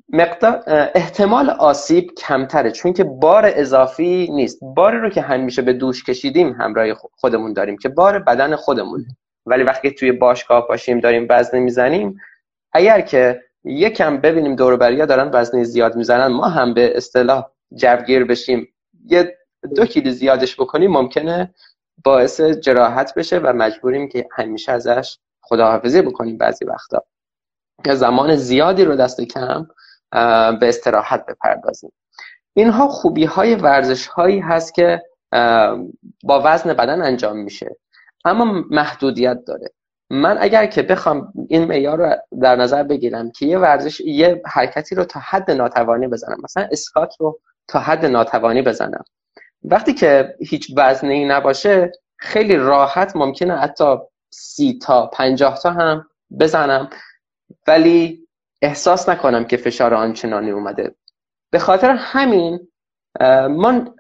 مقدار 0.08 0.62
احتمال 0.94 1.50
آسیب 1.50 2.10
کمتره 2.16 2.70
چون 2.70 2.92
که 2.92 3.04
بار 3.04 3.52
اضافی 3.54 4.28
نیست. 4.32 4.58
باری 4.62 4.98
رو 4.98 5.10
که 5.10 5.20
همیشه 5.20 5.62
به 5.62 5.72
دوش 5.72 6.04
کشیدیم 6.04 6.52
همراه 6.52 6.94
خودمون 6.94 7.52
داریم 7.52 7.76
که 7.76 7.88
بار 7.88 8.18
بدن 8.18 8.56
خودمون 8.56 9.04
ولی 9.46 9.62
وقتی 9.62 9.90
توی 9.90 10.12
باشگاه 10.12 10.68
باشیم 10.68 11.00
داریم 11.00 11.26
وزنه 11.30 11.60
می‌زنیم 11.60 12.20
اگر 12.74 13.01
که 13.01 13.42
یکم 13.64 14.16
ببینیم 14.20 14.56
دور 14.56 15.05
دارن 15.06 15.30
وزنه 15.32 15.64
زیاد 15.64 15.96
می‌زنن 15.96 16.26
ما 16.26 16.48
هم 16.48 16.74
به 16.74 16.96
اصطلاح 16.96 17.51
جوگیر 17.74 18.24
بشیم. 18.24 18.74
یه 19.05 19.38
دو 19.76 19.86
کیلو 19.86 20.10
زیادش 20.10 20.60
بکنیم 20.60 20.90
ممکنه 20.90 21.55
باعث 22.05 22.40
جراحت 22.40 23.14
بشه 23.14 23.38
و 23.38 23.52
مجبوریم 23.52 24.09
که 24.09 24.28
همیشه 24.32 24.72
ازش 24.72 25.18
خداحافظی 25.42 26.02
بکنیم 26.02 26.38
بعضی 26.38 26.64
وقتا. 26.64 27.05
زمان 27.92 28.36
زیادی 28.36 28.84
رو 28.84 28.96
دست 28.96 29.20
کم 29.20 29.66
به 30.60 30.68
استراحت 30.68 31.26
بپردازیم. 31.26 31.92
اینها 32.56 32.88
خوبی 32.88 33.24
های 33.24 33.55
ورزش 33.55 34.06
هایی 34.06 34.38
هست 34.40 34.74
که 34.74 35.02
با 36.24 36.42
وزن 36.44 36.72
بدن 36.74 37.02
انجام 37.02 37.36
میشه. 37.36 37.76
اما 38.24 38.64
محدودیت 38.70 39.44
داره. 39.46 39.70
من 40.15 40.36
اگر 40.41 40.66
که 40.66 40.82
بخوام 40.82 41.32
این 41.49 41.65
معیار 41.65 41.99
رو 41.99 42.16
در 42.43 42.57
نظر 42.57 42.82
بگیرم 42.82 43.31
که 43.31 43.47
یه 43.47 43.59
ورزش 43.59 44.01
یه 44.01 44.43
حرکتی 44.47 44.95
رو 44.95 45.05
تا 45.05 45.20
حد 45.20 45.51
ناتوانی 45.51 46.09
بزنم 46.09 46.36
مثلا 46.45 46.69
اسکات 46.73 47.15
رو 47.20 47.41
تا 47.69 47.78
حد 47.78 48.07
ناتوانی 48.07 48.62
بزنم. 48.62 49.05
وقتی 49.62 49.95
که 49.95 50.35
هیچ 50.41 50.73
وزنی 50.77 51.24
نباشه 51.24 51.93
خیلی 52.16 52.57
راحت 52.57 53.16
ممکنه 53.16 53.57
حتی 53.57 53.97
سی 54.31 54.78
تا 54.82 55.07
پنجاه 55.07 55.59
تا 55.59 55.70
هم 55.70 56.07
بزنم. 56.41 56.91
ولی 57.66 58.28
احساس 58.62 59.09
نکنم 59.09 59.45
که 59.45 59.57
فشار 59.57 59.95
آنچنانی 59.95 60.51
اومده. 60.51 60.95
به 61.51 61.59
خاطر 61.59 61.91
همین 61.91 62.69
ما 63.51 63.95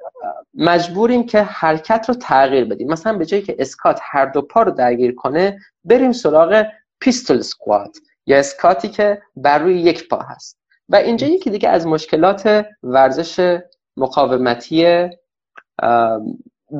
مجبوریم 0.54 1.26
که 1.26 1.42
حرکت 1.42 2.04
رو 2.08 2.14
تغییر 2.14 2.64
بدیم. 2.64 2.92
مثلا 2.92 3.18
به 3.18 3.26
جایی 3.26 3.42
که 3.42 3.56
اسکات 3.58 4.00
هر 4.02 4.26
دو 4.26 4.42
پا 4.42 4.62
رو 4.62 4.70
درگیر 4.70 5.14
کنه 5.14 5.60
بریم 5.84 6.12
سراغ 6.12 6.64
پیستول 7.00 7.40
سکوات 7.40 7.98
یا 8.26 8.38
اسکاتی 8.38 8.88
که 8.88 9.22
بر 9.36 9.58
روی 9.58 9.80
یک 9.80 10.08
پا 10.08 10.18
هست. 10.18 10.58
و 10.88 10.96
اینجا 10.96 11.26
یکی 11.26 11.50
دیگه 11.50 11.68
از 11.68 11.86
مشکلات 11.86 12.66
ورزش 12.82 13.60
مقاومتی 13.96 15.08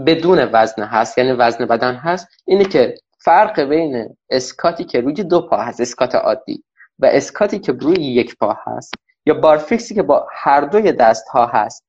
بدون 0.07 0.49
وزن 0.53 0.83
هست 0.83 1.19
یعنی 1.19 1.33
وزن 1.33 1.67
بدن 1.67 1.95
هست 1.95 2.29
اینه 2.47 2.65
که 2.65 2.95
فرق 3.19 3.61
بین 3.61 4.17
اسکاتی 4.31 4.85
که 4.85 5.01
روی 5.01 5.15
دو 5.15 5.41
پا 5.41 5.57
هست 5.57 5.81
اسکات 5.81 6.15
عادی 6.15 6.65
و 6.99 7.07
اسکاتی 7.07 7.59
که 7.59 7.73
روی 7.73 7.97
یک 7.97 8.37
پا 8.37 8.57
هست 8.65 8.95
یا 9.27 9.35
بارفیکسی 9.35 9.95
که 9.95 10.03
با 10.03 10.27
هر 10.33 10.61
دوی 10.61 10.93
دست 10.93 11.29
ها 11.29 11.47
هست 11.47 11.85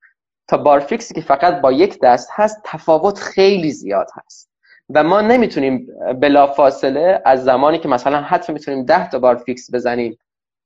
تا 0.47 0.57
بارفیکسی 0.57 1.13
که 1.13 1.21
فقط 1.21 1.61
با 1.61 1.71
یک 1.71 1.99
دست 1.99 2.29
هست 2.31 2.61
تفاوت 2.63 3.19
خیلی 3.19 3.71
زیاد 3.71 4.07
هست. 4.13 4.49
و 4.89 5.03
ما 5.03 5.21
نمی‌تونیم 5.21 5.87
بلا 6.21 6.47
فاصله 6.47 7.21
از 7.25 7.43
زمانی 7.43 7.79
که 7.79 7.87
مثلا 7.87 8.21
حتی 8.21 8.53
می‌تونیم 8.53 8.85
ده 8.85 9.09
تا 9.09 9.19
بارفیکس 9.19 9.73
بزنیم 9.73 10.17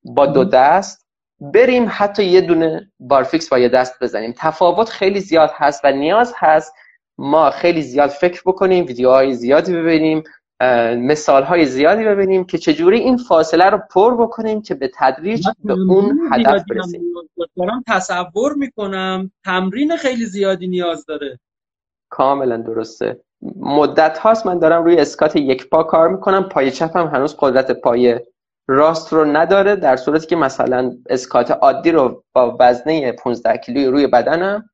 با 0.03 0.25
دو 0.25 0.43
دست 0.43 1.05
بریم 1.41 1.85
حتی 1.89 2.23
یه 2.23 2.41
دونه 2.41 2.91
بارفیکس 2.99 3.49
با 3.49 3.59
یه 3.59 3.69
دست 3.69 4.03
بزنیم. 4.03 4.33
تفاوت 4.37 4.89
خیلی 4.89 5.19
زیاد 5.19 5.51
هست 5.53 5.81
و 5.83 5.91
نیاز 5.91 6.33
هست 6.37 6.73
ما 7.17 7.49
خیلی 7.49 7.81
زیاد 7.81 8.09
فکر 8.09 8.41
بکنیم 8.45 8.85
ویدیوهای 8.85 9.33
زیادی 9.33 9.73
ببینیم 9.73 10.23
مثال 10.97 11.43
های 11.43 11.65
زیادی 11.65 12.03
ببینیم 12.03 12.43
که 12.43 12.57
چجوری 12.57 12.99
این 12.99 13.17
فاصله 13.17 13.65
رو 13.65 13.79
پر 13.91 14.15
بکنیم 14.15 14.61
که 14.61 14.75
به 14.75 14.91
تدریج 14.95 15.47
به 15.63 15.73
اون 15.73 16.19
هدف 16.31 16.63
برسیم. 16.69 17.01
دارم 17.57 17.83
تصور 17.87 18.53
می‌کنم 18.53 19.31
تمرین 19.45 19.97
خیلی 19.97 20.25
زیادی 20.25 20.67
نیاز 20.67 21.05
داره. 21.05 21.39
کاملا 22.09 22.57
درسته. 22.57 23.19
مدت 23.55 24.17
هاست 24.17 24.45
من 24.45 24.59
دارم 24.59 24.83
روی 24.83 24.97
اسکات 24.97 25.35
یک 25.35 25.69
پا 25.69 25.83
کار 25.83 26.09
می‌کنم 26.09 26.43
پای 26.43 26.71
چپم 26.71 27.07
هنوز 27.07 27.35
قدرت 27.39 27.71
پای 27.71 28.19
راست 28.67 29.13
رو 29.13 29.25
نداره 29.25 29.75
در 29.75 29.95
صورتی 29.95 30.27
که 30.27 30.35
مثلا 30.35 30.91
اسکات 31.09 31.51
عادی 31.51 31.91
رو 31.91 32.23
با 32.33 32.57
وزنه 32.59 33.11
15 33.11 33.57
کیلوی 33.57 33.85
روی 33.85 34.07
بدنم 34.07 34.69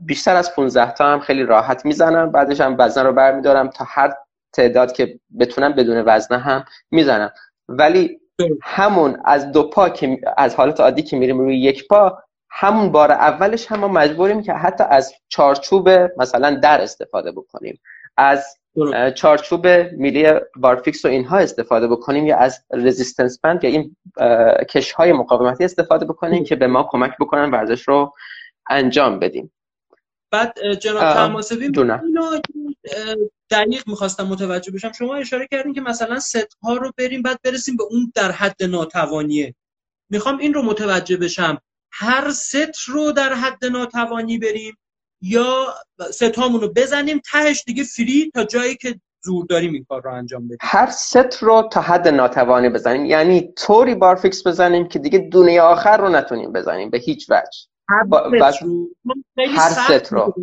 بیشتر 0.00 0.36
از 0.36 0.54
15 0.54 0.92
تا 0.92 1.04
هم 1.04 1.20
خیلی 1.20 1.42
راحت 1.42 1.84
می‌زنم 1.84 2.32
بعدش 2.32 2.60
هم 2.60 2.76
وزن 2.78 3.06
رو 3.06 3.12
برمیدارم 3.12 3.68
تا 3.68 3.84
هر 3.88 4.14
تعداد 4.52 4.92
که 4.92 5.20
بتونم 5.40 5.72
بدون 5.72 6.02
وزنه 6.06 6.38
هم 6.38 6.64
می‌زنم. 6.90 7.32
ولی 7.68 8.20
همون 8.62 9.22
از 9.24 9.52
دو 9.52 9.62
پا 9.62 9.88
که 9.88 10.20
از 10.36 10.54
حالت 10.54 10.80
عادی 10.80 11.02
که 11.02 11.16
میریم 11.16 11.38
روی 11.38 11.60
یک 11.60 11.88
پا 11.88 12.22
همون 12.50 12.92
بار 12.92 13.12
اولش 13.12 13.66
هم 13.66 13.80
ما 13.80 13.88
مجبوریم 13.88 14.42
که 14.42 14.52
حتی 14.52 14.84
از 14.90 15.12
چارچوب 15.28 15.88
مثلا 16.16 16.54
در 16.54 16.80
استفاده 16.80 17.32
بکنیم 17.32 17.80
از 18.16 18.56
چارچوب 19.14 19.66
میلی 19.92 20.32
بارفیکس 20.56 21.04
و 21.04 21.08
اینها 21.08 21.38
استفاده 21.38 21.88
بکنیم 21.88 22.26
یا 22.26 22.36
از 22.36 22.64
رزیستنس 22.72 23.40
بند 23.40 23.64
یا 23.64 23.70
این 23.70 23.96
کش 24.68 24.92
های 24.92 25.12
مقاومتی 25.12 25.64
استفاده 25.64 26.04
بکنیم 26.04 26.44
که 26.44 26.56
به 26.56 26.66
ما 26.66 26.88
کمک 26.90 27.12
بکنن 27.20 27.50
ورزش 27.50 27.88
رو 27.88 28.14
انجام 28.70 29.18
بدیم. 29.18 29.52
بعد 30.30 30.72
جناب 30.72 31.14
طهماسبی 31.14 31.64
اینو 31.64 32.40
دقیق 33.50 33.88
می‌خواستم 33.88 34.26
متوجه 34.26 34.72
بشم. 34.72 34.92
شما 34.92 35.14
اشاره 35.14 35.48
کردین 35.50 35.74
که 35.74 35.80
مثلا 35.80 36.18
ست 36.18 36.56
ها 36.62 36.76
رو 36.76 36.92
بریم 36.96 37.22
بعد 37.22 37.38
برسیم 37.44 37.76
به 37.76 37.84
اون 37.90 38.12
در 38.14 38.32
حد 38.32 38.62
ناتوانیه. 38.62 39.54
می‌خوام 40.10 40.38
این 40.38 40.54
رو 40.54 40.62
متوجه 40.62 41.16
بشم. 41.16 41.58
هر 41.92 42.30
ست 42.30 42.78
رو 42.86 43.12
در 43.12 43.32
حد 43.32 43.64
ناتوانی 43.64 44.38
بریم 44.38 44.76
یا 45.22 45.74
ست 46.12 46.38
هامون 46.38 46.60
رو 46.60 46.72
بزنیم 46.76 47.20
تهش 47.32 47.64
دیگه 47.66 47.84
فری 47.84 48.30
تا 48.34 48.44
جایی 48.44 48.76
که 48.76 49.00
زور 49.24 49.46
داریم 49.46 49.72
این 49.74 49.84
کار 49.88 50.02
رو 50.02 50.14
انجام 50.14 50.44
بدیم. 50.44 50.58
هر 50.60 50.90
ست 50.90 51.42
رو 51.42 51.68
تا 51.72 51.80
حد 51.80 52.08
ناتوانی 52.08 52.68
بزنیم. 52.68 53.04
یعنی 53.04 53.52
طوری 53.56 53.94
بارفیکس 53.94 54.46
بزنیم 54.46 54.88
که 54.88 54.98
دیگه 54.98 55.18
دونه 55.18 55.60
آخر 55.60 55.96
رو 55.96 56.08
نتونیم 56.08 56.52
بزنیم 56.52 56.90
به 56.90 56.98
هیچ 56.98 57.30
وجه. 57.30 57.68
هر, 57.88 58.52
ست, 58.52 58.62
رو. 58.62 58.88
هر 59.56 59.98
ست 59.98 60.12
رو. 60.12 60.34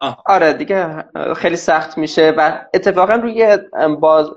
آره 0.00 0.52
دیگه 0.52 1.04
خیلی 1.36 1.56
سخت 1.56 1.98
میشه 1.98 2.34
و 2.36 2.64
اتفاقا 2.74 3.14
روی 3.14 3.58
باز 4.00 4.30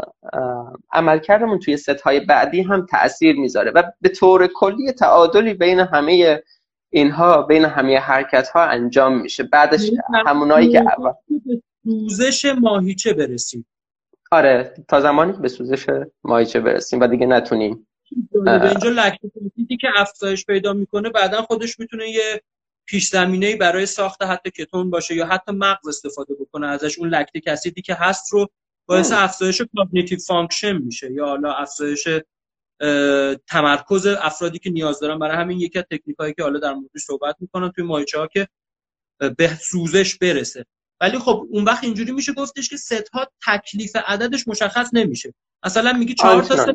عملکردمون 0.92 1.60
توی 1.60 1.78
ست 1.78 2.02
های 2.02 2.20
بعدی 2.20 2.62
هم 2.62 2.86
تاثیر 2.86 3.36
می‌ذاره 3.36 3.72
و 3.72 3.84
به 4.02 4.10
طور 4.10 4.50
کلی 4.56 4.92
تعادلی 4.92 5.54
بین 5.54 5.80
همه 5.80 6.44
اینها 6.90 7.42
بین 7.42 7.66
همه 7.66 8.00
حرکت 8.00 8.50
ها 8.50 8.64
انجام 8.64 9.22
میشه. 9.22 9.44
بعدش 9.44 9.84
یعنی 9.84 9.98
همونایی 10.26 10.70
که 10.70 10.80
اول 10.80 11.12
سوزش 11.84 12.46
ماهیچه 12.46 13.14
برسیم. 13.14 13.66
آره 14.32 14.74
تا 14.88 15.02
زمانی 15.02 15.34
که 15.34 15.40
به 15.40 15.48
سوزش 15.48 15.86
ماهیچه 16.24 16.60
برسیم 16.60 17.00
و 17.00 17.08
دیگه 17.08 17.26
نتونیم. 17.26 17.88
اینجا 18.46 18.90
لکتیک 18.90 19.82
که 19.82 19.88
افزایش 19.96 20.46
پیدا 20.46 20.74
می‌کنه 20.74 21.10
بعدا 21.10 21.42
خودش 21.42 21.80
می‌تونه 21.80 22.10
یه 22.10 22.42
پیش 22.92 23.08
زمینه 23.08 23.56
برای 23.56 23.86
ساخت 23.86 24.24
حتی 24.24 24.52
کتون 24.52 24.90
باشه 24.90 25.16
یا 25.16 25.26
حتی 25.26 25.52
مغز 25.52 25.88
استفاده 25.88 26.34
بکنه 26.34 26.68
ازش 26.68 27.00
اون 27.00 27.10
lactic 27.10 27.48
acid 27.48 27.75
ی 27.75 27.82
که 27.82 27.94
هست 27.94 28.34
رو 28.34 28.48
باعث 28.86 29.12
افزایش 29.12 29.62
cognitive 29.76 30.20
function 30.20 30.78
میشه 30.78 31.12
یا 31.12 31.26
حالا 31.26 31.54
افزایش 31.54 32.08
تمرکز 33.48 34.06
افرادی 34.06 34.60
که 34.60 34.70
نیاز 34.70 35.00
دارن. 35.00 35.20
برای 35.20 35.38
همین 35.38 35.60
یکی 35.60 35.80
از 35.80 35.86
تکنیکایی 35.92 36.34
که 36.34 36.44
حالا 36.44 36.60
در 36.60 36.74
موردش 36.74 37.02
صحبت 37.02 37.36
می‌کنن 37.40 37.72
توی 37.72 37.84
ماهیچه 37.84 38.20
ها 38.20 38.28
که 38.28 38.48
به 39.38 39.58
سوزش 39.62 40.18
برسه. 40.18 40.66
ولی 41.02 41.20
خب 41.20 41.48
اون 41.50 41.64
وقت 41.64 41.84
اینجوری 41.84 42.12
میشه 42.12 42.34
گفتش 42.34 42.70
که 42.70 42.78
ست 42.78 43.10
ها 43.14 43.28
تکلیف 43.48 43.96
عددش 43.96 44.48
مشخص 44.48 44.90
نمیشه. 44.94 45.34
مثلا 45.66 45.94
میگی 45.94 46.14
چهار 46.14 46.44
تا 46.44 46.58
ست 46.58 46.70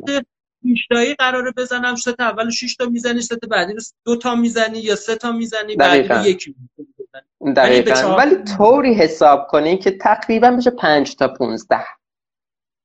شیش 0.67 0.97
تایی 0.97 1.15
قراره 1.15 1.53
بزنم. 1.57 1.97
ست 1.97 2.21
اول 2.21 2.51
6 2.51 2.77
تا 2.77 2.87
می‌زنی 2.87 3.21
ست 3.21 3.45
بعدی 3.45 3.73
رو 3.73 3.81
دو 4.05 4.17
تا 4.17 4.35
می‌زنی 4.35 4.79
یا 4.79 4.97
سه 4.97 5.17
تا 5.17 5.33
می‌زنی 5.33 5.77
بعدی 5.77 6.31
یکی 6.31 6.55
دقیقا. 7.57 8.17
ولی 8.17 8.37
طوری 8.57 8.95
حساب 8.95 9.47
کنی 9.47 9.79
که 9.79 9.91
تقریبا 9.91 10.51
بشه 10.51 10.71
5 10.71 11.17
تا 11.17 11.29
15 11.29 11.79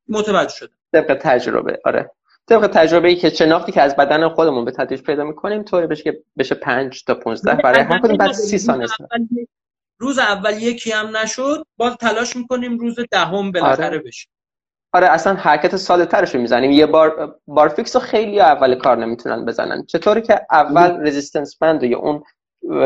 متوجه 0.08 0.56
شده 0.56 0.74
طبق 0.94 1.18
تجربه. 1.22 1.80
آره. 1.86 2.12
طبق 2.49 2.68
تجربه 2.68 3.08
ای 3.08 3.16
که 3.16 3.30
شناختی 3.30 3.72
که 3.72 3.82
از 3.82 3.95
بدن 3.95 4.30
خودمون 4.30 4.66
به 4.66 4.72
تدریج 4.72 5.02
پیدا 5.02 5.24
می‌کنیم 5.24 5.64
طوری 5.64 5.88
بشه 5.88 6.03
که 6.03 6.24
بشه 6.38 6.56
5 6.56 7.03
تا 7.03 7.16
15 7.16 7.62
برای 7.64 7.80
هر 7.82 7.99
کدوم 7.99 8.18
بعد 8.18 8.32
30 8.32 8.58
ثانیه 8.58 8.88
روز 9.99 10.20
اول 10.20 10.62
یکی 10.62 10.91
هم 10.91 11.18
نشد. 11.18 11.66
باز 11.78 11.98
تلاش 11.98 12.36
می‌کنیم 12.36 12.78
روز 12.78 12.95
دهم 13.12 13.52
بالاخره 13.52 13.86
آره. 13.86 13.99
بشه. 13.99 14.28
آره 14.93 15.07
اصلا 15.07 15.34
حرکت 15.34 15.76
ساده 15.76 16.05
ترش 16.05 16.35
رو 16.35 16.41
می‌زنیم. 16.41 16.72
یه 16.72 16.85
بار 16.85 17.35
بار 17.47 17.69
فیکس 17.69 17.95
رو 17.95 18.01
خیلی 18.01 18.39
اول 18.39 18.76
کار 18.76 18.97
نمی‌تونن 18.97 19.45
بزنن. 19.45 19.85
چطوری 19.85 20.22
که 20.22 20.41
اول 20.51 21.07
رزिस्टنس 21.07 21.57
بند 21.57 21.84
یا 21.84 21.99
اون 21.99 22.23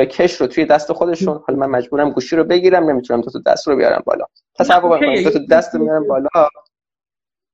کش 0.05 0.41
رو 0.41 0.47
توی 0.47 0.65
دست 0.65 0.93
خودشون 0.93 1.43
حالا 1.47 1.59
من 1.59 1.69
مجبورم 1.69 2.09
گوشی 2.09 2.35
رو 2.35 2.43
بگیرم 2.43 2.89
نمی‌تونم 2.89 3.21
دو 3.21 3.31
تا 3.31 3.39
دست 3.45 3.67
رو 3.67 3.75
بیارم 3.75 4.03
بالا. 4.05 4.25
تصور 4.59 4.99
کنید 4.99 5.23
دو 5.23 5.29
تا 5.29 5.39
دست 5.51 5.75
رو 5.75 5.83
میارم 5.83 6.07
بالا. 6.07 6.29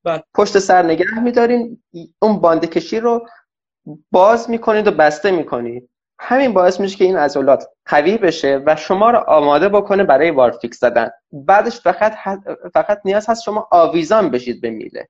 بله. 0.04 0.24
پشت 0.34 0.60
سر 0.60 0.84
نگه 0.84 1.20
میدارین 1.24 1.84
اون 2.22 2.40
باند 2.40 2.66
کشی 2.66 3.00
رو 3.00 3.28
باز 4.12 4.50
می‌کنید 4.50 4.88
و 4.88 4.92
بسته 4.92 5.32
می‌کنید. 5.32 5.90
همین 6.24 6.54
باعث 6.54 6.80
میشه 6.80 6.98
که 6.98 7.06
این 7.06 7.18
عضلات 7.18 7.64
قوی 7.86 8.18
بشه 8.18 8.64
و 8.66 8.76
شما 8.76 9.12
رو 9.12 9.18
آماده 9.18 9.70
بکنه 9.70 10.04
برای 10.04 10.32
وارفیکس 10.32 10.80
زدن. 10.80 11.10
بعدش 11.32 11.80
فقط 11.80 12.14
فقط 12.74 13.02
نیاز 13.06 13.30
هست 13.30 13.44
شما 13.44 13.68
آویزان 13.72 14.30
بشید 14.30 14.62
به 14.62 14.70
میله. 14.70 15.08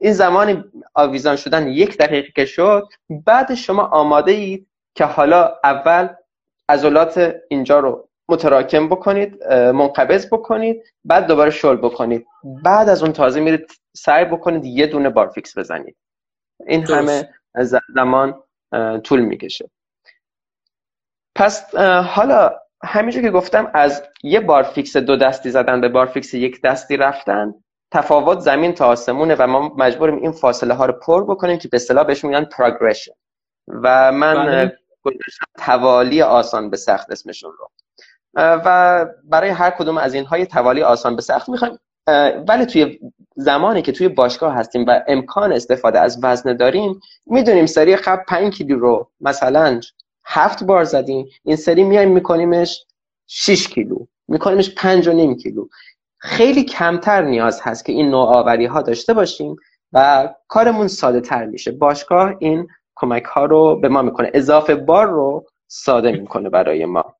این 0.00 0.12
زمانی 0.12 0.64
آویزان 0.94 1.36
شدن 1.36 1.68
یک 1.68 1.98
دقیقه 1.98 2.32
که 2.36 2.44
شد 2.44 2.88
بعد 3.26 3.54
شما 3.54 3.82
آماده 3.82 4.32
اید 4.32 4.68
که 4.94 5.04
حالا 5.04 5.52
اول 5.64 6.08
عضلات 6.68 7.34
اینجا 7.48 7.78
رو 7.78 8.08
متراکم 8.28 8.88
بکنید 8.88 9.44
منقبض 9.52 10.26
بکنید 10.26 10.82
بعد 11.04 11.26
دوباره 11.26 11.50
شل 11.50 11.76
بکنید. 11.76 12.26
بعد 12.64 12.88
از 12.88 13.02
اون 13.02 13.12
تازه 13.12 13.40
میرید 13.40 13.70
سعی 13.96 14.24
بکنید 14.24 14.64
یه 14.64 14.86
دونه 14.86 15.10
بارفیکس 15.10 15.58
بزنید. 15.58 15.96
این 16.66 16.86
همه 16.86 17.28
زمان 17.94 18.42
طول 19.02 19.20
می‌کشه. 19.20 19.70
پس 21.34 21.74
حالا 22.04 22.50
همینجور 22.84 23.22
که 23.22 23.30
گفتم 23.30 23.70
از 23.74 24.02
یه 24.22 24.40
بار 24.40 24.62
فیکس 24.62 24.96
دو 24.96 25.16
دستی 25.16 25.50
زدن 25.50 25.80
به 25.80 25.88
بار 25.88 26.06
فیکس 26.06 26.34
یک 26.34 26.62
دستی 26.62 26.96
رفتن 26.96 27.54
تفاوت 27.92 28.38
زمین 28.38 28.74
تا 28.74 28.86
آسمونه 28.86 29.36
و 29.38 29.46
ما 29.46 29.74
مجبوریم 29.78 30.16
این 30.16 30.32
فاصله 30.32 30.74
ها 30.74 30.86
رو 30.86 30.92
پر 30.92 31.24
بکنیم 31.24 31.58
که 31.58 31.68
به 31.68 31.76
اصطلاح 31.76 32.04
بهش 32.04 32.24
میگن 32.24 32.44
progression 32.44 33.12
و 33.68 34.12
من 34.12 34.34
بله. 34.34 34.78
گذاشتم 35.02 35.46
توالی 35.58 36.22
آسان 36.22 36.70
به 36.70 36.76
سخت 36.76 37.10
اسمشون 37.10 37.52
رو. 37.58 37.68
و 38.34 39.06
برای 39.24 39.50
هر 39.50 39.70
کدوم 39.70 39.98
از 39.98 40.14
اینهای 40.14 40.46
توالی 40.46 40.82
آسان 40.82 41.16
به 41.16 41.22
سخت 41.22 41.48
می‌خوایم. 41.48 41.78
ولی 42.48 42.66
توی 42.66 42.98
زمانی 43.36 43.82
که 43.82 43.92
توی 43.92 44.08
باشگاه 44.08 44.54
هستیم 44.54 44.84
و 44.88 45.00
امکان 45.08 45.52
استفاده 45.52 46.00
از 46.00 46.18
وزن 46.22 46.56
داریم 46.56 47.00
می‌دونیم 47.26 47.66
سری 47.66 47.96
قبل 47.96 48.22
5 48.28 48.54
کیلو 48.54 48.78
رو 48.78 49.10
مثلا 49.20 49.80
هفت 50.24 50.64
بار 50.64 50.84
زدیم. 50.84 51.26
این 51.44 51.56
سری 51.56 51.84
میایم 51.84 52.12
میکنیمش 52.12 52.86
6 53.26 53.68
کیلو. 53.68 54.06
میکنیمش 54.28 54.74
پنج 54.74 55.08
و 55.08 55.12
نیم 55.12 55.36
کیلو. 55.36 55.68
خیلی 56.18 56.64
کمتر 56.64 57.22
نیاز 57.22 57.60
هست 57.62 57.84
که 57.84 57.92
این 57.92 58.10
نوآوری 58.10 58.66
ها 58.66 58.82
داشته 58.82 59.14
باشیم 59.14 59.56
و 59.92 60.28
کارمون 60.48 60.88
ساده 60.88 61.20
تر 61.20 61.46
میشه. 61.46 61.72
باشگاه 61.72 62.34
این 62.38 62.68
کمک 62.96 63.24
ها 63.24 63.44
رو 63.44 63.76
به 63.80 63.88
ما 63.88 64.02
می‌کنه. 64.02 64.30
اضافه 64.34 64.74
بار 64.74 65.06
رو 65.06 65.46
ساده 65.66 66.12
می‌کنه 66.12 66.48
برای 66.48 66.84
ما. 66.84 67.16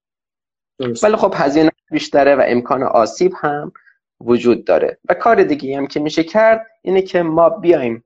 ولی 1.03 1.17
خب 1.17 1.35
هزینه 1.37 1.71
بیشتره 1.91 2.37
و 2.37 2.43
امکان 2.47 2.83
آسیب 2.83 3.33
هم 3.37 3.73
وجود 4.21 4.65
داره. 4.65 4.99
و 5.09 5.15
کار 5.15 5.43
دیگه 5.43 5.77
هم 5.77 5.87
که 5.87 6.01
میشه 6.01 6.25
کرد 6.25 6.67
اینه 6.83 7.03
که 7.03 7.23
ما 7.23 7.51
بیایم 7.51 8.05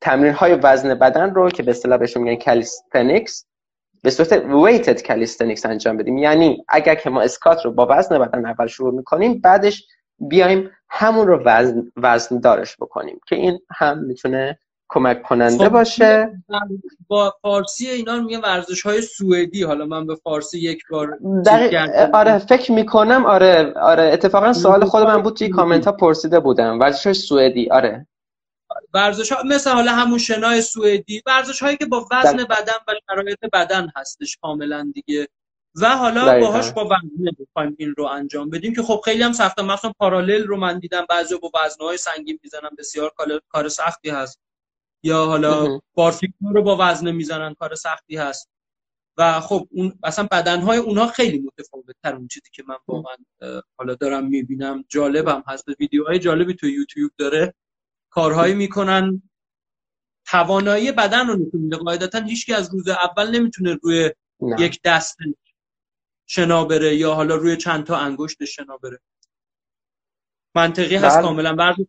تمرین 0.00 0.32
های 0.32 0.54
وزن 0.54 0.94
بدن 0.94 1.34
رو 1.34 1.50
که 1.50 1.62
به 1.62 1.70
اصطلاح 1.70 1.98
بهشون 1.98 2.22
میگن 2.22 2.44
calisthenics 2.44 3.46
به 4.02 4.10
صورت 4.10 4.32
weighted 4.32 5.06
calisthenics 5.06 5.66
انجام 5.66 5.96
بدیم. 5.96 6.18
یعنی 6.18 6.64
اگر 6.68 6.94
که 6.94 7.10
ما 7.10 7.20
اسکات 7.20 7.64
رو 7.64 7.72
با 7.72 7.86
وزن 7.90 8.18
بدن 8.18 8.46
اول 8.46 8.66
شروع 8.66 8.94
می‌کنیم 8.94 9.40
بعدش 9.40 9.86
بیایم 10.18 10.70
همون 10.88 11.26
رو 11.26 11.42
وزن, 11.44 11.92
وزن 11.96 12.40
دارش 12.40 12.76
بکنیم 12.76 13.20
که 13.28 13.36
این 13.36 13.58
هم 13.70 13.98
می‌تونه 13.98 14.58
کمک 14.88 15.22
کننده 15.22 15.64
خب، 15.64 15.72
باشه. 15.72 16.30
با 17.08 17.34
فارسی 17.42 17.86
اینا 17.86 18.20
میگن 18.20 18.40
ورزش 18.40 18.82
های 18.82 19.02
سوئدی. 19.02 19.62
حالا 19.62 19.86
من 19.86 20.06
به 20.06 20.14
فارسی 20.14 20.58
یک 20.58 20.82
بار 20.90 21.18
آره 22.12 22.38
فکر 22.38 22.72
می‌کنم 22.72 23.26
آره 23.26 23.72
آره 23.72 24.02
اتفاقا 24.02 24.52
سوال 24.52 24.84
خود 24.84 25.02
من 25.02 25.22
بود 25.22 25.36
توی 25.36 25.48
کامنت 25.48 25.84
ها 25.84 25.92
پرسیده 25.92 26.40
بودم. 26.40 26.80
ورزش 26.80 27.06
های 27.06 27.14
سوئدی 27.14 27.70
آره. 27.70 28.06
ورزش 28.94 29.32
ها 29.32 29.42
مثل 29.42 29.70
حالا 29.70 29.92
همون 29.92 30.18
شنای 30.18 30.62
سوئدی 30.62 31.22
ورزش 31.26 31.62
هایی 31.62 31.76
که 31.76 31.86
با 31.86 32.08
وزن 32.12 32.36
بدن 32.36 32.72
و 32.88 32.92
شرایط 33.10 33.38
بدن 33.52 33.92
هستش 33.96 34.36
کاملا 34.36 34.92
دیگه. 34.94 35.28
و 35.80 35.96
حالا 35.96 36.40
باهاش 36.40 36.70
با 36.70 36.84
وزنه 36.84 37.30
بخوایم 37.40 37.76
این 37.78 37.94
رو 37.98 38.04
انجام 38.04 38.50
بدیم 38.50 38.74
که 38.74 38.82
خب 38.82 39.00
خیلی 39.04 39.22
هم 39.22 39.32
سخته. 39.32 39.62
مثلا 39.62 39.92
پارالل 39.98 40.46
رو 40.46 40.56
من 40.56 40.78
دیدم. 40.78 41.06
بعضی 41.08 41.38
با 41.38 41.50
وزنهای 41.64 41.96
سنگین 41.96 42.38
می‌زنن. 42.42 42.70
بسیار 42.78 43.12
کار 43.48 43.68
سختی 43.68 44.10
هست. 44.10 44.40
یا 45.02 45.24
حالا 45.24 45.80
بارفیکتور 45.94 46.52
رو 46.52 46.62
با 46.62 46.76
وزنه 46.80 47.12
می‌زنن. 47.12 47.54
کار 47.54 47.74
سختی 47.74 48.16
هست. 48.16 48.48
و 49.18 49.40
خب 49.40 49.68
اون 49.70 49.98
اصلا 50.04 50.28
بدنهای 50.32 50.78
اونها 50.78 51.06
خیلی 51.06 51.38
متفاوت 51.38 51.96
تر 52.02 52.14
اون 52.14 52.28
چیزی 52.28 52.50
که 52.52 52.62
من 52.66 52.76
واقعا 52.88 53.16
حالا 53.78 53.94
دارم 53.94 54.26
می‌بینم 54.26 54.84
جالبم 54.88 55.44
هست. 55.46 55.64
ویدیوهای 55.80 56.18
جالبی 56.18 56.54
تو 56.54 56.66
یوتیوب 56.66 57.10
داره. 57.18 57.54
کارهایی 58.12 58.54
می‌کنن. 58.54 59.22
توانایی 60.26 60.92
بدن 60.92 61.26
رو 61.26 61.34
نشون 61.34 61.60
میده. 61.60 61.76
قاعدتا 61.76 62.20
هیچکی 62.20 62.54
از 62.54 62.74
روز 62.74 62.88
اول 62.88 63.30
نمی‌تونه 63.30 63.78
روی 63.82 64.10
یک 64.58 64.80
دست 64.84 65.16
شنا 66.26 66.64
بره 66.64 66.96
یا 66.96 67.14
حالا 67.14 67.34
روی 67.34 67.56
چند 67.56 67.84
تا 67.84 67.96
انگشت 67.96 68.44
شنا 68.44 68.76
بره. 68.76 69.00
منطقی 70.54 70.96
هست 70.96 71.16
بله. 71.16 71.26
کاملا. 71.26 71.54
ورزش 71.54 71.84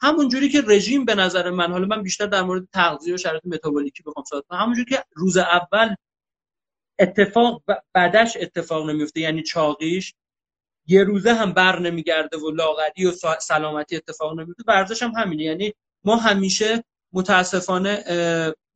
همون 0.00 0.28
جوری 0.28 0.48
که 0.48 0.62
رژیم 0.66 1.04
به 1.04 1.14
نظر 1.14 1.50
من 1.50 1.72
حالا 1.72 1.86
من 1.86 2.02
بیشتر 2.02 2.26
در 2.26 2.42
مورد 2.42 2.68
تغذیه 2.72 3.14
و 3.14 3.16
شرایط 3.16 3.42
متابولیکی 3.46 4.02
بخوام 4.02 4.24
صحبت 4.24 4.44
کنم. 4.48 4.58
همون 4.58 4.74
جوری 4.74 4.90
که 4.90 5.04
روز 5.16 5.36
اول 5.36 5.94
اتفاق 6.98 7.62
بعدش 7.92 8.36
اتفاق 8.40 8.90
نمیفته 8.90 9.20
یعنی 9.20 9.42
چاقیش 9.42 10.14
یه 10.86 11.04
روزه 11.04 11.34
هم 11.34 11.52
بر 11.52 11.78
نمیگرده 11.78 12.36
و 12.36 12.50
لاغری 12.50 13.06
و 13.06 13.12
سلامتی 13.40 13.96
اتفاق 13.96 14.40
نمیفته 14.40 14.62
ورزش 14.66 15.02
هم 15.02 15.10
همینه. 15.10 15.42
یعنی 15.42 15.72
ما 16.04 16.16
همیشه 16.16 16.84
متاسفانه 17.12 18.04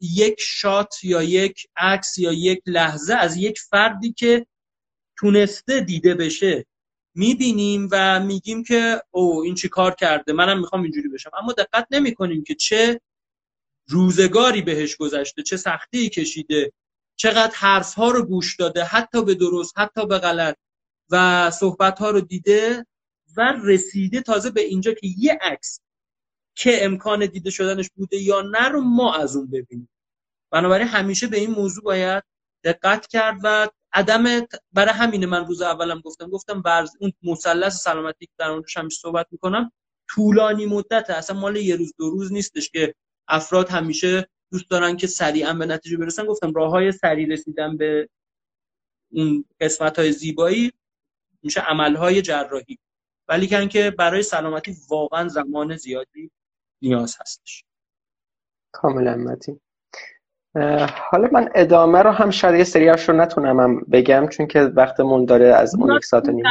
یک 0.01 0.37
شات 0.39 0.95
یا 1.05 1.23
یک 1.23 1.67
عکس 1.77 2.19
یا 2.19 2.33
یک 2.33 2.63
لحظه 2.67 3.15
از 3.15 3.37
یک 3.37 3.61
فردی 3.61 4.13
که 4.13 4.47
تونسته 5.19 5.81
دیده 5.81 6.15
بشه 6.15 6.67
می‌بینیم 7.15 7.89
و 7.93 8.21
میگیم 8.21 8.65
که 8.65 9.03
او 9.11 9.43
این 9.43 9.55
چی 9.55 9.69
کار 9.69 9.95
کرده؟ 9.95 10.33
منم 10.33 10.59
می‌خوام 10.59 10.83
اینجوری 10.83 11.09
بشم. 11.09 11.31
اما 11.43 11.53
دقت 11.53 11.87
نمی 11.91 12.15
کنیم 12.15 12.45
که 12.45 12.55
چه 12.55 13.01
روزگاری 13.89 14.63
بهش 14.63 14.97
گذشته 14.97 15.43
چه 15.43 15.57
سختی 15.57 16.09
کشیده 16.09 16.73
چقدر 17.17 17.55
حرف 17.55 17.95
ها 17.95 18.11
رو 18.11 18.23
گوش 18.23 18.57
داده 18.57 18.85
حتی 18.85 19.25
به 19.25 19.35
درست 19.35 19.79
حتی 19.79 20.07
به 20.07 20.19
غلط. 20.19 20.57
و 21.11 21.51
صحبت 21.51 21.99
ها 21.99 22.11
رو 22.11 22.21
دیده 22.21 22.87
و 23.37 23.55
رسیده 23.65 24.21
تازه 24.21 24.51
به 24.51 24.61
اینجا 24.61 24.93
که 24.93 25.09
یه 25.19 25.39
عکس 25.43 25.81
که 26.55 26.85
امکان 26.85 27.27
دیده 27.27 27.51
شدنش 27.51 27.91
بوده 27.95 28.17
یا 28.17 28.41
نه 28.41 28.69
رو 28.69 28.81
ما 28.81 29.15
از 29.15 29.37
اون 29.37 29.51
ببینیم. 29.51 29.89
بنابراین 30.51 30.89
همیشه 30.89 31.27
به 31.27 31.37
این 31.37 31.51
موضوع 31.51 31.85
باید 31.85 32.25
دقت 32.65 33.07
کرد 33.07 33.41
و 33.43 33.69
عدم 33.93 34.47
برای 34.73 34.93
همینه 34.93 35.27
من 35.27 35.47
روز 35.47 35.63
اولم 35.63 36.01
گفتم 36.01 36.31
گفتم 36.31 36.63
ورز 36.65 36.91
اون 37.01 37.13
مثلث 37.23 37.83
سلامتی 37.83 38.27
که 38.27 38.33
در 38.39 38.51
موردش 38.51 38.77
همیشه 38.77 38.99
صحبت 39.01 39.27
می‌کنم 39.31 39.73
طولانی 40.09 40.67
مدت 40.67 41.11
اصلا 41.11 41.41
مال 41.41 41.57
یه 41.57 41.77
روز 41.77 41.93
دو 41.99 42.11
روز 42.11 42.33
نیستش 42.33 42.71
که 42.71 42.95
افراد 43.29 43.69
همیشه 43.69 44.29
دوست 44.53 44.71
دارن 44.71 44.97
که 44.97 45.07
سریعا 45.07 45.55
به 45.55 45.67
نتیجه 45.67 45.97
برسن. 45.97 46.27
گفتم 46.27 46.53
راه 46.53 46.71
های 46.71 46.93
سریع 46.93 47.29
رسیدن 47.29 47.77
به 47.77 48.09
اون 49.13 49.45
قسمت 49.61 49.99
های 49.99 50.13
زیبایی 50.13 50.73
میشه 51.43 51.60
عمل 51.60 51.97
های 51.97 52.23
جراحی. 52.23 52.78
ولی 53.28 53.69
که 53.69 53.90
برای 53.90 54.23
سلامتی 54.23 54.77
واقعا 54.89 55.28
زمان 55.28 55.77
زیادی 55.77 56.31
نیاز 56.82 57.16
هستش. 57.20 57.65
کاملا 58.73 59.16
متین. 59.16 59.60
حالا 61.10 61.28
من 61.32 61.48
ادامه 61.55 61.98
رو 62.02 62.10
هم 62.10 62.31
شاید 62.31 62.55
یه 62.55 62.65
سریاش 62.65 63.09
رو 63.09 63.16
نتونم 63.16 63.60
هم 63.60 63.81
بگم 63.81 64.28
چون 64.28 64.47
که 64.47 64.60
وقتمون 64.60 65.24
داره 65.24 65.47
از 65.47 65.74
اون 65.74 65.97
یک 65.97 66.05
ساعت 66.05 66.28
نیم 66.28 66.44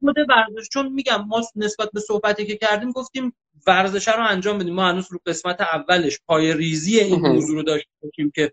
خود 0.00 0.16
ورزش 0.28 0.68
چون 0.68 0.92
میگم 0.92 1.24
ما 1.26 1.42
نسبت 1.56 1.90
به 1.92 2.00
صحبتی 2.00 2.46
که 2.46 2.56
کردیم 2.56 2.92
گفتیم 2.92 3.36
ورزش 3.66 4.08
رو 4.08 4.26
انجام 4.28 4.58
بدیم. 4.58 4.74
ما 4.74 4.88
هنوز 4.88 5.12
رو 5.12 5.18
قسمت 5.26 5.60
اولش 5.60 6.20
پای 6.26 6.54
ریزی 6.54 7.00
این 7.00 7.20
موضوع 7.20 7.56
رو 7.56 7.62
داشته 7.62 7.90
باشیم 8.02 8.30
که 8.34 8.52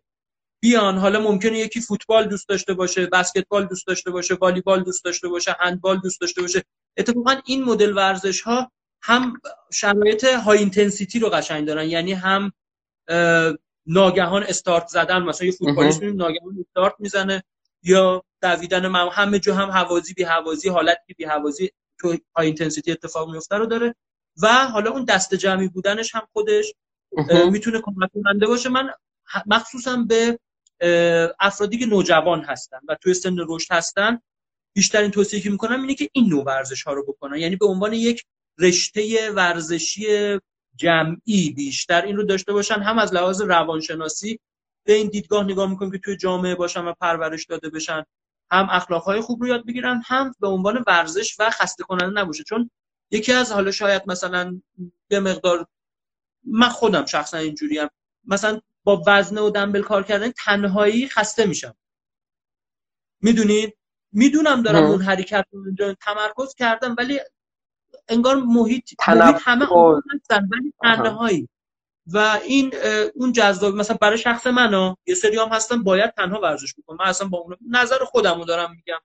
بیان. 0.61 0.97
حالا 0.97 1.19
ممکنه 1.19 1.57
یکی 1.57 1.81
فوتبال 1.81 2.27
دوست 2.27 2.49
داشته 2.49 2.73
باشه 2.73 3.05
بسکتبال 3.05 3.65
دوست 3.65 3.87
داشته 3.87 4.11
باشه 4.11 4.33
والیبال 4.33 4.83
دوست 4.83 5.05
داشته 5.05 5.27
باشه 5.27 5.55
هندبال 5.59 5.99
دوست 5.99 6.21
داشته 6.21 6.41
باشه. 6.41 6.63
اتفاقا 6.97 7.35
این 7.45 7.63
مدل 7.63 7.97
ورزش 7.97 8.41
ها 8.41 8.71
هم 9.01 9.33
شرایط 9.71 10.23
high 10.23 10.59
intensity 10.59 11.19
رو 11.19 11.29
قشنگ 11.29 11.67
دارن. 11.67 11.89
یعنی 11.89 12.13
هم 12.13 12.51
ناگهان 13.85 14.43
استارت 14.43 14.87
زدن. 14.87 15.23
مثلا 15.23 15.47
یه 15.47 15.53
فوتبالیست 15.53 16.03
ناگهان 16.03 16.65
استارت 16.67 16.93
می‌زنه 16.99 17.43
یا 17.83 18.23
دویدن 18.41 18.87
من 18.87 19.09
همه 19.11 19.39
جو 19.39 19.53
هم 19.53 19.71
هوازی 19.71 20.13
بی 20.13 20.23
هوازی 20.23 20.69
حالتی 20.69 21.13
بی 21.17 21.23
هوازی 21.23 21.71
تو 21.99 22.17
high 22.35 22.47
intensity 22.47 22.91
اتفاق 22.91 23.31
میفته 23.31 23.55
رو 23.55 23.65
داره. 23.65 23.95
و 24.41 24.47
حالا 24.47 24.91
اون 24.91 25.05
دست 25.05 25.35
جمعی 25.35 25.67
بودنش 25.67 26.15
هم 26.15 26.27
خودش 26.33 26.73
می‌تونه 27.51 27.81
کمک 27.81 28.09
کننده 28.13 28.47
باشه. 28.47 28.69
من 28.69 28.89
مخصوصا 29.45 29.97
به 30.07 30.39
افرادی 31.39 31.77
که 31.77 31.85
نوجوان 31.85 32.43
هستن 32.43 32.79
و 32.87 32.95
توی 32.95 33.13
سن 33.13 33.35
رشد 33.39 33.71
هستن 33.71 34.19
بیشترین 34.75 35.11
توصیه 35.11 35.39
که 35.39 35.49
می‌کنم 35.49 35.81
اینه 35.81 35.95
که 35.95 36.09
این 36.13 36.29
نوع 36.29 36.43
ورزش 36.43 36.83
ها 36.83 36.93
رو 36.93 37.05
بکنن. 37.05 37.37
یعنی 37.37 37.55
به 37.55 37.65
عنوان 37.65 37.93
یک 37.93 38.23
رشته 38.59 39.31
ورزشی 39.31 40.05
جمعی 40.75 41.53
بیشتر 41.55 42.01
این 42.01 42.17
رو 42.17 42.23
داشته 42.23 42.53
باشن 42.53 42.81
هم 42.81 42.99
از 42.99 43.13
لحاظ 43.13 43.41
روانشناسی 43.41 44.39
به 44.85 44.93
این 44.93 45.07
دیدگاه 45.07 45.43
نگاه 45.43 45.69
می‌کنیم 45.69 45.91
که 45.91 45.97
توی 45.97 46.17
جامعه 46.17 46.55
باشن 46.55 46.85
و 46.85 46.93
پرورش 47.01 47.45
داده 47.45 47.69
بشن 47.69 48.03
هم 48.51 48.67
اخلاقهای 48.71 49.21
خوب 49.21 49.41
رو 49.41 49.47
یاد 49.47 49.65
بگیرن 49.65 50.01
هم 50.05 50.35
به 50.39 50.47
عنوان 50.47 50.83
ورزش 50.87 51.35
و 51.39 51.49
خسته 51.49 51.83
کننده 51.83 52.21
نباشه. 52.21 52.43
چون 52.43 52.71
یکی 53.11 53.31
از 53.31 53.51
حالا 53.51 53.71
شاید 53.71 54.03
مثلا 54.07 54.61
به 55.07 55.19
مقدار 55.19 55.67
من 56.43 56.69
خودم 56.69 57.05
شخصا 57.05 57.37
اینجوریم. 57.37 57.87
مثلا 58.25 58.59
با 58.83 59.03
وزنه 59.07 59.41
و 59.41 59.49
دنبل 59.49 59.81
کار 59.81 60.03
کردن 60.03 60.31
تنهایی 60.31 61.07
خسته 61.07 61.45
میشم. 61.45 61.75
می‌دونید 63.21 63.77
می‌دونم 64.11 64.63
دارم 64.63 64.83
اون 64.83 65.01
حرکت 65.01 65.45
رو 65.79 65.93
تمرکز 65.93 66.55
کردم 66.55 66.95
ولی 66.97 67.19
انگار 68.07 68.35
محیط, 68.35 68.89
محیط 69.07 69.41
همه 69.43 69.67
هستن 70.15 70.49
ولی 70.51 70.73
تنهایی. 70.81 71.49
و 72.13 72.39
این 72.43 72.73
اون 73.15 73.31
جذاب 73.31 73.75
مثلا 73.75 73.97
برای 74.01 74.17
شخص 74.17 74.47
من 74.47 74.95
یه 75.07 75.15
سری 75.15 75.37
هم 75.37 75.47
هستن 75.47 75.83
باید 75.83 76.13
تنها 76.13 76.39
ورزش 76.41 76.73
بکنم. 76.77 76.97
من 76.97 77.05
اصلا 77.05 77.27
با 77.27 77.37
اون 77.37 77.57
نظر 77.69 77.97
خودمو 78.05 78.45
دارم 78.45 78.71
میگم. 78.75 78.99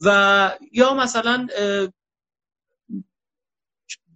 و 0.00 0.58
یا 0.72 0.94
مثلا 0.94 1.46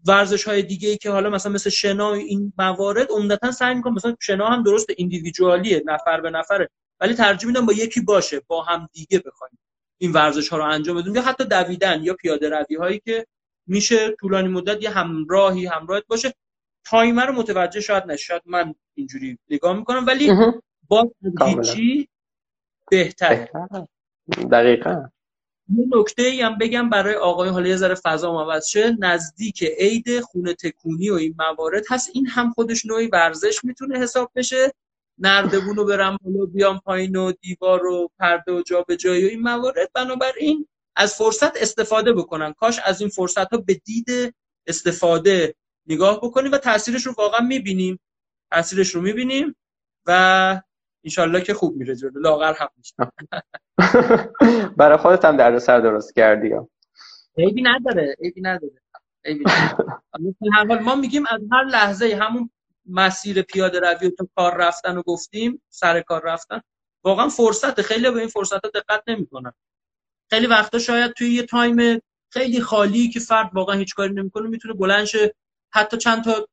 ورزش 0.08 0.44
های 0.44 0.62
دیگه 0.62 0.88
ای 0.88 0.96
که 0.96 1.10
حالا 1.10 1.30
مثلا 1.30 1.52
مثل 1.52 1.70
شنا 1.70 2.14
این 2.14 2.52
موارد 2.58 3.10
عمدتا 3.10 3.50
سعی 3.50 3.74
می‌کنم 3.74 3.94
مثلا 3.94 4.16
شنا 4.20 4.46
هم 4.46 4.62
درست 4.62 4.86
ایندیویدوالیه 4.96 5.82
نفر 5.86 6.20
به 6.20 6.30
نفره 6.30 6.68
ولی 7.00 7.14
ترجیح 7.14 7.46
میدم 7.46 7.66
با 7.66 7.72
یکی 7.72 8.00
باشه 8.00 8.40
با 8.46 8.62
هم 8.62 8.88
دیگه 8.92 9.18
بخوایم 9.18 9.58
این 9.98 10.12
ورزش 10.12 10.48
ها 10.48 10.56
رو 10.56 10.64
انجام 10.64 10.96
بدیم. 10.96 11.14
یا 11.14 11.22
حتی 11.22 11.44
دویدن 11.44 12.02
یا 12.02 12.14
پیاده 12.14 12.48
روی 12.48 12.76
هایی 12.76 12.98
که 13.04 13.26
میشه 13.66 14.16
طولانی 14.20 14.48
مدت 14.48 14.82
یه 14.82 14.90
همراهی 14.90 15.66
همراهت 15.66 16.04
باشه. 16.06 16.34
تایمر 16.84 17.26
رو 17.26 17.32
متوجه 17.32 17.80
شاید 17.80 18.04
نشد 18.06 18.42
من 18.46 18.74
اینجوری 18.94 19.38
نگاه 19.50 19.76
می‌کنم 19.76 20.06
ولی 20.06 20.32
با 20.88 21.10
هیچی 21.46 22.08
بهتر 22.90 23.48
دقیقا. 24.52 25.08
یه 25.76 25.84
نکته 25.90 26.22
ای 26.22 26.40
هم 26.40 26.58
بگم 26.58 26.90
برای 26.90 27.14
آقای 27.14 27.48
حالا 27.48 27.68
یه 27.68 27.76
ذره 27.76 27.94
فضا 27.94 28.40
عوض 28.40 28.66
شه. 28.66 28.96
نزدیک 29.00 29.64
عید 29.78 30.20
خونه 30.20 30.54
تکونی 30.54 31.10
و 31.10 31.14
این 31.14 31.34
موارد 31.38 31.84
هست. 31.90 32.10
این 32.14 32.26
هم 32.26 32.50
خودش 32.50 32.86
نوعی 32.86 33.06
ورزش 33.06 33.64
می‌تونه 33.64 33.98
حساب 33.98 34.30
بشه. 34.34 34.72
نردبون 35.18 35.76
رو 35.76 35.84
برم 35.84 36.18
بالا 36.22 36.46
بیام 36.46 36.78
پایین 36.78 37.16
و 37.16 37.32
دیوار 37.32 37.86
و 37.86 38.10
پرده 38.18 38.52
و 38.52 38.62
جا 38.62 38.82
به 38.82 38.96
جایی 38.96 39.24
و 39.24 39.28
این 39.28 39.40
موارد. 39.40 39.90
بنابراین 39.94 40.66
از 40.96 41.14
فرصت 41.14 41.62
استفاده 41.62 42.12
بکنن. 42.12 42.52
کاش 42.52 42.80
از 42.84 43.00
این 43.00 43.10
فرصت 43.10 43.52
ها 43.52 43.58
به 43.58 43.74
دید 43.74 44.34
استفاده 44.66 45.54
نگاه 45.86 46.20
بکنیم 46.20 46.52
و 46.52 46.58
تاثیرش 46.58 47.06
رو 47.06 47.14
واقعا 47.18 47.46
می‌بینیم. 47.46 48.00
تاثیرش 48.50 48.94
رو 48.94 49.00
می‌بینیم 49.00 49.56
و 50.06 50.62
انشالله 51.08 51.40
که 51.40 51.54
خوب 51.54 51.76
میره 51.76 51.96
جلو. 51.96 52.20
لاغر 52.20 52.54
هم 52.54 52.68
میشه. 52.76 52.94
برای 54.78 54.98
خودت 54.98 55.24
هم 55.24 55.36
دردسر 55.36 55.80
درست 55.80 56.14
کردی. 56.14 56.50
عیبی 57.36 57.62
نداره 57.62 58.16
عیبی 58.22 58.40
نداره. 58.40 58.72
هر 60.52 60.66
حال 60.66 60.78
ما 60.78 60.94
میگیم 60.94 61.24
از 61.30 61.40
هر 61.52 61.64
لحظه 61.64 62.18
همون 62.20 62.50
مسیر 62.86 63.42
پیاده 63.42 63.80
روی 63.80 64.08
و 64.08 64.10
تو 64.10 64.28
کار 64.36 64.56
رفتن 64.56 64.96
و 64.96 65.02
گفتیم 65.02 65.62
سر 65.68 66.00
کار 66.00 66.22
رفتن. 66.24 66.60
واقعا 67.04 67.28
فرصت 67.28 67.82
خیلی 67.82 68.10
به 68.10 68.20
این 68.20 68.28
فرصت 68.28 68.62
دقت 68.62 69.02
نمی‌کنن. 69.06 69.52
خیلی 70.30 70.46
وقتا 70.46 70.78
شاید 70.78 71.12
توی 71.12 71.30
یه 71.30 71.42
time 71.42 72.00
خیلی 72.32 72.60
خالی 72.60 73.08
که 73.08 73.20
فرد 73.20 73.50
واقعا 73.52 73.76
هیچ 73.76 73.94
کاری 73.94 74.14
نمی‌کنه 74.14 74.48
می‌تونه 74.48 74.74
بلند 74.74 75.04
شه 75.04 75.34
حتی 75.74 75.96
چند 75.96 76.24
تا 76.24 76.48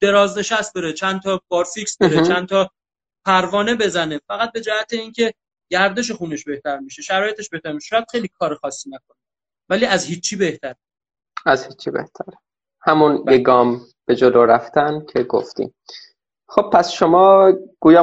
دراز 0.00 0.38
نشست 0.38 0.74
بره 0.74 0.92
چند 0.92 1.22
تا 1.22 1.40
بار 1.48 1.64
فیکس 1.64 1.98
بره 1.98 2.22
چند 2.22 2.48
تا 2.48 2.70
پروانه 3.28 3.74
بزنه. 3.74 4.20
فقط 4.28 4.52
به 4.52 4.60
جهت 4.60 4.92
اینکه 4.92 5.34
گردش 5.70 6.10
خونش 6.10 6.44
بهتر 6.44 6.78
میشه 6.78 7.02
شرایطش 7.02 7.48
بهتر 7.48 7.72
میشه. 7.72 7.86
شاید 7.86 8.04
خیلی 8.10 8.28
کار 8.28 8.54
خاصی 8.54 8.90
نکنه. 8.90 9.16
ولی 9.68 9.86
از 9.86 10.04
هیچی 10.04 10.36
بهتر. 10.36 10.74
از 11.46 11.66
هیچی 11.66 11.90
بهتر 11.90 12.24
همون 12.80 13.24
بله. 13.24 13.36
یه 13.36 13.42
گام 13.42 13.80
به 14.06 14.16
جلو 14.16 14.46
رفتن 14.46 15.06
که 15.12 15.22
گفتیم. 15.22 15.74
خب 16.48 16.70
پس 16.72 16.90
شما 16.90 17.52
گویا 17.80 18.02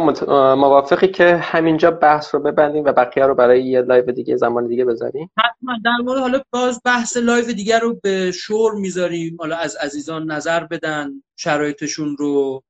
موافقی 0.56 1.08
که 1.08 1.36
همینجا 1.36 1.92
بحث 1.92 2.36
رو 2.36 2.42
ببندیم 2.42 2.84
و 2.84 2.94
بقیه 2.94 3.26
رو 3.26 3.36
برای 3.36 3.64
یه 3.64 3.82
live 3.82 4.12
دیگه 4.12 4.38
زمان 4.38 4.68
دیگه 4.68 4.86
بذاریم؟ 4.86 5.32
حتما. 5.38 5.78
در 5.86 5.98
مورد 6.04 6.20
حالا 6.20 6.42
باز 6.52 6.82
بحث 6.86 7.18
live 7.18 7.46
دیگه 7.46 7.80
رو 7.80 8.00
به 8.04 8.32
شور 8.32 8.74
می‌ذاریم. 8.74 9.38
حالا 9.40 9.56
از 9.56 9.76
عزیزان 9.76 10.32
نظر 10.32 10.64
بدن 10.64 11.24
شرایطشون 11.36 12.18
رو 12.18 12.64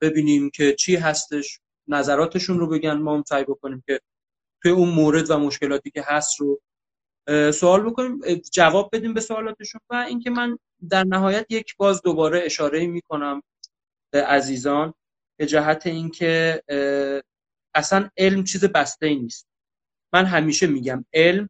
ببینیم 0.00 0.50
که 0.50 0.72
چی 0.72 0.96
هستش. 0.96 1.60
نظراتشون 1.88 2.58
رو 2.58 2.68
بگن 2.68 2.92
ما 2.94 3.14
هم 3.14 3.22
سعی 3.28 3.44
بکنیم 3.44 3.82
که 3.86 4.00
توی 4.62 4.70
اون 4.70 4.88
مورد 4.88 5.30
و 5.30 5.38
مشکلاتی 5.38 5.90
که 5.90 6.04
هست 6.06 6.40
رو 6.40 6.60
سوال 7.52 7.82
بکنیم 7.90 8.20
جواب 8.52 8.90
بدیم 8.92 9.14
به 9.14 9.20
سوالاتشون. 9.20 9.80
و 9.90 9.94
اینکه 9.94 10.30
من 10.30 10.58
در 10.90 11.04
نهایت 11.04 11.46
یک 11.50 11.76
باز 11.76 12.02
دوباره 12.02 12.40
اشاره 12.44 12.86
می‌کنم 12.86 13.42
به 14.12 14.24
عزیزان 14.24 14.94
به 15.38 15.46
جهت 15.46 15.86
اینکه 15.86 16.62
اصلا 17.74 18.10
علم 18.16 18.44
چیز 18.44 18.64
بسته 18.64 19.06
ای 19.06 19.16
نیست. 19.16 19.48
من 20.12 20.24
همیشه 20.24 20.66
میگم 20.66 21.04
علم 21.12 21.48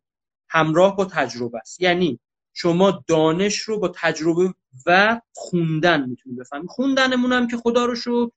همراه 0.50 0.96
با 0.96 1.04
تجربه 1.04 1.58
است. 1.58 1.80
یعنی 1.80 2.20
شما 2.54 3.04
دانش 3.06 3.58
رو 3.58 3.78
با 3.78 3.92
تجربه 3.94 4.54
و 4.86 5.20
خوندن 5.34 6.08
می‌تونید 6.08 6.38
بفهمید. 6.38 6.70
خوندنمون 6.70 7.32
هم 7.32 7.48
که 7.48 7.56
خدا 7.56 7.84
رو 7.84 7.94
شو 7.94 8.30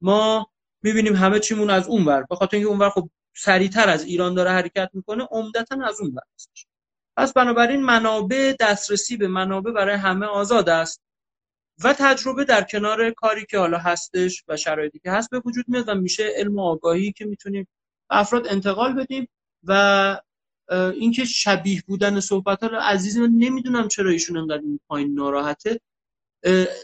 ما 0.00 0.50
می‌بینیم 0.84 1.16
همه 1.16 1.40
چیمون 1.40 1.70
از 1.70 1.88
اون 1.88 2.04
ور. 2.04 2.22
به 2.22 2.36
خاطر 2.36 2.56
اینکه 2.56 2.68
اون 2.68 2.78
ور 2.78 2.90
خب 2.90 3.10
سریعتر 3.36 3.88
از 3.88 4.04
ایران 4.04 4.34
داره 4.34 4.50
حرکت 4.50 4.90
می‌کنه 4.92 5.28
عمدتا 5.30 5.76
از 5.86 6.00
اون 6.00 6.10
ور 6.14 6.22
پس 7.16 7.32
بنابراین 7.32 7.82
منابع 7.82 8.56
دسترسی 8.60 9.16
به 9.16 9.28
منابع 9.28 9.70
برای 9.70 9.96
همه 9.96 10.26
آزاد 10.26 10.68
است 10.68 11.00
و 11.84 11.94
تجربه 11.98 12.44
در 12.44 12.62
کنار 12.62 13.10
کاری 13.10 13.46
که 13.46 13.58
حالا 13.58 13.78
هستش 13.78 14.44
و 14.48 14.56
شرایطی 14.56 14.98
که 14.98 15.10
هست 15.10 15.30
به 15.30 15.42
وجود 15.44 15.64
میاد 15.68 15.88
و 15.88 15.94
میشه 15.94 16.32
علم 16.36 16.56
و 16.56 16.62
آگاهی 16.62 17.12
که 17.12 17.24
می‌تونیم 17.24 17.68
افراد 18.10 18.46
انتقال 18.48 18.92
بدیم 18.92 19.28
و 19.62 20.20
اینکه 20.70 21.24
شبیه 21.24 21.82
بودن 21.86 22.20
صحبت 22.20 22.62
ها 22.62 22.78
عزیزی 22.78 23.20
من 23.20 23.32
نمی‌دونم 23.38 23.88
چرا 23.88 24.10
ایشون 24.10 24.36
انقدر 24.36 24.62
این 24.62 24.80
پایین 24.88 25.14
ناراحته. 25.14 25.80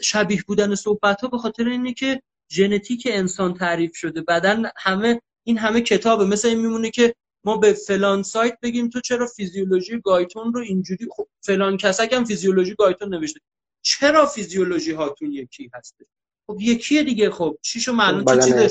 شبیه 0.03 0.43
بودن 0.47 0.75
صحبت 0.75 1.21
ها 1.21 1.27
به 1.27 1.37
خاطر 1.37 1.67
اینه 1.67 1.93
که 1.93 2.21
ژنتیک 2.51 3.07
انسان 3.11 3.53
تعریف 3.53 3.95
شده. 3.95 4.21
بدن 4.21 4.63
همه 4.77 5.21
این 5.43 5.57
همه 5.57 5.81
کتابه. 5.81 6.25
مثل 6.25 6.47
این 6.47 6.59
میمونه 6.59 6.89
که 6.89 7.15
ما 7.45 7.57
به 7.57 7.73
فلان 7.73 8.23
سایت 8.23 8.57
بگیم 8.61 8.89
تو 8.89 9.01
چرا 9.01 9.27
فیزیولوژی 9.27 9.99
گایتون 9.99 10.53
رو 10.53 10.61
اینجوری 10.61 11.07
خب 11.11 11.27
فلان 11.41 11.77
کسک 11.77 12.13
هم 12.13 12.25
فیزیولوژی 12.25 12.75
گایتون 12.75 13.13
نوشته. 13.13 13.39
چرا 13.81 14.25
فیزیولوژی 14.25 14.91
هاتون 14.91 15.31
یکی 15.31 15.69
هسته 15.73 16.05
خب 16.47 16.57
یکیه 16.61 17.03
دیگه. 17.03 17.29
خب 17.29 17.57
چیشو 17.61 17.93
معلوم 17.93 18.39
چه 18.39 18.69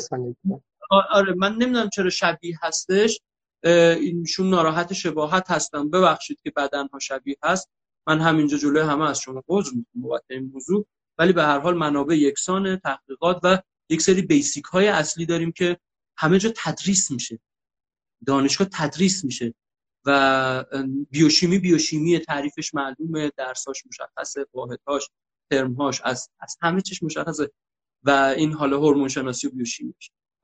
آره 1.11 1.35
من 1.35 1.52
نمی‌دونم 1.52 1.89
چرا 1.89 2.11
شبیه 2.11 2.59
هستش. 2.62 3.20
اینشون 3.65 4.51
ناراحت 4.51 4.93
شباهت 4.93 5.51
هستن 5.51 5.90
ببخشید 5.90 6.40
که 6.43 6.52
بدن 6.57 6.86
ها 6.89 6.98
شبیه 6.98 7.36
هست. 7.43 7.70
من 8.07 8.20
همینجا 8.20 8.59
جلوی 8.59 8.81
همه 8.82 9.11
از 9.11 9.20
شما 9.20 9.43
عذر 9.48 9.70
می‌خوام 9.94 10.20
این 10.31 10.51
موضوع. 10.52 10.86
ولی 11.20 11.32
به 11.32 11.42
هر 11.42 11.59
حال 11.59 11.76
منابع 11.76 12.14
یکسان 12.14 12.76
تحقیقات 12.76 13.40
و 13.42 13.59
یک 13.90 14.02
سری 14.02 14.22
بیسیک 14.22 14.64
های 14.64 14.88
اصلی 14.88 15.26
داریم 15.26 15.52
که 15.52 15.78
همه 16.18 16.38
جا 16.38 16.52
تدریس 16.56 17.10
میشه. 17.10 17.40
دانشگاه 18.26 18.68
تدریس 18.72 19.24
میشه 19.24 19.55
و 20.06 20.64
بیوشیمی 21.10 21.59
بیوشیمی 21.59 22.18
تعریفش 22.18 22.74
معلومه 22.74 23.30
درساش 23.36 23.86
مشخصه 23.86 24.47
واحدهاش 24.55 25.09
ترمهاش 25.51 26.01
از 26.05 26.28
از 26.40 26.56
همه 26.62 26.80
چیش 26.80 27.02
مشخصه 27.02 27.51
و 28.02 28.10
این 28.36 28.52
حالا 28.52 28.78
هورمون 28.78 29.09
شناسی 29.09 29.47
و 29.47 29.51
بیوشیمی 29.51 29.94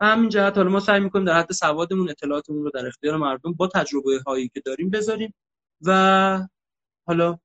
و 0.01 0.07
همین 0.07 0.29
جهت 0.29 0.57
حالا 0.57 0.71
ما 0.71 0.81
سعی 0.81 1.01
می‌کنیم 1.01 1.25
در 1.25 1.39
حد 1.39 1.53
سوادمون 1.53 2.11
اطلاعاتمون 2.11 2.65
رو 2.65 2.71
در 2.71 2.87
اختیار 2.87 3.17
مردم 3.17 3.53
با 3.53 3.69
تجربه 3.75 4.23
هایی 4.27 4.49
که 4.49 4.61
داریم 4.61 4.91
بذاریم 4.91 5.35
و 5.83 6.49
حالا 7.07 7.39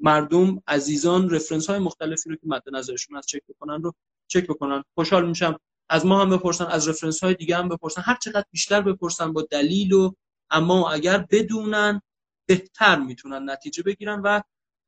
مردم 0.00 0.62
عزیزان 0.66 1.30
رفرنس 1.30 1.70
های 1.70 1.78
مختلفی 1.78 2.30
رو 2.30 2.36
که 2.36 2.42
مد 2.46 2.62
نظرشون 2.72 3.16
از 3.16 3.26
چک 3.26 3.42
بکنن 3.48 3.82
رو 3.82 3.92
چک 4.28 4.46
بکنن. 4.46 4.84
خوشحال 4.94 5.28
میشم. 5.28 5.58
از 5.88 6.06
ما 6.06 6.22
هم 6.22 6.30
بپرسن 6.30 6.64
از 6.64 6.88
رفرنس 6.88 7.24
های 7.24 7.34
دیگه 7.34 7.56
هم 7.56 7.68
بپرسن. 7.68 8.02
هر 8.04 8.16
چقدر 8.22 8.44
بیشتر 8.50 8.80
بپرسن 8.80 9.32
با 9.32 9.46
دلیل 9.50 9.92
و 9.92 10.12
اما 10.50 10.90
اگر 10.90 11.26
بدونن 11.30 12.02
بهتر 12.46 12.98
می‌تونن 12.98 13.50
نتیجه 13.50 13.82
بگیرن 13.82 14.20
و 14.24 14.40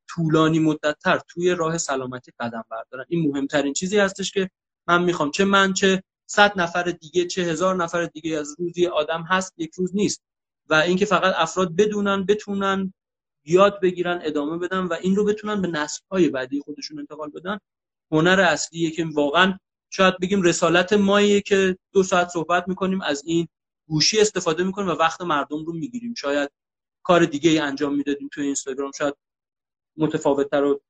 طولانی 0.09 0.59
مدتتر 0.59 1.21
توی 1.29 1.51
راه 1.51 1.79
سلامتی 1.79 2.33
قدم 2.41 2.65
بردارن. 2.71 3.05
این 3.09 3.31
مهمترین 3.31 3.73
چیزی 3.73 3.99
هستش 3.99 4.33
که 4.33 4.51
من 4.89 5.05
می‌خوام. 5.05 5.31
چه 5.31 5.45
من 5.45 5.73
چه 5.73 6.03
صد 6.27 6.61
نفر 6.61 6.83
دیگه 6.83 7.27
چه 7.27 7.43
هزار 7.43 7.77
نفر 7.77 8.05
دیگه 8.07 8.39
از 8.39 8.57
روزی 8.59 8.87
آدم 8.87 9.23
هست 9.23 9.55
یک 9.57 9.75
روز 9.75 9.97
نیست. 9.97 10.23
و 10.69 10.75
اینکه 10.75 11.05
فقط 11.05 11.35
افراد 11.37 11.77
بدونن 11.77 12.27
بتونن 12.27 12.95
یاد 13.45 13.81
بگیرن 13.81 14.21
ادامه 14.25 14.59
بدن 14.59 14.79
و 14.79 14.97
این 15.01 15.17
رو 15.17 15.25
بتونن 15.25 15.63
به 15.63 15.69
نسل 15.69 16.01
های 16.11 16.29
بعدی 16.29 16.61
خودشون 16.61 16.99
انتقال 16.99 17.31
بدن. 17.31 17.59
هنر 18.13 18.41
اصلیه 18.41 18.91
که 18.91 19.07
واقعا 19.15 19.59
شاید 19.91 20.19
بگیم 20.19 20.43
رسالت 20.43 20.93
ماییه 20.93 21.41
که 21.41 21.79
دو 21.93 22.03
ساعت 22.03 22.29
صحبت 22.29 22.69
می‌کنیم 22.69 23.01
از 23.01 23.23
این 23.27 23.49
گوشی 23.89 24.21
استفاده 24.21 24.65
می‌کنیم 24.65 24.89
و 24.89 24.93
وقت 24.93 25.21
مردم 25.21 25.65
رو 25.65 25.73
می‌گیریم. 25.73 26.15
شاید 26.15 26.51
کار 27.03 27.25
دیگه 27.25 27.51
ای 27.51 27.59
انجام 27.59 27.95
می‌دادیم 27.95 28.29
توی 28.33 28.45
اینستاگرام 28.45 28.91
شاید 28.99 29.15
متفاوتتر 29.97 30.65
و 30.65 30.81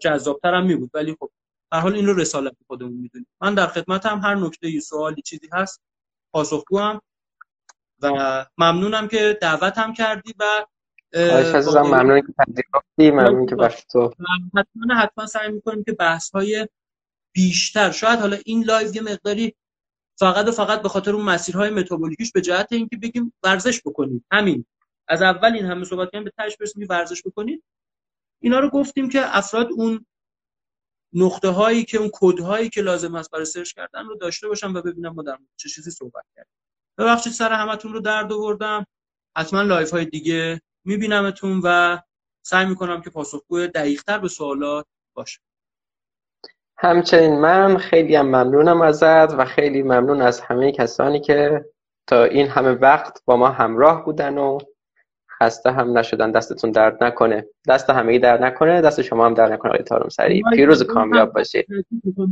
جذابتر 0.00 0.54
هم 0.54 0.66
میبود. 0.66 0.90
ولی 0.94 1.16
خب 1.20 1.30
در 1.72 1.80
حال 1.80 1.94
این 1.94 2.06
رو 2.06 2.14
رسالت 2.14 2.56
خودمون 2.66 2.92
می‌دونیم. 2.92 3.28
من 3.40 3.54
در 3.54 3.66
خدمتم 3.66 4.18
هر 4.18 4.34
نکته 4.34 4.66
ای 4.66 4.80
سوالی 4.80 5.22
چیزی 5.22 5.48
هست 5.52 5.80
پاسخگوام 6.32 7.00
و 8.02 8.46
ممنونم 8.58 9.08
که 9.08 9.38
دعوت 9.40 9.78
هم 9.78 9.92
کردی 9.92 10.34
و 10.38 10.66
ممنون 11.14 12.20
که 12.20 12.34
پذیرفتی 12.38 13.10
ممنون 13.10 13.46
که 13.46 13.56
تو. 13.92 14.14
حتما 14.56 14.94
حتما 14.94 15.26
سعی 15.26 15.52
می‌کنیم 15.52 15.84
که 15.84 15.92
بحث 15.92 16.30
های 16.30 16.68
بیشتر 17.32 17.90
شاید 17.90 18.18
حالا 18.18 18.38
این 18.46 18.64
live 18.64 18.96
یه 18.96 19.02
مقداری 19.02 19.54
فقط 20.18 20.48
و 20.48 20.52
فقط 20.52 20.82
به 20.82 20.88
خاطر 20.88 21.10
اون 21.10 21.24
مسیرهای 21.24 21.70
متابولیکیش 21.70 22.32
به 22.32 22.40
جهت 22.40 22.72
اینکه 22.72 22.96
بگیم 22.96 23.32
ورزش 23.42 23.80
بکنید 23.80 24.24
همین. 24.32 24.66
از 25.08 25.22
اول 25.22 25.52
این 25.52 25.66
همه 25.66 25.84
صحبت 25.84 26.10
کردیم 26.10 26.24
به 26.24 26.32
تهش 26.38 26.56
برسیم 26.56 26.86
ورزش 26.90 27.22
بکنید 27.26 27.62
اینا 28.42 28.58
رو 28.58 28.70
گفتیم 28.70 29.08
که 29.08 29.36
افراد 29.36 29.68
اون 29.72 30.06
نقطه 31.12 31.48
هایی 31.48 31.84
که 31.84 31.98
اون 31.98 32.10
کد 32.12 32.40
هایی 32.40 32.68
که 32.68 32.82
لازم 32.82 33.14
است 33.14 33.30
برای 33.30 33.44
search 33.44 33.72
کردن 33.72 34.06
رو 34.06 34.16
داشته 34.16 34.48
باشن 34.48 34.72
و 34.72 34.82
ببینم 34.82 35.14
ما 35.14 35.22
در 35.22 35.38
چه 35.56 35.68
چیزی 35.68 35.90
صحبت 35.90 36.24
کردیم. 36.36 36.52
ببخشید 36.98 37.32
سر 37.32 37.52
همتون 37.52 37.92
رو 37.92 38.00
درد 38.00 38.32
آوردم. 38.32 38.86
حتما 39.36 39.62
live 39.62 39.90
های 39.90 40.04
دیگه 40.04 40.60
میبینمتون 40.84 41.60
و 41.64 41.98
سعی 42.42 42.66
می‌کنم 42.66 43.00
که 43.00 43.10
پاسخگوی 43.10 43.68
دقیقتر 43.68 44.18
به 44.18 44.28
سوالات 44.28 44.86
باشه 45.14 45.40
همچنین 46.78 47.40
من 47.40 47.76
خیلی 47.76 48.14
هم 48.14 48.26
ممنونم 48.26 48.82
ازت 48.82 49.34
و 49.34 49.44
خیلی 49.44 49.82
ممنون 49.82 50.22
از 50.22 50.40
همه 50.40 50.72
کسانی 50.72 51.20
که 51.20 51.64
تا 52.06 52.24
این 52.24 52.46
همه 52.46 52.70
وقت 52.70 53.22
با 53.24 53.36
ما 53.36 53.48
همراه 53.48 54.04
بودن 54.04 54.38
و 54.38 54.58
خسته 55.42 55.72
هم 55.72 55.98
نشدن. 55.98 56.32
دستتون 56.32 56.70
درد 56.70 57.04
نکنه. 57.04 57.46
دست 57.68 57.90
همه 57.90 58.18
درد 58.18 58.42
نکنه. 58.42 58.80
دست 58.80 59.02
شما 59.02 59.26
هم 59.26 59.34
درد 59.34 59.52
نکنه. 59.52 59.72
آقای 59.72 59.84
تارم 59.84 60.08
سری. 60.08 60.42
پیروز 60.52 60.82
کامیاب 60.82 61.32
باشید. 61.32 61.66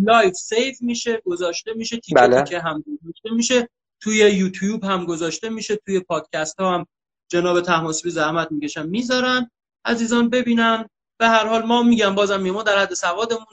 live 0.03 0.35
save 0.35 0.83
میشه 0.83 1.23
گذاشته 1.25 1.73
میشه. 1.75 1.97
تیکه 1.97 2.15
بله. 2.15 2.43
تیکه 2.43 2.59
هم 2.61 2.85
گذاشته 3.03 3.31
میشه. 3.31 3.69
توی 4.01 4.17
یوتیوب 4.17 4.85
هم 4.85 5.05
گذاشته 5.05 5.49
میشه. 5.49 5.77
توی 5.77 6.01
پادکست 6.01 6.61
ها 6.61 6.75
هم 6.75 6.87
جناب 7.29 7.61
طهماسبی 7.61 8.11
زحمت 8.11 8.53
می‌کشن 8.53 8.87
می‌ذارن 8.87 9.51
عزیزان 9.85 10.31
ببینن. 10.31 10.89
به 11.21 11.29
هر 11.29 11.47
حال 11.47 11.63
ما 11.63 11.83
میگم 11.83 12.15
بازم 12.15 12.51
ما 12.51 12.63
در 12.63 12.79
حد 12.79 12.95
سوادمون 12.95 13.47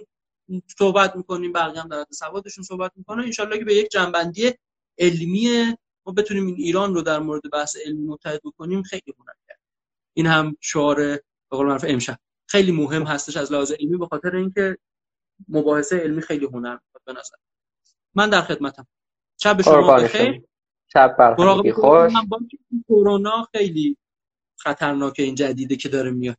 صحبت 0.80 1.16
می‌کنیم 1.16 1.54
بقیه 1.54 1.82
هم 1.82 1.88
در 1.88 2.00
حد 2.00 2.12
سوادشون 2.12 2.64
صحبت 2.64 2.92
می‌کنن 2.96 3.24
انشالله 3.24 3.58
که 3.58 3.66
به 3.66 3.76
یک 3.76 3.90
جمع‌بندی 3.92 4.52
علمی 4.98 5.76
ما 6.06 6.14
بتونیم 6.14 6.48
این 6.48 6.56
ایران 6.56 6.94
رو 6.94 7.02
در 7.02 7.20
مورد 7.20 7.42
بحث 7.54 7.76
علمی 7.86 8.08
متحد 8.08 8.42
بکنیم. 8.44 8.84
خیلی 8.84 9.14
هنر 9.20 9.34
کرد 9.48 9.60
این 10.14 10.28
هم 10.28 10.58
شعار 10.62 10.96
به 10.96 11.22
قول 11.50 11.68
معروف 11.68 11.86
امشب. 11.88 12.18
خیلی 12.48 12.72
مهم 12.72 13.04
هستش 13.04 13.38
از 13.38 13.52
لحاظ 13.52 13.72
علمی 13.72 13.98
به 13.98 14.06
خاطر 14.06 14.36
اینکه 14.36 14.78
مباحثه 15.48 15.98
علمی 15.98 16.22
خیلی 16.22 16.46
هنر 16.46 16.78
به 17.06 17.14
نظر 17.14 17.36
من. 18.16 18.30
در 18.30 18.42
خدمتم. 18.42 18.88
شب 19.38 19.62
شما 19.62 19.96
بخیر. 19.96 20.42
شب 20.96 21.16
بر 21.20 21.36
خوش. 21.72 22.14
کرونا 22.88 23.48
خیلی 23.56 23.98
خطرناک 24.58 25.14
این 25.20 25.36
جدیده 25.36 25.76
که 25.76 25.90
داره 25.90 26.12
میاد. 26.12 26.38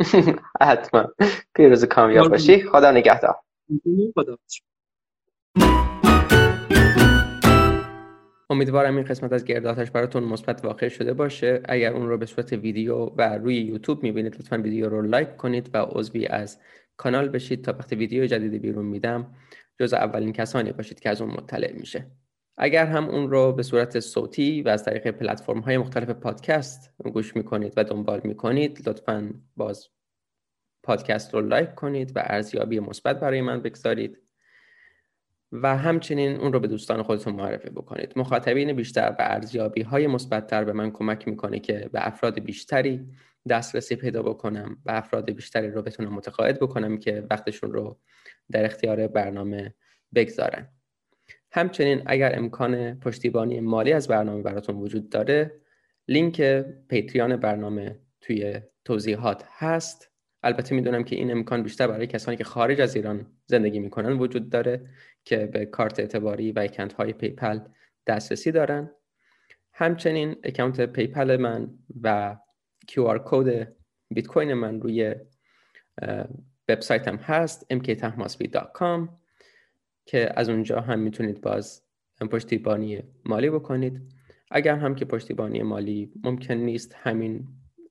حتما. 0.60 1.08
پیروز 1.54 1.84
کامیاب 1.84 2.28
باشی. 2.28 2.62
خدا 2.62 2.90
نگهدار. 2.90 3.36
خدا 4.14 4.36
امیدوارم 8.50 8.96
این 8.96 9.04
قسمت 9.04 9.32
از 9.32 9.44
گرداتش 9.44 9.90
براتون 9.90 10.24
مثبت 10.24 10.64
واقع 10.64 10.88
شده 10.88 11.14
باشه. 11.14 11.62
اگر 11.64 11.92
اون 11.92 12.08
رو 12.08 12.18
به 12.18 12.26
صورت 12.26 12.52
ویدیو 12.52 12.96
و 12.96 13.22
روی 13.22 13.56
یوتیوب 13.56 14.02
می‌بینید 14.02 14.34
لطفا 14.34 14.56
ویدیو 14.56 14.88
رو 14.88 15.02
لایک 15.02 15.36
کنید 15.36 15.70
و 15.74 15.78
عضوی 15.78 16.26
از 16.26 16.58
کانال 16.96 17.28
بشید 17.28 17.64
تا 17.64 17.72
وقتی 17.72 17.96
ویدیو 17.96 18.26
جدید 18.26 18.62
بیرون 18.62 18.84
میدم 18.84 19.34
جز 19.80 19.92
اولین 19.92 20.32
کسانی 20.32 20.72
باشید 20.72 21.00
که 21.00 21.10
از 21.10 21.20
اون 21.20 21.30
مطلع 21.30 21.72
میشه. 21.72 22.06
اگر 22.58 22.86
هم 22.86 23.08
اون 23.08 23.30
رو 23.30 23.52
به 23.52 23.62
صورت 23.62 24.00
صوتی 24.00 24.62
و 24.62 24.68
از 24.68 24.84
طریق 24.84 25.10
پلتفرم 25.10 25.58
های 25.58 25.78
مختلف 25.78 26.10
پادکست 26.10 26.90
گوش 27.12 27.36
می‌کنید 27.36 27.72
و 27.76 27.84
دنبال 27.84 28.20
می‌کنید 28.24 28.88
لطفا 28.88 29.30
باز 29.56 29.88
پادکست 30.82 31.34
رو 31.34 31.40
لایک 31.40 31.74
کنید 31.74 32.16
و 32.16 32.22
ارزیابی 32.24 32.80
مثبت 32.80 33.20
برای 33.20 33.40
من 33.40 33.62
بگذارید 33.62 34.18
و 35.52 35.76
همچنین 35.76 36.36
اون 36.36 36.52
رو 36.52 36.60
به 36.60 36.68
دوستان 36.68 37.02
خودتون 37.02 37.34
معرفی 37.34 37.70
بکنید. 37.70 38.12
مخاطبین 38.16 38.72
بیشتر 38.72 39.10
و 39.10 39.16
ارزیابی 39.18 39.82
های 39.82 40.06
مثبتتر 40.06 40.64
به 40.64 40.72
من 40.72 40.90
کمک 40.90 41.28
می‌کنه 41.28 41.58
که 41.58 41.90
به 41.92 42.06
افراد 42.06 42.38
بیشتری 42.38 43.06
دسترسی 43.48 43.96
پیدا 43.96 44.22
بکنم 44.22 44.78
و 44.84 44.90
افراد 44.90 45.30
بیشتری 45.30 45.70
رو 45.70 45.82
بتونم 45.82 46.12
متقاعد 46.12 46.60
بکنم 46.60 46.98
که 46.98 47.26
وقتشون 47.30 47.72
رو 47.72 47.98
در 48.50 48.64
اختیار 48.64 49.06
برنامه 49.06 49.74
بگذارن. 50.14 50.75
همچنین 51.56 52.02
اگر 52.06 52.38
امکان 52.38 53.00
پشتیبانی 53.00 53.60
مالی 53.60 53.92
از 53.92 54.08
برنامه 54.08 54.42
براتون 54.42 54.76
وجود 54.76 55.10
داره 55.10 55.60
لینک 56.08 56.42
Patreon 56.88 57.36
برنامه 57.36 58.00
توی 58.20 58.60
توضیحات 58.84 59.44
هست. 59.58 60.10
البته 60.42 60.74
می‌دونم 60.74 61.04
که 61.04 61.16
این 61.16 61.30
امکان 61.30 61.62
بیشتر 61.62 61.86
برای 61.86 62.06
کسانی 62.06 62.36
که 62.36 62.44
خارج 62.44 62.80
از 62.80 62.96
ایران 62.96 63.26
زندگی 63.46 63.78
می‌کنن 63.78 64.12
وجود 64.12 64.50
داره 64.50 64.86
که 65.24 65.46
به 65.46 65.66
کارت 65.66 66.00
اعتباری 66.00 66.52
و 66.52 66.58
اکانت 66.58 66.92
های 66.92 67.12
PayPal 67.12 67.60
دسترسی 68.06 68.52
دارن. 68.52 68.90
همچنین 69.72 70.36
اکانت 70.44 70.80
PayPal 70.80 71.36
من 71.36 71.70
و 72.02 72.36
QR 72.90 73.20
code 73.24 73.72
بیت 74.08 74.26
کوین 74.26 74.54
من 74.54 74.80
روی 74.80 75.14
وبسایتم 76.68 77.16
هست 77.16 77.74
mktahmasbi.com 77.74 79.25
که 80.06 80.30
از 80.36 80.48
اونجا 80.48 80.80
هم 80.80 80.98
می‌تونید 80.98 81.40
باز 81.40 81.82
پشتیبانی 82.30 83.02
مالی 83.24 83.50
بکنید. 83.50 84.02
اگر 84.50 84.76
هم 84.76 84.94
که 84.94 85.04
پشتیبانی 85.04 85.62
مالی 85.62 86.12
ممکن 86.24 86.54
نیست 86.54 86.94
همین 86.98 87.48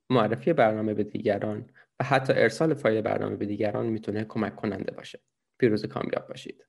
معرفی 0.10 0.54
برنامه 0.54 0.94
به 0.94 1.04
دیگران 1.04 1.70
و 2.00 2.04
حتی 2.04 2.34
ارسال 2.34 2.74
فایل 2.74 3.02
برنامه 3.02 3.36
به 3.36 3.46
دیگران 3.46 3.86
می‌تونه 3.86 4.24
کمک 4.24 4.56
کننده 4.56 4.94
باشه. 4.94 5.20
پیروز 5.60 5.86
کامیاب 5.86 6.28
باشید. 6.28 6.66